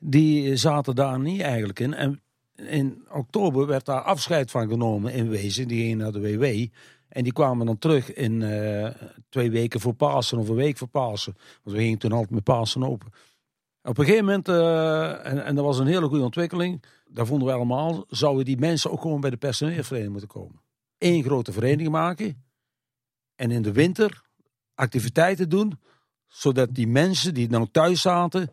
[0.03, 1.93] Die zaten daar niet eigenlijk in.
[1.93, 2.21] En
[2.55, 5.67] in oktober werd daar afscheid van genomen in wezen.
[5.67, 6.67] Die gingen naar de WW.
[7.07, 8.89] En die kwamen dan terug in eh,
[9.29, 11.37] twee weken voor Pasen of een week voor Pasen.
[11.63, 13.07] Want we gingen toen altijd met Pasen open.
[13.83, 17.47] Op een gegeven moment, eh, en, en dat was een hele goede ontwikkeling, daar vonden
[17.47, 20.61] we allemaal, zouden die mensen ook gewoon bij de personeelvereniging moeten komen.
[20.97, 22.43] Eén grote vereniging maken
[23.35, 24.21] en in de winter
[24.75, 25.79] activiteiten doen,
[26.27, 28.51] zodat die mensen die dan thuis zaten,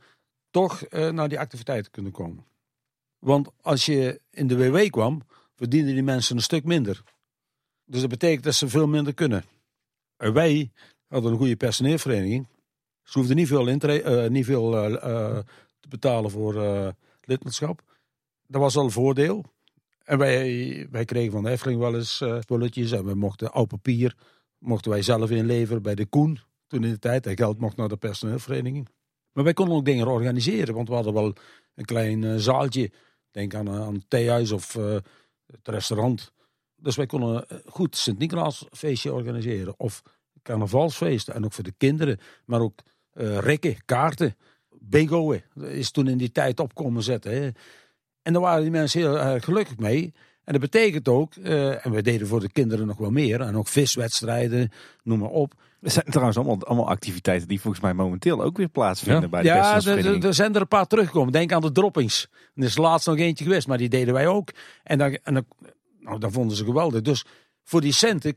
[0.51, 2.45] toch eh, naar die activiteiten kunnen komen.
[3.19, 5.23] Want als je in de WW kwam,
[5.55, 7.03] verdienden die mensen een stuk minder.
[7.85, 9.45] Dus dat betekent dat ze veel minder kunnen.
[10.17, 10.71] En wij
[11.09, 12.47] hadden een goede personeelvereniging.
[13.03, 15.39] Ze hoefden niet veel, eh, niet veel eh,
[15.81, 16.55] te betalen voor
[17.21, 17.83] lidmaatschap.
[18.47, 19.45] Dat was al een voordeel.
[20.05, 22.93] En wij, wij kregen van de Efteling wel eens spulletjes.
[22.93, 24.17] En we mochten oud papier
[24.59, 26.41] mochten wij zelf inleveren bij de Koen.
[26.67, 27.25] Toen in de tijd.
[27.25, 28.89] Dat geld mocht naar de personeelvereniging.
[29.33, 30.75] Maar wij konden ook dingen organiseren.
[30.75, 31.35] Want we hadden wel
[31.75, 32.91] een klein eh, zaaltje.
[33.31, 34.97] Denk aan, eh, aan het theehuis of eh,
[35.47, 36.33] het restaurant.
[36.77, 39.75] Dus wij konden goed Sint-Nicolaasfeestje organiseren.
[39.77, 40.03] Of
[40.43, 41.35] carnavalsfeesten.
[41.35, 42.19] En ook voor de kinderen.
[42.45, 42.81] Maar ook
[43.13, 44.37] eh rekken, kaarten.
[44.81, 47.33] Dat is toen in die tijd op komen zetten.
[47.33, 47.51] Hè.
[48.23, 50.13] En daar waren die mensen heel erg gelukkig mee.
[50.45, 53.41] En dat betekent ook, en we deden voor de kinderen nog wel meer.
[53.41, 54.71] En ook viswedstrijden,
[55.03, 55.55] noem maar op.
[55.81, 59.29] Er zijn trouwens allemaal, allemaal activiteiten die volgens mij momenteel ook weer plaatsvinden Ja.
[59.29, 61.33] bij de Ja, er- er er zijn er een paar teruggekomen.
[61.33, 62.29] Denk aan de droppings.
[62.55, 64.49] Er is laatst nog eentje geweest, maar die deden wij ook.
[64.83, 65.45] En dan, en dan,
[66.01, 67.03] nou, dat vonden ze geweldig.
[67.03, 67.25] Dus
[67.65, 68.37] voor die centen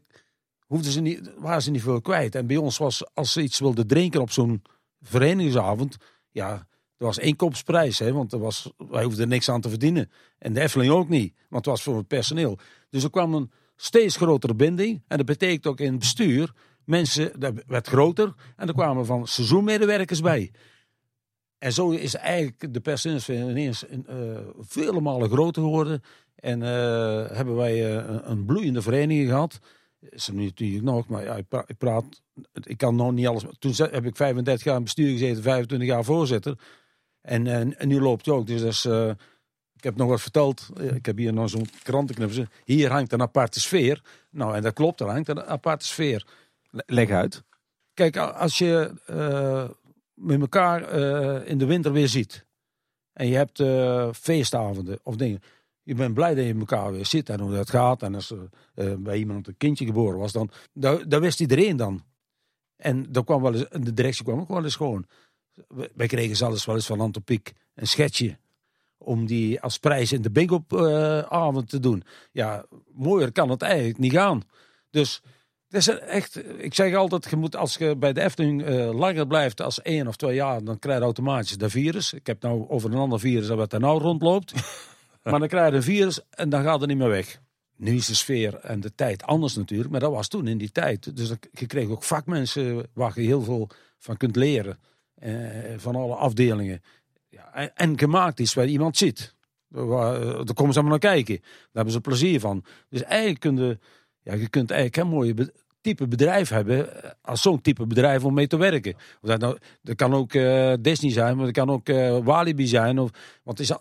[0.66, 2.36] hoefden ze niet, waren ze niet veel kwijt.
[2.36, 4.62] En bij ons was, als ze iets wilden drinken op zo'n
[5.02, 5.98] verenigingsavond,
[6.32, 6.50] ja,
[6.98, 8.00] dat was één kopsprijs.
[8.00, 10.12] Hè, want er was, wij hoefden er niks aan te verdienen.
[10.38, 12.58] En de Efteling ook niet, want het was voor het personeel.
[12.90, 15.02] Dus er kwam een steeds grotere binding.
[15.08, 16.52] En dat betekent ook in het bestuur,
[16.86, 18.34] mensen, dat werd groter.
[18.56, 20.52] En er kwamen van seizoenmedewerkers bij.
[21.58, 26.02] En zo is eigenlijk de personeelsvereniging ineens een, eh, vele malen groter geworden.
[26.36, 29.60] En eh, hebben wij eh, een- bloeiende vereniging gehad.
[30.00, 32.22] Is er nu natuurlijk nog, maar ja, ik, ik praat,
[32.64, 33.44] ik kan nog niet alles.
[33.60, 36.58] Toen heb ik 35 jaar in bestuur gezeten, 25 jaar voorzitter.
[37.22, 38.48] En, nu loopt het ook.
[38.48, 39.10] Dus dat eh,
[39.76, 40.70] ik heb nog wat verteld.
[40.94, 42.46] Ik heb hier nog zo'n krantenknipsel.
[42.66, 44.02] Hier hangt een aparte sfeer.
[44.30, 46.28] Nou, en dat klopt, er hangt een aparte sfeer.
[46.72, 47.44] Leg uit.
[47.94, 49.70] Kijk, als je eh,
[50.14, 52.46] met elkaar eh, in de winter weer ziet.
[53.14, 55.42] En je hebt eh, feestavonden of dingen.
[55.84, 58.04] Je bent blij dat je elkaar weer ziet en hoe dat gaat.
[58.04, 58.34] En als
[58.76, 62.04] er bij iemand een kindje geboren was, dan dat, wist iedereen dan.
[62.76, 65.06] En dat kwam wel eens, de directie kwam ook wel eens gewoon.
[65.94, 68.38] Wij kregen zelfs wel eens van Antopiek een schetsje.
[68.98, 72.04] Om die als prijs in de bingo-avond te doen.
[72.32, 74.42] Ja, mooier kan het eigenlijk niet gaan.
[74.90, 75.22] Dus
[75.72, 79.28] het is echt, ik zeg altijd, je moet, als je bij de Efteling eh, langer
[79.28, 82.14] blijft als één of twee jaar, dan krijg je automatisch dat virus.
[82.14, 84.54] Ik heb nou over een ander virus dat wat er nou rondloopt.
[85.24, 87.40] maar dan krijg je een virus en dan gaat het niet meer weg.
[87.76, 90.72] Nu is de sfeer en de tijd anders natuurlijk, maar dat was toen in die
[90.72, 91.16] tijd.
[91.18, 94.80] Dus je kreeg ook vakmensen waar je heel veel van kunt leren.
[95.16, 95.34] eh,
[95.78, 96.82] van alle afdelingen.
[97.30, 99.36] Ja, en, en gemaakt is waar iemand zit.
[99.76, 101.40] Eh, Daar komen ze allemaal naar kijken.
[101.42, 102.64] Daar hebben ze plezier van.
[102.90, 103.80] Dus eigenlijk kun je,
[104.24, 107.04] ja, je kunt eigenlijk een mooie type bedrijf hebben.
[107.04, 108.94] eh, Als zo'n type bedrijf om mee te werken.
[108.94, 112.68] Of dat, nou, dat kan ook eh, Disney zijn, maar dat kan ook eh, Walibi
[112.68, 113.00] zijn.
[113.00, 113.10] Of,
[113.44, 113.72] want is,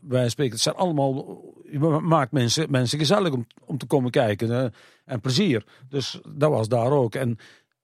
[0.00, 1.42] wij spreken, het zijn allemaal.
[2.02, 4.72] Maakt mensen, mensen gezellig om, om te komen kijken.
[5.04, 5.64] en plezier.
[5.88, 7.14] Dus dat was daar ook.
[7.14, 7.38] En,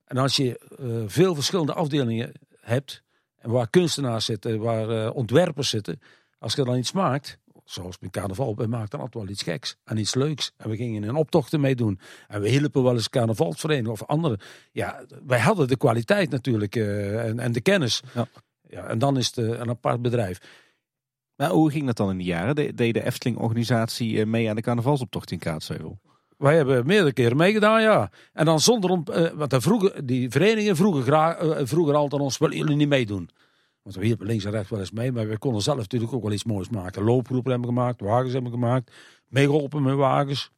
[0.05, 0.59] en als je
[1.07, 3.03] veel verschillende afdelingen hebt.
[3.37, 5.99] En waar kunstenaars zitten, waar ontwerpers zitten.
[6.39, 7.37] Als je dan iets maakt,
[7.71, 10.51] zoals met carnaval, we maakten altijd wel iets geks en iets leuks.
[10.57, 11.99] En we gingen in optochten meedoen.
[12.27, 14.39] En we hielpen wel eens carnavalsverenigingen of andere.
[14.71, 18.01] Ja, wij hadden de kwaliteit natuurlijk eh, en, en de kennis.
[18.13, 18.27] Ja.
[18.69, 20.39] Ja, en dan is het eh, een apart bedrijf.
[21.35, 22.55] Maar hoe ging dat dan in die jaren?
[22.55, 25.99] De- Deed de Efteling-organisatie eh, mee aan de carnavalsoptocht in Kaatsheuvel?
[26.37, 28.11] Wij hebben meerdere keren meegedaan, ja.
[28.33, 31.37] En dan zonder om, eh, want vroegen, die verenigingen vroegen, graag,
[31.67, 33.29] vroegen altijd ons, willen jullie niet meedoen?
[33.81, 36.23] Want we hielpen links en rechts wel eens mee, maar we konden zelf natuurlijk ook
[36.23, 37.03] wel iets moois maken.
[37.03, 38.91] Looproepen hebben gemaakt, wagens hebben gemaakt,
[39.27, 40.51] meegeholpen met wagens.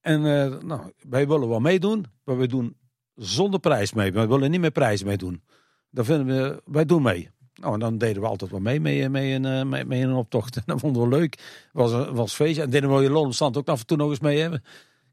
[0.00, 2.76] En eh, nou, wij willen wel meedoen, maar we doen
[3.14, 4.12] zonder prijs mee.
[4.12, 5.42] We willen niet met prijs meedoen.
[5.90, 7.30] Dan vinden we, wij doen mee.
[7.54, 10.08] Nou, en dan deden we altijd wel mee, mee, mee, in, eh, mee, mee in
[10.08, 10.56] een optocht.
[10.56, 11.68] En dat vonden we leuk.
[11.72, 12.62] Was, was feestje.
[12.62, 14.64] En deden we in Loonstand ook af en toe nog eens mee hebben.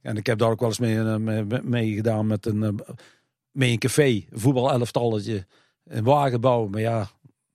[0.02, 2.80] En ik heb daar ook wel eens mee, eh, mee, mee gedaan met een,
[3.52, 5.46] mee een café, een voetbalelftalletje,
[5.92, 6.70] een wagen bouwen.
[6.70, 7.08] Maar ja,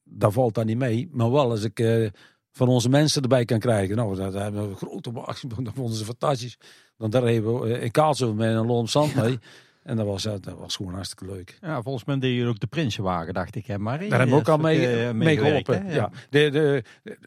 [0.04, 1.08] daar valt dan niet mee.
[1.12, 2.08] Maar wel als ik eh,
[2.52, 3.96] van onze mensen erbij kan krijgen.
[3.96, 5.40] Nou, dat hebben we grote wagens.
[5.64, 6.58] Dat vonden ze fantastisch.
[6.96, 9.38] Dan daar hebben we in Kaatsheuvel met een Loon Zand mee.
[9.82, 11.58] En dat was, eh, dat was gewoon hartstikke leuk.
[11.60, 13.66] Ja, volgens mij deed je ook de Prinsenwagen, dacht ik.
[13.66, 14.08] Hè, Marie?
[14.08, 15.94] Daar hebben we ook al mee, eh, mee gewerkt, geholpen.
[15.94, 16.10] Ja.
[16.30, 17.18] De, de, de-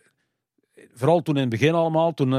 [0.93, 2.31] vooral toen in het begin allemaal, toen,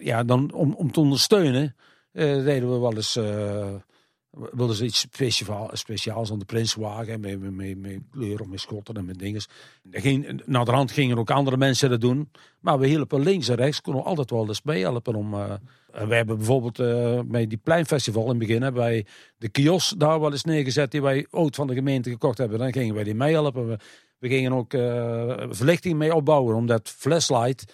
[0.00, 1.76] ja, dan, om, om te ondersteunen,
[2.12, 3.18] deden we wel eens,
[4.52, 8.94] wilden ze iets speciaal, speciaals aan de Prinswagen, met, met, met, met kleuren, met schotten
[8.94, 9.42] en met dingen.
[9.90, 12.30] Er ging, naar de hand gingen ook andere mensen dat doen,
[12.60, 15.34] maar we hielpen links en rechts, konden we altijd wel eens meehelpen om...
[15.34, 15.52] eh,
[16.08, 19.06] we hebben bijvoorbeeld eh bij die pleinfestival in het begin wij
[19.36, 22.58] de kiosk daar wel eens neergezet die wij ooit van de gemeente gekocht hebben.
[22.58, 23.68] Dan gingen wij die meehelpen.
[23.68, 23.78] We,
[24.18, 27.72] we gingen ook eh, verlichting mee opbouwen, omdat Flashlight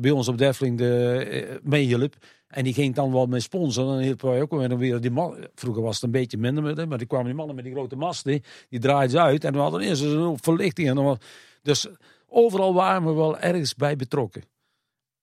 [0.00, 2.14] bij ons op Defling de, eh, meehielp.
[2.48, 3.94] En die ging dan wel met sponsoren.
[3.94, 5.46] Dan hielpen wij ook weer, weer die man.
[5.54, 7.74] Vroeger was het een beetje minder met hem, maar die kwamen die mannen met die
[7.74, 8.42] grote masten.
[8.68, 10.88] Die draaiden ze uit en we hadden eerst een verlichting.
[10.88, 11.18] En dan was,
[11.62, 11.86] dus
[12.26, 14.42] overal waren we wel ergens bij betrokken.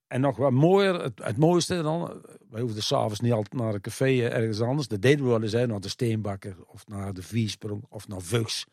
[0.08, 3.82] En nog wat mooier, het, het mooiste dan, wij hoefden s'avonds niet altijd naar een
[3.82, 4.88] café eh, ergens anders.
[4.88, 8.22] Dat deden we wel eens, hè, naar de Steenbakker of naar de Viesprong of naar
[8.22, 8.66] Vugs.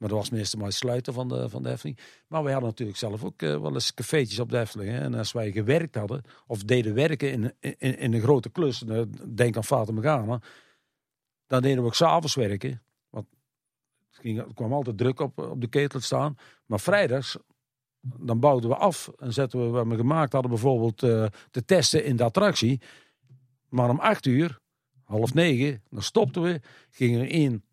[0.00, 1.94] Maar dat was meestal maar het sluiten van de, van de.
[2.26, 4.90] Maar wij hadden natuurlijk zelf ook eh, wel eens cafeetjes op de Efteling.
[4.90, 4.98] Hè.
[4.98, 9.02] En als wij gewerkt hadden, of deden werken in, in, in een grote klus, eh,
[9.28, 10.40] denk aan Fata Morgana,
[11.46, 12.82] dan deden we ook s'avonds werken.
[13.10, 13.26] Want
[14.10, 16.36] het ging, er kwam altijd druk op, op de ketel te staan.
[16.66, 17.36] Maar vrijdags,
[18.00, 22.04] dan bouwden we af en zetten we wat we gemaakt hadden, bijvoorbeeld eh, te testen
[22.04, 22.80] in de attractie.
[23.68, 24.60] Maar om acht uur
[25.04, 26.60] half negen, dan stopten we,
[26.90, 27.64] gingen we één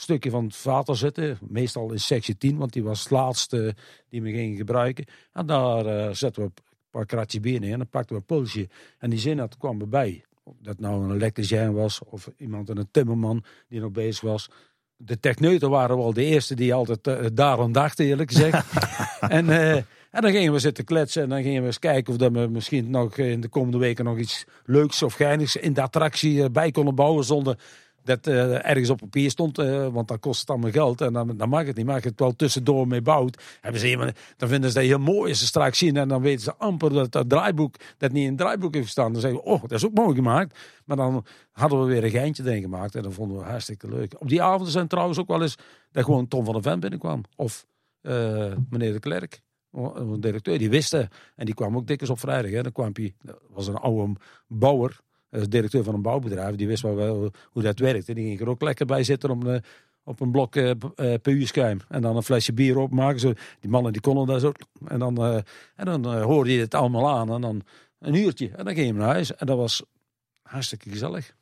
[0.00, 3.74] stukje van het water zitten, meestal in sectie 10, want die was het laatste
[4.08, 5.04] die we gingen gebruiken.
[5.32, 8.36] En daar eh, zetten we een paar kratjes bier neer en dan pakten we een
[8.36, 8.68] pulsje.
[8.98, 10.24] En die zin dat kwam erbij.
[10.42, 14.50] Of dat nou een elektricien was of iemand, een timmerman die nog bezig was.
[14.96, 18.66] De techneuten waren wel de eerste die altijd eh, daarom dachten, eerlijk gezegd.
[19.20, 19.74] en, eh,
[20.10, 22.46] en dan gingen we zitten kletsen en dan gingen we eens kijken of dat we
[22.46, 26.70] misschien nog in de komende weken nog iets leuks of geinigs in de attractie bij
[26.70, 27.58] konden bouwen zonder
[28.08, 31.36] dat eh, ergens op papier stond, eh, want dan kost het allemaal geld en dan,
[31.36, 31.84] dan mag het niet.
[31.84, 34.86] Maar als je het wel tussendoor mee bouwt, hebben ze helemaal- dan vinden ze dat
[34.86, 38.12] heel mooi als ze straks zien en dan weten ze amper dat dat draaiboek, dat
[38.12, 39.12] niet in het draaiboek heeft gestaan.
[39.12, 40.58] Dan zeggen we, oh, dat is ook mooi gemaakt.
[40.84, 44.14] Maar dan hadden we weer een geintje erin gemaakt en dat vonden we hartstikke leuk.
[44.18, 45.56] Op die avonden zijn trouwens ook wel eens
[45.92, 47.22] dat gewoon Tom van der Ven binnenkwam.
[47.36, 47.66] Of
[48.00, 49.40] eh, meneer de Klerk.
[49.72, 51.08] Een directeur, die wisten.
[51.36, 52.50] En die kwam ook dikwijls op vrijdag.
[52.50, 52.62] Hè.
[52.62, 54.12] Dan kwam hij, dat was een oude
[54.46, 55.00] bouwer,
[55.30, 56.56] eh, directeur van een bouwbedrijf.
[56.56, 58.14] Die wist wel, wel hoe dat werkte.
[58.14, 59.60] Die ging er ook lekker bij zitten om, eh,
[60.04, 61.80] op een blok eh, p- eh, PU-schuim.
[61.88, 63.20] En dan een flesje bier opmaken.
[63.20, 64.52] Zo, die mannen die konden dat zo.
[64.86, 65.34] En dan, eh,
[65.76, 67.32] en dan eh, hoorde je het allemaal aan.
[67.32, 67.62] En dan
[67.98, 68.48] een uurtje.
[68.56, 69.34] En dan ging je naar huis.
[69.34, 69.82] En dat was
[70.42, 71.36] hartstikke gezellig.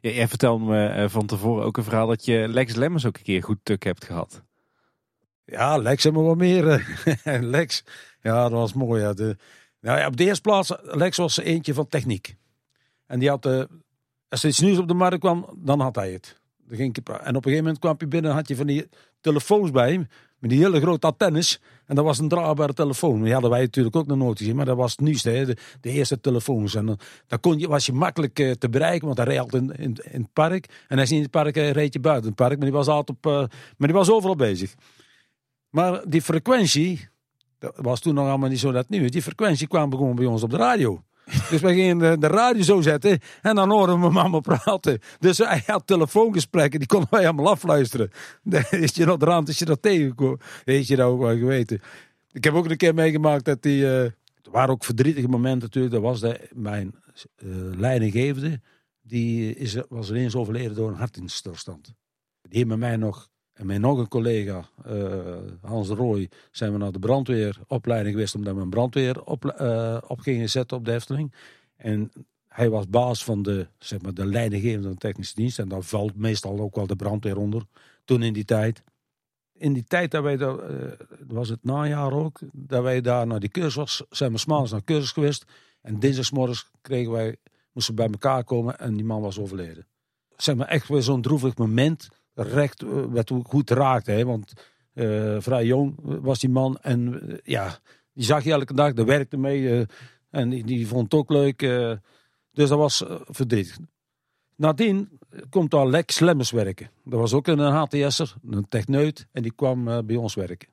[0.00, 3.16] Ja, jij vertelde me eh, van tevoren ook een verhaal dat je Lex Lemmens ook
[3.16, 4.42] een keer goed tuk hebt gehad.
[5.44, 6.68] Ja, Lex hebben we wat meer.
[6.68, 7.42] eh.
[7.56, 7.84] Lex,
[8.22, 9.02] ja, dat was mooi.
[9.02, 9.12] Ja.
[9.12, 9.36] De,
[9.80, 12.36] nou ja, op de eerste plaats, Lex was eentje van techniek.
[13.08, 13.62] En die had, eh,
[14.28, 16.40] als er iets nieuws op de markt kwam, dan had hij het.
[16.68, 18.88] Dan ging en op een gegeven moment kwam je binnen, had je van die
[19.20, 20.06] telefoons bij hem,
[20.38, 21.60] met die hele grote antennes.
[21.86, 23.22] En dat was een draagbare telefoon.
[23.22, 25.56] Die hadden wij natuurlijk ook nog nooit gezien, maar dat was het nieuwste, hè, de,
[25.80, 26.74] eerste telefoons.
[26.74, 29.76] En dan, dan kon je, was je makkelijk eh, te bereiken, want hij reed in,
[29.76, 30.84] in, in het park.
[30.88, 32.76] En als hij niet in het park eh, reed je buiten het park, maar die
[32.76, 33.38] was altijd op, eh,
[33.76, 34.74] maar die was overal bezig.
[35.70, 37.08] Maar die frequentie,
[37.58, 39.10] dat was toen nog allemaal niet zo dat nu is.
[39.10, 41.02] Die frequentie kwam gewoon bij ons op de radio.
[41.50, 45.00] Dus wij gingen de, de radio zo zetten en dan horen we mama praten.
[45.18, 48.10] Dus hij had telefoongesprekken, die konden wij allemaal afluisteren.
[48.70, 50.40] Is je de rand, is je dat tegengekomen.
[50.64, 51.80] Weet je nou ook wel geweten.
[52.32, 53.84] Ik heb ook een keer meegemaakt dat die...
[53.84, 54.04] eh,
[54.42, 55.94] er waren ook verdrietige momenten natuurlijk.
[55.94, 56.94] Dat was mijn
[57.36, 58.60] eh, leidinggevende.
[59.02, 61.84] Die is, was ineens overleden door een hartinstilstand.
[62.42, 66.72] Die heeft met mij nog en met nog een collega, eh, Hans de Rooij, zijn
[66.72, 68.34] we naar de brandweeropleiding geweest.
[68.34, 69.44] Omdat we een brandweer op,
[70.08, 71.32] op gingen zetten op de Efteling.
[71.76, 72.10] En
[72.48, 75.58] hij was baas van de, zeg maar, de leidinggevende technische dienst.
[75.58, 77.62] En daar valt meestal ook wel de brandweer onder.
[78.04, 78.82] Toen in die tijd.
[79.52, 80.92] In die tijd dat wij daar, eh,
[81.26, 85.12] was het najaar ook, dat wij daar naar die cursus zijn we s'maandags naar cursus
[85.12, 85.44] geweest.
[85.80, 87.36] En dinsdagsmorgens kregen wij,
[87.72, 89.86] moesten we bij elkaar komen en die man was overleden.
[90.36, 92.08] Zeg maar echt weer zo'n droevig moment,
[92.46, 94.10] recht eh, ook goed raakte.
[94.10, 94.24] Hè?
[94.24, 94.52] Want
[94.92, 97.78] eh, vrij jong was die man en eh, ja,
[98.12, 99.86] die zag je elke dag, daar werkte mee
[100.30, 101.58] en die, vond het ook leuk.
[102.52, 103.78] dus dat was verdrietig.
[104.56, 105.18] Nadien
[105.50, 106.90] komt daar Lex Lemmers werken.
[107.04, 110.68] Dat was ook een HTS'er, een techneut, en die kwam bij ons werken.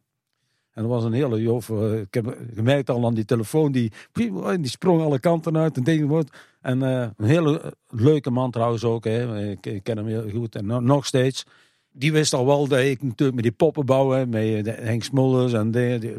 [0.76, 1.70] En dat was een hele jof.
[1.70, 5.84] eh, ik heb gemerkt al aan die telefoon, die, die sprong alle kanten uit en
[5.84, 6.38] dingen wordt.
[6.62, 9.50] En eh, een hele eh, leuke man trouwens ook, hè.
[9.50, 11.46] Ik, ken hem heel goed en no- nog steeds.
[11.92, 15.54] Die wist al wel dat ik natuurlijk met die poppen bouwen, met eh, Henk Smulders
[15.54, 16.14] en die, die,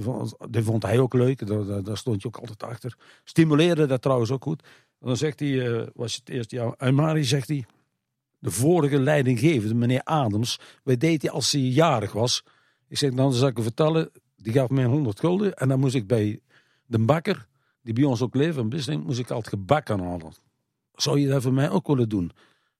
[0.62, 1.46] vond- hij ook leuk.
[1.46, 2.96] Daar, daar, stond je ook altijd achter.
[3.24, 4.62] Stimuleerde dat trouwens ook goed.
[5.00, 7.64] En dan zegt hij, eh, was het eerst, ja, en Mari zegt hij,
[8.38, 12.42] de vorige leidinggevende, meneer Adams, wij deed hij als hij jarig was.
[12.88, 14.10] Ik zeg, dan zal ik vertellen,
[14.46, 16.40] die gaf mij 100 gulden en dan moest ik bij
[16.86, 17.46] de bakker,
[17.82, 20.32] die bij ons ook leeft, een business, moest ik altijd gebak aan halen.
[20.94, 22.32] Zou je dat voor mij ook willen doen?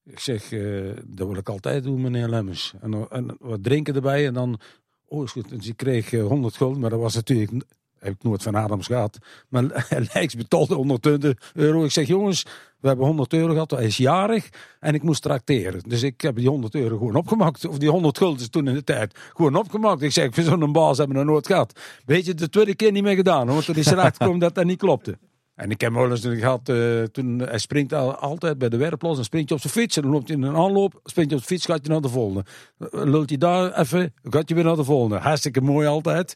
[0.05, 2.75] Ik zeg, eh, dat wil ik altijd doen, meneer Lemmens.
[2.81, 4.59] En, en wat drinken erbij en dan,
[5.05, 5.49] oh is goed.
[5.49, 7.65] Dus ik kreeg eh, 100 gulden, maar dat was natuurlijk,
[7.99, 9.19] heb ik nooit van Adams gehad.
[9.49, 11.85] Maar Lijks betaalde 120 euro.
[11.85, 12.43] Ik zeg, jongens,
[12.81, 14.49] we hebben 100 euro gehad, hij is jarig
[14.81, 15.81] en ik moest trakteren.
[15.89, 17.67] Dus ik heb die 100 euro gewoon opgemaakt.
[17.67, 19.19] Of die 100 gulden toen in de tijd.
[19.35, 20.03] Gewoon opgemaakt.
[20.03, 21.81] Ik zeg, ik vind zo'n baas hebben we nog nooit gehad.
[22.05, 23.47] Weet je, de tweede keer niet meer gedaan.
[23.47, 25.19] Want er is eruit gekomen dat dat niet klopte.
[25.57, 29.17] En ik heb wel eens gehad, eh, toen hij springt al, altijd bij de werkplaats,
[29.17, 31.37] dan springt je op zijn fiets en dan loopt hij in een aanloop, springt je
[31.37, 32.45] op de fiets, gaat je naar de volgende.
[32.79, 35.17] Eh, Lult je daar even, gaat je weer naar de volgende.
[35.17, 36.35] Hartstikke mooi altijd.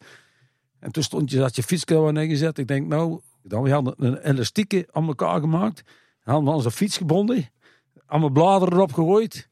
[0.80, 2.58] En toen stond je, had je fietskouwer neergezet.
[2.58, 5.82] Ik denk, nou, dan we hadden een elastieke aan elkaar gemaakt.
[6.22, 7.48] Hadden we onze fiets gebonden,
[8.06, 9.48] allemaal bladeren erop gegooid.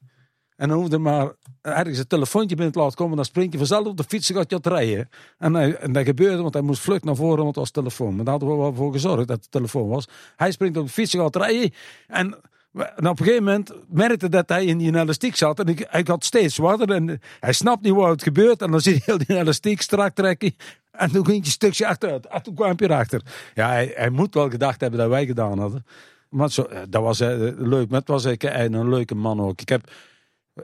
[0.55, 3.15] En dan hoefde maar ergens een telefoontje binnen te laten komen.
[3.15, 5.09] Dan springt je vanzelf op de fiets en gaat je het rijden.
[5.37, 8.15] En, hij- en dat gebeurde, want hij moest vlug naar voren, want het was telefoon.
[8.15, 10.07] Maar daar hadden we wel voor gezorgd dat het telefoon was.
[10.35, 11.73] Hij springt op de fiets en gaat rijden.
[12.07, 12.33] En,
[12.95, 15.59] op een gegeven moment merkte dat hij in die elastiek zat.
[15.59, 16.91] En ik, hij gaat steeds zwaarder.
[16.91, 18.61] En hij snapt niet wat het gebeurt.
[18.61, 20.55] En dan zie je heel die elastiek strak trekken.
[20.99, 22.25] En toen ging je een stukje achteruit.
[22.25, 23.21] En toen kwam je erachter.
[23.53, 25.85] Ja, hij, hij moet wel gedacht hebben dat wij gedaan hadden.
[26.29, 27.89] Maar zo, eh, dat was eh, leuk.
[27.89, 29.61] Maar het was een, leuke man ook.
[29.61, 29.91] Ik heb,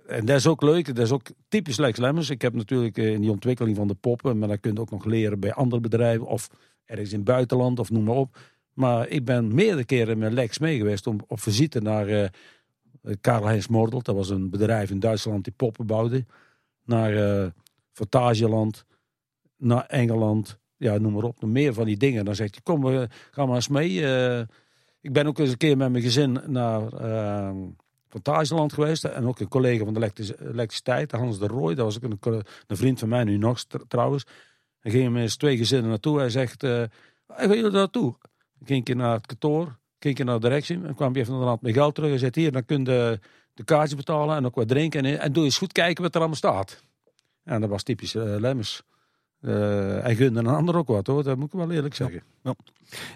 [0.08, 0.86] en dat is ook leuk.
[0.86, 2.30] Dat is ook typisch Lex Lemmers.
[2.30, 4.38] Ik heb natuurlijk eh, in die ontwikkeling van de poppen.
[4.38, 6.28] Maar dat kun je ook nog leren bij andere bedrijven.
[6.28, 6.50] Of
[6.86, 8.38] ergens in het buitenland of noem maar op.
[8.74, 12.30] Maar ik ben meerdere keren met Lex mee geweest om op visite naar eh
[13.22, 14.02] Karl-Heinz Mordel.
[14.02, 16.26] Dat was een bedrijf in Duitsland die poppen bouwde.
[16.86, 17.52] Naar
[17.92, 18.86] Fantasieland.
[19.58, 20.60] Naar Engeland.
[20.78, 21.42] Ja, noem maar op.
[21.42, 22.26] Nog meer van die dingen.
[22.26, 24.06] Dan zegt hij, kom, we gaan maar eens mee.
[24.06, 24.40] Eh,
[25.02, 26.82] ik ben ook eens een keer met mijn gezin naar
[28.10, 29.04] Fantasieland geweest.
[29.04, 31.76] En ook een collega van de elektriciteit, Hans de Rooij.
[31.76, 34.26] Dat was ook een, een vriend van mij, nu nog tr- trouwens.
[34.80, 36.20] En gingen we eens twee gezinnen naartoe.
[36.20, 36.90] Hij zegt, waar
[37.28, 38.16] gaan jullie naartoe?
[38.60, 40.84] Ik ging keer naar het kantoor, ging een naar de directie.
[40.84, 42.10] En kwam hij even naar mijn geld terug.
[42.10, 43.20] Hij zei, hier, dan kun je de,
[43.54, 45.06] de kaartje betalen en ook wat drinken.
[45.06, 46.84] En, en doe eens goed kijken wat er allemaal staat.
[47.44, 48.84] En dat was typisch eh, Lemmers.
[49.46, 52.24] Eh hij gunde een ander ook wat hoor, dat moet ik wel eerlijk zeggen.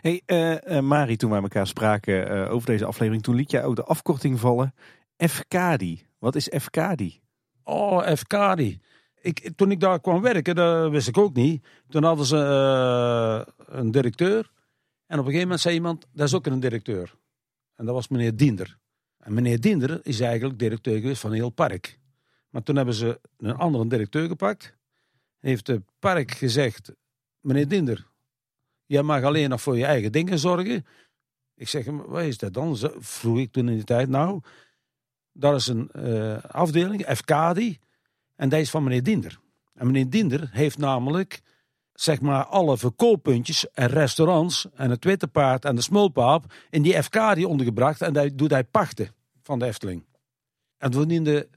[0.01, 3.75] Hey, eh, eh, Mari, toen wij elkaar spraken over deze aflevering, toen liet jij ook
[3.75, 4.73] de afkorting vallen.
[5.17, 6.05] FKDI.
[6.19, 7.19] Wat is FKDI?
[7.63, 8.61] Oh, FKD.
[9.21, 11.65] Ik, toen ik daar kwam werken, dat wist ik ook niet.
[11.89, 12.37] Toen hadden ze
[13.65, 14.51] een directeur.
[15.05, 17.15] En op een gegeven moment zei iemand, dat is ook een directeur.
[17.75, 18.77] En dat was meneer Diender.
[19.17, 21.99] En meneer Diender is eigenlijk directeur geweest van heel park.
[22.49, 24.77] Maar toen hebben ze een andere directeur gepakt.
[25.39, 26.91] Heeft het park gezegd,
[27.39, 28.07] meneer Diender,
[28.85, 30.85] jij mag alleen nog voor je eigen dingen zorgen.
[31.55, 32.77] Ik zeg, "Maar wat is dat dan?
[32.99, 34.09] Vroeg ik toen in die tijd.
[34.09, 34.41] Nou,
[35.31, 37.79] daar is een eh, afdeling, FKD,
[38.35, 39.39] en dat is van meneer Diender.
[39.73, 41.41] En meneer Diender heeft namelijk,
[41.93, 47.03] zeg maar, alle verkooppuntjes en restaurants en het Witte Paard en de Smulpaap in die
[47.03, 48.01] FKD ondergebracht.
[48.01, 50.05] En dat doet hij pachten van de Efteling.
[50.77, 51.49] En toen verdiende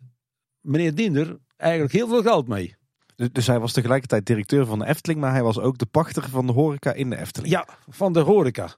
[0.60, 2.76] meneer Diender eigenlijk heel veel geld mee.
[3.22, 6.28] Dus- Dus hij was tegelijkertijd directeur van de Efteling, maar hij was ook de pachter
[6.28, 7.52] van de horeca in de Efteling.
[7.52, 8.68] Ja, van de horeca.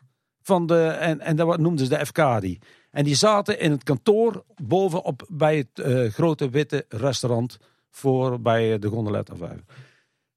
[0.40, 2.64] Van de, en, en dat noemden ze de FKD.
[2.90, 7.58] En die zaten in het kantoor bovenop bij het eh, grote witte restaurant
[7.90, 9.60] voor bij de Gondoletta 5.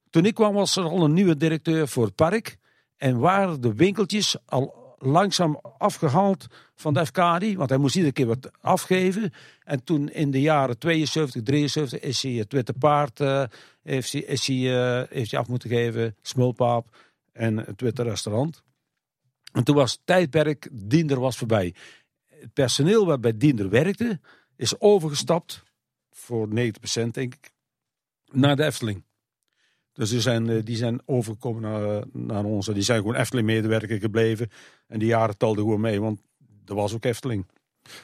[0.10, 2.58] Toen ik kwam was er al een nieuwe directeur voor het park.
[2.98, 7.54] En waren de winkeltjes al langzaam afgehaald van de FKD.
[7.54, 9.34] Want hij moest iedere keer wat afgeven.
[9.64, 13.44] En toen in de jaren 72, 73 is hij het Witte Paard eh,
[13.84, 16.16] heeft hij, is hij, eh, heeft hij af moeten geven.
[16.22, 16.96] Smulpaap
[17.32, 18.64] en het Witte Restaurant.
[19.52, 21.74] En toen was het tijdperk, Diender was voorbij.
[22.26, 24.20] Het personeel wat bij Diender werkte,
[24.56, 25.64] is overgestapt,
[26.12, 27.52] voor 90% denk ik,
[28.32, 29.04] naar de Efteling.
[29.94, 32.66] Dus die zijn, eh, die zijn overgekomen naar, naar ons.
[32.66, 34.50] Die zijn gewoon Efteling-medewerker gebleven.
[34.88, 36.20] En die jaren telden gewoon mee, want
[36.70, 37.46] er was ook Efteling.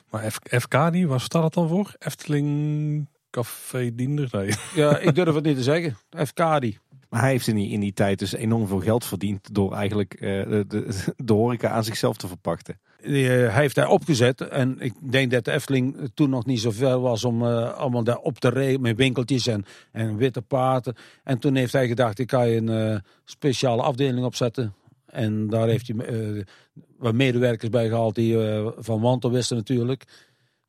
[0.09, 1.95] Maar F FKD, waar staat het dan voor?
[1.99, 4.29] Efteling Café Diender?
[4.31, 4.53] Nee.
[4.75, 5.97] Ja, ik durf het niet te zeggen.
[6.09, 6.79] FKD.
[7.09, 10.13] Maar hij heeft in die, in die tijd dus enorm veel geld verdiend door eigenlijk
[10.13, 12.79] eh, de, de, de horeca aan zichzelf te verpachten.
[13.01, 14.41] Die, eh, hij heeft daar opgezet.
[14.41, 18.03] En ik denk dat de Efteling toen nog niet zo ver was om eh, allemaal
[18.03, 20.95] daar op te regelen met winkeltjes en, en witte paarden.
[21.23, 24.73] En toen heeft hij gedacht, ik ga je een eh, speciale afdeling opzetten.
[25.13, 26.43] En daar heeft hij eh,
[26.97, 30.03] wat medewerkers bij gehaald die eh, van Wantel wisten natuurlijk.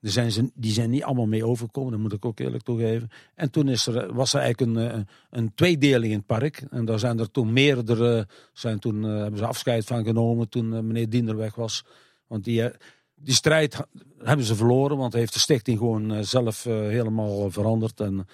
[0.01, 3.09] Daar zijn ze, die zijn niet allemaal mee overgekomen, dat moet ik ook eerlijk toegeven.
[3.35, 5.01] En toen is er, was er eigenlijk een, eh,
[5.31, 6.65] een tweedeling in het park.
[6.71, 10.87] En daar zijn er toen meerdere, zijn toen, eh, hebben ze afscheid van genomen toen
[10.87, 11.85] meneer Diender weg was.
[12.27, 12.71] Want die,
[13.15, 13.81] die strijd
[14.19, 18.01] hebben ze verloren, want heeft de stichting gewoon zelf helemaal veranderd.
[18.01, 18.27] En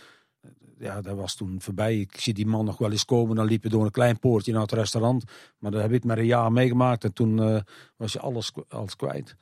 [0.81, 1.99] ja, dat was toen voorbij.
[2.01, 4.63] Ik zie die man nog wel eens komen, dan liepen door een klein poortje naar
[4.63, 5.25] het restaurant.
[5.59, 7.61] Maar dat heb ik maar een jaar meegemaakt en toen eh,
[7.97, 9.37] was je alles, alles kwijt.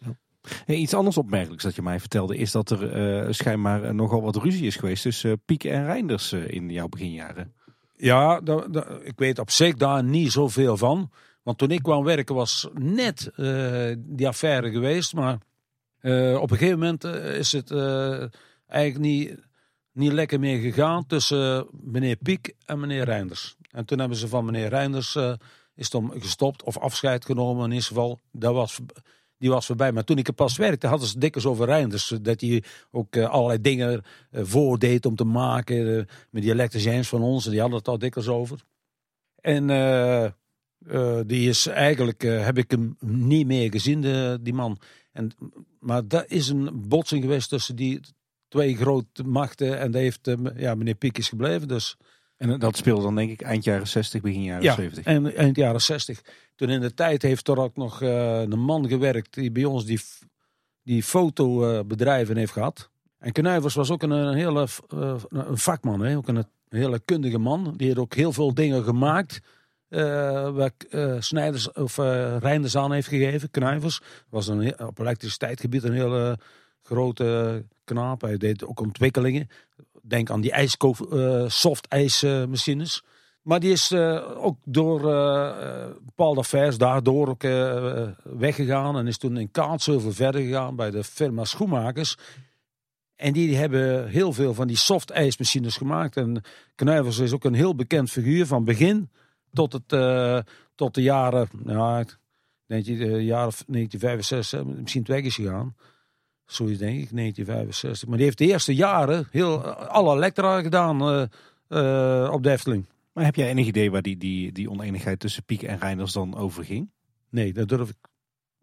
[0.65, 4.23] Hey, iets anders opmerkelijks dat je mij vertelde is dat er eh, schijnbaar eh, nogal
[4.23, 7.53] wat ruzie is geweest tussen Pieke en Reinders in jouw beginjaren.
[7.97, 11.11] Ja, da- da- ik weet op zich daar niet zoveel van.
[11.43, 13.31] Want toen ik kwam werken was net
[13.97, 15.15] die affaire geweest.
[15.15, 15.35] Maar
[16.41, 17.71] op een gegeven moment is het
[18.67, 19.48] eigenlijk niet,
[19.99, 23.57] niet lekker meer gegaan tussen meneer Piek en meneer Reinders.
[23.71, 25.33] En toen hebben ze van meneer Reinders eh,
[25.75, 27.65] is om gestopt of afscheid genomen.
[27.65, 28.79] In ieder geval, dat was,
[29.39, 29.93] die was voorbij.
[29.93, 32.15] Maar toen ik er pas werkte, hadden ze dikwijls over Reinders.
[32.23, 35.99] Dat hij ook eh, allerlei dingen eh, voordeed om te maken.
[35.99, 38.65] eh, met die elektriciëns van ons, die hadden het al dikwijls over.
[39.41, 44.55] En eh, eh, die is eigenlijk, eh, heb ik hem niet meer gezien, de, die
[44.55, 44.79] man.
[45.13, 45.31] En,
[45.81, 48.01] maar dat is een botsing geweest tussen die
[48.49, 49.79] twee grote machten.
[49.79, 51.69] En daar heeft eh, ja, meneer Piek is gebleven.
[51.69, 51.97] Dus
[52.37, 55.05] En eh, dat speelde dan denk ik eind jaren 60, begin jaren ja, 70.
[55.05, 56.21] en eind jaren 60.
[56.57, 59.85] Toen in de tijd heeft er ook nog eh, een man gewerkt die bij ons
[59.85, 60.01] die,
[60.83, 62.91] die fotobedrijven heeft gehad.
[63.19, 64.67] En Knuivers was ook een, een hele
[65.29, 66.17] een vakman, hè?
[66.17, 67.75] ook een, hele kundige man.
[67.77, 69.41] Die heeft ook heel veel dingen gemaakt.
[69.89, 70.73] eh waar
[71.19, 74.01] Snijders of eh Reinders aan heeft gegeven, Knuivers.
[74.29, 76.39] was een, op elektriciteitsgebied een hele
[76.89, 78.21] grote knaap.
[78.21, 79.49] Hij deed ook ontwikkelingen.
[80.03, 83.03] Denk aan die ijsko eh, soft ijsmachines.
[83.43, 87.43] maar die is eh, ook door eh, bepaalde affairs daardoor ook
[88.23, 88.97] weggegaan.
[88.97, 92.17] En is toen in Kaatsheuvel verder gegaan bij de firma Schoenmakers.
[93.17, 96.17] En die hebben heel veel van die soft ijsmachines gemaakt.
[96.17, 96.43] En
[96.75, 99.11] Knuivers is ook een heel bekend figuur van begin
[99.53, 99.89] tot, het,
[100.75, 101.49] tot de jaren,
[102.01, 102.19] ik
[102.67, 105.75] denk je, de jaren 1965, misschien weg is gegaan.
[106.49, 108.09] Zoiets denk ik, 1965.
[108.09, 111.23] Maar die heeft de eerste jaren heel, alle elektra gedaan eh,
[112.25, 112.87] eh, op de Efteling.
[113.13, 116.37] Maar heb jij enig idee waar die, die, die oneenigheid tussen Piek en Reinders dan
[116.37, 116.91] over ging?
[117.31, 117.97] Nee, dat durf ik.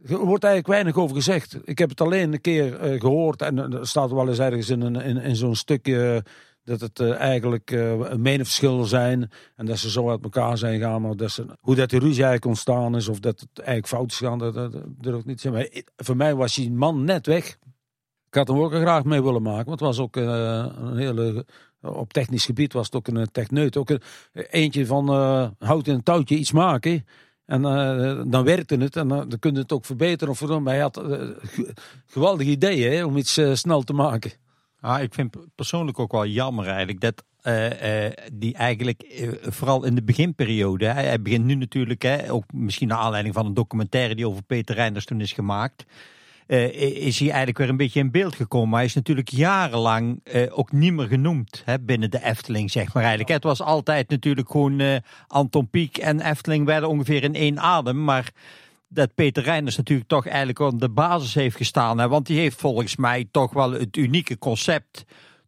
[0.10, 1.58] Er wordt eigenlijk weinig over gezegd.
[1.64, 3.42] Ik heb het alleen een keer eh, gehoord.
[3.42, 6.24] En er staat wel eens ergens in, een- in, in zo'n stukje.
[6.64, 9.32] dat het eigenlijk een meningsverschillen zijn.
[9.56, 11.02] En dat ze zo uit elkaar zijn gegaan.
[11.02, 13.08] Maar dat ze, hoe dat die ruzie eigenlijk ontstaan is.
[13.08, 14.38] of dat het eigenlijk fout is gegaan.
[14.40, 15.70] Dat, dat, dat durf ik niet te zeggen.
[15.74, 17.58] Maar voor mij was die man net weg.
[18.36, 19.66] Ik had hem ook graag mee willen maken.
[19.66, 21.46] Want het was ook eh, een hele.
[21.82, 23.78] Op technisch gebied was het ook een techneut.
[23.78, 24.02] Ook een,
[24.34, 27.06] eentje van eh, hout in een touwtje iets maken.
[27.46, 30.34] En eh, dan werkte het en dan, kun je het ook verbeteren.
[30.34, 31.74] Of maar hij had eh, ge-
[32.06, 34.32] geweldige ideeën om iets eh, snel te maken.
[34.80, 39.84] Ah, ik vind persoonlijk ook wel jammer eigenlijk dat eh, eh, die eigenlijk eh, vooral
[39.86, 43.54] in de beginperiode, hè, hij begint nu natuurlijk, hè, ook misschien naar aanleiding van een
[43.54, 45.86] documentaire die over Peter Reinders toen is gemaakt,
[46.48, 48.70] eh, is hij eigenlijk weer een beetje in beeld gekomen.
[48.70, 52.94] Maar hij is natuurlijk jarenlang eh, ook niet meer genoemd hè, binnen de Efteling, zeg
[52.94, 53.32] maar eigenlijk.
[53.32, 54.96] Het was altijd natuurlijk gewoon eh,
[55.28, 58.32] Anton Pieck en Efteling werden ongeveer in één adem, maar
[58.88, 61.98] dat Peter Reinders natuurlijk toch eigenlijk aan de basis heeft gestaan.
[61.98, 62.08] Hè?
[62.08, 65.06] Want die heeft volgens mij toch wel het unieke concept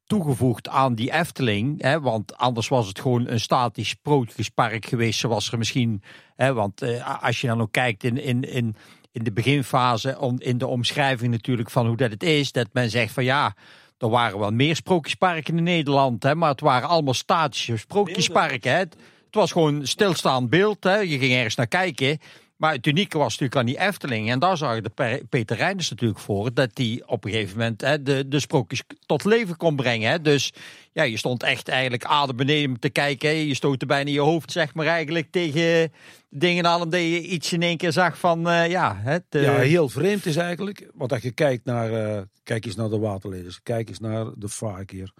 [0.07, 1.81] toegevoegd aan die Efteling.
[1.81, 2.01] Hè?
[2.01, 6.01] Want anders was het gewoon een statisch sprookjespark geweest, zoals er misschien.
[6.35, 6.53] Hè?
[6.53, 8.75] Want eh, als je dan ook kijkt in, in, in,
[9.17, 12.89] in de beginfase, om, in de omschrijving natuurlijk van hoe dat het is, dat men
[12.89, 13.55] zegt van ja.
[13.97, 18.71] Er waren wel meer sprookjesparken in Nederland, hè, maar het waren allemaal statische sprookjesparken.
[18.71, 18.77] Hè.
[18.77, 18.95] Het
[19.31, 20.83] was gewoon stilstaand beeld.
[20.83, 20.95] Hè.
[20.95, 22.19] Je ging ergens naar kijken.
[22.57, 24.29] Maar het unieke was natuurlijk aan die Efteling.
[24.29, 26.53] En daar zag de Pe- Peter Reinders natuurlijk voor.
[26.53, 30.09] Dat die op een gegeven moment hè, de, de sprookjes tot leven kon brengen.
[30.11, 30.21] Hè.
[30.21, 30.53] Dus
[30.93, 33.29] ja, je stond echt eigenlijk adem beneden te kijken.
[33.29, 33.35] hè.
[33.35, 35.91] Je stootte bijna je hoofd zeg maar eigenlijk tegen
[36.29, 36.81] dingen aan.
[36.81, 38.95] Omdat je iets in één keer zag van eh, ja.
[39.03, 39.23] Het,
[39.59, 40.89] heel vreemd is eigenlijk.
[40.93, 43.59] Want als je kijkt naar, eh, kijk eens naar de waterleders.
[43.63, 45.11] Kijk eens naar de vaarkeer.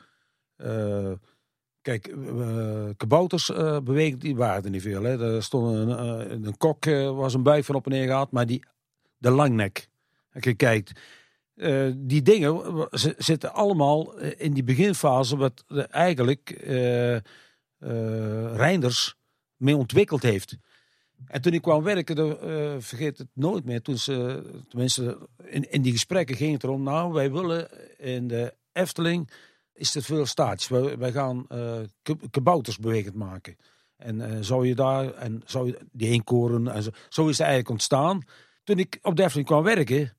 [1.88, 5.04] Kijk, eh, kabouters eh bewegen, die waren niet veel.
[5.04, 5.36] Hè.
[5.36, 6.86] Er stond een, eh, een kok,
[7.16, 8.28] was een buik van op en neer.
[8.32, 8.64] Maar die,
[9.18, 9.90] de langnek,
[10.34, 10.92] als je kijkt.
[11.96, 16.50] die dingen ze- zitten allemaal in die beginfase wat eigenlijk
[18.56, 19.16] Reinders
[19.56, 20.58] mee ontwikkeld heeft.
[21.26, 22.38] En toen ik kwam werken,
[22.84, 23.82] vergeet het nooit meer.
[23.82, 26.84] Toen ze, tenminste, in, in die gesprekken ging het erom.
[26.84, 29.30] Nou, wij willen in de Efteling
[29.78, 30.68] is het veel statisch.
[30.68, 31.48] Wij, gaan
[32.02, 33.56] ke- kabouters bewegend maken.
[33.98, 37.40] En eh, zou je daar, en zou je die eenkoren, en zo, zo is het
[37.40, 38.22] eigenlijk ontstaan.
[38.64, 40.18] Toen ik op de kwam werken,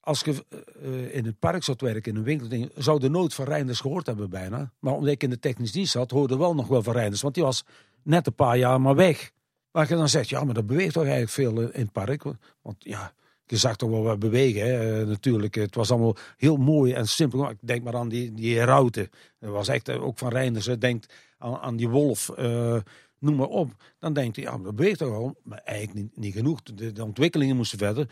[0.00, 0.44] als je
[0.82, 4.06] eh, in het park zou werken, in een winkel, zou de nooit van Reinders gehoord
[4.06, 4.72] hebben bijna.
[4.78, 7.22] Maar omdat ik in de technische dienst zat, hoorde wel nog wel van Reinders.
[7.22, 7.64] Want die was
[8.02, 9.30] net een paar jaar maar weg.
[9.70, 12.22] Waar je dan zegt, ja, maar dat beweegt toch eigenlijk veel in het park.
[12.62, 13.12] Want ja,
[13.50, 15.00] je zag toch wel wat bewegen, hè?
[15.00, 15.54] eh, natuurlijk.
[15.54, 17.50] Het was allemaal heel mooi en simpel.
[17.50, 19.10] Ik denk maar aan die, die herauten.
[19.38, 20.64] Dat was echt eh, ook van Reinders.
[20.64, 21.04] Denk
[21.38, 22.76] aan, aan die wolf, eh,
[23.18, 23.70] noem maar op.
[23.98, 25.40] Dan denkt hij, ja, dat beweegt toch wel.
[25.42, 26.62] Maar eigenlijk niet, niet genoeg.
[26.62, 28.08] De, de ontwikkelingen moesten verder.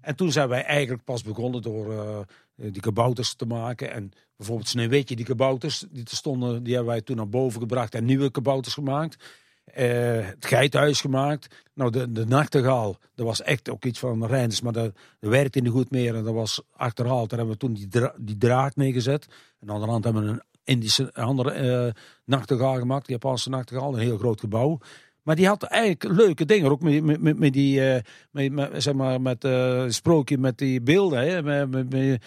[0.00, 3.92] En toen zijn wij eigenlijk pas begonnen door die kabouters te maken.
[3.92, 7.94] En bijvoorbeeld Sneeuwwitje, die kabouters, die er stonden, die hebben wij toen naar boven gebracht
[7.94, 9.24] en nieuwe kabouters gemaakt.
[9.64, 11.64] Eh, het geithuis gemaakt.
[11.74, 15.60] Nou, de, de nachtegaal, dat was echt ook iets van Reinders, maar dat, dat werkte
[15.60, 16.14] niet goed meer.
[16.14, 17.30] En dat was achterhaald.
[17.30, 19.26] Daar hebben we toen die, dra die draak neergezet.
[19.60, 21.92] En aan de hand hebben we een Indische, andere eh
[22.24, 24.78] nachtegaal gemaakt, die Japanse nachtegaal, een heel groot gebouw.
[25.22, 29.20] Maar die had eigenlijk leuke dingen, ook met, met, met, die, eh, met, zeg maar,
[29.20, 32.22] met eh sprookje met die beelden, hè, met, met,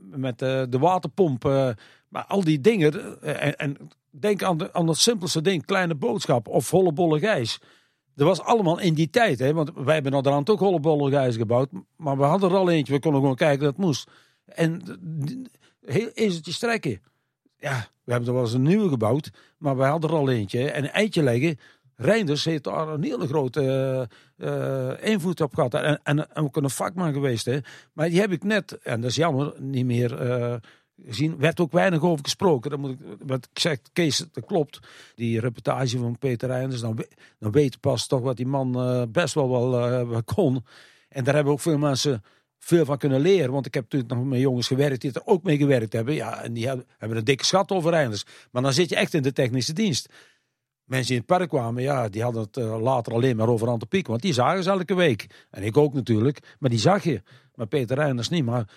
[0.00, 1.42] met, de waterpomp.
[2.08, 3.76] maar al die dingen, en, en
[4.20, 7.60] denk aan, de, simpelste ding, kleine boodschap of hollebolle gijs.
[8.14, 11.68] Dat was allemaal in die tijd, hè, want wij hebben aan ook hollebolle gijs gebouwd,
[11.96, 14.10] maar we hadden er al eentje, we konden gewoon kijken dat het moest.
[14.44, 14.82] En
[15.80, 17.00] heel ezeltje strekken.
[17.56, 20.70] Ja, we hebben er wel eens een nieuwe gebouwd, maar wij hadden er al eentje.
[20.70, 21.58] En een eitje leggen,
[22.00, 23.60] Reinders heeft daar een hele grote
[24.36, 25.74] eh, eh, invloed op gehad.
[25.74, 27.44] En, en, en ook een vakman geweest.
[27.44, 27.58] Hè.
[27.92, 30.54] Maar die heb ik net, en dat is jammer, niet meer eh,
[31.06, 31.38] gezien.
[31.38, 32.80] werd ook weinig over gesproken.
[32.80, 34.78] Moet ik, wat ik zeg, Kees, dat klopt.
[35.14, 37.04] Die reportage van Peter Reinders, dan,
[37.38, 40.64] dan weet pas toch wat die man eh, best wel wel eh, wel kon.
[41.08, 42.22] En daar hebben ook veel mensen
[42.58, 43.52] veel van kunnen leren.
[43.52, 46.14] Want ik heb natuurlijk nog met jongens gewerkt die er ook mee gewerkt hebben.
[46.14, 48.24] Ja, en die hebben, hebben een dikke schat over Reinders.
[48.50, 50.08] Maar dan zit je echt in de technische dienst.
[50.84, 53.68] Mensen die in het park kwamen, ja, die hadden het eh, later alleen maar over
[53.68, 54.06] Ante Piek.
[54.06, 55.46] Want die zagen ze elke week.
[55.50, 56.56] En ik ook natuurlijk.
[56.58, 57.22] Maar die zag je.
[57.54, 58.44] Maar Peter Reinders niet.
[58.44, 58.68] Maar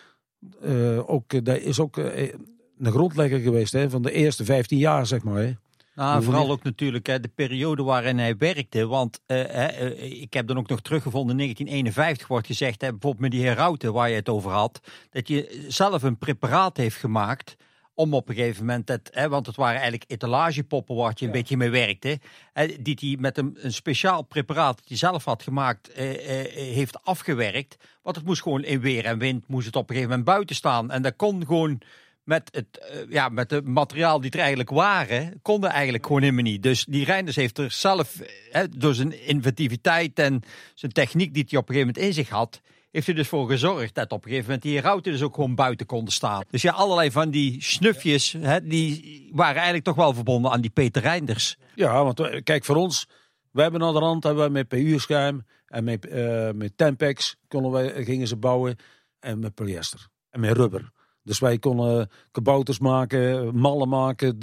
[0.61, 2.33] eh, ook, eh, dat is ook eh,
[2.79, 5.41] een grondlegger geweest hè, van de eerste 15 jaar, zeg maar.
[5.41, 5.53] Hè.
[5.95, 8.87] Nou, vooral ook natuurlijk hè, de periode waarin hij werkte.
[8.87, 13.31] Want eh, ik heb dan ook nog teruggevonden in 1951 wordt gezegd, hè, bijvoorbeeld met
[13.31, 14.79] die herauten waar je het over had,
[15.09, 17.55] dat je zelf een preparaat heeft gemaakt
[18.01, 21.31] om op een gegeven moment, het, hè, want het waren eigenlijk etalagepoppen waar je een
[21.31, 22.19] beetje mee werkte,
[22.53, 26.73] hè, die hij met een, een speciaal preparaat dat hij zelf had gemaakt, eh, eh,
[26.75, 27.77] heeft afgewerkt.
[28.01, 30.55] Want het moest gewoon in weer en wind, moest het op een gegeven moment buiten
[30.55, 30.91] staan.
[30.91, 31.81] En dat kon gewoon
[32.23, 36.43] met het eh, ja, met de materiaal die er eigenlijk waren, konden eigenlijk gewoon helemaal
[36.43, 36.63] niet.
[36.63, 40.41] Dus die Reinders heeft er zelf, eh, hè, door zijn inventiviteit en
[40.73, 43.49] zijn techniek die hij op een gegeven moment in zich had, heeft hij dus voor
[43.49, 46.43] gezorgd dat op een gegeven moment die herauten dus ook gewoon buiten konden staan.
[46.49, 50.69] Dus ja, allerlei van die snufjes, hè, die waren eigenlijk toch wel verbonden aan die
[50.69, 51.57] Peter Reinders.
[51.75, 53.07] Ja, want we- kijk, voor ons,
[53.51, 57.71] wij hebben aan de rand hebben wij met PU-schuim en met, eh met Tempex konden
[57.71, 58.75] wij, gingen ze bouwen
[59.19, 60.91] en met polyester en met rubber.
[61.23, 64.37] Dus wij konden kabouters maken, mallen maken.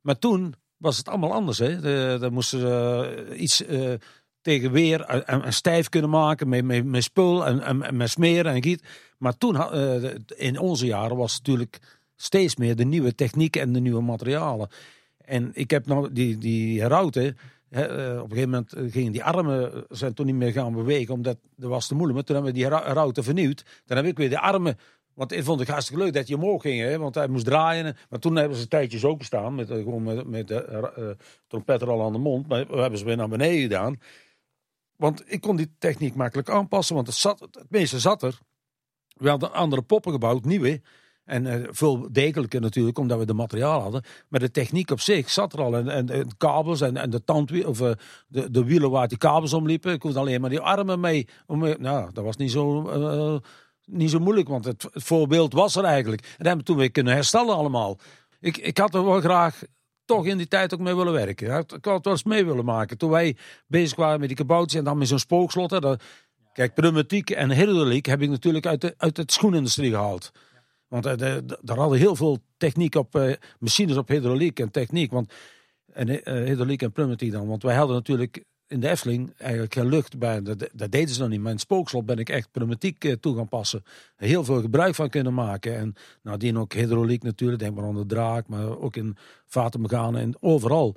[0.00, 1.58] Maar toen was het allemaal anders.
[1.58, 1.80] Hè?
[2.18, 3.92] Dan moesten eh, iets eh,
[4.42, 8.52] tegen weer en, en stijf kunnen maken met, met, met spul en, en, met smeren
[8.52, 8.82] en giet.
[9.18, 11.78] Maar toen, eh, in onze jaren, was natuurlijk
[12.16, 14.68] steeds meer de nieuwe technieken en de nieuwe materialen.
[15.24, 17.36] En ik heb nou die, die herauten.
[17.68, 17.82] eh,
[18.22, 21.14] op een gegeven moment eh, gingen die armen eh, zijn toen niet meer gaan bewegen,
[21.14, 22.16] omdat dat was te moeilijk.
[22.16, 23.64] Maar toen hebben we die herauten vernieuwd.
[23.86, 24.78] Dan heb ik weer de armen.
[25.20, 27.96] Want ik vond het hartstikke leuk dat je omhoog ging, hè, want hij moest draaien.
[28.08, 31.80] Maar toen hebben ze tijdjes ook gestaan, met, eh, gewoon met, met de eh, eh,
[31.80, 32.48] er al aan de mond.
[32.48, 34.00] Maar we hebben ze weer naar beneden gedaan.
[35.00, 38.38] Want ik kon die techniek makkelijk aanpassen, want het, zat, het meeste zat er.
[39.16, 40.80] We hadden andere poppen gebouwd, nieuwe.
[41.24, 44.02] En eh, veel degelijker natuurlijk, omdat we de materiaal hadden.
[44.28, 45.76] Maar de techniek op zich zat er al.
[45.76, 47.90] En, en, kabels en, en de tandwiel, of eh,
[48.28, 49.92] de, de wielen waar die kabels om liepen.
[49.92, 51.28] Ik hoefde alleen maar die armen mee.
[51.46, 53.36] Om, nou, dat was niet zo, eh,
[53.84, 56.22] niet zo moeilijk, want het, het voorbeeld was er eigenlijk.
[56.22, 57.98] En dat hebben we toen weer kunnen herstellen allemaal.
[58.40, 59.62] Ik, ik had er wel graag
[60.10, 61.46] toch in die tijd ook mee willen werken.
[61.46, 62.98] Ik had het wel eens mee willen maken.
[62.98, 65.70] Toen wij bezig waren met die kaboutjes en dan met zo'n spookslot.
[65.70, 65.78] Hè,
[66.52, 70.30] kijk, pneumatiek en hydrauliek heb ik natuurlijk uit de, uit schoenindustrie gehaald.
[70.88, 75.10] Want eh, de- daar hadden heel veel techniek op, eh, machines op hydrauliek en techniek.
[75.10, 75.32] Want,
[75.92, 77.46] en eh, hydrauliek en pneumatiek dan.
[77.46, 80.42] Want wij hadden natuurlijk in de Efteling eigenlijk geen lucht bij.
[80.42, 81.38] Dat, dat deden ze nog niet.
[81.38, 83.84] Maar in het spookslot ben ik echt pneumatiek eh, toe gaan passen.
[84.16, 85.76] Heel veel gebruik van kunnen maken.
[85.76, 87.60] En nadien ook hydrauliek natuurlijk.
[87.60, 89.16] Denk maar aan de draak, maar ook in
[89.46, 90.96] vatenmechanen en overal.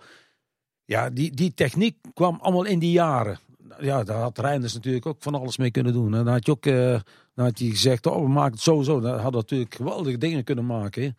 [0.86, 3.40] Ja, die, die techniek kwam allemaal in die jaren.
[3.80, 6.16] Ja, daar had Reinders natuurlijk ook van alles mee kunnen doen.
[6.16, 6.64] En dan had je ook
[7.34, 9.00] dan had hij gezegd, oh, we maken het sowieso.
[9.00, 11.18] Dan hadden natuurlijk geweldige dingen kunnen maken.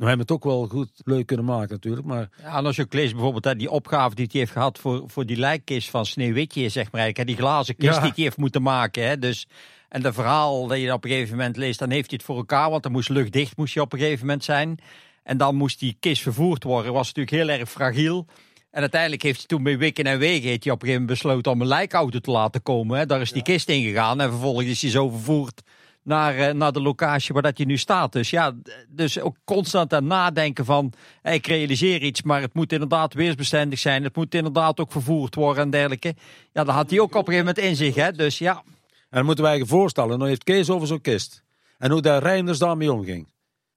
[0.00, 2.06] We hebben het ook wel goed leuk kunnen maken natuurlijk.
[2.06, 4.78] Maar Ja, en als je ook leest bijvoorbeeld hè, die opgave die hij heeft gehad
[4.78, 8.00] voor, voor die lijkkist van Sneeuwwitje, zeg maar, eigenlijk, hè, die glazen kist Ja.
[8.00, 9.06] die hij heeft moeten maken.
[9.06, 9.46] Hè, dus,
[9.88, 12.36] en dat verhaal dat je op een gegeven moment leest, dan heeft hij het voor
[12.36, 14.78] elkaar, want dan moest luchtdicht moest je op een gegeven moment zijn.
[15.22, 18.26] En dan moest die kist vervoerd worden, was natuurlijk heel erg fragiel.
[18.70, 21.22] En uiteindelijk heeft hij toen bij Wikken en Wegen heeft hij op een gegeven moment
[21.22, 22.98] besloten om een lijkauto te laten komen.
[22.98, 23.06] Hè.
[23.06, 25.62] Daar is die kist ingegaan en vervolgens is hij zo vervoerd
[26.02, 28.12] naar, eh, naar de locatie waar dat je nu staat.
[28.12, 28.54] Dus ja,
[28.88, 33.78] dus ook constant aan nadenken van, eh, ik realiseer iets, maar het moet inderdaad weersbestendig
[33.78, 34.04] zijn.
[34.04, 36.14] Het moet inderdaad ook vervoerd worden en dergelijke.
[36.52, 37.94] Ja, dat had hij ook op een gegeven moment in zich.
[37.94, 38.12] Hè.
[38.12, 41.42] Dus ja, En dan moeten wij je voorstellen, nou heeft Kees over zo'n kist.
[41.78, 43.28] En hoe de Reinders daarmee omging.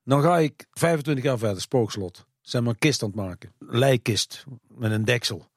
[0.03, 2.25] Dan ga ik 25 jaar verder, spookslot.
[2.41, 3.53] Zijn maar een kist aan het maken.
[3.59, 5.47] Lijkkist met een deksel.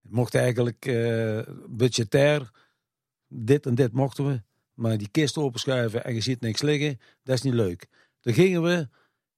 [0.00, 2.50] Mocht eigenlijk eh, budgetair,
[3.28, 4.42] dit en dit mochten we.
[4.76, 7.86] Maar die kist openschuiven en je ziet niks liggen, dat is niet leuk.
[8.20, 8.88] Dan gingen we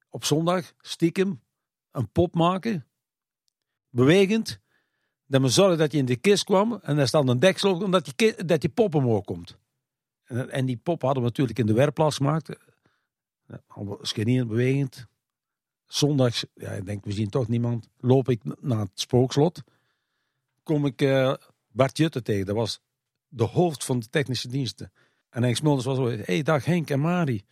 [0.09, 1.43] op zondag stiekem
[1.91, 2.87] een pop maken.
[3.89, 4.61] Bewegend.
[5.27, 7.83] Dat we zorgen dat je in de kist kwam en daar staat een deksel op,
[7.83, 9.59] omdat die, dat die pop komt.
[10.25, 12.57] En, en die pop hadden we natuurlijk in de werkplaats gemaakt.
[14.01, 15.07] Schenieren, bewegend.
[15.87, 17.89] Zondags, ja, ik denk, we zien toch niemand.
[17.97, 19.63] Loop ik naar het spookslot.
[20.63, 21.35] Kom ik eh,
[21.69, 22.47] Bart Jutte tegen.
[22.47, 22.81] Dat was
[23.29, 24.93] de hoofd van de technische diensten.
[25.31, 27.43] En Henk Smulders was hé, hey, dag Henk en Mari.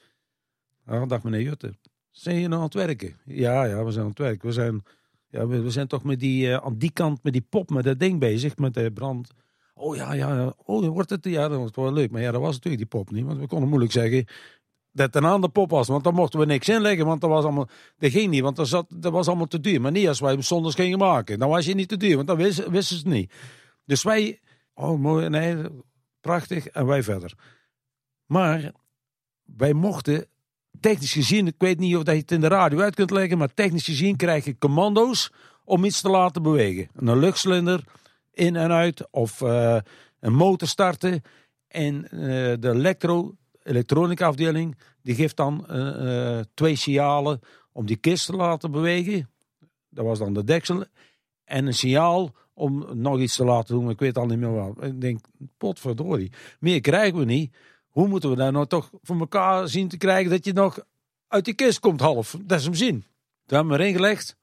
[1.07, 1.75] Dag meneer Jutte.
[2.11, 3.17] Zijn je nou aan het werken?
[3.25, 4.49] Ja, ja, we zijn aan het werken.
[4.49, 4.83] We zijn,
[5.29, 7.99] ja, we, zijn toch met die, eh, aan die kant, met die pop, met dat
[7.99, 9.31] ding bezig, met de brand.
[9.75, 10.55] Oh ja, ja.
[10.65, 12.11] Oh, wordt het, ja, dat wordt wel leuk.
[12.11, 13.25] Maar ja, dat was natuurlijk die pop niet.
[13.25, 14.27] Want we konden moeilijk zeggen,
[14.93, 15.89] dat een ander pop was.
[15.89, 18.43] Want dan mochten we niks inleggen, want dat, was allemaal, dat ging niet.
[18.43, 19.81] Want dat, zat, dat was allemaal te duur.
[19.81, 21.39] Maar niet als wij hem zondags gingen maken.
[21.39, 23.33] Dan was je niet te duur, want dan wisten, wisten ze het niet.
[23.85, 24.41] Dus wij,
[24.75, 25.57] oh mooi, nee,
[26.21, 26.67] prachtig.
[26.67, 27.35] En wij verder.
[28.27, 28.73] Maar
[29.45, 30.27] wij mochten,
[30.81, 33.39] technisch gezien, ik weet niet of dat je het in de radio uit kunt leggen,
[33.39, 35.33] maar technisch gezien krijg je commando's
[35.65, 36.89] om iets te laten bewegen.
[36.95, 37.85] Een luchtcilinder
[38.33, 39.79] in en uit of uh,
[40.21, 41.23] een motor starten.
[41.69, 42.21] En uh,
[42.61, 47.41] de elektro, elektronica afdeling die geeft dan uh, twee signalen
[47.73, 49.31] om die kist te laten bewegen.
[49.89, 50.85] Dat was dan de deksel.
[51.45, 53.91] En een signaal om nog iets te laten doen.
[53.91, 54.83] Ik weet al niet meer wat.
[54.83, 55.21] Ik denk,
[55.59, 56.33] potverdorie.
[56.61, 57.55] Meer krijgen we niet.
[57.97, 60.79] Hoe moeten we daar nou toch voor elkaar zien te krijgen dat je nog
[61.29, 62.37] uit die kist komt half?
[62.43, 63.05] Dat is hem zin.
[63.47, 64.37] Toen hebben we erin gelegd.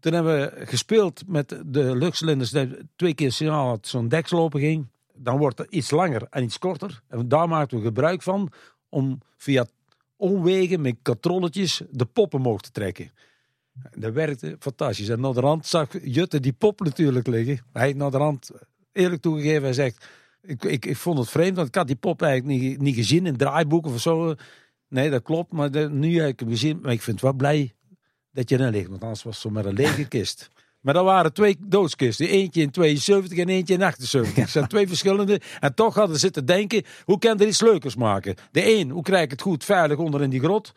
[0.00, 2.54] Toen hebben we gespeeld met de luchtcilinders.
[2.96, 4.86] Twee keer signaal dat zo'n deksel open ging.
[5.14, 7.02] Dan wordt het iets langer en iets korter.
[7.08, 8.52] En daar maakten we gebruik van
[8.88, 9.66] om via
[10.16, 13.10] omwegen met katrolletjes de poppen omhoog te trekken.
[13.96, 15.08] Dat werkte fantastisch.
[15.08, 17.60] En naar de rand zag Jutte die pop natuurlijk liggen.
[17.72, 18.50] Hij heeft naar de rand
[18.92, 19.62] eerlijk toegegeven.
[19.62, 20.06] Hij zegt,
[20.42, 23.26] ik, ik, ik vond het vreemd, want ik had die pop eigenlijk niet, niet gezien
[23.26, 24.34] in draaiboeken of zo.
[24.88, 25.52] Nee, dat klopt.
[25.52, 26.78] Maar de, nu heb ik hem gezien.
[26.82, 27.74] Maar ik vind het wel blij
[28.32, 28.88] dat je erin ligt.
[28.88, 30.48] Want anders was het zo maar een lege kist.
[30.80, 32.28] Maar dat waren twee doodskisten.
[32.28, 34.34] Eentje in 72 en eentje in 78.
[34.34, 35.40] Dat zijn twee verschillende.
[35.60, 38.34] En toch hadden ze zitten denken, hoe kan er iets leukers maken?
[38.50, 40.72] De een, hoe krijg ik het goed veilig onder in die grot?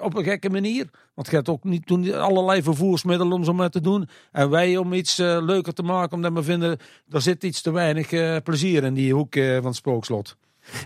[0.00, 0.88] Op een gekke manier.
[1.14, 4.08] Want je hebt ook niet toen allerlei vervoersmiddelen om zo maar te doen.
[4.32, 6.78] En wij om iets uh, leuker te maken, omdat we vinden,
[7.08, 10.36] er zit iets te weinig uh, plezier in die hoek van het spookslot.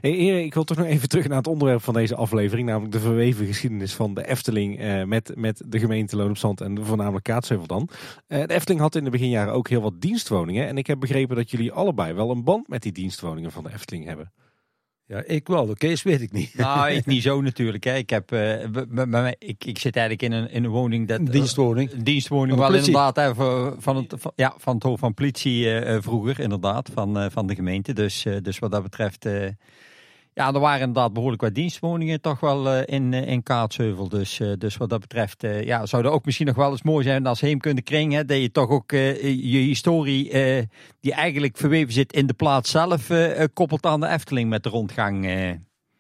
[0.00, 3.00] Hey, ik wil toch nog even terug naar het onderwerp van deze aflevering, namelijk de
[3.00, 7.24] verweven geschiedenis van de Efteling eh, met, met de gemeente Loon op Zand en voornamelijk
[7.24, 7.88] Kaatsheuvel dan.
[8.28, 11.36] Uh, de Efteling had in de beginjaren ook heel wat dienstwoningen en ik heb begrepen
[11.36, 14.32] dat jullie allebei wel een band met die dienstwoningen van de Efteling hebben.
[15.06, 15.66] Ja, ik wel.
[15.66, 16.54] De Kees weet ik niet.
[16.54, 17.84] Nou, ik niet zo natuurlijk.
[17.84, 17.94] Hè.
[17.96, 21.08] Ik, heb, uh, ik, ik zit eigenlijk in een, in een woning.
[21.08, 21.92] Dat, een dienstwoning.
[21.92, 23.16] Een dienstwoning, wel inderdaad.
[23.16, 23.34] Hè,
[23.78, 26.90] van, het, van, ja, van het hoofd van politie uh, vroeger, inderdaad.
[26.94, 27.92] Van, van de gemeente.
[27.92, 29.26] Dus, dus wat dat betreft.
[30.34, 34.08] Ja, er waren inderdaad behoorlijk wat dienstwoningen toch wel in, in Kaatsheuvel.
[34.08, 37.26] Dus, dus wat dat betreft ja, zou er ook misschien nog wel eens mooi zijn
[37.26, 38.12] als heemkunde kring.
[38.12, 40.30] Hè, dat je toch ook je historie,
[41.00, 43.10] die eigenlijk verweven zit in de plaats zelf,
[43.52, 45.26] koppelt aan de Efteling met de rondgang.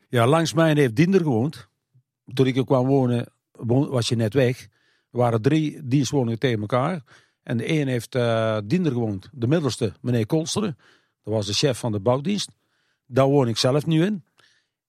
[0.08, 1.68] Ja, langs mij heeft Diender gewoond.
[2.34, 3.32] Toen ik er kwam wonen,
[3.66, 4.62] was je net weg.
[5.10, 7.02] Er waren drie dienstwoningen tegen elkaar.
[7.42, 8.12] En de een heeft
[8.68, 9.28] Diender gewoond.
[9.32, 10.76] De middelste, meneer Kolsteren.
[11.22, 12.50] Dat was de chef van de bouwdienst.
[13.06, 14.24] Daar woon ik zelf nu in.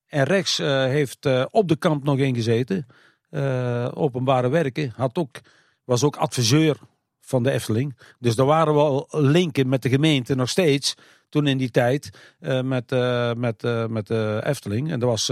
[0.08, 2.88] En rechts uh, heeft uh, op de kamp nog een gezeten.
[3.94, 4.94] openbare werken.
[4.96, 5.42] Had ook,
[5.84, 6.78] was ook adviseur
[7.22, 7.98] van de Efteling.
[8.20, 10.96] Dus daar waren wel linken met de gemeente nog steeds.
[11.30, 12.10] Toen in die tijd
[12.64, 12.90] met,
[13.38, 14.92] met, met de Efteling.
[14.92, 15.32] En dat was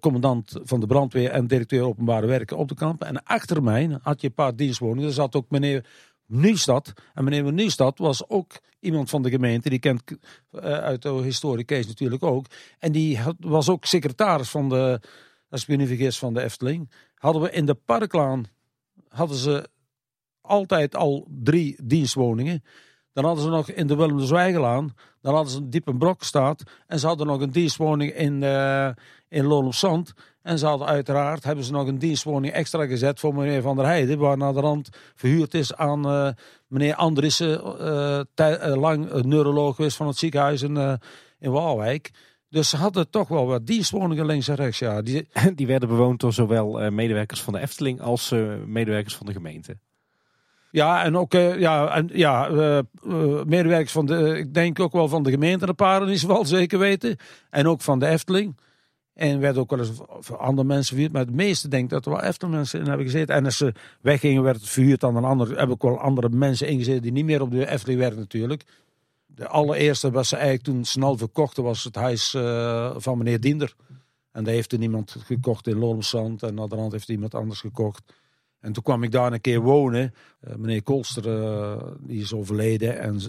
[0.00, 3.02] commandant van de brandweer en directeur openbare werken op de kamp.
[3.02, 5.02] En achter mij had je een paar dienstwoningen.
[5.02, 5.84] Daar zat ook meneer
[6.28, 6.92] Nieuwstad.
[7.14, 9.68] En meneer Nieuwstad was ook iemand van de gemeente.
[9.68, 12.46] Die kent uh, uit de historie Kees natuurlijk ook.
[12.78, 15.00] En die was ook secretaris van de,
[15.50, 15.64] als
[16.18, 16.90] van de Efteling.
[17.14, 18.46] Hadden we in de Parklaan,
[19.08, 19.68] hadden ze
[20.40, 22.62] altijd al drie dienstwoningen.
[23.12, 26.62] Dan hadden ze nog in de Willem de Zwijgelaan, dan hadden ze een diepe brokstaat.
[26.86, 28.88] En ze hadden nog een dienstwoning in, uh,
[29.28, 30.12] in Loon op Zand.
[30.42, 33.84] En ze hadden uiteraard, hebben ze nog een dienstwoning extra gezet voor meneer Van der
[33.84, 34.18] Heijden.
[34.18, 36.28] Waar naar de rand verhuurd is aan uh,
[36.66, 37.60] meneer Andrissen,
[38.40, 40.98] uh, lang neuroloog geweest van het ziekenhuis in,
[41.38, 42.10] in Waalwijk.
[42.48, 44.78] Dus ze hadden toch wel wat dienstwoningen links en rechts.
[44.78, 45.02] Ja.
[45.02, 48.34] Die, die werden bewoond door zowel medewerkers van de Efteling als
[48.66, 49.76] medewerkers van de gemeente.
[50.70, 55.08] Ja, en ook ja, en, ja, uh, uh, medewerkers van de, ik denk ook wel
[55.08, 57.16] van de gemeente, de paren is wel zeker weten.
[57.50, 58.56] En ook van de Efteling.
[59.18, 61.12] En werd ook wel eens voor andere mensen verhuurd.
[61.12, 63.34] Maar het meeste denk ik dat er wel Efteling mensen in hebben gezeten.
[63.34, 65.58] En als ze weggingen, werd het verhuurd aan een ander.
[65.58, 68.64] Heb ik wel andere mensen ingezeten die niet meer op de Efteling werken natuurlijk.
[69.26, 72.30] De allereerste was ze eigenlijk toen snel verkochten, was het huis
[72.96, 73.74] van meneer Diender.
[74.32, 76.42] En daar heeft er niemand gekocht in Lolmsand.
[76.42, 78.02] En naar de rand heeft iemand anders gekocht.
[78.60, 80.14] En toen kwam ik daar een keer wonen.
[80.48, 82.98] Uh, meneer Kolster, uh, die is overleden.
[82.98, 83.20] En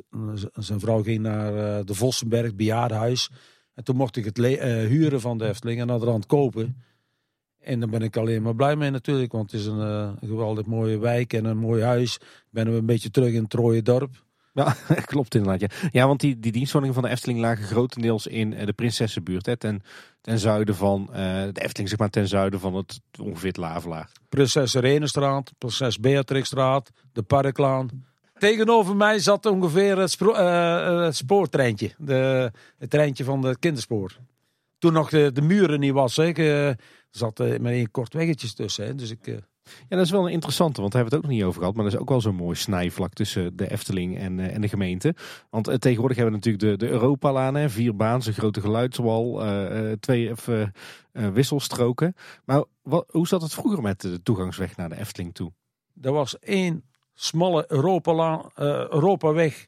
[0.53, 3.29] zijn vrouw ging naar de Vossenberg, bejaardenhuis.
[3.79, 6.83] En toen mocht ik het huren van de Efteling en naar de rand kopen.
[7.59, 9.31] En daar ben ik alleen maar blij mee natuurlijk.
[9.31, 12.17] Want het is een geweldig mooie wijk en een mooi huis.
[12.49, 14.23] Ben we een beetje terug in het dorp.
[14.53, 14.75] Ja,
[15.05, 15.59] klopt inderdaad.
[15.59, 19.45] Ja, ja want die, die dienstwoningen van de Efteling lagen grotendeels in de Prinsessenbuurt.
[19.45, 19.81] Hè, ten,
[20.21, 21.15] ten zuiden van uh,
[21.51, 24.11] de Efteling, zeg maar ten zuiden van het ongeveer het Lavelaar.
[24.29, 28.07] Prinses Renestraat, Prinses Beatrixstraat, de Parklaan.
[28.39, 31.91] Tegenover mij zat ongeveer het, uh, het spoortreintje.
[31.97, 34.17] De, het treintje van de kinderspoor.
[34.77, 36.15] toen nog de, de muren niet was.
[36.15, 36.25] Hè.
[36.25, 36.69] Ik eh,
[37.09, 38.85] zat eh, met een kort weggetje tussen.
[38.85, 38.95] Hè.
[38.95, 39.35] Dus ik, eh,
[39.89, 41.59] Ja, dat is wel een interessante, want daar hebben we het ook nog niet over
[41.59, 41.75] gehad.
[41.75, 44.67] Maar dat is ook wel zo'n mooi snijvlak tussen de Efteling en, eh, en de
[44.67, 45.15] gemeente.
[45.49, 49.43] Want eh, tegenwoordig hebben we natuurlijk de, de Europalaan, hè, vier baans, een grote geluidswal,
[49.43, 50.69] eh, eh, twee eh, eh,
[51.33, 52.13] wisselstroken.
[52.45, 55.51] Maar wat, hoe zat het vroeger met de toegangsweg naar de Efteling toe?
[56.01, 56.83] er was één
[57.21, 58.45] smalle Europa,
[58.89, 59.67] Europaweg.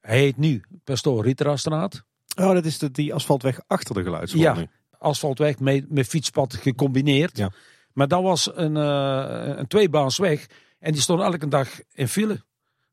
[0.00, 2.04] Hij heet nu Pastoor Rieterastraat.
[2.36, 4.66] Oh, dat is de, die asfaltweg achter de geluidswal Ja.
[4.98, 7.36] asfaltweg met, met fietspad gecombineerd.
[7.36, 7.50] Ja.
[7.92, 10.46] Maar dat was een, eh een tweebaansweg.
[10.78, 12.44] En die stond elke dag in file.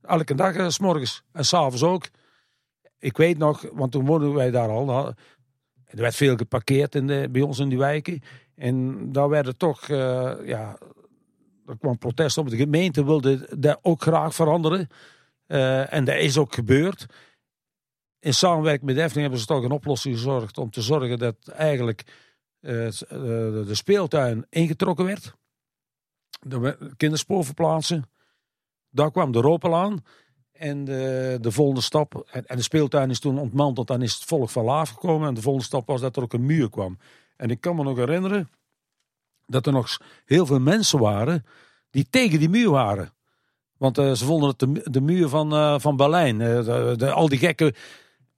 [0.01, 2.09] Elke dag, eh, s morgens en s'avonds ook.
[2.99, 5.05] Ik weet nog, want toen woonden wij daar al.
[5.85, 8.21] Er werd veel geparkeerd in de, bij ons in die wijken.
[8.55, 10.77] En daar werden toch, eh, ja,
[11.71, 12.49] er kwam protest op.
[12.49, 14.87] De gemeente wilde dat ook graag veranderen.
[15.45, 17.05] Eh, en dat is ook gebeurd.
[18.19, 22.03] In samenwerking met de hebben ze toch een oplossing gezorgd om te zorgen dat eigenlijk
[22.59, 22.93] eh, eh,
[23.67, 25.33] de speeltuin ingetrokken werd.
[26.39, 28.09] De kinderspoor verplaatsen.
[28.89, 30.03] Daar kwam de Ropelaan.
[30.51, 34.23] En de, de volgende stap, en, en de speeltuin is toen ontmanteld, dan is het
[34.23, 35.27] volk van Laaf gekomen.
[35.27, 36.97] En de volgende stap was dat er ook een muur kwam.
[37.35, 38.49] En ik kan me nog herinneren
[39.51, 41.45] dat er nog heel veel mensen waren
[41.89, 43.13] die tegen die muur waren.
[43.77, 46.41] Want eh, ze vonden het de, mu- de muur van, eh, van Berlijn.
[46.41, 47.73] eh, al die gekke.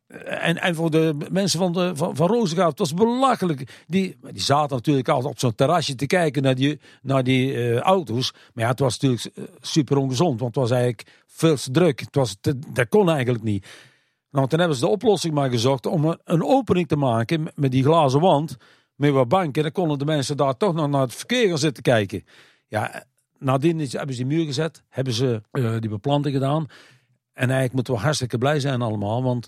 [0.08, 3.84] eh, En, en voor de mensen van, de, van, van Roosendaal, het was belachelijk.
[3.88, 8.32] Die, die zaten natuurlijk altijd op zo'n terrasje te kijken naar die, naar die auto's.
[8.54, 12.00] Maar ja, het was natuurlijk super ongezond, want het was eigenlijk veel te druk.
[12.00, 12.36] Het was
[12.74, 13.68] dat kon eigenlijk niet.
[14.32, 17.84] Nou, toen hebben ze de oplossing maar gezocht om een opening te maken met die
[17.84, 18.58] glazen wand.
[18.96, 19.54] Met wat banken.
[19.54, 22.26] En dan konden de mensen daar toch nog naar het verkeer gaan zitten kijken.
[22.68, 23.06] Ja,
[23.38, 24.84] nadien hebben ze die muur gezet.
[24.90, 26.66] Hebben ze eh, die beplanting gedaan.
[27.34, 29.24] En eigenlijk moeten we hartstikke blij zijn allemaal.
[29.24, 29.48] Want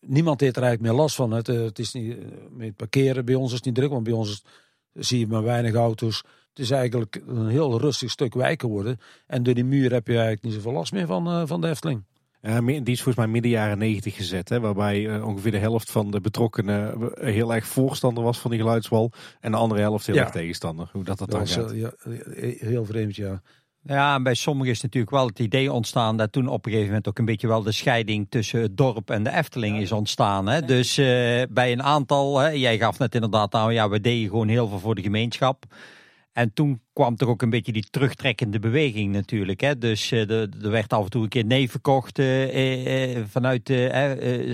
[0.00, 1.30] niemand heeft er eigenlijk meer last van.
[1.30, 3.90] Het, eh, is niet, eh, met parkeren bij ons is het niet druk.
[3.90, 4.44] Want bij ons
[4.92, 6.24] zie je maar weinig auto's.
[6.48, 9.00] Het is eigenlijk een heel rustig stuk wijk geworden.
[9.26, 12.04] En door die muur heb je eigenlijk niet zoveel last meer van, van de Efteling.
[12.42, 14.48] Ja, me- die is volgens mij midden jaren negentig gezet.
[14.48, 18.50] Hè, waarbij eh, ongeveer de helft van de betrokkenen eh, heel erg voorstander was van
[18.50, 19.12] die geluidswal.
[19.40, 20.20] En de andere helft heel Ja.
[20.22, 20.88] erg tegenstander.
[20.92, 21.72] Hoe dat, dat Dat dan was gaat.
[21.72, 21.92] eh, ja,
[22.34, 23.42] eh, heel vreemd, ja.
[23.82, 26.88] Ja, en bij sommigen is natuurlijk wel het idee ontstaan dat toen op een gegeven
[26.92, 30.48] moment ook een beetje wel de scheiding tussen het dorp en de Efteling is ontstaan.
[30.48, 30.62] Hè?
[30.62, 34.48] Dus eh, bij een aantal, hè, jij gaf net inderdaad aan, ja, we deden gewoon
[34.48, 35.64] heel veel voor de gemeenschap.
[36.40, 39.60] En toen kwam toch ook een beetje die terugtrekkende beweging natuurlijk.
[39.60, 39.78] Hè?
[39.78, 43.24] Dus eh, de- er werd af en toe een keer nee verkocht eh, eh, eh,
[43.28, 43.72] vanuit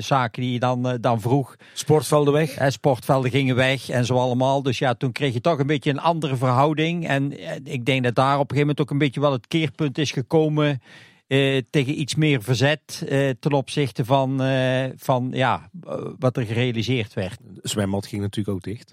[0.05, 1.57] zaken die je dan, dan vroeg.
[1.75, 2.55] Sportvelden weg.
[2.55, 4.63] Hè, sportvelden gingen weg en zo allemaal.
[4.63, 7.07] Dus ja, toen kreeg je toch een beetje een andere verhouding.
[7.09, 7.33] En
[7.65, 10.11] ik denk dat daar op een gegeven moment ook een beetje wel het keerpunt is
[10.13, 10.81] gekomen.
[11.27, 15.71] eh, tegen iets meer verzet eh, ten opzichte van, eh, van ja,
[16.19, 17.39] wat er gerealiseerd werd.
[17.55, 18.93] Het zwembad ging natuurlijk ook dicht.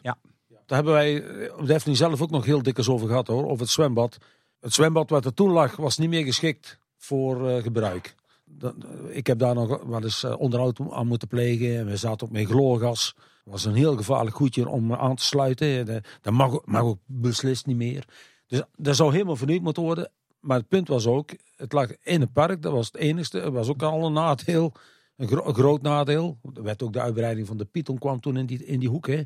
[0.65, 3.43] Daar hebben wij eh, op de Efteling zelf ook nog heel dikwijls over gehad hoor.
[3.45, 4.17] Over het zwembad.
[4.59, 8.15] Het zwembad wat er toen lag was niet meer geschikt voor eh, gebruik.
[8.61, 8.69] Eh,
[9.09, 11.77] ik heb daar nog wel eens onderhoud aan moeten plegen.
[11.77, 13.13] En we zaten ook met chloorgas.
[13.15, 15.85] Dat was een heel gevaarlijk goedje om aan te sluiten.
[16.21, 18.05] Dat- mag, ook- beslist niet meer.
[18.47, 20.11] Dus dat zou helemaal vernieuwd moeten worden.
[20.39, 22.61] Maar het punt was ook, het lag in het park.
[22.61, 23.39] Dat was het enigste.
[23.39, 24.73] Het was ook al een nadeel.
[25.17, 26.37] Een groot nadeel.
[26.53, 29.07] Er werd ook de uitbreiding van de Python kwam toen in die, in die hoek.
[29.07, 29.21] Hè.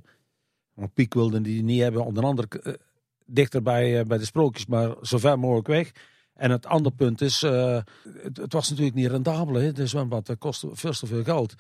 [0.78, 2.74] Want Piek wilde die niet hebben, onder andere eh,
[3.26, 5.92] dichter bij, eh, bij de sprookjes, maar zo ver mogelijk weg.
[6.34, 7.80] En het andere punt is, eh,
[8.22, 10.36] het, was natuurlijk niet rendabel, hè, de zwembad.
[10.38, 11.56] Kostte veel te veel geld.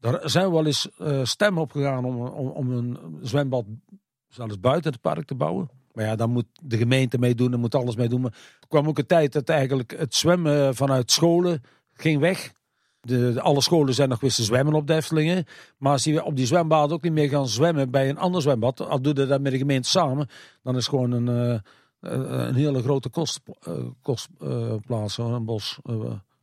[0.00, 0.88] Daar zijn wel eens
[1.22, 3.64] stemmen op gegaan om, om, om een zwembad
[4.28, 5.70] zelfs buiten het park te bouwen.
[5.92, 8.20] Maar ja, dan moet de gemeente meedoen, dan moet alles meedoen.
[8.20, 11.62] Maar er kwam ook een tijd dat eigenlijk het zwemmen vanuit scholen
[11.92, 12.52] ging weg.
[13.04, 15.44] De, alle scholen zijn nog weer te zwemmen op de Eftelingen.
[15.78, 18.80] Maar als die op die zwembad ook niet meer gaan zwemmen bij een ander zwembad,
[18.88, 20.28] al doe je dat met de gemeente samen,
[20.62, 21.60] dan is gewoon een, eh, eh,
[22.48, 23.68] een hele grote kostplaats,
[24.02, 25.78] kost, eh, plaats, hoor, een bos.
[25.82, 25.94] eh.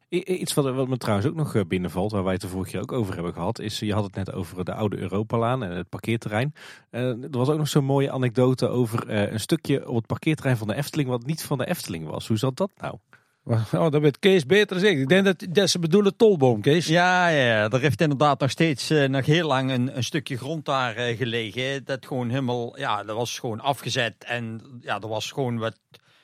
[0.10, 2.92] Iets wat, wat me trouwens ook nog eh, binnenvalt, waar wij het de vorige ook
[2.92, 6.54] over hebben gehad, is je had het net over de oude Europalaan en het parkeerterrein.
[6.90, 10.58] Eh, er was ook nog zo'n mooie anekdote over eh, een stukje op het parkeerterrein
[10.58, 12.28] van de Efteling wat niet van de Efteling was.
[12.28, 12.96] Hoe zat dat nou?
[13.74, 15.02] Oh, dat weet Kees beter zeggen.
[15.02, 16.88] Ik denk dat, dat ze bedoelen tolboom, Kees.
[16.88, 20.66] Ja, ja, er heeft inderdaad nog steeds eh, nog heel lang een, een stukje grond
[20.66, 21.86] daar eh, gelegen.
[21.86, 24.24] Dat gewoon helemaal, ja, dat was gewoon afgezet.
[24.24, 25.80] En ja, er was gewoon wat,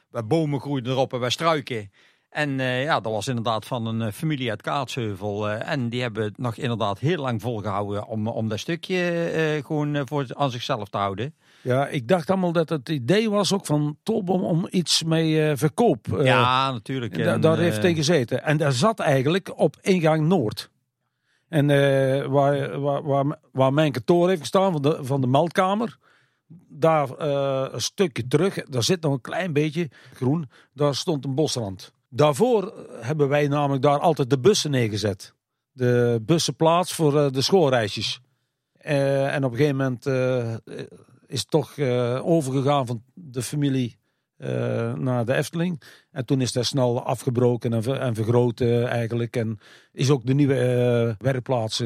[0.09, 1.91] wat bomen groeiden erop en wat struiken.
[2.29, 5.49] En eh, ja, dat was inderdaad van een familie uit Kaatsheuvel.
[5.49, 10.25] en die hebben het nog inderdaad heel lang volgehouden om, om dat stukje gewoon voor
[10.33, 11.35] aan zichzelf te houden.
[11.67, 15.57] Ja, ik dacht allemaal dat het idee was ook van Tolboom om iets mee eh,
[15.57, 16.13] verkoop.
[16.13, 17.17] eh, ja, natuurlijk.
[17.17, 18.43] En, daar eh, heeft tegen gezeten.
[18.43, 20.69] En daar zat eigenlijk op ingang Noord.
[21.49, 25.97] En eh, waar, waar, waar, waar mijn kantoor heeft gestaan, van de, van de meldkamer,
[26.69, 31.35] daar eh, een stukje terug, daar zit nog een klein beetje groen, daar stond een
[31.35, 31.93] bosrand.
[32.09, 35.33] Daarvoor hebben wij namelijk daar altijd de bussen neergezet.
[35.71, 38.19] De bussenplaats voor eh, de schoolreisjes.
[38.77, 40.53] Eh, en op een gegeven moment eh,
[41.27, 43.97] is het toch eh, overgegaan van de familie
[44.37, 45.81] eh, naar de Efteling.
[46.11, 49.35] En toen is dat snel afgebroken en, ver- en vergroot eigenlijk.
[49.35, 49.59] En
[49.91, 51.83] is ook de nieuwe eh, werkplaats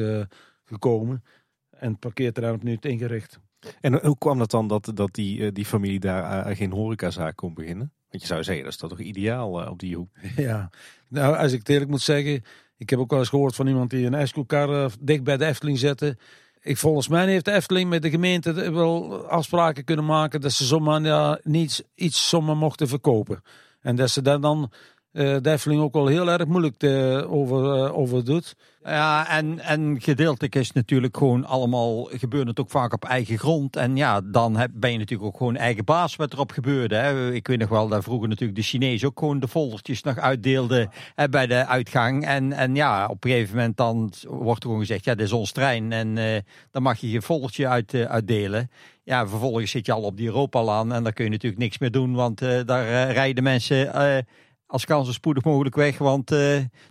[0.64, 1.24] gekomen.
[1.70, 3.38] En het parkeerterrein wordt nu ingericht.
[3.80, 7.92] En hoe kwam dat dan dat, dat die, die familie daar geen horecazaak kon beginnen?
[8.10, 10.10] Want je zou zeggen, dat is toch ideaal op die hoek.
[10.36, 10.70] Ja,
[11.08, 12.44] nou als ik het eerlijk moet zeggen,
[12.76, 15.78] ik heb ook wel eens gehoord van iemand die een ijskoelkar dicht bij de Efteling
[15.78, 16.16] zette.
[16.62, 20.64] Ik, volgens mij heeft de Efteling met de gemeente wel afspraken kunnen maken dat ze
[20.64, 23.42] zomaar niet iets zomaar mochten verkopen.
[23.80, 24.72] En dat ze dan
[25.12, 28.56] eh, de Efteling ook wel heel erg moeilijk eh, over, eh, over doet.
[28.84, 33.76] Ja, en, en gedeeltelijk is natuurlijk gewoon allemaal, gebeurt het ook vaak op eigen grond.
[33.76, 36.94] En ja, dan heb, ben je natuurlijk ook gewoon eigen baas wat erop gebeurde.
[36.94, 37.32] Hè.
[37.32, 40.90] Ik weet nog wel dat vroeger natuurlijk de Chinezen ook gewoon de foldertjes nog uitdeelden
[41.14, 42.26] hè, bij de uitgang.
[42.26, 45.32] En, en ja, op een gegeven moment dan wordt er gewoon gezegd, ja, dit is
[45.32, 45.92] ons trein.
[45.92, 48.70] En eh, dan mag je je foldertje uit, eh, uitdelen.
[49.04, 51.90] Ja, vervolgens zit je al op die Europalaan en daar kun je natuurlijk niks meer
[51.90, 52.14] doen.
[52.14, 54.26] Want eh, daar eh, rijden mensen...
[54.72, 56.38] als kan zo spoedig mogelijk weg, want eh,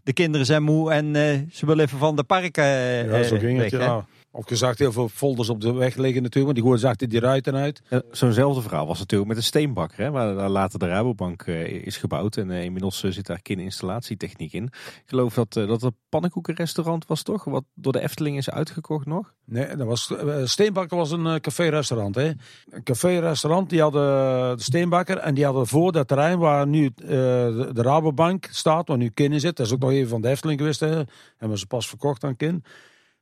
[0.04, 3.38] de kinderen zijn moe en eh, ze willen even van de parken eh, Ja, zo
[3.38, 3.72] ging het.
[3.72, 3.86] weg, hè.
[3.86, 4.06] Ja.
[4.34, 6.88] Of je zag heel veel folders op de weg liggen natuurlijk, want die gooien ze
[6.88, 7.82] achter die ruiten uit.
[8.12, 12.38] Zo'nzelfde verhaal was natuurlijk met de steenbakker, hè, waar later de Rabobank eh, is gebouwd.
[12.38, 14.64] En eh, inmiddels eh, zit daar instalatietechniek in.
[14.64, 17.44] Ik geloof dat dat het pannenkoekenrestaurant was toch?
[17.44, 19.34] Wat door de Efteling is uitgekocht nog?
[19.46, 22.16] Nee, dat was, Steenbakker was een café-restaurant.
[22.16, 22.32] hè.
[22.70, 27.70] Een café-restaurant, die hadden de Steenbakker en die hadden voor dat terrein waar nu de,
[27.74, 29.58] de Rabobank staat, waar nu Kin in zit.
[29.58, 31.04] Dat is ook nog even van de Efteling geweest, hè.
[31.38, 32.64] hebben ze pas verkocht aan Kin.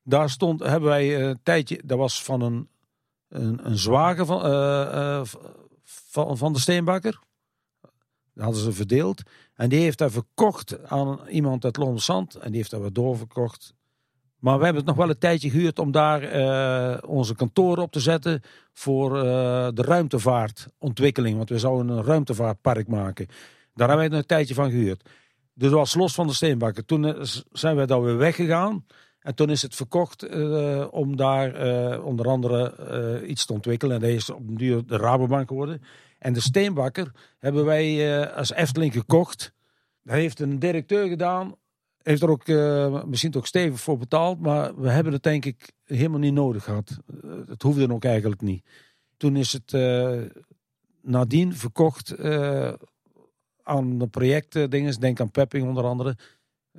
[0.09, 2.69] Daar stond, hebben wij eh, een tijdje, dat was van een,
[3.27, 5.25] een, een zwager van, eh, eh,
[5.83, 7.19] van, van de Steenbakker.
[8.33, 9.21] Dat hadden ze verdeeld.
[9.55, 12.35] En die heeft dat verkocht aan iemand uit Londen Zand.
[12.35, 13.77] En die heeft dat weer doorverkocht
[14.39, 16.21] maar we hebben het nog wel een tijdje gehuurd om daar
[17.03, 18.41] onze kantoren op te zetten
[18.73, 19.13] voor
[19.73, 21.37] de ruimtevaartontwikkeling.
[21.37, 23.27] Want we zouden een ruimtevaartpark maken.
[23.73, 25.03] Daar hebben nog een tijdje van gehuurd.
[25.53, 26.85] Dus dat was los van de steenbakken.
[26.85, 28.85] Toen zijn wij daar weer weggegaan.
[29.19, 33.95] En toen is het verkocht eh, om daar eh, onder andere eh, iets te ontwikkelen.
[33.95, 35.81] En dat is op den duur de Rabobank geworden.
[36.19, 39.53] En de steenbakker hebben wij als Efteling gekocht.
[40.03, 41.55] Dat heeft een directeur gedaan
[42.03, 42.47] heeft er ook
[43.07, 46.97] misschien toch stevig voor betaald, maar we hebben het denk ik helemaal niet nodig gehad.
[47.07, 48.65] Eh, het hoefde ook eigenlijk niet.
[49.17, 49.71] Toen is het
[51.01, 52.19] nadien verkocht
[53.63, 56.17] aan de projecten, dingen, denk aan Pepping onder andere.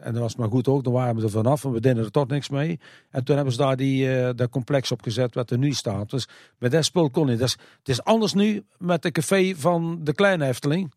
[0.00, 2.10] En dat was maar goed ook, dan waren we er vanaf en we deden er
[2.10, 2.80] toch niks mee.
[3.10, 6.10] En toen hebben ze daar die, eh, dat complex opgezet wat er nu staat.
[6.10, 7.38] Dus met dat spul kon niet.
[7.38, 10.92] Dus, het is anders nu met de café van de Kleine Efteling.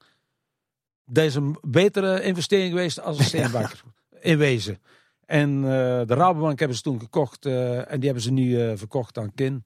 [1.05, 3.81] Dat is een betere investering geweest als een steenbakker.
[4.21, 4.81] in wezen.
[5.25, 5.69] En eh,
[6.07, 9.63] de Rabobank hebben ze toen gekocht eh, en die hebben ze nu verkocht aan Kin.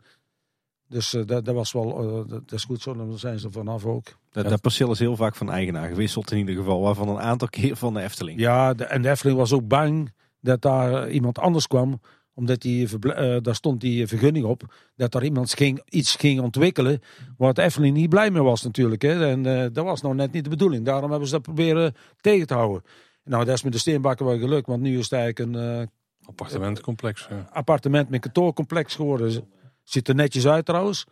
[0.89, 3.51] Dus eh, dat, dat was wel, eh, dat, is goed zo, dan zijn ze er
[3.51, 4.17] vanaf ook.
[4.31, 6.81] Dat, dat perceel is heel vaak van eigenaar gewisseld in ieder geval.
[6.81, 8.39] Waarvan een aantal keer van de Efteling.
[8.39, 11.99] Ja, de, en de Efteling was ook bang dat daar eh, iemand anders kwam,
[12.37, 17.01] omdat die, eh, daar stond die vergunning op, dat daar iemand ging, iets ging ontwikkelen,
[17.37, 19.01] waar de Efteling niet blij mee was natuurlijk.
[19.01, 19.27] Hè.
[19.27, 20.85] En eh, dat was nou net niet de bedoeling.
[20.85, 22.83] Daarom hebben ze dat proberen tegen te houden.
[23.23, 25.87] Nou, dat is met de steenbakken wel gelukt, want nu is het eigenlijk een eh,
[26.27, 27.27] Appartementencomplex.
[27.29, 27.49] ja.
[27.51, 29.47] appartement met kantoorcomplex geworden.
[29.89, 31.05] Ziet er netjes uit trouwens.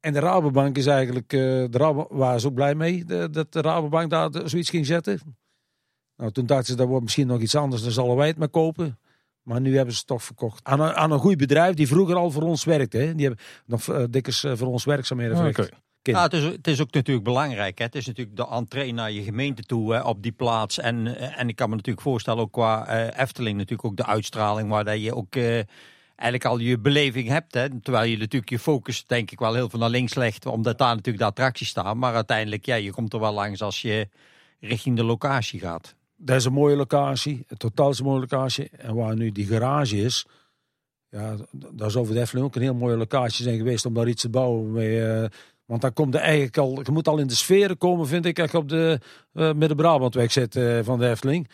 [0.00, 3.52] En de Rabobank is eigenlijk, eh, de Rabo, waren ze ook blij mee de- dat
[3.52, 5.20] de Rabobank daar de- zoiets ging zetten.
[6.16, 8.48] Nou, toen dachten ze, dat wordt misschien nog iets anders, dan zullen wij het maar
[8.48, 8.98] kopen.
[9.42, 10.64] Maar nu hebben ze het toch verkocht.
[10.64, 12.98] Aan een, aan een goed bedrijf die vroeger al voor ons werkte.
[12.98, 13.14] Hè.
[13.14, 15.72] Die hebben nog dikwijls eh, voor ons werkzaamheden Ah, verricht.
[16.02, 17.78] Ja, het, is, het is ook natuurlijk belangrijk.
[17.78, 17.84] Hè?
[17.84, 20.78] Het is natuurlijk de entree naar je gemeente toe hè, op die plaats.
[20.78, 24.06] En, eh, en ik kan me natuurlijk voorstellen, ook qua eh, Efteling, natuurlijk ook de
[24.06, 25.58] uitstraling, waar dat je ook eh,
[26.18, 27.54] eigenlijk al je beleving hebt.
[27.54, 27.80] Hè?
[27.80, 30.94] Terwijl je natuurlijk je focus, denk ik, wel heel veel naar links legt, omdat daar
[30.94, 31.98] natuurlijk de attracties staan.
[31.98, 34.08] Maar uiteindelijk, ja, je komt er wel langs als je
[34.60, 35.94] richting de locatie gaat.
[36.16, 37.44] Dat is een mooie locatie.
[37.46, 38.68] Het totaal is een mooie locatie.
[38.70, 40.26] En waar nu die garage is.
[41.10, 44.08] Ja, daar zou voor de Efteling ook een heel mooie locatie zijn geweest om daar
[44.08, 44.72] iets te bouwen.
[44.72, 45.28] Mee, eh,
[45.64, 48.38] want dan komt er eigenlijk al, je moet al in de sferen komen, vind ik,
[48.38, 49.00] echt op de
[49.32, 51.48] eh Midden-Brabantweg zitten van de Efteling.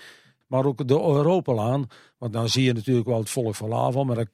[0.47, 1.87] Maar ook de Europalaan.
[2.19, 4.27] Want dan zie je natuurlijk wel het volk van Laval, maar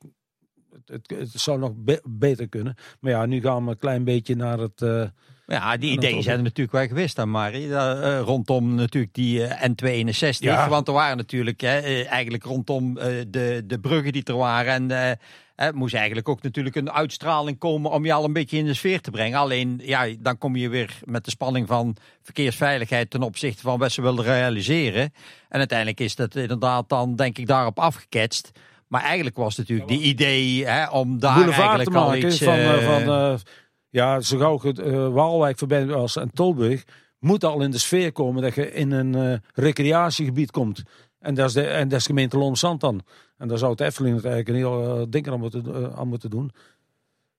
[0.86, 2.74] het, zou nog be- beter kunnen.
[3.00, 5.02] Maar ja, nu gaan we een klein beetje naar het, eh,
[5.46, 7.74] Ja, die ideeën zijn er natuurlijk wel geweest dan, Marie.
[7.74, 10.38] Eh, rondom natuurlijk die eh, N261.
[10.38, 10.68] Ja.
[10.68, 14.90] Want er waren natuurlijk hè, eigenlijk rondom de, de bruggen die er waren.
[14.90, 15.18] En
[15.66, 18.74] het moest eigenlijk ook natuurlijk een uitstraling komen om je al een beetje in de
[18.74, 19.38] sfeer te brengen.
[19.38, 23.92] Alleen, ja, dan kom je weer met de spanning van verkeersveiligheid ten opzichte van wat
[23.92, 25.12] ze wilden realiseren.
[25.48, 28.50] En uiteindelijk is dat inderdaad dan, denk ik, daarop afgeketst.
[28.90, 32.42] Maar eigenlijk was het natuurlijk die idee hè, om daar boulevard eigenlijk te al iets...
[32.42, 33.38] van, eh, eh, van eh,
[33.88, 36.84] ja, zo gauw het eh, Waalwijk voorbij was en Tolburg,
[37.18, 40.82] moet al in de sfeer komen dat je in een recreatiegebied komt.
[41.18, 43.02] En dat is de, en dat is gemeente Loonzand dan.
[43.36, 46.50] En daar zou het Efteling het eigenlijk een heel ding aan moeten, aan moeten doen.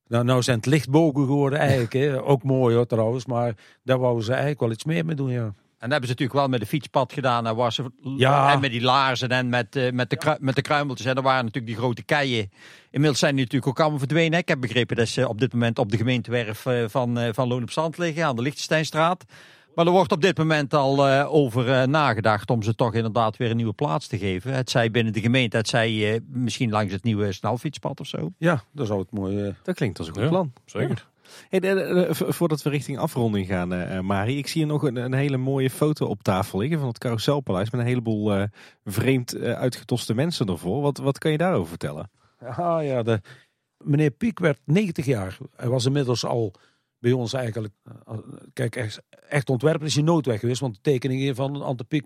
[0.07, 1.93] Nou, nou zijn het lichtbogen geworden eigenlijk.
[1.93, 2.23] Hè.
[2.23, 5.53] Ook mooi hoor trouwens, maar daar wouden ze eigenlijk wel iets meer mee doen, ja.
[5.81, 7.47] En dat hebben ze natuurlijk wel met de fietspad gedaan.
[7.47, 7.79] En, was
[8.17, 8.51] Ja.
[8.53, 11.07] en met die laarzen en met, eh, met, de, met de kruimeltjes.
[11.07, 12.51] En er waren natuurlijk die grote keien.
[12.91, 14.39] Inmiddels zijn die natuurlijk ook allemaal verdwenen.
[14.39, 17.47] Ik heb begrepen dat ze op dit moment op de gemeentewerf eh, van, eh, van
[17.47, 18.25] Loon op Zand liggen.
[18.25, 19.23] Aan de Liechtensteinstraat.
[19.75, 23.37] Maar er wordt op dit moment al eh, over eh, nagedacht om ze toch inderdaad
[23.37, 24.53] weer een nieuwe plaats te geven.
[24.53, 28.31] Het zij binnen de gemeente, het zij eh, misschien langs het nieuwe snelfietspad of zo.
[28.37, 29.43] Ja, dat zou het mooi...
[29.45, 30.29] eh, Dat klinkt als een goed Ja.
[30.29, 30.53] plan.
[30.65, 31.07] Zeker.
[32.09, 34.37] Voordat we richting afronding gaan, eh, Mari.
[34.37, 37.69] Ik zie hier nog een, een hele mooie foto op tafel liggen van het Carouselpaleis.
[37.69, 38.43] Met een heleboel eh,
[38.83, 40.81] vreemd eh, uitgetoste mensen ervoor.
[40.81, 42.11] Wat, wat kan je daarover vertellen?
[42.39, 43.21] Ah ja, de,
[43.77, 45.37] meneer Piek werd 90 jaar.
[45.55, 46.53] Hij was inmiddels al
[46.99, 47.73] bij ons eigenlijk...
[48.53, 50.61] Kijk, echt, echt ontwerper is hij nooit weg geweest.
[50.61, 52.05] Want de tekeningen van Ante Piek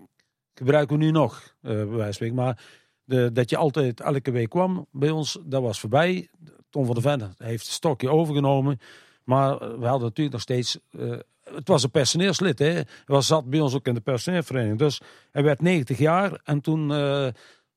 [0.54, 2.30] gebruiken we nu nog, bij.
[2.32, 2.64] Maar
[3.04, 6.28] de, dat je altijd elke week kwam bij ons, dat was voorbij.
[6.70, 8.78] Tom van der Ven heeft het stokje overgenomen.
[9.26, 10.78] Maar eh, we hadden natuurlijk nog steeds...
[10.90, 11.10] eh,
[11.42, 12.70] het was een personeelslid, hè.
[12.70, 14.78] Hij was, zat bij ons ook in de personeelvereniging.
[14.78, 16.92] Dus hij werd 90 jaar en toen...
[16.92, 17.26] eh,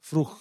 [0.02, 0.38] vroeg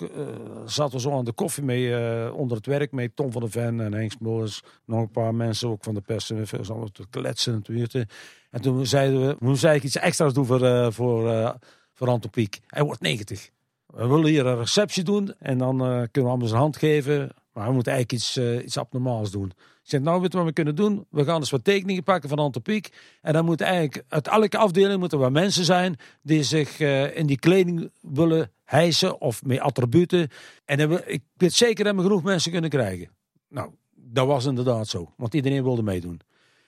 [0.66, 3.80] zaten we zo aan de koffie mee onder het werk met Tom van der Ven
[3.80, 4.62] en Henk Smollens.
[4.84, 6.30] Nog een paar mensen ook van de pers.
[6.30, 6.46] En
[6.92, 8.08] te kletsen en.
[8.50, 11.54] En toen zeiden we, moeten eigenlijk iets extra's doen voor, voor,
[11.92, 12.60] voor Anton Pieck.
[12.66, 13.50] Hij wordt 90.
[13.86, 17.30] We willen hier een receptie doen en dan kunnen we allemaal zijn hand geven.
[17.52, 19.52] Maar we moeten eigenlijk iets, iets abnormaals doen.
[19.88, 21.06] Zeg, nou weet je wat we kunnen doen?
[21.10, 23.16] We gaan eens wat tekeningen pakken van Anton Pieck.
[23.22, 27.26] En dan moeten eigenlijk uit elke afdeling moeten er mensen zijn die zich eh, in
[27.26, 30.28] die kleding willen hijsen of met attributen.
[30.64, 33.08] En we- ik weet zeker dat we genoeg mensen kunnen krijgen.
[33.48, 36.20] Nou, dat was inderdaad zo, want iedereen wilde meedoen.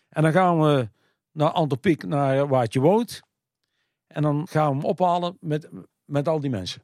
[0.08, 0.89] En dan gaan we
[1.32, 3.23] naar Anton Pieck, naar waar je woont.
[4.07, 5.68] En dan gaan we hem ophalen met,
[6.05, 6.82] met al die mensen.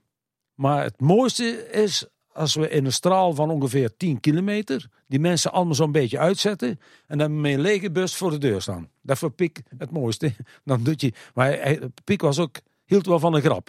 [0.54, 2.06] Maar het mooiste is
[2.36, 6.80] als we in een straal van ongeveer 10 kilometer die mensen allemaal zo'n beetje uitzetten
[7.06, 8.88] en dan met een lege bus voor de deur staan.
[9.02, 10.32] Dat voor Piek het mooiste.
[10.64, 13.66] Dan doet je, maar hij, was ook, hield wel van een grap.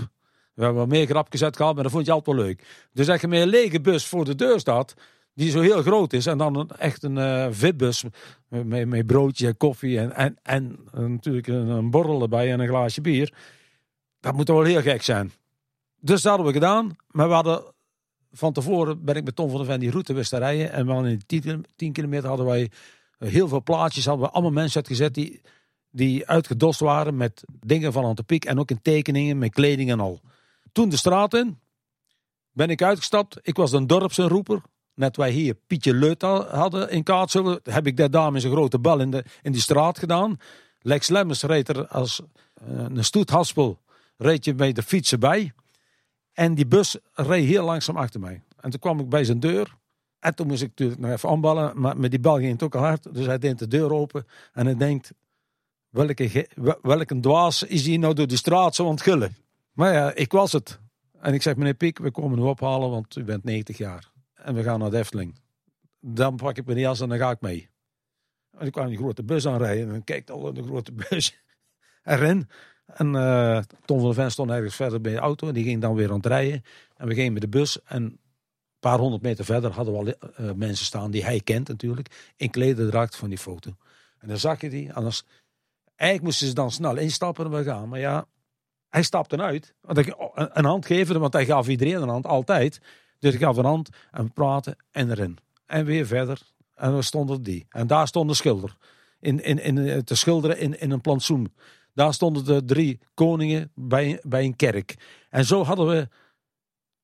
[0.54, 2.88] We hebben wel meer grapjes uitgehaald, maar dat vond je altijd wel leuk.
[2.94, 4.94] Dus dat je met een lege bus voor de deur staat,
[5.34, 8.04] die zo heel groot is, en dan echt een eh VIP-bus
[8.48, 12.68] met, met, broodjes en koffie en, en, en natuurlijk een, een borrel erbij en een
[12.68, 13.34] glaasje bier.
[14.20, 15.32] Dat moet wel heel gek zijn.
[16.00, 17.64] Dus dat hadden we gedaan, maar we hadden
[18.38, 20.72] van tevoren ben ik met Tom van der Ven die route wist te rijden.
[20.72, 22.72] En wel in die 10, 10 kilometer hadden wij
[23.18, 24.06] eh, heel veel plaatjes.
[24.06, 25.42] Hadden we allemaal mensen uitgezet die,
[25.90, 28.46] die uitgedost waren met dingen van Antepiek.
[28.46, 30.22] En ook in tekeningen, met kleding en al.
[30.72, 31.60] Toen de straat in.
[32.52, 33.40] Ben ik uitgestapt.
[33.42, 34.62] Ik was een dorpsroeper.
[34.94, 37.60] Net wij hier Pietje Leut ha- hadden in Kaatsheuvel.
[37.64, 40.40] Heb ik daar met zijn grote bal in, de, in die straat gedaan.
[40.82, 42.22] Lex Lemmers reed er als
[42.54, 43.80] eh, een stoethaspel.
[44.18, 45.54] Reed je met de fietsen bij.
[46.38, 48.42] En die bus reed heel langzaam achter mij.
[48.60, 49.76] En toen kwam ik bij zijn deur.
[50.20, 51.80] En toen moest ik natuurlijk nog even aanballen.
[51.82, 53.14] Maar met die bal ging het ook al hard.
[53.14, 54.26] Dus hij deed de deur open.
[54.54, 55.14] En hij denkt,
[55.90, 56.48] welke,
[56.82, 59.36] welke dwaas is hier nou door de straat zo gillen?
[59.72, 60.80] Maar ja, ik was het.
[61.20, 64.12] En ik zeg, meneer Piek, we komen u ophalen, want u bent 90 jaar.
[64.34, 65.40] En we gaan naar de Efteling.
[66.00, 67.70] Dan pak ik mijn jas en dan ga ik mee.
[68.58, 69.86] En ik kwam die grote bus aanrijden.
[69.86, 71.38] En dan kijkt al in de grote bus
[72.04, 72.50] erin.
[72.88, 75.48] En eh, Tom van der Ven stond ergens verder bij de auto.
[75.48, 76.64] En die ging dan weer aan het rijden.
[76.96, 77.84] En we gingen met de bus.
[77.84, 78.20] En een
[78.80, 82.34] paar honderd meter verder hadden we al eh, mensen staan die hij kent natuurlijk.
[82.36, 83.76] In klederdracht van die foto.
[84.20, 84.94] En dan zag je die.
[84.94, 85.24] Anders,
[85.96, 87.90] eigenlijk moesten ze dan snel instappen en we gaan.
[87.90, 88.26] Maar ja,
[88.90, 89.74] hij stapte uit.
[89.82, 92.82] Want ik, een, een hand geven, want hij gaf iedereen een hand, altijd.
[93.20, 95.38] Dus ik gaf een hand en we praten en erin.
[95.66, 96.42] En weer verder.
[96.76, 97.66] En we stonden die.
[97.70, 98.76] En daar stond de schilder.
[99.20, 101.54] In, in, in, eh, te schilderen in, in een plantsoen.
[101.98, 104.96] Daar stonden de drie koningen bij, bij een kerk.
[105.30, 106.08] En zo hadden we,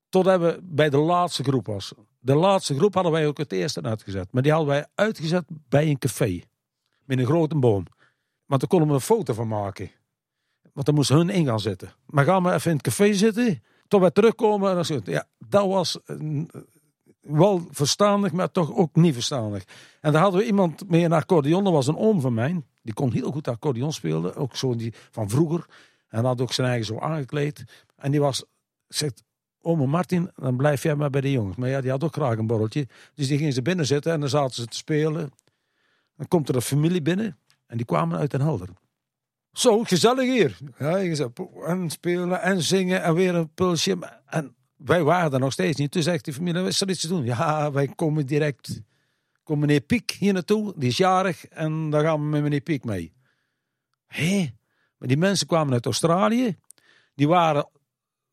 [0.09, 1.93] totdat we bij de laatste groep was.
[2.19, 4.27] De laatste groep hadden wij ook het eerste uitgezet.
[4.31, 6.41] Maar die hadden wij uitgezet bij een café.
[7.05, 7.85] Met een grote boom.
[8.45, 9.91] Want daar konden we een foto van maken.
[10.73, 11.93] Want dan moesten hun in gaan zitten.
[12.05, 13.63] Maar gaan we even in het café zitten.
[13.87, 14.77] Tot wij terugkomen.
[14.77, 16.17] En dan ja, dat was eh,
[17.21, 19.63] wel verstandig, maar toch ook niet verstandig.
[20.01, 21.63] En daar hadden we iemand mee een accordeon.
[21.63, 22.61] Dat was een oom van mij.
[22.83, 24.35] Die kon heel goed accordeon spelen.
[24.35, 25.65] Ook zo die van vroeger.
[26.07, 27.63] En had ook zijn eigen zo aangekleed.
[27.95, 28.43] En die was,
[28.87, 29.23] zegt,
[29.61, 31.57] Ome Martin, dan blijf jij maar bij de jongens.
[31.57, 32.87] Maar ja, die had ook graag een borreltje.
[33.13, 35.31] Dus die gingen ze binnen zitten en dan zaten ze te spelen.
[36.15, 37.37] Dan komt er een familie binnen.
[37.67, 38.69] En die kwamen uit Den Helder.
[39.51, 40.57] Zo, gezellig hier.
[40.77, 40.97] Ja,
[41.65, 43.97] en spelen en zingen en weer een pulsje.
[44.25, 45.91] En wij waren er nog steeds niet.
[45.91, 47.25] Toen zegt die familie, is er iets te doen?
[47.25, 48.81] Ja, wij komen direct.
[49.43, 51.47] Komt meneer Piek hier naartoe, die is jarig.
[51.47, 53.13] En daar gaan we met meneer Piek mee.
[54.07, 54.53] Hé,
[54.97, 56.57] maar die mensen kwamen uit Australië.
[57.15, 57.69] Die waren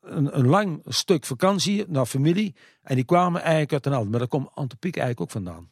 [0.01, 2.55] een, een lang stuk vakantie naar familie.
[2.83, 4.11] En die kwamen eigenlijk uit Den Helder.
[4.11, 5.69] Maar daar komt Ante Piek eigenlijk ook vandaan.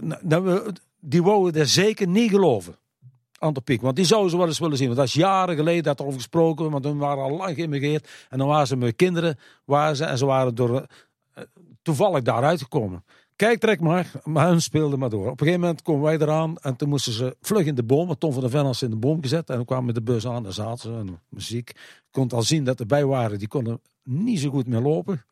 [0.00, 2.76] Nou, nou, die wouden er zeker niet geloven.
[3.38, 4.86] Ante Piek, want die zouden ze wel eens willen zien.
[4.86, 8.08] Want dat is jaren geleden dat er over gesproken, want toen waren al lang geïmmigreerd.
[8.28, 10.86] En dan waren ze met kinderen, waren ze, en ze waren door,
[11.34, 11.44] eh,
[11.82, 13.04] toevallig daaruit gekomen.
[13.38, 15.24] Kijk, trek maar, maar hun speelden maar door.
[15.24, 18.18] Op een gegeven moment komen wij eraan en toen moesten ze vlug in de boom.
[18.18, 20.26] Tom van der Ven had in de boom gezet en dan kwamen met de bus
[20.26, 21.70] aan en zaten ze en muziek.
[21.70, 25.24] Ik kon al zien dat erbij waren, die konden niet zo goed meer lopen.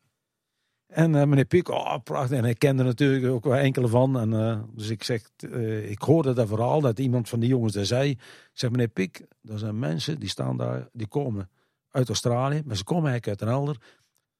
[0.87, 2.37] En eh, meneer Piek, oh prachtig.
[2.37, 4.19] En hij kende natuurlijk ook wel enkele van.
[4.19, 7.73] En, eh, dus ik zeg, eh, ik hoorde dat verhaal dat iemand van die jongens
[7.73, 8.17] daar zei.
[8.53, 11.49] Zeg, meneer Piek, er zijn mensen die staan daar, die komen
[11.91, 13.77] uit Australië, maar ze komen eigenlijk uit Den Helder.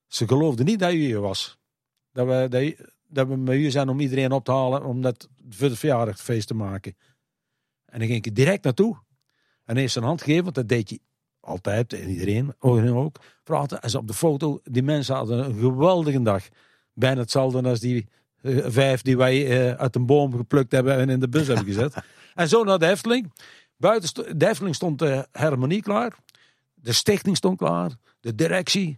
[0.07, 1.57] Ze geloofden niet dat u hier was.
[2.11, 5.29] Dat we, dat, dat we met u zijn om iedereen op te halen, om dat
[5.49, 6.95] voor het verjaardagfeest te maken.
[7.85, 8.97] En dan ging ik direct naartoe.
[9.65, 10.99] En heeft zijn hand gegeven, want dat deed je
[11.39, 13.19] altijd, en iedereen, ook-.
[13.43, 13.81] Praten.
[13.81, 16.47] En ze op de foto, die mensen hadden een geweldige dag.
[16.93, 18.07] Bijna hetzelfde als die
[18.41, 21.65] eh, vijf die wij eh, uit een boom geplukt hebben en in de bus hebben
[21.65, 21.95] gezet.
[22.35, 23.33] En zo naar de Efteling.
[23.77, 26.15] Buiten de stond de harmonie klaar.
[26.73, 27.91] De stichting stond klaar.
[28.19, 28.97] De directie.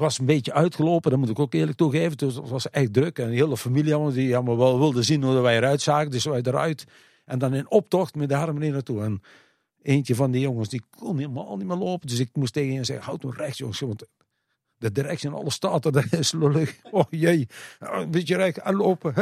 [0.00, 2.16] Was een beetje uitgelopen, dat moet ik ook eerlijk toegeven.
[2.16, 3.18] Dus het was echt druk.
[3.18, 6.10] En de hele familie die allemaal wel wilden zien hoe wij eruit zagen.
[6.10, 6.84] Dus wij eruit.
[7.24, 9.02] En dan in optocht met de harmonie naartoe.
[9.02, 9.22] En
[9.82, 12.08] eentje van die jongens, die kon helemaal niet meer lopen.
[12.08, 13.80] Dus ik moest tegen hen zeggen, houd nou recht jongens.
[13.80, 14.04] Want
[14.76, 16.76] de directie en alles staat er, dat is lullig.
[16.90, 17.48] Oh jee,
[17.78, 19.14] Nou, een beetje recht en lopen,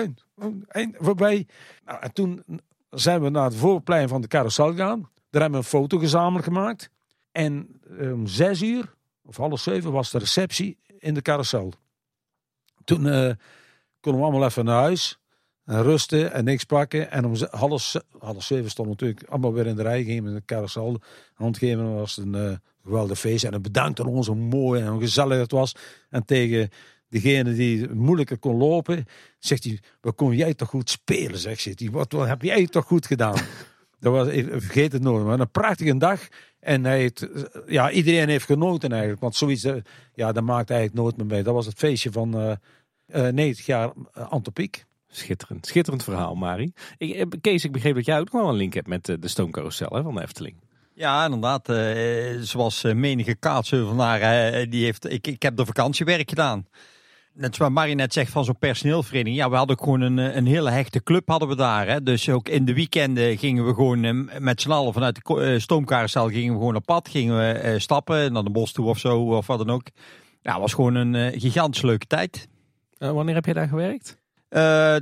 [0.69, 1.47] heen, voorbij.
[1.85, 2.45] Nou, en toen
[2.91, 5.09] zijn we naar het voorplein van de carousel gegaan.
[5.31, 6.91] Daar hebben we een foto gezamenlijk gemaakt.
[7.33, 8.95] En om zes uur,
[9.29, 11.73] of half zeven, was de receptie in de carousel.
[12.85, 13.33] Toen eh,
[14.01, 15.19] konden we allemaal even naar huis.
[15.65, 17.11] En rusten en niks pakken.
[17.11, 20.05] En om half, ze- half zeven stonden we natuurlijk allemaal weer in de rij.
[20.05, 21.01] Gingen met de carousel.
[21.35, 22.53] Handgeven was een eh,
[22.85, 23.45] geweldig feest.
[23.45, 25.75] En een bedankt aan ons hoe mooi en hoe gezellig het was.
[26.11, 26.71] En tegen
[27.09, 29.05] degene die moeilijker kon lopen,
[29.39, 31.39] zegt hij: Wat kon jij toch goed spelen?
[31.39, 31.75] Zegt ze.
[31.75, 33.41] Die, Wat, wat heb jij toch goed gedaan?
[34.01, 36.21] Dat was, ik vergeet het nooit, maar een prachtige dag.
[36.61, 37.29] En hij heeft,
[37.67, 39.21] ja, iedereen heeft genoten eigenlijk.
[39.21, 39.75] Want zoiets, eh,
[40.15, 41.43] ja, dat maakt eigenlijk nooit meer mee.
[41.43, 42.53] Dat was het feestje van eh
[43.27, 44.85] eh 90 jaar uh, Antopiek.
[45.09, 46.73] Schitterend, schitterend verhaal, Mari.
[46.99, 49.17] Ik, eh, Kees, ik begreep dat jij ook nog wel een link hebt met eh,
[49.21, 50.57] de stoomcarousel hè, van de Efteling.
[50.95, 51.69] Ja, inderdaad.
[51.69, 56.67] eh, zoals eh, menige kaatsheuvenaar, eh, die heeft, ik, ik heb de vakantiewerk gedaan.
[57.39, 59.37] Net zoals Marie net zegt van zo'n personeelvereniging.
[59.37, 61.87] Ja, we hadden ook gewoon een, eh, een hele hechte club hadden we daar.
[61.87, 62.03] Hè.
[62.03, 65.61] Dus ook in de weekenden gingen we gewoon eh, met z'n allen vanuit de eh,
[65.61, 67.09] stoomcarousel gingen we gewoon op pad.
[67.09, 69.87] Gingen we stappen naar de bos toe of zo of wat dan ook.
[70.43, 72.49] Ja, het was gewoon een gigantisch leuke tijd.
[72.99, 74.19] Wanneer heb jij daar gewerkt?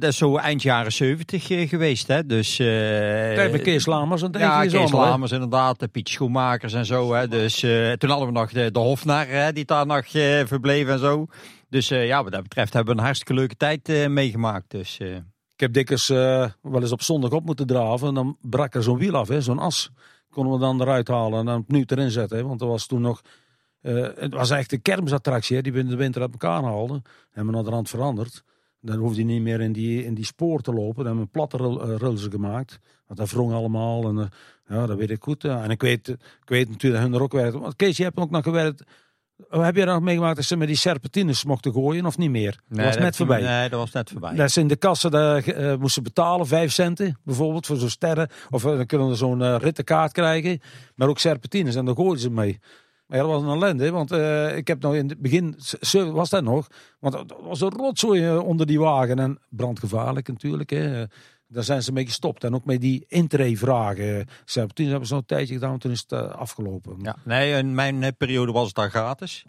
[0.00, 2.06] Dat is zo eind jaren zeventig eh, geweest.
[2.06, 2.26] Hè.
[2.26, 7.12] Dus, met Kees Lamers en ja, Kees Lamers inderdaad, de Piet Schoenmakers en zo.
[7.14, 7.28] Hè.
[7.28, 7.60] Dus
[7.98, 10.06] toen hadden we nog de, de Hofnar, hè, die daar nog
[10.46, 11.26] verbleef en zo.
[11.68, 14.70] Dus eh, ja, wat dat betreft hebben we een hartstikke leuke tijd eh, meegemaakt.
[14.70, 18.08] Dus eh, Ik heb dikwijls wel eens op zondag op moeten draven.
[18.08, 19.90] En dan brak er zo'n wiel af, zo'n as.
[20.30, 22.38] Konden we dan eruit halen en dan opnieuw erin zetten.
[22.38, 23.22] Hè, want er was toen nog...
[23.80, 27.02] het was echt een kermisattractie hè, die we in de winter uit elkaar haalden.
[27.30, 28.44] Hebben we naar de rand veranderd.
[28.80, 30.96] Dan hoefde je niet meer in die, in die spoor te lopen.
[30.96, 32.78] Dan hebben we platte rul- rulsen gemaakt.
[33.06, 34.08] Want dat wrong allemaal.
[34.08, 34.30] En,
[34.68, 35.44] ja, dat weet ik goed.
[35.44, 37.60] En ik weet, ik weet natuurlijk dat hun er ook.
[37.60, 38.82] Want Kees, je hebt ook nog gewerkt...
[39.48, 42.60] Heb je nog meegemaakt dat ze met die serpentines mochten gooien of niet meer?
[42.68, 43.40] dat was net voorbij.
[43.40, 44.34] Nee, dat was net voorbij.
[44.34, 48.28] Dat ze in de kassen daar, eh, moesten betalen, vijf centen bijvoorbeeld, voor zo'n sterren.
[48.50, 50.60] Of eh, dan kunnen we zo'n eh, rittenkaart krijgen.
[50.94, 52.58] Maar ook serpentines en daar gooiden ze mee.
[53.06, 54.12] Maar ja, dat was een ellende, want
[54.56, 55.58] ik heb nog in het begin,
[56.12, 56.66] was dat nog,
[57.00, 60.70] want er was een rotzooi onder die wagen en brandgevaarlijk natuurlijk.
[60.70, 61.04] Hè.
[61.48, 64.26] Daar zijn ze mee gestopt en ook met die intree-vragen.
[64.44, 66.96] Serpentines hebben ze nog een tijdje gedaan, toen is het eh, afgelopen.
[67.02, 69.44] Ja, nee, in mijn eh, periode was het daar gratis.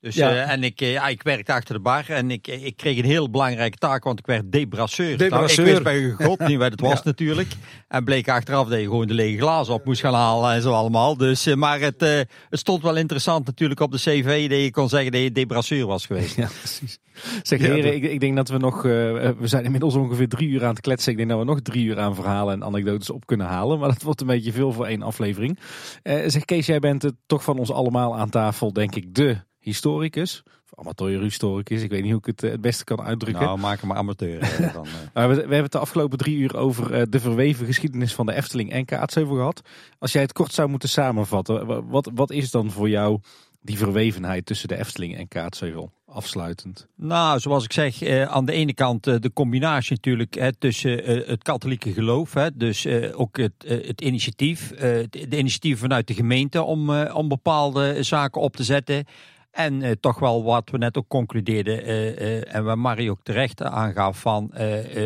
[0.00, 0.30] Dus, Ja.
[0.30, 3.04] eh, en ik, eh, ja, ik werkte achter de bar en ik, ik kreeg een
[3.04, 5.18] heel belangrijke taak, want ik werd debrasseur.
[5.18, 5.64] Debrasseur.
[5.64, 7.52] Nou, ik wist bij God niet wat het was natuurlijk.
[7.88, 10.72] En bleek achteraf dat je gewoon de lege glazen op moest gaan halen en zo
[10.72, 11.16] allemaal.
[11.16, 14.70] Dus, eh, maar het, eh, het stond wel interessant natuurlijk op de cv dat je
[14.70, 16.36] kon zeggen dat je debrasseur was geweest.
[16.36, 16.98] Ja, precies.
[17.42, 18.90] Zeg heren, ik, ik denk dat we nog, eh,
[19.38, 21.10] we zijn inmiddels ongeveer drie uur aan het kletsen.
[21.12, 23.78] Ik denk dat we nog drie uur aan verhalen en anekdotes op kunnen halen.
[23.78, 25.58] Maar dat wordt een beetje veel voor één aflevering.
[26.02, 29.36] Eh, zeg Kees, jij bent het toch van ons allemaal aan tafel, denk ik, de
[29.60, 30.42] historicus.
[30.72, 33.42] Of amateur-historicus, ik weet niet hoe ik het eh, het beste kan uitdrukken.
[33.44, 34.40] Nou, maak hem maar amateur.
[34.40, 34.86] eh, dan.
[35.14, 38.26] Maar we, we hebben het de afgelopen drie uur over eh, de verweven geschiedenis van
[38.26, 39.60] de Efteling en Kaatsheuvel gehad.
[39.98, 43.20] Als jij het kort zou moeten samenvatten, wa- wat, wat is dan voor jou
[43.62, 45.90] die verwevenheid tussen de Efteling en Kaatsheuvel?
[46.06, 46.86] Afsluitend.
[46.96, 51.04] Nou, zoals ik zeg, eh, aan de ene kant eh, de combinatie natuurlijk hè, tussen
[51.04, 52.34] eh, het katholieke geloof.
[52.34, 54.78] Hè, dus eh, ook het, eh, het initiatief, eh,
[55.10, 59.04] de, initiatieven vanuit de gemeente om, eh, om bepaalde zaken op te zetten.
[59.50, 63.22] En eh, toch wel wat we net ook concludeerden eh, eh, en waar Marie ook
[63.22, 64.52] terecht aangaf van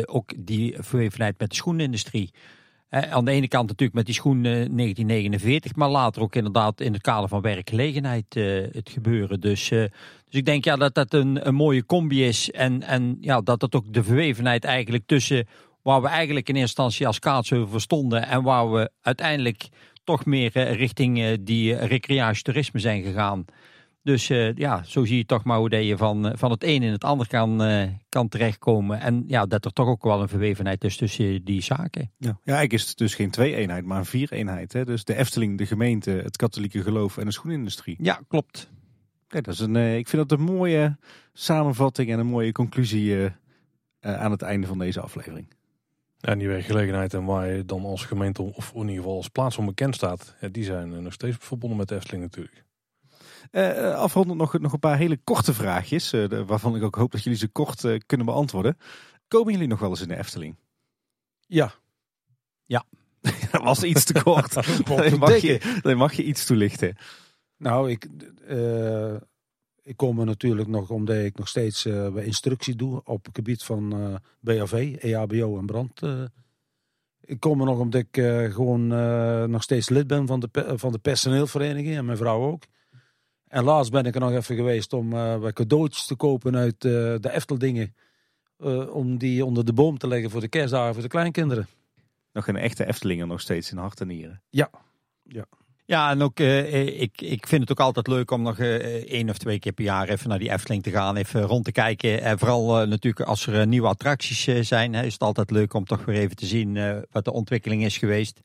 [0.05, 2.31] ook die verwevenheid met de schoenindustrie.
[2.89, 6.93] Aan de ene kant natuurlijk met die schoen eh, 1949, maar later ook inderdaad in
[6.93, 8.33] het kader van werkgelegenheid
[8.71, 9.39] het gebeuren.
[9.39, 9.89] Dus, dus
[10.29, 13.93] ik denk ja, dat dat een, mooie combi is en, en ja, dat dat ook
[13.93, 15.47] de verwevenheid eigenlijk tussen
[15.81, 19.67] waar we eigenlijk in eerste instantie als kaatsheuvel verstonden en waar we uiteindelijk
[20.03, 23.45] toch meer richting die recreatietoerisme zijn gegaan.
[24.05, 26.63] Dus eh, ja, zo zie je toch maar hoe dat je van, eh, van het
[26.63, 28.99] een in het ander kan, eh, kan terechtkomen.
[28.99, 32.11] En ja, dat er toch ook wel een verwevenheid is tussen die zaken.
[32.17, 34.73] Ja, ja eigenlijk is het dus geen twee-eenheid, maar een vier-eenheid.
[34.73, 34.85] Hè?
[34.85, 37.95] Dus de Efteling, de gemeente, het katholieke geloof en de schoenindustrie.
[37.99, 38.69] Ja, klopt.
[39.27, 40.97] Kijk, dat is een, eh, ik vind dat een mooie
[41.33, 43.29] samenvatting en een mooie conclusie
[43.99, 45.47] aan het einde van deze aflevering.
[46.17, 49.29] Ja, en die werkgelegenheid en waar je dan als gemeente of in ieder geval als
[49.29, 52.64] plaats onbekend staat, ja, die zijn nog steeds verbonden met de Efteling natuurlijk.
[53.51, 57.23] Eh, afrondend nog, nog een paar hele korte vraagjes, eh, waarvan ik ook hoop dat
[57.23, 58.77] jullie ze kort kunnen beantwoorden.
[59.27, 60.55] Komen jullie nog wel eens in de Efteling?
[61.47, 61.73] Ja.
[63.51, 64.53] Dat was iets te kort.
[64.87, 66.95] dan, mag je, dan mag je iets toelichten.
[67.57, 68.07] Nou, ik,
[69.81, 74.19] ik kom er natuurlijk nog omdat ik nog steeds instructie doe op het gebied van
[74.39, 76.01] BAV, EHBO en brand.
[77.21, 78.87] ik kom er nog omdat ik gewoon
[79.49, 82.63] nog steeds lid ben van de, van de personeelvereniging en mijn vrouw ook.
[83.55, 86.73] En laatst ben ik er nog even geweest om eh, wat cadeautjes te kopen uit
[86.73, 87.95] eh, de Efteldingen.
[88.57, 91.67] eh, om die onder de boom te leggen voor de kerstdagen voor de kleinkinderen.
[92.33, 94.41] Nog een echte Eftelinger nog steeds in hart en nieren.
[95.85, 99.29] Ja, en ook eh, ik, ik vind het ook altijd leuk om nog eh, één
[99.29, 102.21] of twee keer per jaar even naar die Efteling te gaan, even rond te kijken.
[102.21, 105.85] En vooral eh, natuurlijk als er nieuwe attracties zijn, hè, is het altijd leuk om
[105.85, 108.39] toch weer even te zien eh, wat de ontwikkeling is geweest.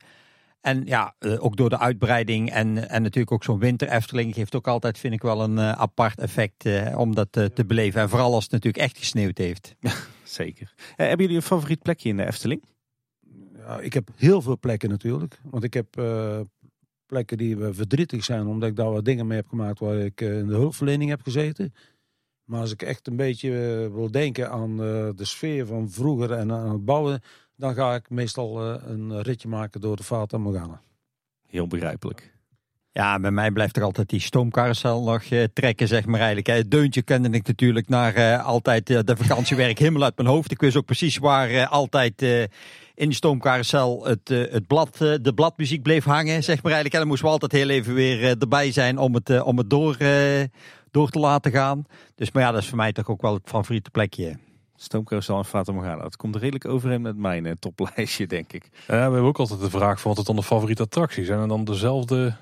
[0.61, 4.55] En ja, eh, ook door de uitbreiding en, en natuurlijk ook zo'n winter Efteling geeft
[4.55, 8.01] ook altijd, vind ik wel, een eh, apart effect eh, om dat te beleven.
[8.01, 9.75] En vooral als het natuurlijk echt gesneeuwd heeft.
[10.31, 10.73] Zeker.
[10.77, 12.63] Eh, hebben jullie een favoriet plekje in de Efteling?
[13.57, 15.39] Ja, ik heb heel veel plekken natuurlijk.
[15.43, 16.39] Want ik heb eh,
[17.05, 20.47] plekken die verdrietig zijn, omdat ik daar wat dingen mee heb gemaakt waar ik in
[20.47, 21.73] de hulpverlening heb gezeten.
[22.43, 23.51] Maar als ik echt een beetje
[23.93, 27.21] wil denken aan eh, de sfeer van vroeger en aan het bouwen,
[27.61, 30.81] dan ga ik meestal eh, een ritje maken door de Fata Morgana.
[31.47, 32.33] Heel begrijpelijk.
[32.91, 36.47] Ja, bij mij blijft er altijd die stoomcarousel nog eh, trekken, zeg maar eigenlijk.
[36.47, 40.51] Het deuntje kende ik natuurlijk naar eh, altijd eh, de vakantiewerk helemaal uit mijn hoofd.
[40.51, 42.41] Ik wist ook precies waar eh, altijd eh,
[42.95, 46.93] in de stoomcarousel het, eh, het blad, eh, de bladmuziek bleef hangen, zeg maar eigenlijk.
[46.93, 49.57] En dan moesten we altijd heel even weer eh, erbij zijn om het, eh, om
[49.57, 50.43] het door, eh,
[50.91, 51.83] door te laten gaan.
[52.15, 54.37] Dus maar ja, dat is voor mij toch ook wel het favoriete plekje.
[54.81, 56.01] Stoomcarousel en Fata Morgana.
[56.01, 58.69] Dat komt redelijk overeen met mijn eh, toplijstje, denk ik.
[58.87, 61.39] Ja, we hebben ook altijd de vraag van wat het dan de favoriete attracties zijn.
[61.39, 62.35] En dan dezelfde,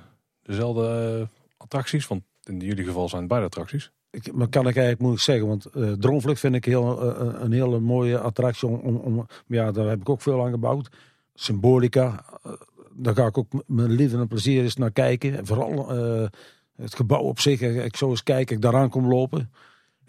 [0.43, 1.27] dezelfde eh,
[1.57, 3.91] attracties, want in jullie geval zijn het beide attracties.
[4.11, 7.51] Ik, maar kan ik eigenlijk moeilijk zeggen, want eh Droomvlucht vind ik heel, eh, een
[7.51, 8.67] hele mooie attractie.
[8.67, 10.89] Om, om, om- ja, daar heb ik ook veel aan gebouwd.
[11.33, 12.51] Symbolica, eh,
[12.93, 15.37] daar ga ik ook met mijn liefde en plezier eens naar kijken.
[15.37, 16.27] En vooral eh,
[16.75, 19.51] het gebouw op zich, eh, ik zo eens kijken, ik daaraan kom lopen.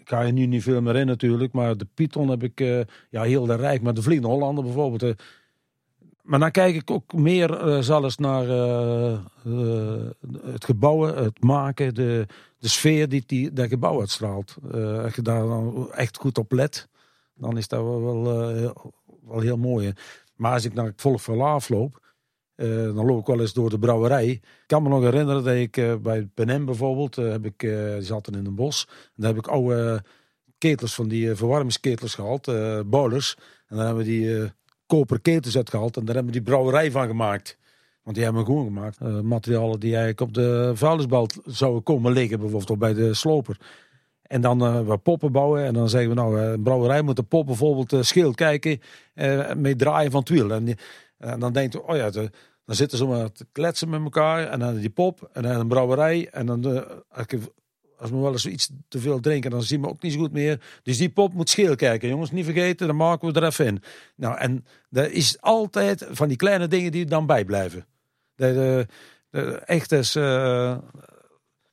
[0.01, 2.79] Ik ga er nu niet veel meer in natuurlijk, maar de Python heb ik, eh,
[3.09, 5.03] ja heel de Rijk, maar de Vliegende Hollander bijvoorbeeld.
[5.03, 5.11] eh.
[6.21, 8.47] maar dan kijk ik ook meer eh, zelfs naar
[10.45, 12.25] het gebouwen, het maken, de,
[12.57, 14.55] de sfeer die, die dat gebouw uitstraalt.
[15.03, 16.87] Als je daar dan echt goed op let,
[17.35, 19.93] dan is dat wel, wel, heel- mooi.
[20.35, 22.10] Maar als ik naar het volk afloop, eh,
[22.69, 24.27] dan loop ik wel eens door de brouwerij.
[24.29, 27.93] Ik kan me nog herinneren dat ik eh, bij Penem bijvoorbeeld, eh, heb ik, eh,
[27.93, 28.85] die zaten in een bos.
[28.89, 30.03] En daar heb ik oude
[30.57, 33.35] ketels van die eh, verwarmingsketels gehaald, eh boilers.
[33.67, 34.49] En daar hebben we die eh
[34.85, 37.57] koperen ketels uitgehaald en daar hebben we die brouwerij van gemaakt.
[38.03, 38.97] Want die hebben we gewoon gemaakt.
[39.01, 43.57] Eh, materialen die eigenlijk op de vuilnisbelt zouden komen liggen, bijvoorbeeld bij de sloper.
[44.21, 45.63] En dan eh we poppen bouwen.
[45.65, 48.81] En dan zeggen we nou, eh, een brouwerij moet de pop bijvoorbeeld uh, schil kijken.
[49.13, 50.51] eh met draaien van het wiel.
[50.51, 50.75] En,
[51.17, 52.29] en dan denkt oh ja, de-
[52.65, 54.47] dan zitten ze maar te kletsen met elkaar.
[54.47, 55.29] En dan die pop.
[55.33, 56.29] En dan een brouwerij.
[56.31, 56.85] En dan,
[57.97, 60.31] als, we wel eens iets te veel drinken, dan zien we ook niet zo goed
[60.31, 60.61] meer.
[60.83, 62.09] Dus die pop moet schil kijken.
[62.09, 63.83] Jongens, niet vergeten, dan maken we er even in.
[64.15, 67.85] Nou, en er is altijd van die kleine dingen die er dan bijblijven.
[68.35, 68.85] Dat,
[69.65, 70.77] echt is, eh,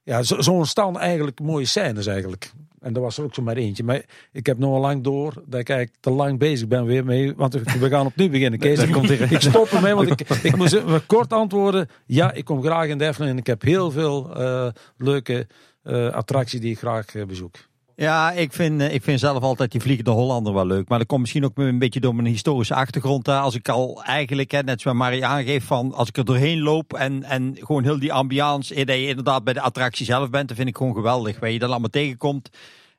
[0.02, 2.52] ja, zo, zo eigenlijk mooie scènes eigenlijk.
[2.80, 3.84] En dat was er ook zo maar eentje.
[3.84, 7.04] Maar ik heb nog al lang door dat ik eigenlijk te lang bezig ben weer
[7.04, 7.34] mee.
[7.36, 8.90] Want we gaan opnieuw beginnen, Kees.
[8.90, 11.88] Komt ik stop ermee, want ik, ik moest kort antwoorden.
[12.06, 15.46] Ja, ik kom graag in de Efteling en ik heb heel veel eh, leuke
[15.82, 17.56] eh, attracties die ik graag eh, bezoek.
[18.00, 20.88] Ja, ik vind, eh, ik vind zelf altijd die Vliegende Hollander wel leuk.
[20.88, 23.28] Maar dat komt misschien ook een beetje door mijn historische achtergrond.
[23.28, 26.92] Als ik al eigenlijk, hè, net zoals Marie aangeeft, van als ik er doorheen loop
[26.92, 30.48] en, en gewoon heel die ambiance, eh, dat je inderdaad bij de attractie zelf bent,
[30.48, 31.40] dat vind ik gewoon geweldig.
[31.40, 32.50] Waar je dan allemaal tegenkomt.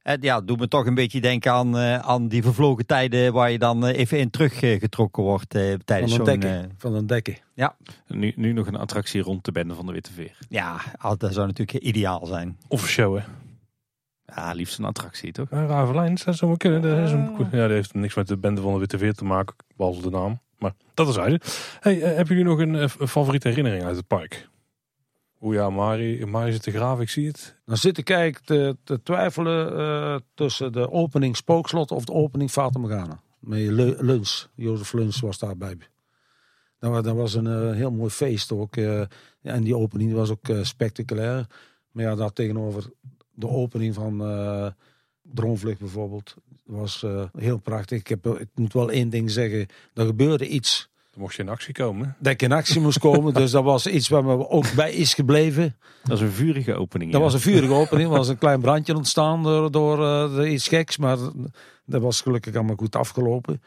[0.02, 3.52] Eh, ja, doet me toch een beetje denken aan, eh, aan die vervlogen tijden waar
[3.52, 6.34] je dan even in teruggetrokken wordt eh, tijdens Van zo'n...
[6.34, 6.72] een dekken.
[6.78, 7.38] Van een dekken.
[8.08, 10.38] Nu, nu nog een attractie rond de bende van de Witte Veer.
[10.50, 10.82] ja,
[11.18, 12.58] dat zou natuurlijk ideaal zijn.
[12.68, 13.24] Of een show, hè?
[14.36, 15.48] Ja, liefst een attractie, toch?
[15.52, 16.82] Ja, Ravelijn, dat zou wel kunnen.
[16.82, 19.26] Dat, is een, ja, dat heeft niks met de bende van de Witte Veer te
[19.26, 20.40] maken, behalve de naam.
[20.58, 21.60] Maar dat is uit.
[21.80, 24.48] Hey, eh, hebben jullie nog een, eh, favoriete herinnering uit het park?
[25.42, 27.60] Oeh ja, Mari, Mari zit te graven, ik zie het.
[27.66, 32.50] Dan zit ik eigenlijk te, te twijfelen eh, tussen de opening Spookslot of de opening
[32.52, 33.20] Fata Morgana.
[33.40, 35.78] Met Lu- Luns, Jozef Luns was daarbij.
[36.80, 38.76] Dat was, dat was een heel mooi feest ook.
[38.76, 39.02] eh,
[39.42, 41.46] ja, en die opening was ook spectaculair.
[41.92, 42.84] Maar ja, daar tegenover
[43.40, 44.68] de opening van eh
[45.34, 46.36] Droomvlucht bijvoorbeeld.
[46.66, 48.00] was eh, heel prachtig.
[48.00, 49.68] Ik, heb, ik moet wel één ding zeggen.
[49.94, 52.16] Er gebeurde iets Dan mocht je in actie komen.
[52.20, 53.34] dat ik in actie moest komen.
[53.34, 55.76] dus dat was iets waar me ook bij is gebleven.
[56.04, 57.12] Dat is een vurige opening.
[57.12, 57.26] Dat ja.
[57.26, 58.10] was een vurige opening.
[58.10, 60.06] Er was een klein brandje ontstaan door, door
[60.40, 60.98] eh, iets geks.
[60.98, 61.18] Maar
[61.86, 63.62] dat was gelukkig allemaal goed afgelopen.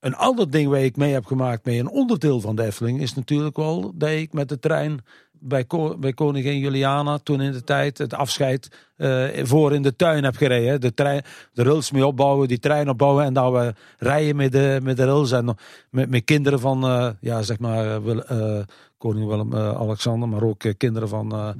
[0.00, 3.00] Een ander ding waar ik mee heb gemaakt met een onderdeel van de Efteling...
[3.00, 5.04] is natuurlijk wel dat ik met de trein
[5.40, 5.66] bij,
[5.98, 7.18] bij koningin Juliana...
[7.18, 10.80] toen in de tijd het afscheid eh, voor in de tuin heb gereden.
[10.80, 13.24] De, trein, de rails mee opbouwen, die trein opbouwen...
[13.24, 15.32] en dan we rijden met de, met de rails.
[15.32, 15.56] En
[15.90, 18.60] met, met kinderen van, eh, ja, zeg maar, eh,
[18.98, 20.28] koning Willem-Alexander...
[20.28, 21.56] maar ook kinderen van...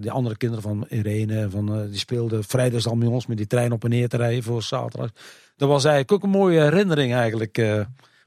[0.00, 3.72] die andere kinderen van Irene, van, die speelden vrijdags al met ons met die trein
[3.72, 5.10] op en neer te rijden voor zaterdag.
[5.56, 7.56] Dat was eigenlijk ook een mooie herinnering eigenlijk.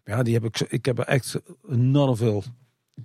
[0.04, 1.40] ja, die heb ik, ik heb echt
[1.70, 2.44] enorm veel.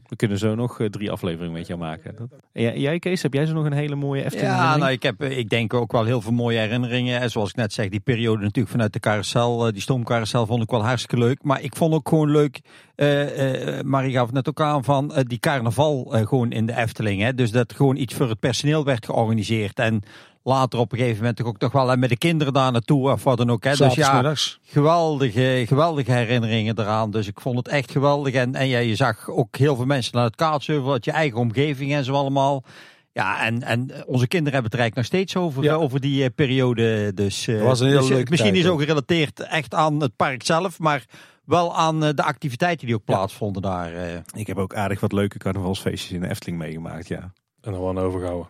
[0.07, 2.31] We kunnen zo nog eh, drie afleveringen met jou maken.
[2.53, 5.39] Jij- Kees, heb jij zo nog een hele mooie Efteling Ja, nou, ik heb eh,
[5.39, 7.21] ik denk ook wel heel veel mooie herinneringen.
[7.21, 10.63] En zoals ik net zeg, die periode natuurlijk vanuit de carousel, eh, die stoomcarousel vond
[10.63, 11.43] ik wel hartstikke leuk.
[11.43, 12.61] Maar ik vond ook gewoon leuk,
[12.95, 17.23] eh Marie gaf het net ook aan, van die carnaval gewoon in de Efteling.
[17.23, 17.35] Hè.
[17.35, 19.79] Dus dat gewoon iets voor het personeel werd georganiseerd.
[19.79, 20.03] En
[20.45, 23.11] later op een gegeven moment toch ook nog wel hè, met de kinderen daar naartoe
[23.11, 23.65] of wat dan ook.
[23.65, 23.75] Hè.
[23.77, 27.11] Dus ja, geweldige, geweldige herinneringen eraan.
[27.11, 28.35] Dus ik vond het echt geweldig.
[28.35, 31.39] En, en ja, je zag ook heel veel mensen naar het kaatsheuvel, uit je eigen
[31.39, 32.65] omgeving en zo allemaal.
[33.13, 35.75] Ja, en, en onze kinderen hebben het er eigenlijk nog steeds over, Ja.
[35.75, 37.15] over die eh, periode.
[37.15, 38.81] Dus, eh, Dat was een hele dus, eh, leuke misschien tijd niet zo ook.
[38.81, 41.05] gerelateerd echt aan het park zelf, maar
[41.45, 43.95] wel aan de activiteiten die ook plaatsvonden daar.
[43.95, 44.19] eh.
[44.35, 47.19] Ik heb ook aardig wat leuke carnavalsfeestjes in de Efteling meegemaakt, ja.
[47.21, 48.49] En dan gewoon overgehouden.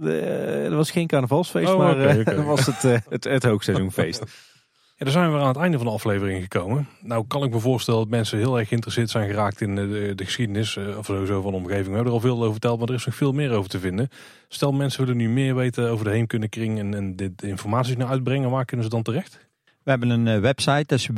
[0.00, 4.22] Eh, er was geen carnavalsfeest, Oh, maar oké, eh, was het, eh, het, het hoogseizoenfeest.
[4.96, 6.88] Ja, dan zijn we weer aan het einde van de aflevering gekomen.
[7.00, 10.12] Nou kan ik me voorstellen dat mensen heel erg geïnteresseerd zijn geraakt in eh, de,
[10.14, 10.76] de geschiedenis.
[10.76, 11.86] eh, Of sowieso van de omgeving.
[11.86, 13.78] We hebben er al veel over verteld, maar er is nog veel meer over te
[13.80, 14.08] vinden.
[14.48, 18.08] Stel mensen willen nu meer weten over de Heemkundekring en, en dit de informatie naar
[18.08, 18.50] uitbrengen.
[18.50, 19.48] Waar kunnen ze dan terecht?
[19.82, 21.08] We hebben een eh, website, dat is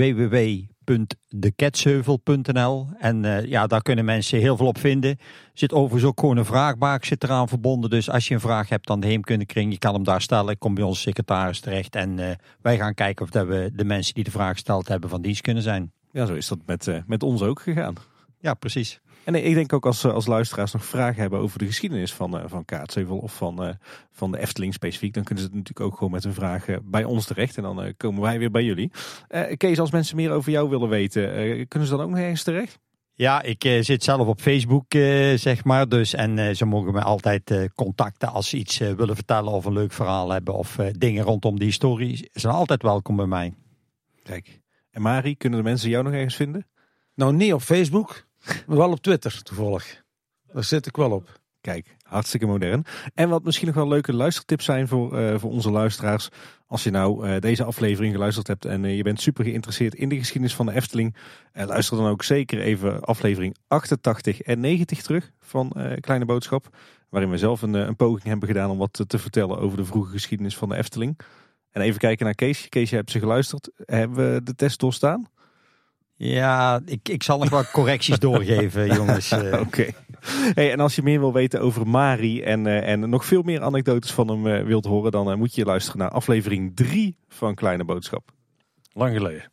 [0.84, 2.88] www.deketsheuvel.nl.
[2.98, 5.10] En eh, ja, daar kunnen mensen heel veel op vinden.
[5.10, 5.18] Er
[5.52, 7.90] zit overigens ook gewoon een vraagbaak zit eraan verbonden.
[7.90, 10.58] Dus als je een vraag hebt aan de Heemkundekring, je kan hem daar stellen.
[10.58, 11.94] Kom bij onze secretaris terecht.
[11.94, 15.10] En eh, wij gaan kijken of dat we de mensen die de vraag gesteld hebben
[15.10, 15.92] van dienst kunnen zijn.
[16.12, 17.94] Ja, zo is dat met, eh, met ons ook gegaan.
[18.40, 19.00] Ja, precies.
[19.24, 22.38] En ik denk ook als, eh, als luisteraars nog vragen hebben over de geschiedenis van,
[22.38, 23.74] eh, van Kaatsheuvel of van, eh,
[24.12, 26.76] van de Efteling specifiek, dan kunnen ze het natuurlijk ook gewoon met een vraag eh,
[26.84, 27.56] bij ons terecht.
[27.56, 28.90] En dan eh, komen wij weer bij jullie.
[29.28, 32.20] Eh, Kees, als mensen meer over jou willen weten, eh, kunnen ze dan ook nog
[32.20, 32.78] ergens terecht?
[33.16, 35.88] Ja, ik eh, zit zelf op Facebook, eh, zeg maar.
[35.88, 39.72] Dus, en ze mogen me altijd eh, contacten als ze iets willen vertellen of een
[39.72, 40.54] leuk verhaal hebben.
[40.54, 42.16] Of eh, dingen rondom die historie.
[42.16, 43.54] Ze zijn altijd welkom bij mij.
[44.22, 44.60] Kijk.
[44.90, 46.66] En Mari, kunnen de mensen jou nog ergens vinden?
[47.14, 48.26] Nou, niet op Facebook,
[48.66, 50.02] wel op Twitter toevallig.
[50.52, 51.42] Daar zit ik wel op.
[51.60, 52.84] Kijk, hartstikke modern.
[53.14, 56.28] En wat misschien nog wel leuke luistertips zijn voor, eh, voor onze luisteraars.
[56.66, 60.08] Als je nou eh, deze aflevering geluisterd hebt en eh, je bent super geïnteresseerd in
[60.08, 61.16] de geschiedenis van de Efteling.
[61.52, 66.76] luister dan ook zeker even aflevering 88 en 90 terug van Kleine Boodschap.
[67.08, 69.84] Waarin we zelf een, een poging hebben gedaan om wat te, te vertellen over de
[69.84, 71.18] vroege geschiedenis van de Efteling.
[71.70, 72.68] En even kijken naar Kees.
[72.68, 73.70] Kees, je hebt ze geluisterd.
[73.76, 75.28] Hebben we de test doorstaan?
[76.16, 79.30] Ja, ik, ik zal nog wat correcties doorgeven, jongens.
[79.30, 79.86] Eh, Oké.
[80.54, 83.62] Hey, en als je meer wil weten over Mari en, eh, en nog veel meer
[83.62, 87.84] anekdotes van hem eh, wilt horen, dan moet je luisteren naar aflevering 3 van Kleine
[87.84, 88.30] Boodschap.
[88.92, 89.44] Lang geleden.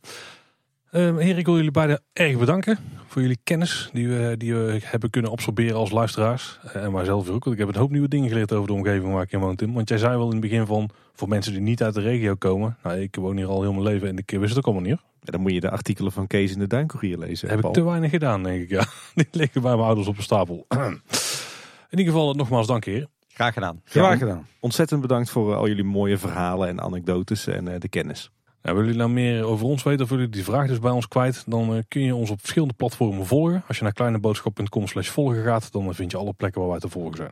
[0.92, 4.80] Ehm heren, ik wil jullie beiden erg bedanken voor jullie kennis die we, die we
[4.84, 6.60] hebben kunnen absorberen als luisteraars.
[6.74, 9.24] En mijzelf ook, want ik heb een hoop nieuwe dingen geleerd over de omgeving waar
[9.24, 9.74] ik in woon, Tim.
[9.74, 12.36] Want jij zei wel in het begin van, voor mensen die niet uit de regio
[12.36, 12.78] komen.
[12.84, 15.00] Nou, ik woon hier al heel mijn leven en ik wist het ook allemaal niet.
[15.24, 17.50] Ja, dan moet je de artikelen van Kees in de Duincourier lezen.
[17.50, 18.70] heb ik te weinig gedaan, denk ik.
[18.70, 18.86] Ja.
[19.16, 20.66] Die liggen bij mijn ouders op een stapel.
[21.90, 23.10] in ieder geval, nogmaals dank heren.
[23.28, 23.82] graag gedaan.
[23.84, 24.48] Graag gedaan.
[24.60, 28.32] Ontzettend bedankt voor eh, al jullie mooie verhalen en anekdotes en eh, de kennis.
[28.62, 30.92] Nou, willen jullie nou meer over ons weten of willen jullie die vraag dus bij
[30.92, 31.44] ons kwijt?
[31.48, 33.64] Dan eh, kun je ons op verschillende platformen volgen.
[33.68, 36.90] Als je naar kleineboodschap.com slash volgen gaat, dan vind je alle plekken waar wij te
[36.90, 37.32] volgen zijn.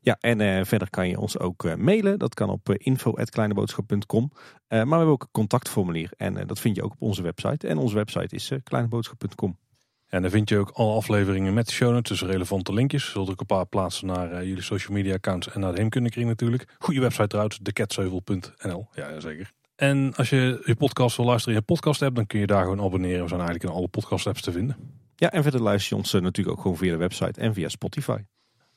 [0.00, 2.18] Ja, en eh, verder kan je ons ook eh, mailen.
[2.18, 4.32] Dat kan op uh, info.kleineboodschap.com.
[4.32, 7.68] Eh, maar we hebben ook een contactformulier en dat vind je ook op onze website.
[7.68, 9.58] En onze website is kleineboodschap.com.
[10.08, 13.10] En dan vind je ook alle afleveringen met de show notes, dus relevante linkjes.
[13.10, 16.74] Zullen ook een paar plaatsen naar jullie social media accounts en naar de Heemkundekring natuurlijk.
[16.78, 18.88] Goede website trouwens, deketsheuvel.nl.
[18.92, 19.52] Ja, zeker.
[19.76, 22.62] En als je je podcast wil luisteren in je podcast app, dan kun je daar
[22.62, 23.22] gewoon abonneren.
[23.22, 24.76] We zijn eigenlijk in alle podcast apps te vinden.
[25.16, 28.18] Ja, en verder luister je ons natuurlijk ook gewoon via de website en via Spotify.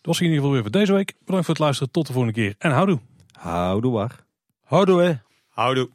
[0.02, 1.14] Dat was in ieder geval weer voor deze week.
[1.26, 1.92] Bedankt voor het luisteren.
[1.92, 3.00] Tot de volgende keer en houdoe.
[3.32, 4.26] Houdoe waar.
[4.64, 5.14] Houdoe hè.
[5.50, 5.90] Houdoe.